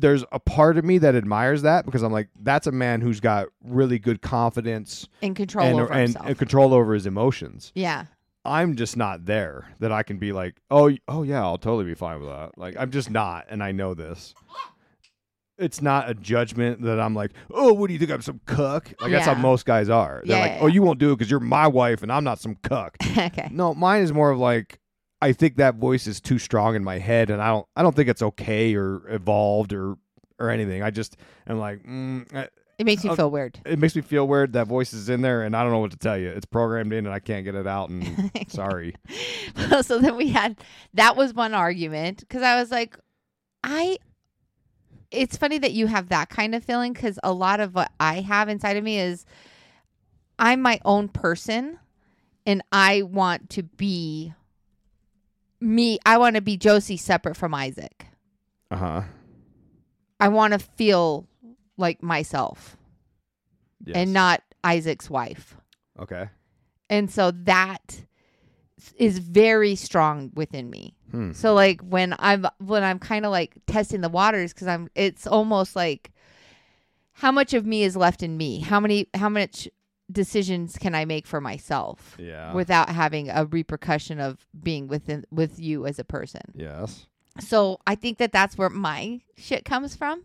there's 0.00 0.24
a 0.32 0.38
part 0.38 0.78
of 0.78 0.84
me 0.84 0.98
that 0.98 1.14
admires 1.16 1.62
that 1.62 1.84
because 1.84 2.02
I'm 2.02 2.12
like, 2.12 2.28
that's 2.40 2.66
a 2.68 2.72
man 2.72 3.00
who's 3.00 3.18
got 3.20 3.48
really 3.64 3.98
good 3.98 4.22
confidence 4.22 5.08
In 5.22 5.34
control 5.34 5.66
and, 5.66 5.80
over 5.80 5.92
and, 5.92 6.00
himself. 6.02 6.26
and 6.26 6.38
control 6.38 6.72
over 6.72 6.94
his 6.94 7.04
emotions. 7.06 7.72
yeah. 7.74 8.06
I'm 8.44 8.76
just 8.76 8.96
not 8.96 9.26
there 9.26 9.66
that 9.80 9.92
I 9.92 10.02
can 10.02 10.16
be 10.18 10.32
like, 10.32 10.54
oh, 10.70 10.90
oh 11.06 11.22
yeah, 11.22 11.42
I'll 11.42 11.58
totally 11.58 11.84
be 11.84 11.94
fine 11.94 12.20
with 12.20 12.30
that. 12.30 12.56
Like 12.56 12.76
I'm 12.78 12.90
just 12.90 13.10
not, 13.10 13.44
and 13.50 13.62
I 13.62 13.72
know 13.72 13.92
this. 13.92 14.32
It's 15.58 15.82
not 15.82 16.08
a 16.08 16.14
judgment 16.14 16.82
that 16.82 17.00
I'm 17.00 17.14
like, 17.14 17.32
oh, 17.50 17.72
what 17.72 17.88
do 17.88 17.92
you 17.92 17.98
think 17.98 18.12
I'm 18.12 18.22
some 18.22 18.40
cuck? 18.46 18.92
Like 19.00 19.10
that's 19.10 19.26
how 19.26 19.34
most 19.34 19.66
guys 19.66 19.88
are. 19.90 20.22
They're 20.24 20.36
Yeah, 20.36 20.42
like, 20.42 20.52
yeah, 20.52 20.58
oh, 20.62 20.66
yeah. 20.68 20.74
you 20.74 20.82
won't 20.82 21.00
do 21.00 21.10
it 21.12 21.16
because 21.16 21.30
you're 21.30 21.40
my 21.40 21.66
wife 21.66 22.02
and 22.04 22.12
I'm 22.12 22.22
not 22.24 22.38
some 22.38 22.54
cuck. 22.62 22.96
okay. 23.18 23.48
no, 23.50 23.74
mine 23.74 24.02
is 24.02 24.12
more 24.12 24.30
of 24.30 24.38
like, 24.38 24.78
I 25.20 25.32
think 25.32 25.56
that 25.56 25.74
voice 25.76 26.06
is 26.06 26.20
too 26.20 26.38
strong 26.38 26.76
in 26.76 26.84
my 26.84 26.98
head, 26.98 27.30
and 27.30 27.42
I 27.42 27.48
don't, 27.48 27.66
I 27.76 27.82
don't 27.82 27.94
think 27.96 28.08
it's 28.08 28.22
okay 28.22 28.74
or 28.74 29.02
evolved 29.08 29.72
or 29.72 29.96
or 30.38 30.50
anything. 30.50 30.82
I 30.84 30.90
just 30.90 31.16
am 31.48 31.58
like, 31.58 31.82
mm, 31.82 32.32
I- 32.34 32.48
It 32.78 32.84
makes 32.86 33.02
me 33.02 33.10
Uh, 33.10 33.16
feel 33.16 33.30
weird. 33.32 33.58
it 33.66 33.80
makes 33.80 33.96
me 33.96 34.02
feel 34.02 34.28
weird. 34.28 34.52
That 34.52 34.68
voice 34.68 34.92
is 34.92 35.08
in 35.08 35.20
there, 35.20 35.42
and 35.42 35.56
I 35.56 35.62
don't 35.64 35.72
know 35.72 35.80
what 35.80 35.90
to 35.90 35.96
tell 35.96 36.16
you. 36.16 36.28
It's 36.28 36.46
programmed 36.46 36.92
in, 36.92 37.06
and 37.06 37.12
I 37.14 37.18
can't 37.18 37.44
get 37.44 37.56
it 37.56 37.66
out. 37.66 37.90
And 37.90 38.30
sorry. 38.48 38.94
so 39.82 39.98
then 39.98 40.14
we 40.16 40.28
had 40.28 40.56
that 40.94 41.16
was 41.16 41.34
one 41.34 41.54
argument 41.54 42.20
because 42.20 42.42
I 42.42 42.54
was 42.60 42.70
like, 42.70 42.96
I. 43.64 43.98
It's 45.10 45.36
funny 45.38 45.56
that 45.58 45.72
you 45.72 45.86
have 45.86 46.10
that 46.10 46.28
kind 46.28 46.54
of 46.54 46.62
feeling 46.62 46.92
because 46.92 47.18
a 47.24 47.32
lot 47.32 47.60
of 47.60 47.74
what 47.74 47.90
I 47.98 48.20
have 48.20 48.48
inside 48.50 48.76
of 48.76 48.84
me 48.84 49.00
is 49.00 49.24
I'm 50.38 50.60
my 50.60 50.78
own 50.84 51.08
person 51.08 51.78
and 52.46 52.62
I 52.72 53.02
want 53.02 53.48
to 53.50 53.62
be 53.62 54.34
me. 55.60 55.98
I 56.06 56.18
want 56.18 56.36
to 56.36 56.42
be 56.42 56.56
Josie 56.56 56.96
separate 56.96 57.36
from 57.36 57.54
Isaac. 57.54 58.06
Uh 58.70 58.76
huh. 58.76 59.02
I 60.20 60.28
want 60.28 60.52
to 60.52 60.58
feel 60.58 61.26
like 61.76 62.02
myself 62.02 62.76
Yes. 63.84 63.96
and 63.96 64.12
not 64.12 64.42
Isaac's 64.64 65.08
wife. 65.08 65.56
Okay. 65.98 66.28
And 66.90 67.10
so 67.10 67.30
that 67.30 68.04
is 68.96 69.18
very 69.18 69.74
strong 69.74 70.30
within 70.34 70.70
me. 70.70 70.94
Hmm. 71.10 71.32
So 71.32 71.54
like 71.54 71.80
when 71.82 72.14
I'm 72.18 72.46
when 72.58 72.82
I'm 72.82 72.98
kind 72.98 73.24
of 73.24 73.30
like 73.30 73.54
testing 73.66 74.00
the 74.00 74.08
waters 74.08 74.52
cuz 74.52 74.66
I'm 74.68 74.88
it's 74.94 75.26
almost 75.26 75.74
like 75.76 76.10
how 77.12 77.32
much 77.32 77.54
of 77.54 77.66
me 77.66 77.82
is 77.82 77.96
left 77.96 78.22
in 78.22 78.36
me? 78.36 78.60
How 78.60 78.78
many 78.80 79.08
how 79.14 79.28
much 79.28 79.68
decisions 80.10 80.76
can 80.78 80.94
I 80.94 81.04
make 81.04 81.26
for 81.26 81.40
myself 81.40 82.16
Yeah. 82.18 82.52
without 82.54 82.88
having 82.88 83.28
a 83.28 83.44
repercussion 83.44 84.20
of 84.20 84.46
being 84.62 84.88
within 84.88 85.24
with 85.30 85.58
you 85.58 85.86
as 85.86 85.98
a 85.98 86.04
person? 86.04 86.42
yes. 86.54 87.06
So 87.40 87.78
I 87.86 87.94
think 87.94 88.18
that 88.18 88.32
that's 88.32 88.58
where 88.58 88.68
my 88.68 89.20
shit 89.36 89.64
comes 89.64 89.94
from. 89.94 90.24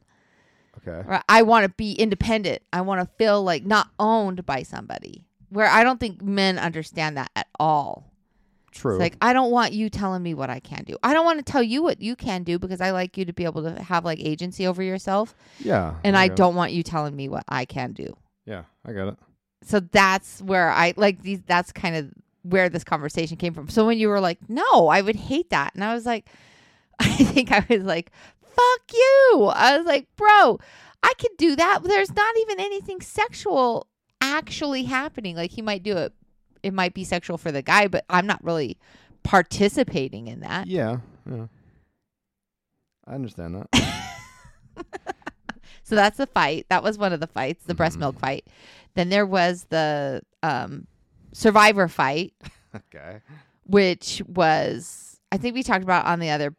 Okay. 0.79 1.07
Right? 1.07 1.21
I 1.29 1.43
want 1.43 1.63
to 1.65 1.69
be 1.69 1.91
independent. 1.93 2.63
I 2.73 2.81
want 2.81 3.01
to 3.01 3.15
feel 3.17 3.43
like 3.43 3.63
not 3.65 3.89
owned 3.99 4.43
by 4.47 4.63
somebody. 4.63 5.27
Where 5.49 5.67
I 5.67 5.83
don't 5.83 5.99
think 5.99 6.23
men 6.23 6.57
understand 6.57 7.15
that 7.17 7.29
at 7.35 7.45
all. 7.59 8.11
True. 8.71 8.93
It's 8.95 8.99
like 8.99 9.17
I 9.21 9.33
don't 9.33 9.51
want 9.51 9.73
you 9.73 9.91
telling 9.91 10.23
me 10.23 10.33
what 10.33 10.49
I 10.49 10.59
can 10.59 10.83
do. 10.85 10.97
I 11.03 11.13
don't 11.13 11.23
want 11.25 11.37
to 11.37 11.51
tell 11.51 11.61
you 11.61 11.83
what 11.83 12.01
you 12.01 12.15
can 12.15 12.41
do 12.41 12.57
because 12.57 12.81
I 12.81 12.89
like 12.89 13.15
you 13.15 13.25
to 13.25 13.33
be 13.33 13.43
able 13.45 13.61
to 13.61 13.83
have 13.83 14.03
like 14.03 14.19
agency 14.19 14.65
over 14.65 14.81
yourself, 14.81 15.35
yeah. 15.59 15.93
and 16.03 16.17
I 16.17 16.25
it. 16.25 16.35
don't 16.35 16.55
want 16.55 16.71
you 16.71 16.81
telling 16.81 17.15
me 17.15 17.29
what 17.29 17.43
I 17.47 17.65
can 17.65 17.91
do. 17.93 18.17
Yeah, 18.47 18.63
I 18.83 18.93
got 18.93 19.09
it. 19.09 19.17
So 19.65 19.79
that's 19.79 20.41
where 20.41 20.69
I 20.69 20.93
like 20.97 21.21
these. 21.21 21.41
That's 21.45 21.71
kind 21.71 21.95
of 21.95 22.11
where 22.43 22.69
this 22.69 22.83
conversation 22.83 23.37
came 23.37 23.53
from. 23.53 23.69
So 23.69 23.85
when 23.85 23.97
you 23.97 24.09
were 24.09 24.19
like, 24.19 24.39
"No, 24.49 24.87
I 24.87 25.01
would 25.01 25.15
hate 25.15 25.49
that," 25.49 25.73
and 25.75 25.83
I 25.83 25.93
was 25.93 26.05
like, 26.05 26.27
I 26.99 27.09
think 27.09 27.51
I 27.51 27.65
was 27.69 27.83
like, 27.83 28.11
"Fuck 28.41 28.93
you!" 28.93 29.51
I 29.53 29.77
was 29.77 29.85
like, 29.85 30.07
"Bro, 30.15 30.59
I 31.01 31.13
could 31.17 31.35
do 31.37 31.55
that. 31.55 31.79
There's 31.83 32.13
not 32.13 32.37
even 32.41 32.59
anything 32.59 33.01
sexual 33.01 33.87
actually 34.21 34.83
happening. 34.83 35.35
Like 35.35 35.51
he 35.51 35.61
might 35.61 35.83
do 35.83 35.97
it. 35.97 36.13
It 36.61 36.73
might 36.73 36.93
be 36.93 37.03
sexual 37.03 37.37
for 37.37 37.51
the 37.51 37.61
guy, 37.61 37.87
but 37.87 38.05
I'm 38.09 38.27
not 38.27 38.43
really 38.43 38.77
participating 39.23 40.27
in 40.27 40.41
that." 40.41 40.67
Yeah. 40.67 40.97
Yeah. 41.29 41.47
I 43.05 43.15
understand 43.15 43.55
that. 43.55 44.03
So 45.83 45.95
that's 45.95 46.17
the 46.17 46.27
fight. 46.27 46.65
That 46.69 46.81
was 46.81 46.97
one 46.97 47.13
of 47.13 47.19
the 47.19 47.27
fights, 47.27 47.65
the 47.65 47.75
breast 47.75 47.93
mm-hmm. 47.93 47.99
milk 48.01 48.19
fight. 48.19 48.47
Then 48.95 49.09
there 49.09 49.25
was 49.25 49.65
the 49.65 50.21
um, 50.41 50.87
survivor 51.31 51.87
fight, 51.87 52.33
okay. 52.75 53.21
which 53.65 54.21
was 54.27 55.19
I 55.31 55.37
think 55.37 55.55
we 55.55 55.63
talked 55.63 55.83
about 55.83 56.05
on 56.05 56.19
the 56.19 56.29
other 56.29 56.55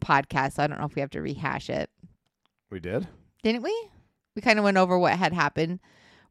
podcast. 0.00 0.54
So 0.54 0.62
I 0.62 0.66
don't 0.66 0.78
know 0.78 0.86
if 0.86 0.94
we 0.94 1.00
have 1.00 1.10
to 1.10 1.22
rehash 1.22 1.70
it. 1.70 1.90
We 2.70 2.80
did. 2.80 3.08
Didn't 3.42 3.62
we? 3.62 3.88
We 4.34 4.42
kind 4.42 4.58
of 4.58 4.64
went 4.64 4.76
over 4.76 4.98
what 4.98 5.14
had 5.14 5.32
happened 5.32 5.80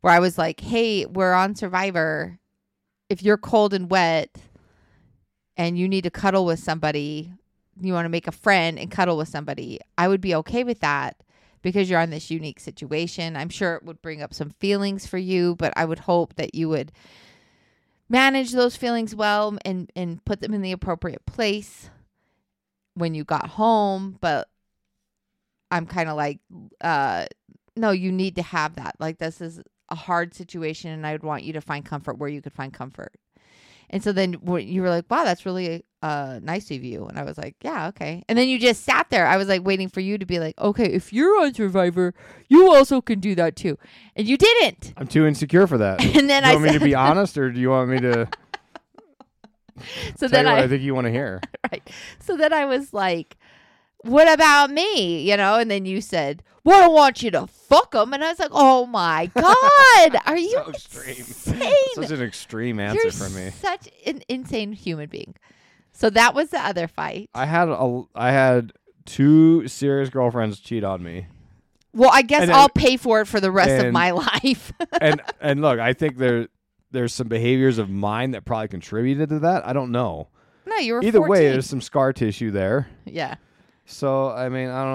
where 0.01 0.13
I 0.13 0.19
was 0.19 0.38
like, 0.38 0.59
"Hey, 0.59 1.05
we're 1.07 1.34
on 1.34 1.55
Survivor. 1.55 2.38
If 3.09 3.23
you're 3.23 3.38
cold 3.38 3.73
and 3.73 3.89
wet 3.89 4.36
and 5.57 5.80
you 5.80 5.88
need 5.88 6.03
to 6.03 6.11
cuddle 6.11 6.45
with 6.45 6.59
somebody, 6.59 7.34
you 7.82 7.93
want 7.93 8.05
to 8.05 8.09
make 8.09 8.28
a 8.28 8.32
friend 8.32 8.78
and 8.78 8.91
cuddle 8.91 9.17
with 9.17 9.30
somebody, 9.30 9.80
I 9.97 10.07
would 10.07 10.21
be 10.21 10.36
okay 10.36 10.63
with 10.63 10.82
that." 10.82 11.17
Because 11.66 11.89
you're 11.89 11.99
on 11.99 12.11
this 12.11 12.30
unique 12.30 12.59
situation. 12.59 13.36
I'm 13.36 13.49
sure 13.49 13.74
it 13.74 13.84
would 13.84 13.99
bring 14.03 14.22
up 14.22 14.36
some 14.36 14.51
feelings 14.59 15.07
for 15.07 15.18
you, 15.18 15.55
but 15.55 15.74
I 15.76 15.84
would 15.84 15.97
hope 15.97 16.36
that 16.36 16.53
you 16.53 16.70
would 16.70 16.91
manage 18.07 18.51
those 18.51 18.76
feelings 18.76 19.16
well 19.16 19.57
and 19.66 19.91
and 19.95 20.24
put 20.26 20.41
them 20.41 20.53
in 20.53 20.61
the 20.61 20.72
appropriate 20.72 21.26
place 21.26 21.89
when 22.93 23.16
you 23.16 23.24
got 23.24 23.47
home 23.47 24.16
but 24.22 24.47
i'm 25.72 25.88
kind 25.88 26.07
of 26.07 26.16
like 26.16 26.39
uh 26.82 27.26
no 27.76 27.89
you 27.89 28.11
need 28.11 28.36
to 28.36 28.43
have 28.43 28.76
that 28.76 28.95
like 28.99 29.18
this 29.18 29.41
is 29.41 29.59
a 29.89 29.95
hard 29.95 30.36
situation 30.36 30.91
and 30.91 31.05
i 31.07 31.11
would 31.11 31.24
want 31.24 31.43
you 31.43 31.51
to 31.51 31.61
find 31.61 31.84
comfort 31.84 32.20
where 32.20 32.30
you 32.30 32.43
could 32.43 32.53
find 32.53 32.74
comfort 32.74 33.13
and 33.89 34.03
so 34.03 34.11
then 34.11 34.36
you 34.59 34.84
were 34.84 34.89
like 34.89 35.05
wow 35.09 35.24
that's 35.24 35.45
really 35.45 35.84
uh 36.06 36.39
nice 36.43 36.70
of 36.72 36.84
you 36.84 37.06
and 37.06 37.18
i 37.18 37.24
was 37.24 37.38
like 37.38 37.56
yeah 37.62 37.88
okay 37.88 38.24
and 38.28 38.38
then 38.38 38.47
you 38.47 38.60
just 38.60 38.84
sat 38.84 39.08
there 39.10 39.26
i 39.28 39.38
was 39.38 39.47
like 39.47 39.64
waiting 39.66 39.89
for 39.89 40.01
you 40.01 40.18
to 40.18 40.26
be 40.26 40.39
like 40.39 40.56
okay 40.60 40.86
if 40.86 41.12
you're 41.14 41.36
on 41.41 41.53
survivor 41.53 42.14
you 42.47 42.74
also 42.74 43.01
can 43.01 43.20
do 43.20 43.34
that 43.36 43.56
too 43.56 43.78
and 44.16 44.28
you 44.28 44.38
didn't 44.38 44.93
I'm 44.97 45.08
too 45.08 45.26
insecure 45.26 45.68
for 45.68 45.78
that. 45.80 46.03
And 46.16 46.30
then 46.30 46.43
you 46.43 46.49
I 46.49 46.53
want 46.53 46.66
me 46.66 46.74
to 46.74 46.80
be 46.80 46.95
honest, 46.95 47.38
or 47.38 47.51
do 47.51 47.60
you 47.60 47.70
want 47.70 47.89
me 47.89 47.99
to 48.01 48.28
so 50.16 50.28
then 50.28 50.47
I, 50.47 50.64
I 50.64 50.68
think 50.68 50.84
you 50.84 50.95
want 50.95 51.06
to 51.06 51.12
hear? 51.12 51.41
right. 51.72 51.84
So 52.20 52.38
then 52.38 52.53
I 52.53 52.66
was 52.66 52.93
like, 52.93 53.36
what 54.01 54.32
about 54.32 54.70
me? 54.70 55.30
You 55.30 55.36
know, 55.38 55.56
and 55.56 55.70
then 55.70 55.86
you 55.86 55.99
said, 56.01 56.43
well, 56.64 56.84
I 56.86 56.88
want 56.88 57.22
you 57.22 57.32
to 57.32 57.47
fuck 57.47 57.91
them. 57.91 58.14
And 58.14 58.24
I 58.24 58.30
was 58.30 58.39
like, 58.39 58.51
oh 58.53 58.86
my 58.86 59.30
God, 59.36 60.18
are 60.26 60.38
you 60.38 60.51
So 60.51 60.70
extreme. 60.70 61.16
insane? 61.18 61.74
Such 61.95 62.12
an 62.12 62.22
extreme 62.22 62.80
answer 62.80 63.01
You're 63.03 63.12
from 63.12 63.36
me. 63.36 63.51
such 63.51 63.89
an 64.06 64.22
insane 64.30 64.72
human 64.74 65.10
being. 65.10 65.36
So 65.98 66.10
that 66.10 66.36
was 66.36 66.50
the 66.50 66.60
other 66.60 66.88
fight. 66.88 67.30
I 67.34 67.46
had 67.46 67.70
a 67.70 68.04
I 68.14 68.32
had 68.32 68.74
two 69.06 69.68
serious 69.68 70.10
girlfriends 70.10 70.60
cheat 70.60 70.84
on 70.84 71.02
me. 71.02 71.28
Well, 71.93 72.10
I 72.12 72.22
guess 72.24 72.41
And 72.43 72.52
I'll 72.52 72.68
pay 72.70 72.98
for 72.98 73.22
it 73.22 73.26
for 73.28 73.39
the 73.39 73.50
rest 73.52 73.72
of 73.72 73.86
and- 73.86 73.93
my 73.93 74.12
life. 74.12 74.74
and 75.00 75.22
and 75.39 75.62
look, 75.62 75.80
I 75.80 75.93
think 75.93 76.18
there 76.18 76.48
there's 76.91 77.14
some 77.14 77.28
behaviors 77.30 77.78
of 77.78 77.89
mine 77.89 78.32
that 78.32 78.43
probably 78.46 78.68
contributed 78.68 79.30
to 79.30 79.39
that. 79.39 79.66
I 79.68 79.74
don't 79.74 79.91
know. 79.91 80.28
No, 80.66 80.76
you 80.78 80.96
were 80.96 81.04
Either 81.04 81.22
way, 81.22 81.48
there's 81.50 81.68
some 81.68 81.82
scar 81.82 82.12
tissue 82.12 82.52
there. 82.52 82.88
Yeah. 83.06 83.36
So 83.86 84.30
I 84.32 84.50
mean, 84.50 84.68
I 84.70 84.84
don't 84.84 84.93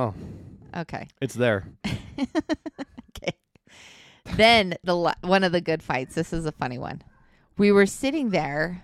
know. 0.75 0.81
Okay. 0.83 1.09
It's 1.21 1.35
there. 1.35 1.67
Okay. 3.17 3.33
Then 4.37 4.75
the 4.85 4.95
la- 4.95 5.15
one 5.23 5.43
of 5.45 5.53
the 5.53 5.61
good 5.61 5.83
fights. 5.83 6.15
This 6.15 6.33
is 6.33 6.45
a 6.47 6.53
funny 6.53 6.79
one. 6.79 7.03
We 7.59 7.73
were 7.73 7.87
sitting 7.87 8.31
there. 8.31 8.83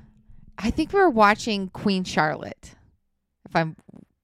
I 0.58 0.70
think 0.70 0.92
we 0.92 1.00
were 1.00 1.10
watching 1.10 1.68
Queen 1.68 2.04
Charlotte, 2.04 2.74
if 3.48 3.54
I'm 3.54 3.76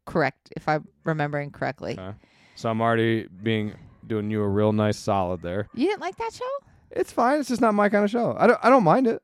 correct, 0.07 0.53
if 0.57 0.69
I'm 0.69 0.87
remembering 1.05 1.51
correctly. 1.51 1.93
Okay. 1.99 2.17
So 2.55 2.71
I'm 2.71 2.81
already 2.81 3.27
being 3.43 3.75
doing 4.07 4.31
you 4.31 4.43
a 4.43 4.49
real 4.49 4.73
nice 4.73 4.99
solid 4.99 5.43
there. 5.43 5.69
You 5.75 5.89
didn't 5.89 6.01
like 6.01 6.17
that 6.17 6.33
show? 6.33 6.45
It's 6.91 7.13
fine. 7.13 7.41
It's 7.41 7.49
just 7.49 7.61
not 7.61 7.75
my 7.75 7.89
kind 7.89 8.05
of 8.05 8.11
show. 8.11 8.37
I 8.39 8.47
don't. 8.47 8.59
I 8.63 8.69
don't 8.71 8.85
mind 8.85 9.07
it. 9.07 9.23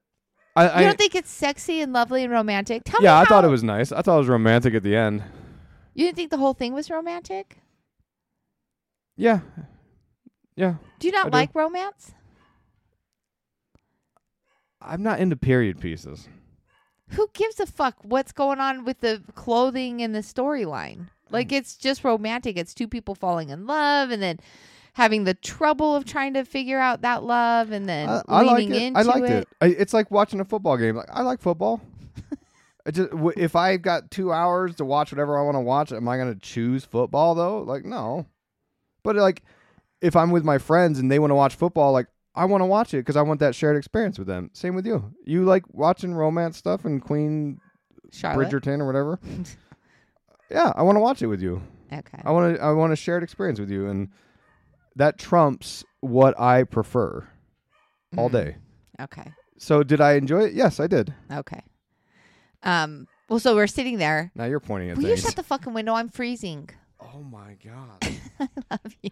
I, 0.56 0.64
You 0.64 0.70
I 0.70 0.82
don't 0.84 0.98
think 0.98 1.14
it's 1.14 1.30
sexy 1.30 1.80
and 1.82 1.92
lovely 1.92 2.24
and 2.24 2.32
romantic? 2.32 2.82
Tell 2.84 3.02
yeah, 3.02 3.14
me 3.14 3.20
I 3.20 3.24
thought 3.26 3.44
it 3.44 3.48
was 3.48 3.62
nice. 3.62 3.92
I 3.92 4.02
thought 4.02 4.16
it 4.16 4.20
was 4.20 4.28
romantic 4.28 4.74
at 4.74 4.82
the 4.82 4.96
end. 4.96 5.22
You 5.94 6.06
didn't 6.06 6.16
think 6.16 6.30
the 6.30 6.36
whole 6.38 6.54
thing 6.54 6.72
was 6.72 6.90
romantic? 6.90 7.59
Yeah, 9.16 9.40
yeah. 10.56 10.74
Do 10.98 11.09
you 11.09 11.12
not 11.12 11.26
I 11.26 11.30
do. 11.30 11.36
like 11.36 11.54
romance? 11.54 12.12
I'm 14.80 15.02
not 15.02 15.20
into 15.20 15.36
period 15.36 15.80
pieces. 15.80 16.28
Who 17.11 17.30
gives 17.32 17.59
a 17.61 17.66
fuck 17.66 17.96
what's 18.02 18.32
going 18.32 18.61
on 18.61 18.84
with 18.84 19.00
the 19.00 19.22
clothing 19.34 20.02
and 20.02 20.14
the 20.14 20.20
storyline? 20.20 21.09
Like 21.30 21.48
mm. 21.48 21.56
it's 21.56 21.76
just 21.76 22.04
romantic. 22.04 22.56
It's 22.56 22.74
two 22.74 22.88
people 22.88 23.14
falling 23.14 23.50
in 23.50 23.66
love 23.66 24.11
and 24.11 24.22
then 24.22 24.40
having 24.94 25.24
the 25.24 25.34
trouble 25.34 25.94
of 25.94 26.04
trying 26.04 26.34
to 26.34 26.44
figure 26.44 26.78
out 26.78 27.02
that 27.02 27.22
love 27.22 27.70
and 27.70 27.88
then 27.88 28.09
I, 28.09 28.22
I 28.28 28.42
like 28.42 28.68
it. 28.68 28.82
into 28.82 28.98
I 28.98 29.02
liked 29.02 29.26
it. 29.26 29.30
it. 29.30 29.48
I, 29.61 29.66
it's 29.66 29.94
like 29.94 30.11
watching 30.11 30.40
a 30.40 30.44
football 30.44 30.76
game. 30.76 30.96
Like 30.96 31.09
I 31.11 31.22
like 31.22 31.40
football. 31.40 31.80
I 32.86 32.90
just 32.90 33.11
w- 33.11 33.34
if 33.36 33.54
I've 33.54 33.82
got 33.82 34.11
two 34.11 34.32
hours 34.32 34.74
to 34.76 34.84
watch 34.84 35.12
whatever 35.12 35.38
I 35.38 35.42
want 35.42 35.56
to 35.56 35.61
watch, 35.61 35.92
am 35.92 36.09
I 36.09 36.16
going 36.16 36.34
to 36.34 36.40
choose 36.40 36.84
football 36.84 37.34
though? 37.34 37.61
Like 37.61 37.84
no. 37.84 38.26
But 39.02 39.16
like, 39.16 39.42
if 40.00 40.16
I'm 40.16 40.30
with 40.30 40.44
my 40.44 40.59
friends 40.59 40.98
and 40.98 41.11
they 41.11 41.18
want 41.18 41.30
to 41.30 41.34
watch 41.34 41.54
football, 41.54 41.92
like 41.92 42.09
I 42.39 42.45
want 42.47 42.62
to 42.62 42.66
watch 42.66 42.95
it 42.95 42.99
because 42.99 43.16
I 43.16 43.22
want 43.22 43.41
that 43.41 43.55
shared 43.55 43.76
experience 43.76 44.18
with 44.18 44.28
them. 44.28 44.51
Same 44.53 44.74
with 44.74 44.86
you. 44.86 45.12
You 45.24 45.45
like 45.45 45.64
watching 45.72 46.14
romance 46.14 46.57
stuff 46.57 46.84
and 46.84 47.03
Queen 47.03 47.59
Charlotte? 48.12 48.49
Bridgerton 48.51 48.80
or 48.80 48.86
whatever. 48.86 49.18
yeah, 50.51 50.72
I 50.76 50.82
want 50.82 50.97
to 50.97 51.01
watch 51.01 51.20
it 51.22 51.26
with 51.26 51.43
you. 51.43 51.61
Okay. 51.93 52.20
I 52.24 52.30
want 52.30 52.57
to. 52.57 52.62
I 52.62 52.72
want 52.72 52.93
a 52.93 52.97
shared 52.97 53.22
experience 53.22 53.59
with 53.59 53.70
you, 53.70 53.89
and 53.89 54.09
that 54.97 55.18
trumps 55.18 55.84
what 56.01 56.39
I 56.39 56.64
prefer 56.64 57.26
all 58.16 58.28
Mhm. 58.28 58.32
day. 58.32 58.57
Okay. 59.01 59.32
So 59.59 59.82
did 59.82 60.01
I 60.01 60.12
enjoy 60.14 60.45
it? 60.45 60.53
Yes, 60.55 60.80
I 60.80 60.86
did. 60.86 61.12
Okay. 61.32 61.62
Um. 62.62 63.07
Well, 63.28 63.39
so 63.39 63.55
we're 63.55 63.66
sitting 63.66 63.99
there. 63.99 64.30
Now 64.34 64.45
you're 64.45 64.61
pointing 64.61 64.91
at 64.91 64.97
Will 64.97 65.05
you 65.05 65.11
things. 65.11 65.22
shut 65.22 65.36
the 65.36 65.43
fucking 65.43 65.74
window? 65.74 65.95
I'm 65.95 66.09
freezing. 66.09 66.70
oh 67.01 67.22
my 67.22 67.57
god! 67.64 67.99
I 68.41 68.49
love 68.70 68.95
you. 69.03 69.11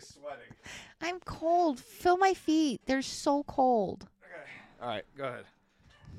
I'm 0.00 0.06
sweating. 0.06 0.54
I'm 1.00 1.20
cold. 1.20 1.78
Feel 1.80 2.16
my 2.16 2.34
feet. 2.34 2.80
They're 2.86 3.02
so 3.02 3.42
cold. 3.44 4.06
Okay. 4.24 4.50
All 4.82 4.88
right, 4.88 5.04
go 5.16 5.24
ahead. 5.24 5.44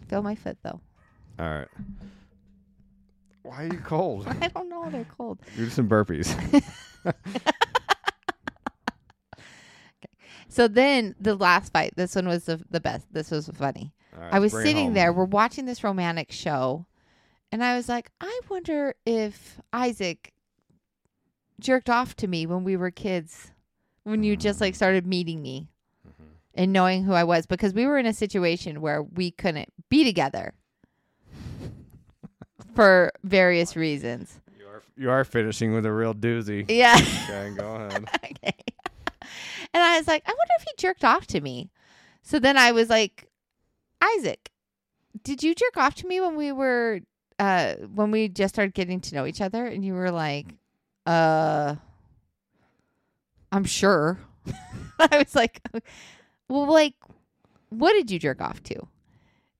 Feel 0.07 0.21
my 0.21 0.35
foot 0.35 0.57
though. 0.63 0.81
All 1.39 1.49
right. 1.49 1.67
Why 3.43 3.63
are 3.63 3.73
you 3.73 3.79
cold? 3.79 4.27
I 4.41 4.47
don't 4.49 4.69
know. 4.69 4.89
They're 4.89 5.05
cold. 5.17 5.39
Do 5.55 5.69
some 5.69 5.89
burpees. 5.89 6.31
So 10.51 10.67
then 10.67 11.15
the 11.17 11.35
last 11.35 11.71
fight, 11.71 11.93
this 11.95 12.13
one 12.13 12.27
was 12.27 12.43
the, 12.43 12.61
the 12.69 12.81
best. 12.81 13.07
This 13.13 13.31
was 13.31 13.47
funny. 13.47 13.93
All 14.13 14.21
right, 14.21 14.33
I 14.33 14.39
was 14.39 14.51
sitting 14.51 14.87
home. 14.87 14.93
there, 14.93 15.13
we're 15.13 15.23
watching 15.23 15.65
this 15.65 15.81
romantic 15.81 16.29
show, 16.29 16.85
and 17.53 17.63
I 17.63 17.77
was 17.77 17.87
like, 17.87 18.11
I 18.19 18.41
wonder 18.49 18.93
if 19.05 19.61
Isaac 19.71 20.33
jerked 21.61 21.89
off 21.89 22.17
to 22.17 22.27
me 22.27 22.45
when 22.45 22.65
we 22.65 22.75
were 22.75 22.91
kids, 22.91 23.50
when 24.03 24.23
you 24.23 24.35
just 24.35 24.59
like 24.61 24.75
started 24.75 25.05
meeting 25.05 25.41
me 25.41 25.67
Mm-hmm. 26.07 26.23
and 26.55 26.73
knowing 26.73 27.03
who 27.03 27.13
I 27.13 27.23
was, 27.23 27.45
because 27.45 27.73
we 27.73 27.85
were 27.85 27.97
in 27.99 28.05
a 28.07 28.13
situation 28.13 28.81
where 28.81 29.03
we 29.03 29.29
couldn't 29.31 29.69
be 29.89 30.03
together 30.03 30.53
for 32.75 33.11
various 33.23 33.75
reasons. 33.75 34.39
You 34.97 35.09
are 35.09 35.23
finishing 35.23 35.73
with 35.73 35.85
a 35.85 35.91
real 35.91 36.13
doozy. 36.13 36.65
Yeah. 36.69 36.95
Okay, 36.95 37.53
go 37.57 37.75
ahead. 37.75 38.05
okay. 38.23 38.53
And 39.73 39.81
I 39.83 39.97
was 39.97 40.07
like, 40.07 40.21
I 40.27 40.29
wonder 40.31 40.53
if 40.59 40.63
he 40.63 40.71
jerked 40.77 41.03
off 41.03 41.25
to 41.27 41.41
me. 41.41 41.69
So 42.21 42.39
then 42.39 42.57
I 42.57 42.71
was 42.71 42.89
like, 42.89 43.27
Isaac, 44.01 44.51
did 45.23 45.41
you 45.43 45.55
jerk 45.55 45.77
off 45.77 45.95
to 45.95 46.07
me 46.07 46.19
when 46.21 46.35
we 46.35 46.51
were 46.51 46.99
uh 47.39 47.75
when 47.93 48.11
we 48.11 48.27
just 48.27 48.53
started 48.53 48.73
getting 48.73 48.99
to 49.01 49.15
know 49.15 49.25
each 49.25 49.41
other? 49.41 49.65
And 49.65 49.83
you 49.83 49.93
were 49.93 50.11
like, 50.11 50.47
uh 51.05 51.75
I'm 53.51 53.63
sure. 53.65 54.19
I 54.99 55.17
was 55.17 55.35
like, 55.35 55.61
well, 56.49 56.71
like, 56.71 56.95
what 57.69 57.93
did 57.93 58.11
you 58.11 58.19
jerk 58.19 58.41
off 58.41 58.61
to? 58.63 58.75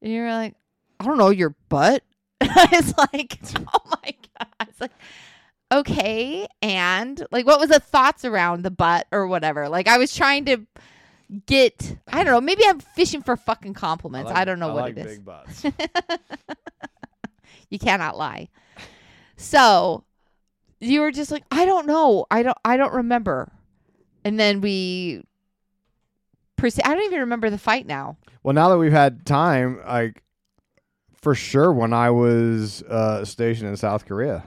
And 0.02 0.12
you 0.14 0.22
were 0.22 0.32
like, 0.32 0.56
I 1.00 1.06
don't 1.06 1.18
know, 1.18 1.30
your 1.30 1.56
butt. 1.70 2.04
I 2.42 2.68
was 2.72 2.94
like, 2.98 3.40
oh 3.74 3.82
my 4.04 4.14
god. 4.40 4.48
I 4.60 4.66
was 4.66 4.80
like, 4.82 4.92
okay, 5.72 6.48
and 6.62 7.26
like, 7.32 7.46
what 7.46 7.60
was 7.60 7.70
the 7.70 7.80
thoughts 7.80 8.26
around 8.26 8.64
the 8.64 8.72
butt 8.72 9.08
or 9.12 9.28
whatever? 9.28 9.70
Like, 9.70 9.88
I 9.88 9.98
was 9.98 10.16
trying 10.16 10.46
to 10.46 10.66
get, 11.46 11.96
I 12.08 12.24
don't 12.24 12.34
know, 12.34 12.42
maybe 12.42 12.64
I'm 12.66 12.80
fishing 12.80 13.22
for 13.22 13.38
fucking 13.38 13.74
compliments. 13.74 14.32
I, 14.32 14.36
like- 14.36 14.46
don't 14.48 14.60
know 14.60 14.72
I 14.72 14.74
what 14.74 14.82
like 14.84 14.98
it 14.98 15.06
is. 15.06 15.18
big 15.18 15.26
butts. 15.26 15.64
you 17.70 17.80
cannot 17.80 18.18
lie. 18.18 18.50
So 19.38 20.04
you 20.80 21.02
were 21.02 21.12
just 21.12 21.32
like, 21.32 21.44
I 21.52 21.66
don't 21.66 21.88
know, 21.88 22.26
I 22.30 22.44
don't, 22.44 22.58
I 22.66 22.78
don't 22.78 22.94
remember. 22.94 23.52
And 24.24 24.40
then 24.40 24.62
we, 24.62 25.24
proceed. 26.56 26.84
I 26.86 26.94
don't 26.94 27.04
even 27.06 27.22
remember 27.22 27.50
the 27.50 27.58
fight 27.58 27.88
now. 27.88 28.18
Well, 28.44 28.54
now 28.54 28.70
that 28.70 28.78
we've 28.78 28.92
had 28.92 29.26
time, 29.26 29.80
like 29.86 30.22
for 31.16 31.34
sure, 31.36 31.72
when 31.74 31.94
I 31.94 32.12
was 32.12 32.84
uh, 32.84 33.26
stationed 33.26 33.70
in 33.70 33.78
South 33.78 34.06
Korea, 34.06 34.44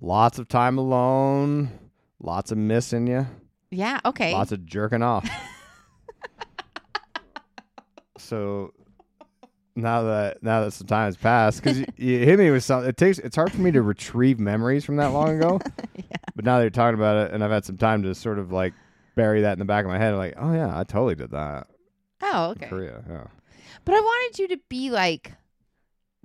lots 0.00 0.38
of 0.38 0.48
time 0.48 0.78
alone, 0.78 1.70
lots 2.22 2.52
of 2.52 2.58
missing 2.58 3.06
you, 3.06 3.26
Yeah. 3.70 4.00
Okay. 4.04 4.32
lots 4.32 4.52
of 4.52 4.64
jerking 4.66 5.02
off. 5.02 5.28
so 8.18 8.72
now 9.82 10.02
that 10.02 10.42
now 10.42 10.64
that 10.64 10.72
some 10.72 10.86
time 10.86 11.06
has 11.06 11.16
passed, 11.16 11.62
because 11.62 11.78
you, 11.80 11.86
you 11.96 12.18
hit 12.18 12.38
me 12.38 12.50
with 12.50 12.62
something, 12.64 12.88
it 12.88 12.96
takes 12.96 13.18
it's 13.18 13.36
hard 13.36 13.52
for 13.52 13.60
me 13.60 13.70
to 13.72 13.82
retrieve 13.82 14.38
memories 14.38 14.84
from 14.84 14.96
that 14.96 15.08
long 15.12 15.36
ago. 15.36 15.60
But 16.36 16.44
now 16.44 16.56
that 16.58 16.62
you're 16.64 16.70
talking 16.70 16.94
about 16.98 17.26
it, 17.26 17.34
and 17.34 17.44
I've 17.44 17.50
had 17.50 17.64
some 17.66 17.76
time 17.76 18.02
to 18.04 18.14
sort 18.14 18.38
of 18.38 18.50
like 18.52 18.72
bury 19.14 19.42
that 19.42 19.52
in 19.52 19.58
the 19.58 19.64
back 19.66 19.84
of 19.84 19.90
my 19.90 19.98
head, 19.98 20.14
like, 20.14 20.34
oh 20.38 20.52
yeah, 20.54 20.78
I 20.78 20.84
totally 20.84 21.14
did 21.16 21.32
that. 21.32 21.66
oh, 22.22 22.46
in 22.46 22.50
okay. 22.52 22.66
Korea, 22.68 23.02
yeah. 23.10 23.24
But 23.84 23.94
I 23.96 24.00
wanted 24.00 24.38
you 24.38 24.48
to 24.48 24.58
be 24.68 24.90
like 24.90 25.32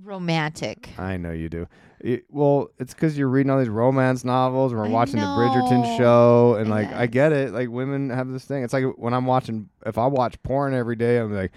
romantic. 0.01 0.89
I 0.97 1.17
know 1.17 1.31
you 1.31 1.49
do. 1.49 1.67
It- 1.99 2.25
well, 2.29 2.69
it's 2.79 2.93
because 2.93 3.17
you're 3.17 3.27
reading 3.29 3.49
all 3.49 3.59
these 3.59 3.69
romance 3.69 4.23
novels, 4.23 4.71
and 4.71 4.79
we're 4.79 4.87
I 4.87 4.91
watching 4.91 5.19
the. 5.19 5.25
Bridgerton 5.25 5.97
show, 5.97 6.55
and 6.55 6.69
like 6.69 6.91
I 6.93 7.07
get 7.07 7.31
it. 7.31 7.51
Like 7.53 7.69
women 7.69 8.09
have 8.09 8.29
this 8.29 8.45
thing. 8.45 8.63
It's 8.63 8.73
like 8.73 8.85
when 8.97 9.13
I'm 9.13 9.25
watching, 9.25 9.69
if 9.85 9.97
I 9.97 10.05
watch 10.07 10.41
porn 10.43 10.73
every 10.73 10.95
day, 10.95 11.17
I'm 11.17 11.33
like, 11.33 11.51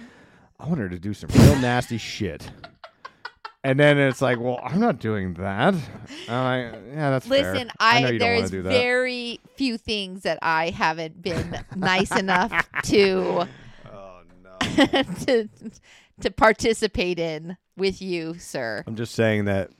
I 0.60 0.66
want 0.66 0.80
her 0.80 0.88
to 0.88 0.98
do 0.98 1.14
some 1.14 1.30
real 1.34 1.56
nasty 1.56 1.98
shit. 1.98 2.50
And 3.64 3.78
then 3.78 3.98
it's 3.98 4.22
like, 4.22 4.38
well, 4.40 4.60
I'm 4.62 4.80
not 4.80 4.98
doing 5.00 5.34
that. 5.34 5.74
I'm 6.28 6.56
yeah, 6.92 7.10
that's 7.10 7.26
fair. 7.26 7.52
Listen, 7.52 7.70
I, 7.80 7.98
I, 7.98 8.00
know 8.02 8.08
you 8.10 8.18
don't 8.18 8.26
there 8.28 8.34
want 8.34 8.44
is 8.44 8.50
to 8.50 8.56
do 8.58 8.62
that. 8.62 8.70
very 8.70 9.40
few 9.56 9.76
things 9.76 10.22
that 10.22 10.38
I 10.42 10.70
haven't 10.70 11.20
been 11.20 11.58
nice 11.74 12.10
enough 12.16 12.52
to 12.84 13.46
Oh, 13.92 14.20
no. 14.42 14.56
to 15.26 15.48
to 16.20 16.30
participate 16.30 17.18
in 17.18 17.56
with 17.76 18.00
you, 18.00 18.38
sir. 18.38 18.84
I'm 18.86 18.96
just 18.96 19.14
saying 19.14 19.44
that 19.46 19.70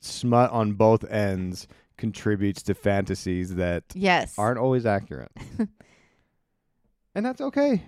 smut 0.00 0.50
on 0.50 0.72
both 0.72 1.04
ends 1.04 1.68
contributes 1.96 2.62
to 2.64 2.74
fantasies 2.74 3.54
that 3.56 3.84
Yes. 3.94 4.34
aren't 4.38 4.58
always 4.58 4.84
accurate. 4.86 5.32
and 7.14 7.24
that's 7.24 7.40
okay. 7.40 7.82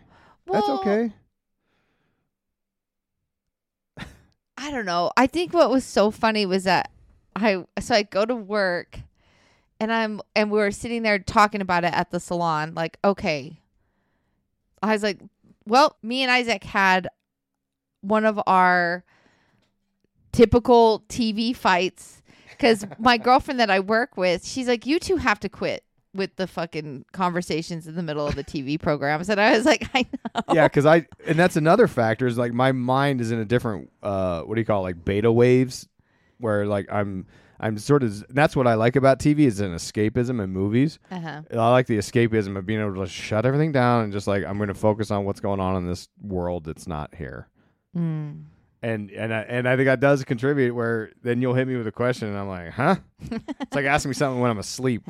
that's 0.47 0.69
okay. 0.69 1.13
I 4.69 4.71
don't 4.71 4.85
know. 4.85 5.11
I 5.17 5.27
think 5.27 5.55
what 5.55 5.71
was 5.71 5.83
so 5.83 6.11
funny 6.11 6.45
was 6.45 6.65
that 6.65 6.91
I 7.35 7.65
so 7.81 7.95
I 7.95 8.03
go 8.03 8.27
to 8.27 8.37
work 8.37 9.01
and 9.81 9.91
I'm 9.91 10.21
and 10.37 10.51
we 10.51 10.59
were 10.59 10.73
sitting 10.73 11.03
there 11.03 11.19
talking 11.19 11.63
about 11.63 11.85
it 11.85 11.95
at 11.95 12.11
the 12.11 12.21
salon 12.21 12.75
like 12.75 12.99
okay. 13.03 13.61
I 14.83 14.93
was 14.93 15.03
like, 15.03 15.21
well, 15.65 15.97
me 16.03 16.23
and 16.23 16.31
Isaac 16.31 16.65
had 16.65 17.09
one 18.03 18.27
of 18.27 18.39
our 18.47 19.05
typical 20.33 21.03
TV 21.09 21.57
fights 21.57 22.21
cuz 22.59 22.85
my 22.99 23.17
girlfriend 23.29 23.61
that 23.61 23.71
I 23.71 23.81
work 23.81 24.19
with, 24.19 24.47
she's 24.47 24.69
like 24.69 24.85
you 24.85 24.99
two 24.99 25.17
have 25.17 25.41
to 25.41 25.49
quit 25.49 25.83
with 26.15 26.37
the 26.37 26.47
fucking 26.47 27.05
conversations 27.13 27.87
in 27.87 27.95
the 27.95 28.03
middle 28.03 28.27
of 28.27 28.35
the 28.35 28.45
TV 28.45 28.81
programs, 28.83 29.29
and 29.29 29.41
I 29.41 29.57
was 29.57 29.65
like, 29.65 29.89
I 29.95 30.07
know. 30.13 30.55
Yeah, 30.55 30.69
because 30.69 30.87
I 30.87 31.07
and 31.27 31.39
that's 31.39 31.57
another 31.57 31.87
factor 31.87 32.27
is 32.27 32.39
like 32.39 32.53
my 32.53 32.73
mind 32.73 33.21
is 33.21 33.31
in 33.31 33.39
a 33.39 33.45
different 33.45 33.91
uh 34.03 34.43
what 34.43 34.55
do 34.55 34.61
you 34.61 34.65
call 34.65 34.81
it, 34.81 34.85
like 34.85 35.05
beta 35.05 35.31
waves, 35.31 35.89
where 36.39 36.67
like 36.67 36.87
I'm 36.91 37.27
I'm 37.61 37.79
sort 37.79 38.03
of 38.03 38.25
that's 38.35 38.55
what 38.55 38.67
I 38.67 38.75
like 38.75 38.97
about 38.97 39.19
TV 39.19 39.41
is 39.41 39.61
an 39.61 39.75
escapism 39.75 40.43
in 40.43 40.51
movies. 40.51 40.99
Uh-huh. 41.11 41.43
I 41.51 41.71
like 41.71 41.87
the 41.87 41.99
escapism 41.99 42.57
of 42.57 42.67
being 42.67 42.81
able 42.81 42.95
to 42.97 43.07
shut 43.07 43.45
everything 43.45 43.73
down 43.73 44.05
and 44.05 44.13
just 44.13 44.27
like 44.27 44.45
I'm 44.45 44.59
going 44.59 44.69
to 44.69 44.75
focus 44.75 45.11
on 45.11 45.25
what's 45.25 45.41
going 45.41 45.61
on 45.61 45.77
in 45.77 45.87
this 45.87 46.09
world 46.23 46.65
that's 46.65 46.87
not 46.87 47.15
here. 47.15 47.49
Mm. 47.97 48.45
And 48.81 49.11
and 49.11 49.35
I, 49.35 49.41
and 49.41 49.69
I 49.69 49.77
think 49.77 49.87
that 49.87 50.01
does 50.01 50.25
contribute 50.25 50.73
where 50.73 51.11
then 51.23 51.43
you'll 51.43 51.55
hit 51.55 51.67
me 51.67 51.77
with 51.77 51.87
a 51.87 51.93
question 51.93 52.29
and 52.29 52.39
I'm 52.39 52.49
like, 52.49 52.71
huh? 52.71 52.97
it's 53.31 53.75
like 53.75 53.87
asking 53.87 54.11
me 54.11 54.15
something 54.15 54.41
when 54.41 54.51
I'm 54.51 54.59
asleep 54.59 55.03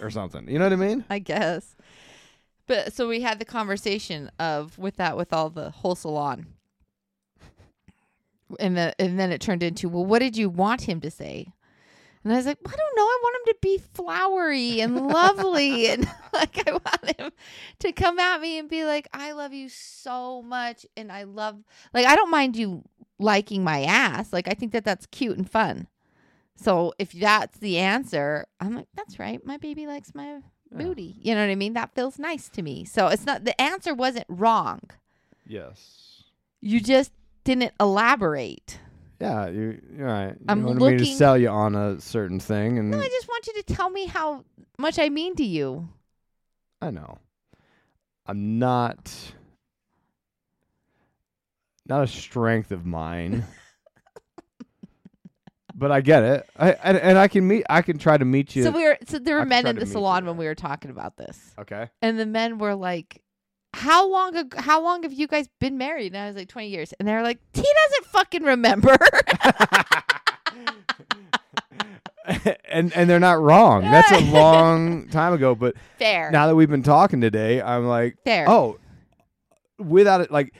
or 0.00 0.10
something. 0.10 0.48
You 0.48 0.58
know 0.58 0.64
what 0.64 0.72
I 0.72 0.76
mean? 0.76 1.04
I 1.10 1.18
guess. 1.18 1.76
But 2.66 2.92
so 2.94 3.08
we 3.08 3.20
had 3.20 3.38
the 3.38 3.44
conversation 3.44 4.30
of 4.38 4.78
with 4.78 4.96
that 4.96 5.16
with 5.16 5.32
all 5.32 5.50
the 5.50 5.70
whole 5.70 5.94
salon. 5.94 6.46
And 8.58 8.76
the 8.76 8.94
and 8.98 9.20
then 9.20 9.30
it 9.32 9.40
turned 9.40 9.62
into, 9.62 9.88
well, 9.88 10.06
what 10.06 10.20
did 10.20 10.36
you 10.36 10.48
want 10.48 10.82
him 10.82 11.00
to 11.02 11.10
say? 11.10 11.52
And 12.22 12.32
I 12.32 12.36
was 12.36 12.46
like, 12.46 12.58
I 12.66 12.70
don't 12.70 12.96
know. 12.96 13.02
I 13.02 13.18
want 13.22 13.36
him 13.36 13.54
to 13.54 13.58
be 13.62 13.78
flowery 13.78 14.80
and 14.80 15.08
lovely. 15.08 15.86
and 15.90 16.08
like, 16.32 16.68
I 16.68 16.72
want 16.72 17.18
him 17.18 17.32
to 17.80 17.92
come 17.92 18.18
at 18.18 18.40
me 18.40 18.58
and 18.58 18.68
be 18.68 18.84
like, 18.84 19.08
I 19.12 19.32
love 19.32 19.52
you 19.52 19.68
so 19.68 20.42
much. 20.42 20.84
And 20.96 21.10
I 21.10 21.24
love, 21.24 21.58
like, 21.94 22.06
I 22.06 22.16
don't 22.16 22.30
mind 22.30 22.56
you 22.56 22.84
liking 23.20 23.62
my 23.62 23.82
ass. 23.82 24.32
Like, 24.32 24.48
I 24.48 24.54
think 24.54 24.72
that 24.72 24.84
that's 24.84 25.06
cute 25.06 25.36
and 25.36 25.48
fun. 25.48 25.86
So 26.56 26.92
if 26.98 27.12
that's 27.12 27.58
the 27.58 27.78
answer, 27.78 28.46
I'm 28.60 28.74
like, 28.74 28.88
that's 28.94 29.18
right. 29.18 29.44
My 29.46 29.56
baby 29.56 29.86
likes 29.86 30.14
my 30.14 30.40
booty. 30.72 31.16
You 31.20 31.34
know 31.34 31.40
what 31.40 31.50
I 31.50 31.54
mean? 31.54 31.74
That 31.74 31.94
feels 31.94 32.18
nice 32.18 32.48
to 32.50 32.62
me. 32.62 32.84
So 32.84 33.06
it's 33.06 33.24
not, 33.24 33.44
the 33.44 33.58
answer 33.60 33.94
wasn't 33.94 34.26
wrong. 34.28 34.80
Yes. 35.46 36.24
You 36.60 36.80
just 36.80 37.12
didn't 37.44 37.72
elaborate. 37.80 38.78
Yeah, 39.20 39.48
you, 39.48 39.80
you're 39.96 40.06
right. 40.06 40.34
You 40.38 40.46
I'm 40.48 40.62
wanted 40.62 40.80
me 40.82 40.98
to 40.98 41.04
sell 41.06 41.36
you 41.36 41.48
on 41.48 41.74
a 41.74 42.00
certain 42.00 42.40
thing, 42.40 42.78
and 42.78 42.90
No, 42.90 42.98
I 42.98 43.08
just 43.08 43.28
want 43.28 43.46
you 43.46 43.52
to 43.54 43.62
tell 43.62 43.90
me 43.90 44.06
how 44.06 44.44
much 44.78 44.98
I 44.98 45.10
mean 45.10 45.36
to 45.36 45.44
you. 45.44 45.90
I 46.80 46.90
know. 46.90 47.18
I'm 48.26 48.58
not 48.58 49.12
not 51.90 52.04
a 52.04 52.06
strength 52.06 52.70
of 52.70 52.86
mine. 52.86 53.44
but 55.74 55.90
I 55.90 56.00
get 56.00 56.22
it. 56.22 56.48
I 56.56 56.70
and, 56.72 56.96
and 56.96 57.18
I 57.18 57.28
can 57.28 57.46
meet 57.46 57.64
I 57.68 57.82
can 57.82 57.98
try 57.98 58.16
to 58.16 58.24
meet 58.24 58.56
you. 58.56 58.62
So 58.62 58.70
we 58.70 58.84
were 58.84 58.96
so 59.06 59.18
there 59.18 59.34
were 59.34 59.42
I 59.42 59.46
men 59.46 59.66
in 59.66 59.76
the 59.76 59.86
salon 59.86 60.24
when 60.24 60.36
we 60.36 60.46
were 60.46 60.54
talking 60.54 60.90
about 60.90 61.16
this. 61.16 61.38
Okay. 61.58 61.90
And 62.00 62.18
the 62.18 62.26
men 62.26 62.58
were 62.58 62.74
like, 62.74 63.22
"How 63.74 64.08
long 64.08 64.36
ag- 64.36 64.56
how 64.56 64.80
long 64.82 65.02
have 65.02 65.12
you 65.12 65.26
guys 65.26 65.48
been 65.58 65.76
married?" 65.76 66.12
And 66.12 66.22
I 66.22 66.26
was 66.28 66.36
like, 66.36 66.48
"20 66.48 66.68
years." 66.68 66.94
And 66.98 67.08
they 67.08 67.12
were 67.12 67.22
like, 67.22 67.40
"He 67.52 67.62
doesn't 67.62 68.06
fucking 68.06 68.44
remember." 68.44 68.96
and 72.68 72.92
and 72.94 73.10
they're 73.10 73.18
not 73.18 73.40
wrong. 73.40 73.82
That's 73.82 74.12
a 74.12 74.20
long 74.32 75.08
time 75.08 75.32
ago, 75.32 75.54
but 75.56 75.74
Fair. 75.98 76.30
now 76.30 76.46
that 76.46 76.54
we've 76.54 76.70
been 76.70 76.82
talking 76.82 77.20
today, 77.20 77.60
I'm 77.60 77.86
like, 77.86 78.16
Fair. 78.24 78.48
oh, 78.48 78.78
without 79.78 80.20
it, 80.20 80.30
like, 80.30 80.54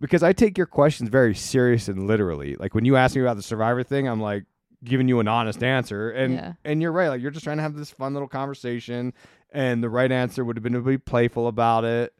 because 0.00 0.22
I 0.22 0.32
take 0.32 0.56
your 0.58 0.66
questions 0.66 1.08
very 1.10 1.34
serious 1.34 1.88
and 1.88 2.06
literally. 2.06 2.54
Like 2.56 2.74
when 2.74 2.84
you 2.84 2.96
ask 2.96 3.14
me 3.16 3.22
about 3.22 3.36
the 3.36 3.42
survivor 3.42 3.82
thing, 3.82 4.06
I'm 4.08 4.20
like 4.20 4.44
giving 4.84 5.08
you 5.08 5.20
an 5.20 5.28
honest 5.28 5.62
answer, 5.62 6.10
and 6.10 6.34
Yeah. 6.34 6.52
and 6.64 6.82
you're 6.82 6.92
right. 6.92 7.08
Like 7.08 7.20
you're 7.22 7.30
just 7.30 7.44
trying 7.44 7.56
to 7.56 7.62
have 7.62 7.74
this 7.74 7.90
fun 7.90 8.12
little 8.12 8.28
conversation, 8.28 9.12
and 9.50 9.82
the 9.82 9.88
right 9.90 10.12
answer 10.12 10.44
would 10.44 10.56
have 10.56 10.62
been 10.62 10.74
to 10.74 10.80
be 10.80 10.98
playful 10.98 11.48
about 11.48 11.84
it, 11.84 12.12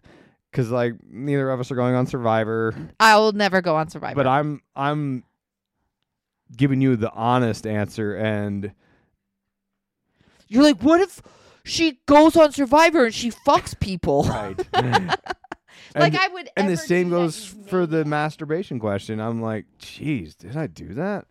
because 0.50 0.70
like 0.70 0.94
neither 1.08 1.50
of 1.50 1.60
us 1.60 1.70
are 1.70 1.74
going 1.76 1.94
on 1.94 2.06
Survivor, 2.06 2.74
I 2.98 3.16
will 3.16 3.32
never 3.32 3.60
go 3.60 3.76
on 3.76 3.88
Survivor. 3.90 4.14
but 4.16 4.26
I'm 4.26 4.62
I'm 4.74 5.22
giving 6.56 6.80
you 6.80 6.96
the 6.96 7.12
honest 7.12 7.66
answer, 7.66 8.14
and 8.16 8.72
You're 10.48 10.62
like, 10.62 10.80
"What 10.80 11.00
if 11.00 11.20
she 11.64 11.98
goes 12.06 12.36
on 12.36 12.52
Survivor 12.52 13.04
and 13.06 13.14
she 13.14 13.30
fucks 13.30 13.78
people?" 13.78 14.22
right. 14.24 14.56
Like 15.96 16.12
And- 16.14 16.22
I 16.22 16.28
would 16.28 16.50
And 16.56 16.68
the 16.68 16.76
same 16.76 17.10
goes 17.10 17.44
for 17.44 17.86
the 17.86 18.04
masturbation 18.04 18.78
question. 18.78 19.20
I'm 19.20 19.40
like, 19.40 19.64
geez, 19.78 20.34
did 20.34 20.56
I 20.56 20.66
do 20.66 20.94
that? 20.94 21.26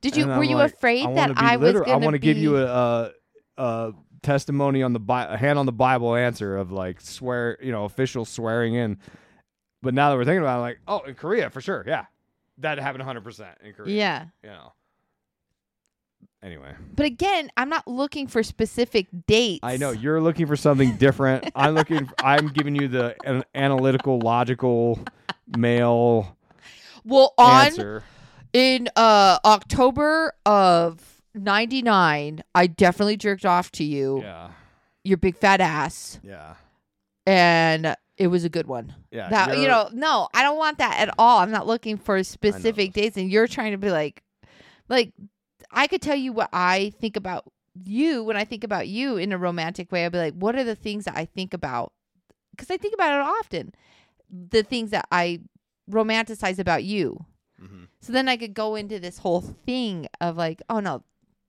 Did 0.00 0.16
you 0.16 0.22
And 0.24 0.32
were 0.32 0.36
I'm 0.38 0.42
you 0.44 0.56
like, 0.56 0.72
afraid 0.72 1.06
I 1.06 1.14
that 1.14 1.32
I 1.36 1.56
was 1.56 1.76
I 1.76 1.96
want 1.96 2.14
to 2.14 2.18
give 2.18 2.38
you 2.38 2.56
a, 2.56 2.64
a, 2.64 3.12
a 3.58 3.92
testimony 4.22 4.82
on 4.82 4.92
the 4.94 4.98
Bi- 5.00 5.26
a 5.26 5.36
hand 5.36 5.58
on 5.58 5.66
the 5.66 5.72
Bible 5.72 6.14
answer 6.16 6.56
of 6.56 6.72
like 6.72 7.00
swear, 7.00 7.58
you 7.62 7.70
know, 7.70 7.84
official 7.84 8.24
swearing 8.24 8.74
in. 8.74 8.98
But 9.82 9.94
now 9.94 10.10
that 10.10 10.16
we're 10.16 10.24
thinking 10.24 10.42
about, 10.42 10.54
it, 10.54 10.56
I'm 10.56 10.60
like, 10.62 10.78
oh, 10.88 11.00
in 11.00 11.14
Korea 11.14 11.50
for 11.50 11.60
sure, 11.60 11.84
yeah, 11.86 12.06
that 12.58 12.78
happened 12.78 13.00
100 13.00 13.22
percent 13.24 13.58
in 13.62 13.72
Korea. 13.74 13.94
Yeah. 13.94 14.24
you 14.42 14.50
know. 14.50 14.72
Anyway, 16.42 16.74
But 16.94 17.04
again, 17.04 17.50
I'm 17.58 17.68
not 17.68 17.86
looking 17.86 18.26
for 18.26 18.42
specific 18.42 19.08
dates. 19.26 19.60
I 19.62 19.76
know 19.76 19.90
you're 19.90 20.22
looking 20.22 20.46
for 20.46 20.56
something 20.56 20.96
different. 20.96 21.50
I'm 21.54 21.74
looking. 21.74 22.08
I'm 22.24 22.48
giving 22.48 22.74
you 22.74 22.88
the 22.88 23.14
an 23.26 23.44
analytical, 23.54 24.18
logical, 24.20 24.98
male 25.56 26.36
Well, 27.04 27.34
on 27.36 27.66
answer. 27.66 28.02
in 28.54 28.88
uh 28.96 29.38
October 29.44 30.32
of 30.46 31.20
99, 31.34 32.42
I 32.54 32.66
definitely 32.66 33.18
jerked 33.18 33.44
off 33.44 33.70
to 33.72 33.84
you. 33.84 34.22
Yeah. 34.22 34.50
Your 35.04 35.18
big 35.18 35.36
fat 35.36 35.60
ass. 35.60 36.18
Yeah. 36.22 36.54
And 37.26 37.96
it 38.16 38.26
was 38.28 38.44
a 38.44 38.48
good 38.48 38.66
one. 38.66 38.94
Yeah, 39.10 39.28
That 39.28 39.58
you 39.58 39.68
know, 39.68 39.88
no, 39.92 40.28
I 40.34 40.42
don't 40.42 40.56
want 40.58 40.78
that 40.78 40.98
at 41.00 41.14
all. 41.18 41.38
I'm 41.40 41.50
not 41.50 41.66
looking 41.66 41.96
for 41.98 42.22
specific 42.22 42.92
dates 42.94 43.16
and 43.16 43.30
you're 43.30 43.46
trying 43.46 43.72
to 43.72 43.78
be 43.78 43.90
like 43.90 44.22
like 44.88 45.12
I 45.72 45.86
could 45.86 46.02
tell 46.02 46.16
you 46.16 46.32
what 46.32 46.50
I 46.52 46.92
think 47.00 47.16
about 47.16 47.50
you 47.84 48.24
when 48.24 48.36
I 48.36 48.44
think 48.44 48.64
about 48.64 48.88
you 48.88 49.16
in 49.16 49.32
a 49.32 49.38
romantic 49.38 49.92
way. 49.92 50.04
I'd 50.04 50.12
be 50.12 50.18
like, 50.18 50.34
what 50.34 50.56
are 50.56 50.64
the 50.64 50.74
things 50.74 51.04
that 51.04 51.16
I 51.16 51.24
think 51.24 51.54
about? 51.54 51.92
Because 52.50 52.70
I 52.70 52.76
think 52.76 52.94
about 52.94 53.20
it 53.20 53.26
often. 53.40 53.72
The 54.30 54.62
things 54.62 54.90
that 54.90 55.06
I 55.10 55.40
romanticize 55.90 56.58
about 56.58 56.84
you. 56.84 57.24
Mm-hmm. 57.62 57.84
So 58.00 58.12
then 58.12 58.28
I 58.28 58.36
could 58.36 58.54
go 58.54 58.74
into 58.74 58.98
this 58.98 59.18
whole 59.18 59.40
thing 59.40 60.08
of 60.20 60.36
like, 60.36 60.62
oh 60.68 60.80
no, 60.80 61.02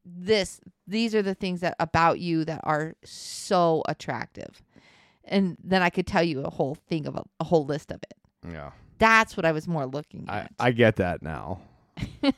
this 0.04 0.60
these 0.88 1.14
are 1.14 1.22
the 1.22 1.36
things 1.36 1.62
that 1.62 1.76
about 1.80 2.20
you 2.20 2.44
that 2.46 2.62
are 2.64 2.96
so 3.04 3.84
attractive. 3.88 4.62
And 5.24 5.58
then 5.64 5.82
I 5.82 5.90
could 5.90 6.08
tell 6.08 6.24
you 6.24 6.42
a 6.42 6.50
whole 6.50 6.76
thing 6.76 7.08
of 7.08 7.16
a, 7.16 7.24
a 7.40 7.44
whole 7.44 7.66
list 7.66 7.92
of 7.92 8.02
it. 8.04 8.16
Yeah. 8.52 8.72
That's 8.98 9.38
what 9.38 9.46
I 9.46 9.52
was 9.52 9.68
more 9.68 9.86
looking 9.86 10.26
I, 10.28 10.40
at. 10.40 10.54
I 10.60 10.72
get 10.72 10.98
that 10.98 11.22
now. 11.22 11.62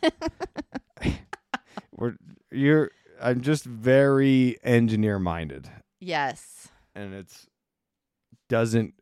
We're 1.96 2.16
you're 2.52 2.92
I'm 3.22 3.42
just 3.42 3.66
very 3.66 4.58
engineer 4.64 5.20
minded 5.20 5.70
yes. 6.00 6.68
and 6.96 7.14
it's 7.14 7.48
doesn't 8.50 8.94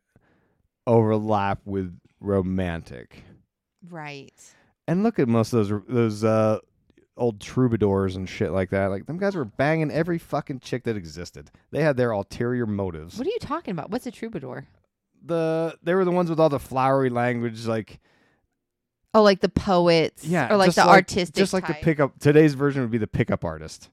overlap 0.86 1.60
with 1.64 1.98
romantic. 2.20 3.24
Right. 3.88 4.32
And 4.86 5.02
look 5.02 5.18
at 5.18 5.28
most 5.28 5.52
of 5.52 5.68
those 5.68 5.82
those 5.88 6.24
uh 6.24 6.58
old 7.16 7.40
troubadours 7.40 8.16
and 8.16 8.28
shit 8.28 8.52
like 8.52 8.70
that. 8.70 8.86
Like 8.86 9.06
them 9.06 9.18
guys 9.18 9.34
were 9.34 9.44
banging 9.44 9.90
every 9.90 10.18
fucking 10.18 10.60
chick 10.60 10.84
that 10.84 10.96
existed. 10.96 11.50
They 11.70 11.82
had 11.82 11.96
their 11.96 12.12
ulterior 12.12 12.66
motives. 12.66 13.18
What 13.18 13.26
are 13.26 13.30
you 13.30 13.38
talking 13.40 13.72
about? 13.72 13.90
What's 13.90 14.06
a 14.06 14.10
troubadour? 14.10 14.66
The 15.24 15.76
they 15.82 15.94
were 15.94 16.04
the 16.04 16.10
ones 16.10 16.30
with 16.30 16.40
all 16.40 16.48
the 16.48 16.58
flowery 16.58 17.10
language 17.10 17.66
like 17.66 18.00
Oh, 19.14 19.22
like 19.22 19.40
the 19.40 19.48
poets. 19.48 20.24
Yeah, 20.24 20.52
Or 20.52 20.56
like 20.56 20.68
just 20.68 20.76
the 20.76 20.86
artistic. 20.88 21.34
just 21.36 21.52
like 21.52 21.66
type. 21.66 21.80
the 21.80 21.84
pickup. 21.84 22.18
Today's 22.18 22.54
version 22.54 22.82
would 22.82 22.90
be 22.90 22.98
the 22.98 23.06
pickup 23.06 23.44
artist. 23.44 23.90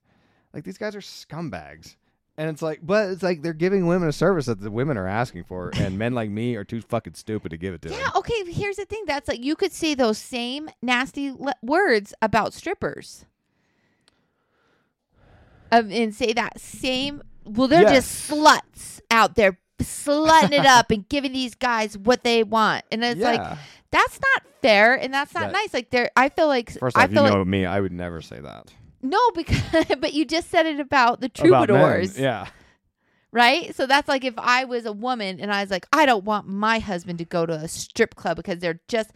Like 0.54 0.64
these 0.64 0.78
guys 0.78 0.96
are 0.96 1.02
scumbags, 1.02 1.96
and 2.38 2.50
it's 2.50 2.62
like, 2.62 2.80
but 2.82 3.10
it's 3.10 3.22
like 3.22 3.42
they're 3.42 3.54
giving 3.54 3.86
women 3.86 4.08
a 4.08 4.14
service 4.14 4.46
that 4.48 4.62
the 4.62 4.72
women 4.72 4.98
are 4.98 5.08
asking 5.08 5.44
for, 5.44 5.72
and 5.76 6.00
men 6.00 6.14
like 6.16 6.30
me 6.30 6.56
are 6.56 6.64
too 6.64 6.82
fucking 6.82 7.14
stupid 7.16 7.50
to 7.50 7.58
give 7.58 7.74
it 7.74 7.82
to 7.84 7.90
them. 7.90 8.00
Yeah, 8.00 8.10
okay, 8.16 8.46
here's 8.52 8.78
the 8.78 8.86
thing. 8.86 9.04
That's 9.06 9.28
like 9.28 9.44
you 9.44 9.56
could 9.56 9.72
say 9.74 9.94
those 9.94 10.18
same 10.18 10.70
nasty 10.82 11.32
le- 11.32 11.54
words 11.62 12.14
about 12.22 12.54
strippers. 12.54 13.26
Um, 15.72 15.92
and 15.92 16.16
say 16.16 16.34
that 16.34 16.60
same 16.60 17.22
well 17.46 17.68
they're 17.68 17.84
just 17.84 18.32
sluts 18.32 19.02
out 19.12 19.36
there 19.36 19.60
slutting 19.80 20.52
it 20.52 20.66
up 20.66 20.90
and 20.90 21.08
giving 21.10 21.32
these 21.32 21.54
guys 21.56 21.96
what 21.98 22.24
they 22.24 22.44
want. 22.44 22.86
And 22.92 23.04
it's 23.04 23.20
Yeah. 23.20 23.32
like 23.32 23.58
that's 23.92 24.20
not 24.20 24.44
fair 24.62 24.96
and 24.96 25.14
that's 25.14 25.34
not 25.34 25.44
That- 25.48 25.54
nice. 25.54 25.74
Like 25.74 25.90
there 25.90 26.10
I 26.16 26.30
feel 26.30 26.48
like 26.48 26.72
First 26.80 26.98
I 26.98 27.04
off, 27.04 27.10
you 27.10 27.16
know 27.16 27.24
like 27.40 27.48
me, 27.48 27.66
I 27.66 27.80
would 27.80 27.92
never 27.92 28.22
say 28.22 28.40
that. 28.40 28.74
no 29.02 29.20
because 29.36 29.86
but 30.00 30.14
you 30.14 30.26
just 30.26 30.50
said 30.50 30.66
it 30.66 30.80
about 30.80 31.22
the 31.22 31.28
About 31.28 31.68
troubadours. 31.68 32.18
Yeah. 32.20 32.48
Right? 33.32 33.76
So 33.76 33.86
that's 33.86 34.08
like 34.08 34.24
if 34.24 34.34
I 34.38 34.66
was 34.66 34.86
a 34.86 34.92
woman 34.92 35.40
and 35.40 35.54
I 35.54 35.62
was 35.62 35.70
like, 35.70 35.86
I 35.94 36.06
don't 36.06 36.26
want 36.26 36.48
my 36.48 36.80
husband 36.80 37.20
to 37.20 37.26
go 37.26 37.46
to 37.46 37.54
a 37.54 37.68
strip 37.68 38.16
club 38.16 38.38
because 38.38 38.60
they're 38.60 38.82
just 38.88 39.12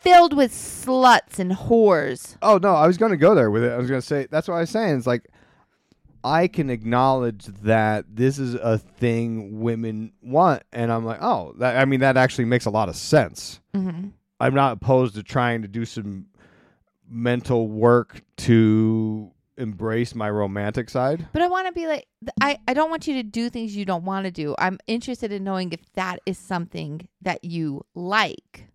filled 0.00 0.34
with 0.34 0.52
sluts 0.52 1.38
and 1.38 1.52
whores. 1.52 2.36
Oh 2.42 2.58
no, 2.58 2.74
I 2.74 2.86
was 2.86 2.96
going 2.96 3.10
to 3.12 3.16
go 3.18 3.34
there 3.34 3.50
with 3.50 3.62
it. 3.62 3.70
I 3.72 3.76
was 3.76 3.88
going 3.90 4.00
to 4.00 4.06
say 4.06 4.26
that's 4.30 4.48
what 4.48 4.54
I 4.54 4.60
was 4.60 4.70
saying. 4.70 4.96
It's 4.96 5.06
like 5.06 5.28
I 6.24 6.46
can 6.48 6.70
acknowledge 6.70 7.44
that 7.62 8.04
this 8.08 8.38
is 8.38 8.54
a 8.54 8.78
thing 8.78 9.60
women 9.60 10.12
want, 10.22 10.62
and 10.72 10.90
I'm 10.92 11.04
like, 11.04 11.18
oh, 11.20 11.52
that, 11.58 11.76
I 11.76 11.84
mean, 11.84 11.98
that 12.00 12.16
actually 12.16 12.44
makes 12.44 12.64
a 12.64 12.70
lot 12.70 12.88
of 12.88 12.96
sense. 12.96 13.60
hmm 13.74 14.08
I'm 14.42 14.54
not 14.54 14.72
opposed 14.74 15.14
to 15.14 15.22
trying 15.22 15.62
to 15.62 15.68
do 15.68 15.84
some 15.84 16.26
mental 17.08 17.68
work 17.68 18.22
to 18.38 19.30
embrace 19.58 20.14
my 20.14 20.30
romantic 20.30 20.88
side. 20.90 21.26
But 21.32 21.42
I 21.42 21.46
want 21.48 21.66
to 21.66 21.72
be 21.72 21.86
like, 21.86 22.06
I, 22.40 22.58
I 22.66 22.74
don't 22.74 22.90
want 22.90 23.06
you 23.06 23.14
to 23.14 23.22
do 23.22 23.50
things 23.50 23.76
you 23.76 23.84
don't 23.84 24.04
want 24.04 24.24
to 24.24 24.30
do. 24.30 24.54
I'm 24.58 24.78
interested 24.86 25.30
in 25.30 25.44
knowing 25.44 25.72
if 25.72 25.80
that 25.92 26.20
is 26.26 26.38
something 26.38 27.06
that 27.20 27.44
you 27.44 27.84
like. 27.94 28.66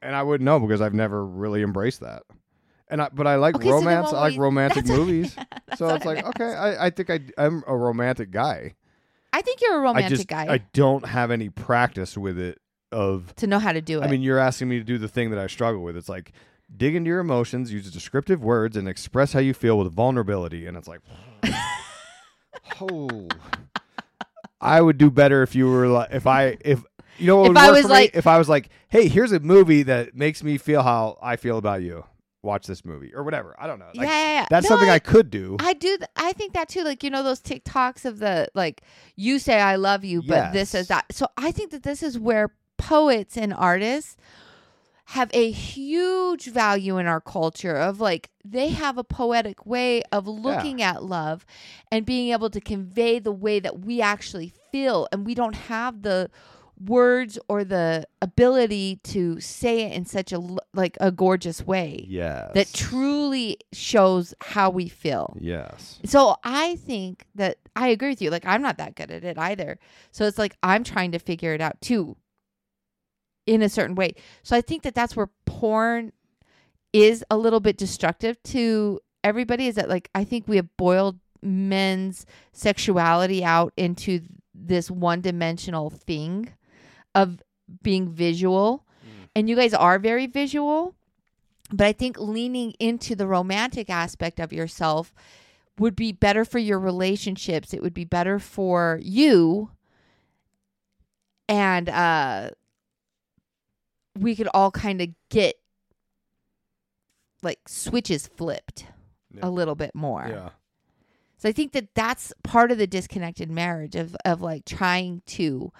And 0.00 0.14
I 0.14 0.22
wouldn't 0.22 0.44
know 0.44 0.60
because 0.60 0.80
I've 0.80 0.94
never 0.94 1.24
really 1.26 1.62
embraced 1.62 2.00
that. 2.00 2.22
And 2.88 3.02
I, 3.02 3.08
but 3.12 3.26
I 3.26 3.36
like 3.36 3.56
Okay, 3.56 3.70
romance. 3.70 4.12
what 4.12 4.18
I 4.18 4.20
like 4.20 4.32
we- 4.32 4.38
romantic 4.38 4.84
that's 4.86 4.90
what- 4.90 5.06
movies. 5.06 5.36
so 5.76 5.88
it's 5.94 6.04
I 6.06 6.08
like, 6.08 6.24
meant. 6.24 6.26
okay, 6.40 6.54
I, 6.54 6.86
I 6.86 6.90
think 6.90 7.10
I, 7.10 7.20
I'm 7.36 7.64
a 7.66 7.76
romantic 7.76 8.30
guy. 8.30 8.74
I 9.32 9.42
think 9.42 9.60
you're 9.62 9.78
a 9.78 9.80
romantic 9.80 10.04
I 10.12 10.16
just, 10.16 10.28
guy 10.28 10.46
I 10.52 10.58
don't 10.72 11.04
have 11.06 11.30
any 11.32 11.48
practice 11.48 12.16
with 12.16 12.38
it. 12.38 12.60
Of, 12.94 13.34
to 13.36 13.46
know 13.46 13.58
how 13.58 13.72
to 13.72 13.80
do 13.80 14.00
it. 14.00 14.04
I 14.04 14.08
mean, 14.08 14.22
you're 14.22 14.38
asking 14.38 14.68
me 14.68 14.78
to 14.78 14.84
do 14.84 14.96
the 14.98 15.08
thing 15.08 15.30
that 15.30 15.38
I 15.38 15.46
struggle 15.48 15.82
with. 15.82 15.96
It's 15.96 16.08
like 16.08 16.32
dig 16.74 16.94
into 16.94 17.08
your 17.08 17.20
emotions, 17.20 17.72
use 17.72 17.90
descriptive 17.90 18.42
words, 18.42 18.76
and 18.76 18.88
express 18.88 19.32
how 19.32 19.40
you 19.40 19.52
feel 19.54 19.78
with 19.78 19.92
vulnerability. 19.92 20.66
And 20.66 20.76
it's 20.76 20.88
like, 20.88 21.00
oh, 22.80 23.28
I 24.60 24.80
would 24.80 24.98
do 24.98 25.10
better 25.10 25.42
if 25.42 25.54
you 25.54 25.68
were 25.68 25.88
like, 25.88 26.08
if 26.12 26.26
I, 26.26 26.56
if 26.64 26.82
you 27.18 27.26
know, 27.26 27.36
what 27.38 27.50
If 27.52 27.56
I 27.56 27.70
was 27.70 27.82
for 27.82 27.88
me? 27.88 27.94
like- 27.94 28.10
if 28.14 28.26
I 28.26 28.38
was 28.38 28.48
like, 28.48 28.70
hey, 28.88 29.08
here's 29.08 29.32
a 29.32 29.40
movie 29.40 29.82
that 29.84 30.14
makes 30.14 30.42
me 30.42 30.58
feel 30.58 30.82
how 30.82 31.18
I 31.22 31.36
feel 31.36 31.58
about 31.58 31.82
you. 31.82 32.04
Watch 32.42 32.66
this 32.66 32.84
movie 32.84 33.14
or 33.14 33.22
whatever. 33.22 33.54
I 33.58 33.66
don't 33.66 33.78
know. 33.78 33.86
Like, 33.94 34.06
yeah, 34.06 34.18
yeah, 34.18 34.34
yeah. 34.40 34.46
That's 34.50 34.64
No, 34.64 34.68
something 34.76 34.90
I, 34.90 34.98
could 34.98 35.30
do. 35.30 35.56
I 35.60 35.72
do. 35.72 35.96
Th- 35.96 36.10
I 36.14 36.34
think 36.34 36.52
that 36.52 36.68
too. 36.68 36.82
Like 36.84 37.02
you 37.02 37.08
know 37.08 37.22
those 37.22 37.40
TikToks 37.40 38.04
of 38.04 38.18
the 38.18 38.48
like 38.54 38.82
you 39.16 39.38
say 39.38 39.58
I 39.58 39.76
love 39.76 40.04
you, 40.04 40.20
but 40.22 40.52
this 40.52 40.74
is 40.74 40.88
that. 40.88 41.06
So 41.10 41.26
I 41.38 41.52
think 41.52 41.70
that 41.70 41.84
this 41.84 42.02
is 42.02 42.18
where 42.18 42.50
poets 42.84 43.36
and 43.36 43.54
artists 43.54 44.16
have 45.06 45.30
a 45.32 45.50
huge 45.50 46.46
value 46.46 46.98
in 46.98 47.06
our 47.06 47.20
culture 47.20 47.76
of 47.76 48.00
like 48.00 48.30
they 48.44 48.68
have 48.68 48.98
a 48.98 49.04
poetic 49.04 49.64
way 49.64 50.02
of 50.12 50.26
looking 50.26 50.82
at 50.82 51.02
love 51.02 51.46
and 51.90 52.04
being 52.04 52.32
able 52.32 52.50
to 52.50 52.60
convey 52.60 53.18
the 53.18 53.32
way 53.32 53.58
that 53.58 53.80
we 53.80 54.02
actually 54.02 54.52
feel 54.70 55.08
and 55.12 55.24
we 55.24 55.34
don't 55.34 55.54
have 55.54 56.02
the 56.02 56.30
words 56.86 57.38
or 57.48 57.64
the 57.64 58.04
ability 58.20 58.98
to 59.04 59.40
say 59.40 59.82
it 59.82 59.92
in 59.92 60.04
such 60.04 60.32
a 60.32 60.40
like 60.74 60.96
a 61.00 61.10
gorgeous 61.10 61.64
way 61.66 62.04
yes. 62.08 62.50
that 62.54 62.70
truly 62.72 63.56
shows 63.72 64.34
how 64.40 64.68
we 64.68 64.88
feel. 64.88 65.36
Yes. 65.40 66.00
So 66.04 66.36
I 66.42 66.76
think 66.76 67.24
that 67.34 67.58
I 67.76 67.88
agree 67.88 68.10
with 68.10 68.20
you. 68.20 68.30
Like 68.30 68.44
I'm 68.44 68.60
not 68.60 68.78
that 68.78 68.96
good 68.96 69.10
at 69.10 69.24
it 69.24 69.38
either. 69.38 69.78
So 70.10 70.24
it's 70.24 70.38
like 70.38 70.56
I'm 70.62 70.84
trying 70.84 71.12
to 71.12 71.18
figure 71.18 71.54
it 71.54 71.60
out 71.60 71.80
too 71.80 72.16
in 73.46 73.62
a 73.62 73.68
certain 73.68 73.94
way. 73.94 74.14
So 74.42 74.56
I 74.56 74.60
think 74.60 74.82
that 74.82 74.94
that's 74.94 75.16
where 75.16 75.28
porn 75.44 76.12
is 76.92 77.24
a 77.30 77.36
little 77.36 77.60
bit 77.60 77.76
destructive 77.76 78.42
to 78.44 79.00
everybody 79.22 79.66
is 79.66 79.74
that 79.74 79.88
like 79.88 80.08
I 80.14 80.24
think 80.24 80.46
we 80.46 80.56
have 80.56 80.76
boiled 80.76 81.18
men's 81.42 82.24
sexuality 82.52 83.44
out 83.44 83.72
into 83.76 84.20
this 84.54 84.90
one-dimensional 84.90 85.90
thing 85.90 86.52
of 87.14 87.42
being 87.82 88.08
visual. 88.08 88.86
And 89.34 89.48
you 89.48 89.56
guys 89.56 89.74
are 89.74 89.98
very 89.98 90.26
visual, 90.26 90.94
but 91.72 91.86
I 91.86 91.92
think 91.92 92.18
leaning 92.18 92.72
into 92.78 93.16
the 93.16 93.26
romantic 93.26 93.90
aspect 93.90 94.38
of 94.38 94.52
yourself 94.52 95.12
would 95.78 95.96
be 95.96 96.12
better 96.12 96.44
for 96.44 96.60
your 96.60 96.78
relationships. 96.78 97.74
It 97.74 97.82
would 97.82 97.94
be 97.94 98.04
better 98.04 98.38
for 98.38 99.00
you. 99.02 99.70
And 101.48 101.88
uh 101.88 102.50
we 104.18 104.36
could 104.36 104.48
all 104.54 104.70
kind 104.70 105.00
of 105.00 105.08
get 105.30 105.56
like 107.42 107.68
switches 107.68 108.26
flipped 108.26 108.86
Yeah. 109.32 109.40
a 109.42 109.50
little 109.50 109.74
bit 109.74 109.94
more. 109.94 110.26
Yeah. 110.28 110.50
So 111.36 111.48
I 111.48 111.52
think 111.52 111.72
that 111.72 111.94
that's 111.94 112.32
part 112.42 112.70
of 112.70 112.78
the 112.78 112.86
disconnected 112.86 113.50
marriage 113.50 113.96
of 113.96 114.16
of 114.24 114.40
like 114.40 114.64
trying 114.64 115.22
to 115.26 115.72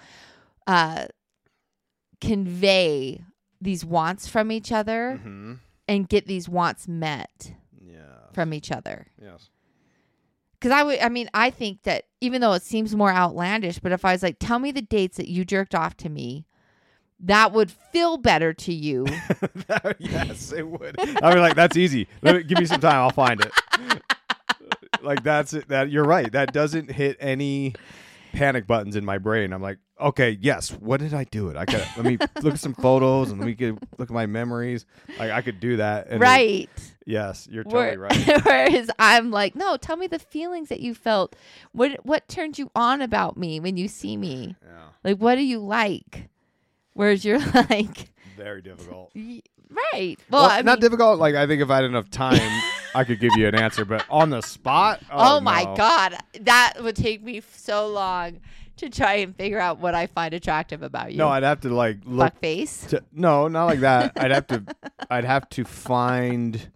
uh 0.67 1.07
convey 2.21 3.21
these 3.61 3.85
wants 3.85 4.27
from 4.27 4.51
each 4.51 4.71
other 4.71 5.19
Mm-hmm. 5.19 5.53
and 5.87 6.09
get 6.09 6.27
these 6.27 6.47
wants 6.49 6.87
met 6.87 7.53
Yeah. 7.79 8.29
from 8.33 8.53
each 8.53 8.71
other. 8.71 9.07
Yes. 9.21 9.49
Cuz 10.61 10.71
I 10.71 10.83
would 10.83 10.99
I 10.99 11.09
mean 11.09 11.29
I 11.33 11.49
think 11.49 11.83
that 11.83 12.05
even 12.21 12.41
though 12.41 12.53
it 12.53 12.61
seems 12.63 12.95
more 12.95 13.11
outlandish, 13.11 13.79
but 13.79 13.91
if 13.91 14.05
I 14.05 14.11
was 14.13 14.23
like 14.23 14.37
tell 14.39 14.59
me 14.59 14.71
the 14.71 14.81
dates 14.81 15.17
that 15.17 15.29
you 15.29 15.45
jerked 15.45 15.73
off 15.75 15.95
to 15.97 16.09
me, 16.09 16.45
that 17.21 17.51
would 17.53 17.71
feel 17.71 18.17
better 18.17 18.53
to 18.53 18.73
you. 18.73 19.05
yes, 19.99 20.51
it 20.51 20.67
would. 20.67 20.95
I 20.99 21.29
mean, 21.33 21.41
like 21.41 21.55
that's 21.55 21.77
easy. 21.77 22.07
Let 22.21 22.35
me 22.35 22.43
give 22.43 22.59
me 22.59 22.65
some 22.65 22.81
time. 22.81 22.95
I'll 22.95 23.09
find 23.11 23.41
it. 23.41 23.51
like 25.01 25.23
that's 25.23 25.53
it. 25.53 25.67
That 25.69 25.89
you're 25.89 26.03
right. 26.05 26.31
That 26.31 26.53
doesn't 26.53 26.91
hit 26.91 27.17
any 27.19 27.73
panic 28.33 28.67
buttons 28.67 28.95
in 28.95 29.05
my 29.05 29.17
brain. 29.17 29.53
I'm 29.53 29.61
like, 29.61 29.77
okay, 29.99 30.37
yes. 30.41 30.71
What 30.71 30.99
did 30.99 31.13
I 31.13 31.23
do 31.25 31.49
it? 31.49 31.55
I 31.57 31.65
could 31.65 31.85
let 31.95 32.05
me 32.05 32.17
look 32.41 32.55
at 32.55 32.59
some 32.59 32.73
photos 32.73 33.31
and 33.31 33.39
let 33.39 33.45
me 33.45 33.53
get, 33.53 33.75
look 33.97 34.09
at 34.09 34.13
my 34.13 34.25
memories. 34.25 34.85
Like 35.17 35.31
I 35.31 35.41
could 35.41 35.59
do 35.61 35.77
that. 35.77 36.19
Right. 36.19 36.69
yes, 37.05 37.47
you're 37.49 37.63
totally 37.63 37.97
Where- 37.97 38.09
right. 38.09 38.43
Whereas 38.45 38.89
I'm 38.99 39.31
like, 39.31 39.55
no, 39.55 39.77
tell 39.77 39.95
me 39.95 40.07
the 40.07 40.19
feelings 40.19 40.67
that 40.69 40.81
you 40.81 40.93
felt. 40.93 41.35
What 41.71 42.05
what 42.05 42.27
turned 42.27 42.59
you 42.59 42.69
on 42.75 43.01
about 43.01 43.37
me 43.37 43.59
when 43.61 43.77
you 43.77 43.87
see 43.87 44.17
me? 44.17 44.55
Yeah, 44.61 44.87
Like, 45.03 45.17
what 45.17 45.35
do 45.35 45.41
you 45.41 45.59
like? 45.59 46.27
Whereas 46.95 47.23
you're 47.23 47.39
like, 47.69 48.09
very 48.35 48.61
difficult. 48.63 49.11
y- 49.15 49.41
right? 49.69 50.17
Well, 50.31 50.41
Well, 50.43 50.51
I 50.51 50.61
not 50.63 50.79
mean, 50.79 50.81
difficult. 50.81 51.19
Like 51.19 51.35
I 51.35 51.45
think 51.45 51.61
if 51.61 51.69
I 51.69 51.75
had 51.75 51.83
enough 51.85 52.09
time, 52.09 52.41
I 52.95 53.03
could 53.03 53.19
give 53.19 53.31
you 53.37 53.47
an 53.47 53.53
answer. 53.55 53.85
But 53.85 54.05
on 54.09 54.29
the 54.31 54.41
spot, 54.41 55.01
oh, 55.11 55.37
oh, 55.37 55.39
my 55.41 55.63
no. 55.65 55.75
god, 55.75 56.15
that 56.41 56.73
would 56.81 56.95
take 56.95 57.21
me 57.23 57.41
so 57.53 57.87
long 57.87 58.39
to 58.77 58.89
try 58.89 59.15
and 59.15 59.33
figure 59.35 59.59
out 59.59 59.79
what 59.79 59.95
I 59.95 60.07
find 60.07 60.33
attractive 60.33 60.83
about 60.83 61.11
you. 61.11 61.17
No, 61.17 61.29
I'd 61.29 61.43
have 61.43 61.61
to 61.61 61.69
like 61.69 61.99
look 62.05 62.33
fuck 62.33 62.39
face. 62.41 62.85
to, 62.87 63.03
no, 63.13 63.47
not 63.47 63.65
like 63.65 63.79
that. 63.81 64.13
I'd 64.17 64.31
have 64.31 64.47
to 64.47 64.63
I'd 65.09 65.23
have 65.25 65.47
to 65.51 65.63
find 65.63 66.69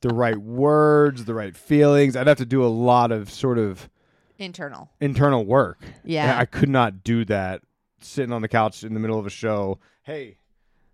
the 0.00 0.10
right 0.10 0.36
words, 0.36 1.24
the 1.24 1.34
right 1.34 1.56
feelings. 1.56 2.16
I'd 2.16 2.26
have 2.26 2.36
to 2.38 2.46
do 2.46 2.62
a 2.64 2.68
lot 2.68 3.12
of 3.12 3.30
sort 3.30 3.58
of 3.58 3.88
Internal. 4.38 4.90
internal 5.00 5.44
work. 5.44 5.78
Yeah. 6.04 6.30
And 6.30 6.38
I 6.38 6.44
could 6.44 6.68
not 6.68 7.02
do 7.02 7.24
that 7.24 7.62
sitting 8.00 8.32
on 8.32 8.42
the 8.42 8.48
couch 8.48 8.84
in 8.84 8.94
the 8.94 9.00
middle 9.00 9.18
of 9.18 9.26
a 9.26 9.30
show. 9.30 9.78
Hey. 10.02 10.38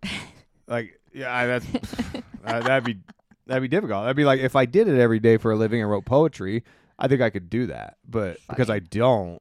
like 0.66 1.01
yeah, 1.12 1.35
I- 1.35 1.47
that's 1.47 1.66
uh, 2.44 2.60
that'd 2.60 2.85
be 2.85 2.98
that'd 3.47 3.62
be 3.62 3.68
difficult. 3.68 4.02
That'd 4.05 4.16
be 4.16 4.24
like 4.24 4.40
if 4.40 4.56
I 4.56 4.66
did 4.66 4.89
it 4.89 4.98
every 5.01 5.20
day 5.20 5.36
for 5.36 5.52
a 5.52 5.56
living 5.56 5.81
and 5.81 5.90
wrote 5.90 6.05
poetry, 6.05 6.64
I 6.98 7.09
think 7.09 7.20
I 7.20 7.31
could 7.31 7.48
do 7.51 7.66
that. 7.66 7.97
But 8.09 8.39
because 8.48 8.70
I 8.70 8.78
don't, 8.81 9.40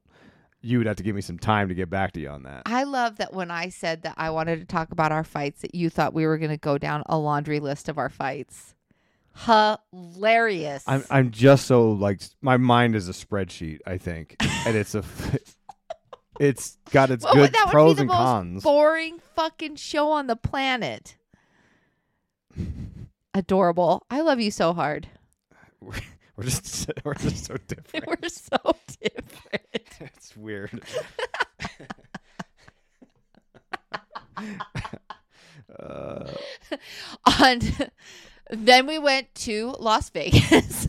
you 0.62 0.78
would 0.78 0.88
have 0.88 0.96
to 0.98 1.04
give 1.04 1.16
me 1.16 1.22
some 1.22 1.38
time 1.40 1.70
to 1.70 1.76
get 1.76 1.90
back 1.90 2.14
to 2.14 2.20
you 2.20 2.30
on 2.30 2.44
that. 2.44 2.64
I 2.66 2.84
love 2.84 3.18
that 3.18 3.34
when 3.34 3.52
I 3.52 3.70
said 3.70 4.04
that 4.04 4.16
I 4.18 4.30
wanted 4.30 4.60
to 4.60 4.66
talk 4.66 4.92
about 4.92 5.12
our 5.12 5.24
fights, 5.24 5.62
that 5.62 5.76
you 5.76 5.90
thought 5.90 6.14
we 6.14 6.26
were 6.26 6.38
going 6.38 6.52
to 6.52 6.58
go 6.58 6.78
down 6.78 7.04
a 7.08 7.18
laundry 7.18 7.60
list 7.60 7.90
of 7.90 7.98
our 7.98 8.10
fights. 8.10 8.74
Hilarious. 9.36 10.84
I'm 10.86 11.04
I'm 11.10 11.32
just 11.32 11.66
so 11.66 11.92
like 11.92 12.22
my 12.42 12.58
mind 12.58 12.96
is 12.96 13.10
a 13.10 13.14
spreadsheet. 13.14 13.80
I 13.86 13.98
think, 13.98 14.36
and 14.40 14.76
it's 14.76 14.94
a, 14.96 15.04
it's 16.40 16.78
got 16.92 17.12
its 17.12 17.24
Well, 17.34 17.36
good 17.36 17.54
pros 17.68 18.00
and 18.00 18.08
most 18.08 18.18
cons. 18.18 18.64
boring 18.64 19.20
fucking 19.36 19.76
show 19.76 20.12
on 20.12 20.28
the 20.28 20.36
planet. 20.36 21.16
Adorable. 23.34 24.06
I 24.10 24.22
love 24.22 24.40
you 24.40 24.52
so 24.52 24.74
hard. 24.74 25.08
we're 25.82 26.44
just 26.44 26.92
we're 27.04 27.16
just 27.16 27.46
so 27.46 27.56
different. 27.68 28.08
We're 28.22 28.30
so 28.30 28.58
different. 29.02 29.88
it's 30.00 30.36
weird. 30.38 30.82
uh, 35.80 36.28
and 37.42 37.90
then 38.50 38.88
we 38.88 39.00
went 39.00 39.34
to 39.36 39.76
Las 39.80 40.10
Vegas. 40.10 40.88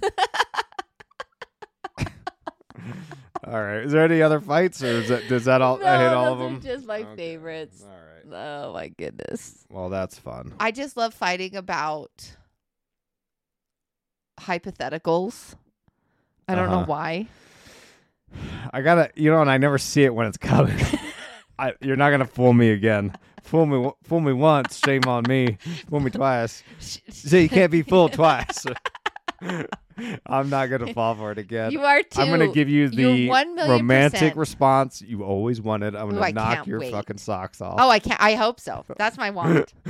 All 3.46 3.62
right. 3.62 3.84
Is 3.84 3.92
there 3.92 4.04
any 4.04 4.22
other 4.22 4.40
fights, 4.40 4.82
or 4.82 5.00
is 5.00 5.08
that 5.08 5.28
does 5.28 5.44
that 5.46 5.60
all 5.62 5.78
no, 5.78 5.86
I 5.86 5.98
hit 5.98 6.12
all 6.12 6.32
of 6.32 6.38
those 6.38 6.46
are 6.46 6.52
them? 6.54 6.60
just 6.62 6.86
my 6.86 6.98
Okay. 7.00 7.16
favorites. 7.16 7.82
All 7.82 7.88
right. 7.90 8.60
Oh 8.64 8.72
my 8.72 8.88
goodness. 8.88 9.64
Well, 9.70 9.88
that's 9.90 10.18
fun. 10.18 10.54
I 10.58 10.70
just 10.70 10.96
love 10.96 11.12
fighting 11.14 11.54
about 11.56 12.34
hypotheticals. 14.40 15.54
I 16.48 16.54
don't 16.54 16.70
know 16.70 16.76
Uh-huh. 16.78 16.84
why. 16.86 17.28
I 18.72 18.80
gotta, 18.82 19.10
you 19.14 19.30
know, 19.30 19.40
and 19.40 19.50
I 19.50 19.58
never 19.58 19.78
see 19.78 20.04
it 20.04 20.14
when 20.14 20.26
it's 20.26 20.36
coming. 20.38 20.76
I, 21.58 21.74
you're 21.80 21.96
not 21.96 22.10
gonna 22.10 22.26
fool 22.26 22.52
me 22.52 22.70
again. 22.70 23.14
Fool 23.42 23.66
me, 23.66 23.90
fool 24.02 24.20
me 24.20 24.32
once, 24.32 24.78
shame 24.78 25.02
on 25.06 25.22
me. 25.28 25.58
Fool 25.88 26.00
me 26.00 26.10
twice. 26.10 26.62
So 27.10 27.36
you 27.38 27.48
can't 27.48 27.70
be 27.72 27.82
fooled 27.82 28.12
twice. 28.12 28.66
I'm 30.26 30.50
not 30.50 30.66
gonna 30.66 30.92
fall 30.92 31.14
for 31.14 31.30
it 31.32 31.38
again. 31.38 31.72
You 31.72 31.82
are 31.82 32.02
too. 32.02 32.20
I'm 32.20 32.30
gonna 32.30 32.52
give 32.52 32.68
you 32.68 32.88
the 32.88 33.28
romantic 33.28 34.18
percent. 34.20 34.36
response 34.36 35.02
you 35.02 35.22
always 35.22 35.60
wanted. 35.60 35.94
I'm 35.94 36.10
gonna 36.10 36.20
I 36.20 36.32
knock 36.32 36.66
your 36.66 36.80
wait. 36.80 36.92
fucking 36.92 37.18
socks 37.18 37.60
off. 37.60 37.76
Oh, 37.78 37.88
I 37.88 37.98
can't. 37.98 38.20
I 38.20 38.34
hope 38.34 38.60
so. 38.60 38.84
That's 38.96 39.16
my 39.16 39.30
want. 39.30 39.72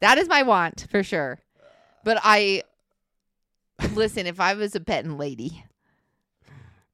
that 0.00 0.18
is 0.18 0.28
my 0.28 0.42
want 0.42 0.86
for 0.90 1.02
sure. 1.02 1.38
But 2.04 2.18
I 2.22 2.62
listen. 3.94 4.26
If 4.26 4.40
I 4.40 4.54
was 4.54 4.74
a 4.76 4.80
betting 4.80 5.18
lady, 5.18 5.64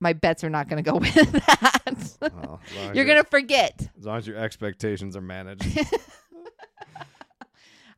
my 0.01 0.13
bets 0.13 0.43
are 0.43 0.51
not 0.51 0.69
going 0.69 0.83
to 0.83 0.91
go 0.91 0.97
with 0.99 1.15
that. 1.15 1.83
Oh, 2.23 2.61
as 2.67 2.77
long 2.77 2.91
as 2.91 2.97
You're 2.97 3.05
going 3.05 3.23
to 3.23 3.29
forget. 3.29 3.89
as 3.99 4.05
long 4.05 4.19
as 4.19 4.27
your 4.27 4.37
expectations 4.37 5.17
are 5.17 5.21
managed. 5.21 5.65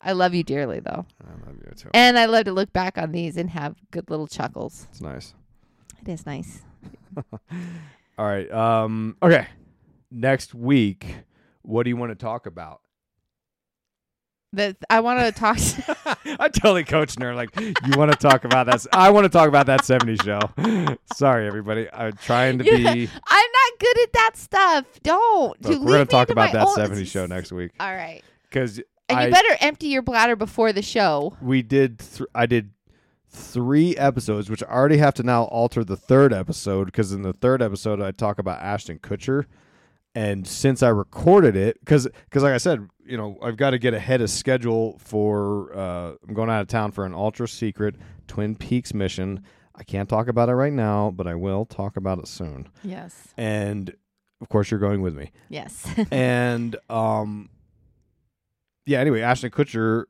I 0.04 0.12
love 0.12 0.34
you 0.34 0.42
dearly, 0.44 0.80
though, 0.80 1.06
I 1.26 1.46
love 1.46 1.56
you 1.64 1.72
too. 1.76 1.88
and 1.94 2.18
I 2.18 2.26
love 2.26 2.44
to 2.44 2.52
look 2.52 2.72
back 2.72 2.98
on 2.98 3.10
these 3.12 3.36
and 3.38 3.48
have 3.50 3.74
good 3.90 4.10
little 4.10 4.26
chuckles. 4.26 4.86
It's 4.90 5.00
nice. 5.00 5.34
It 6.02 6.08
is 6.10 6.26
nice. 6.26 6.60
All 8.18 8.26
right. 8.26 8.50
Um. 8.52 9.16
Okay. 9.22 9.46
Next 10.10 10.54
week, 10.54 11.06
what 11.62 11.84
do 11.84 11.90
you 11.90 11.96
want 11.96 12.10
to 12.12 12.14
talk 12.26 12.46
about? 12.46 12.80
That 14.52 14.76
I 14.88 15.00
want 15.00 15.18
to 15.18 15.32
talk. 15.32 15.58
I 16.38 16.48
totally 16.48 16.84
coached 16.84 17.20
her. 17.20 17.34
Like, 17.34 17.58
you 17.58 17.74
want 17.96 18.12
to 18.12 18.16
talk 18.16 18.44
about 18.44 18.66
that? 18.66 18.86
I 18.92 19.10
want 19.10 19.24
to 19.24 19.28
talk 19.28 19.48
about 19.48 19.66
that 19.66 19.84
70 19.84 20.16
show. 20.18 20.38
Sorry, 21.16 21.48
everybody. 21.48 21.88
I'm 21.92 22.12
trying 22.12 22.58
to 22.58 22.64
be. 22.64 22.70
I'm 22.76 23.50
not 23.52 23.78
good 23.80 23.98
at 24.04 24.12
that 24.12 24.30
stuff. 24.34 24.84
Don't. 25.02 25.60
Look, 25.60 25.80
we're 25.82 25.92
gonna 25.92 26.04
talk 26.06 26.30
about 26.30 26.52
that 26.52 26.68
own- 26.68 26.74
70 26.76 27.04
show 27.04 27.26
next 27.26 27.50
week 27.50 27.72
All 27.80 27.92
right. 27.92 28.22
because 28.48 28.80
And 29.08 29.18
I 29.18 29.26
you 29.26 29.30
better 29.32 29.56
empty 29.60 29.88
your 29.88 30.02
bladder 30.02 30.36
before 30.36 30.72
the 30.72 30.82
show. 30.82 31.36
we 31.40 31.62
did. 31.62 31.98
Th- 31.98 32.28
I 32.34 32.46
did 32.46 32.70
three 33.28 33.96
episodes, 33.96 34.48
which 34.48 34.62
I 34.62 34.66
already 34.66 34.96
have 34.98 35.14
to 35.14 35.22
now 35.22 35.44
alter 35.44 35.84
the 35.84 35.96
third 35.96 36.32
episode 36.32 36.86
because 36.86 37.12
in 37.12 37.22
the 37.22 37.32
third 37.32 37.60
episode 37.60 38.00
I 38.00 38.12
talk 38.12 38.38
about 38.38 38.60
Ashton 38.60 38.98
Kutcher, 39.00 39.44
and 40.14 40.46
since 40.46 40.82
I 40.82 40.88
recorded 40.88 41.56
it, 41.56 41.78
because 41.80 42.08
because 42.24 42.42
like 42.42 42.52
I 42.52 42.58
said, 42.58 42.88
you 43.04 43.16
know 43.16 43.36
I've 43.42 43.56
got 43.56 43.70
to 43.70 43.78
get 43.78 43.92
ahead 43.94 44.20
of 44.20 44.30
schedule 44.30 44.98
for 44.98 45.76
uh, 45.76 46.12
I'm 46.26 46.34
going 46.34 46.48
out 46.48 46.62
of 46.62 46.68
town 46.68 46.92
for 46.92 47.04
an 47.04 47.12
ultra 47.14 47.48
secret 47.48 47.96
Twin 48.26 48.54
Peaks 48.54 48.94
mission. 48.94 49.42
I 49.74 49.82
can't 49.82 50.08
talk 50.08 50.28
about 50.28 50.48
it 50.48 50.54
right 50.54 50.72
now, 50.72 51.10
but 51.10 51.26
I 51.26 51.34
will 51.34 51.66
talk 51.66 51.96
about 51.96 52.20
it 52.20 52.28
soon. 52.28 52.68
Yes. 52.84 53.34
And 53.36 53.92
of 54.40 54.48
course, 54.48 54.70
you're 54.70 54.80
going 54.80 55.02
with 55.02 55.16
me. 55.16 55.32
Yes. 55.48 55.84
and 56.12 56.76
um 56.88 57.50
yeah 58.86 58.98
anyway 59.00 59.20
ashton 59.20 59.50
kutcher 59.50 60.04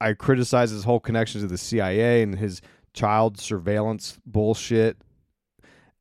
i 0.00 0.12
criticize 0.12 0.70
his 0.70 0.84
whole 0.84 1.00
connection 1.00 1.40
to 1.40 1.46
the 1.46 1.58
cia 1.58 2.22
and 2.22 2.38
his 2.38 2.60
child 2.92 3.38
surveillance 3.38 4.18
bullshit 4.26 4.96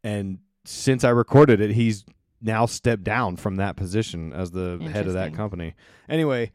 and 0.03 0.39
since 0.63 1.03
i 1.03 1.09
recorded 1.09 1.59
it 1.61 1.71
he's 1.71 2.05
now 2.41 2.65
stepped 2.65 3.03
down 3.03 3.35
from 3.35 3.55
that 3.57 3.75
position 3.75 4.31
as 4.33 4.51
the 4.51 4.77
head 4.91 5.07
of 5.07 5.13
that 5.13 5.33
company 5.33 5.73
anyway 6.09 6.51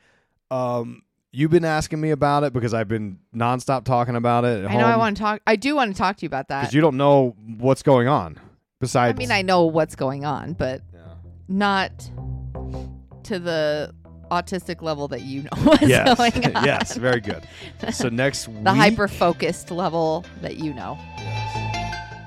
um 0.51 1.03
you've 1.32 1.51
been 1.51 1.65
asking 1.65 2.01
me 2.01 2.11
about 2.11 2.43
it 2.45 2.53
because 2.53 2.74
i've 2.74 2.89
been 2.89 3.19
nonstop 3.35 3.85
talking 3.85 4.16
about 4.16 4.45
it 4.45 4.66
I 4.66 4.74
know 4.77 4.87
I 4.87 4.97
want 4.97 5.16
to 5.16 5.23
talk. 5.23 5.43
I 5.47 5.57
do 5.57 5.74
want 5.77 5.95
to 5.95 5.99
talk 5.99 6.16
to 6.19 6.23
you 6.23 6.27
about 6.28 6.49
that. 6.49 6.62
because 6.62 6.74
you 6.74 6.81
don't 6.81 6.97
know 6.97 7.35
what's 7.59 7.82
going 7.82 8.09
on 8.09 8.39
Besides, 8.81 9.15
I 9.15 9.19
mean, 9.19 9.31
I 9.31 9.43
know 9.43 9.66
what's 9.66 9.95
going 9.95 10.24
on, 10.24 10.55
but 10.55 10.81
not 11.49 11.93
to 13.24 13.39
the 13.39 13.95
autistic 14.31 14.82
level 14.82 15.09
that 15.09 15.23
you 15.23 15.43
know 15.43 15.48
what's 15.65 15.82
yes 15.82 16.16
going 16.16 16.32
on. 16.57 16.65
yes 16.65 16.97
very 16.97 17.20
good 17.20 17.47
so 17.93 18.09
next 18.12 18.44
The 18.47 18.51
week 18.52 18.66
hyper 18.66 19.09
focused 19.09 19.70
level 19.70 20.24
that 20.43 20.57
you 20.57 20.73
know. 20.74 20.98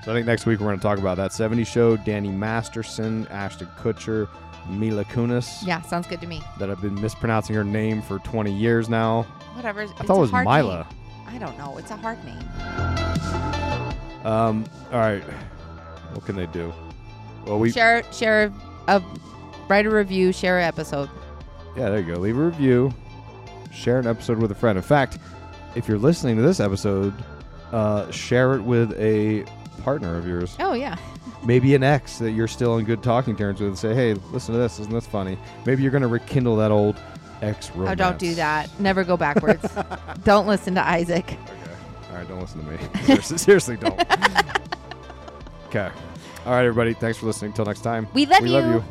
So 0.04 0.12
I 0.12 0.16
think 0.16 0.28
next 0.28 0.46
week 0.46 0.60
we're 0.60 0.68
going 0.68 0.78
to 0.80 0.84
talk 0.84 1.00
about 1.00 1.16
that 1.16 1.32
70 1.32 1.64
show, 1.64 1.96
Danny 1.96 2.28
Masterson, 2.28 3.26
Ashton 3.30 3.68
Kutcher, 3.80 4.28
Mila 4.68 5.06
Kunis. 5.06 5.66
Yeah, 5.66 5.82
sounds 5.84 6.08
good 6.08 6.20
to 6.20 6.28
me. 6.28 6.42
That 6.60 6.70
I've 6.70 6.82
been 6.82 7.00
mispronouncing 7.00 7.56
her 7.56 7.64
name 7.64 8.02
for 8.02 8.20
20 8.20 8.52
years 8.52 8.90
now. 8.90 9.22
Whatever. 9.54 9.84
I 9.84 9.88
thought 9.88 10.18
it 10.18 10.20
was 10.20 10.34
Mila. 10.34 10.86
I 11.26 11.38
don't 11.38 11.58
know. 11.58 11.78
It's 11.78 11.90
a 11.90 11.96
hard 11.96 12.18
name. 12.26 12.38
Um, 14.26 14.66
all 14.92 15.00
right. 15.00 15.24
What 16.14 16.26
can 16.26 16.36
they 16.36 16.48
do? 16.48 16.74
Well, 17.46 17.60
we 17.60 17.72
share 17.72 18.04
share 18.12 18.52
a 18.90 19.02
write 19.70 19.86
a 19.86 19.90
review, 19.90 20.32
share 20.34 20.60
an 20.60 20.66
episode. 20.66 21.10
Yeah, 21.76 21.90
there 21.90 22.00
you 22.00 22.14
go. 22.14 22.20
Leave 22.20 22.38
a 22.38 22.46
review, 22.46 22.94
share 23.72 24.00
an 24.00 24.08
episode 24.08 24.40
with 24.40 24.52
a 24.52 24.56
friend. 24.56 24.78
In 24.78 24.84
fact, 24.84 25.18
if 25.76 25.88
you're 25.88 25.98
listening 25.98 26.36
to 26.38 26.42
this 26.42 26.60
episode, 26.60 27.14
uh, 27.72 28.10
share 28.12 28.54
it 28.54 28.62
with 28.62 28.94
a 29.00 29.46
partner 29.84 30.18
of 30.18 30.28
yours. 30.28 30.56
Oh 30.60 30.74
yeah. 30.74 30.98
maybe 31.46 31.76
an 31.76 31.84
ex 31.84 32.20
that 32.20 32.32
you're 32.32 32.48
still 32.48 32.78
in 32.78 32.86
good 32.86 33.04
talking 33.04 33.36
terms 33.36 33.60
with. 33.60 33.70
And 33.70 33.78
say, 33.78 33.94
hey, 33.94 34.14
listen 34.32 34.54
to 34.54 34.60
this. 34.60 34.80
Isn't 34.80 34.94
this 34.94 35.08
funny? 35.08 35.38
Maybe 35.66 35.82
you're 35.82 35.92
going 35.92 36.04
to 36.04 36.08
rekindle 36.08 36.56
that 36.58 36.72
old 36.72 36.96
ex 37.42 37.70
romance. 37.72 37.92
Oh, 37.92 37.96
don't 37.96 38.20
do 38.20 38.36
that. 38.36 38.70
Never 38.80 39.04
go 39.04 39.18
backwards. 39.18 39.66
don't 40.24 40.48
listen 40.48 40.76
to 40.76 40.88
Isaac. 40.88 41.26
Okay. 41.26 41.38
All 42.12 42.16
right, 42.18 42.28
don't 42.28 42.40
listen 42.40 42.64
to 42.64 42.72
me. 42.72 42.78
seriously, 43.06 43.38
seriously, 43.38 43.78
don't. 43.78 44.00
okay. 45.68 45.90
All 46.46 46.52
right, 46.54 46.66
everybody. 46.66 46.94
Thanks 46.94 47.18
for 47.18 47.26
listening. 47.26 47.54
Till 47.54 47.66
next 47.66 47.82
time. 47.82 48.08
We 48.14 48.26
love 48.26 48.42
we 48.42 48.50
love 48.50 48.66
you. 48.66 48.74
you. 48.74 48.84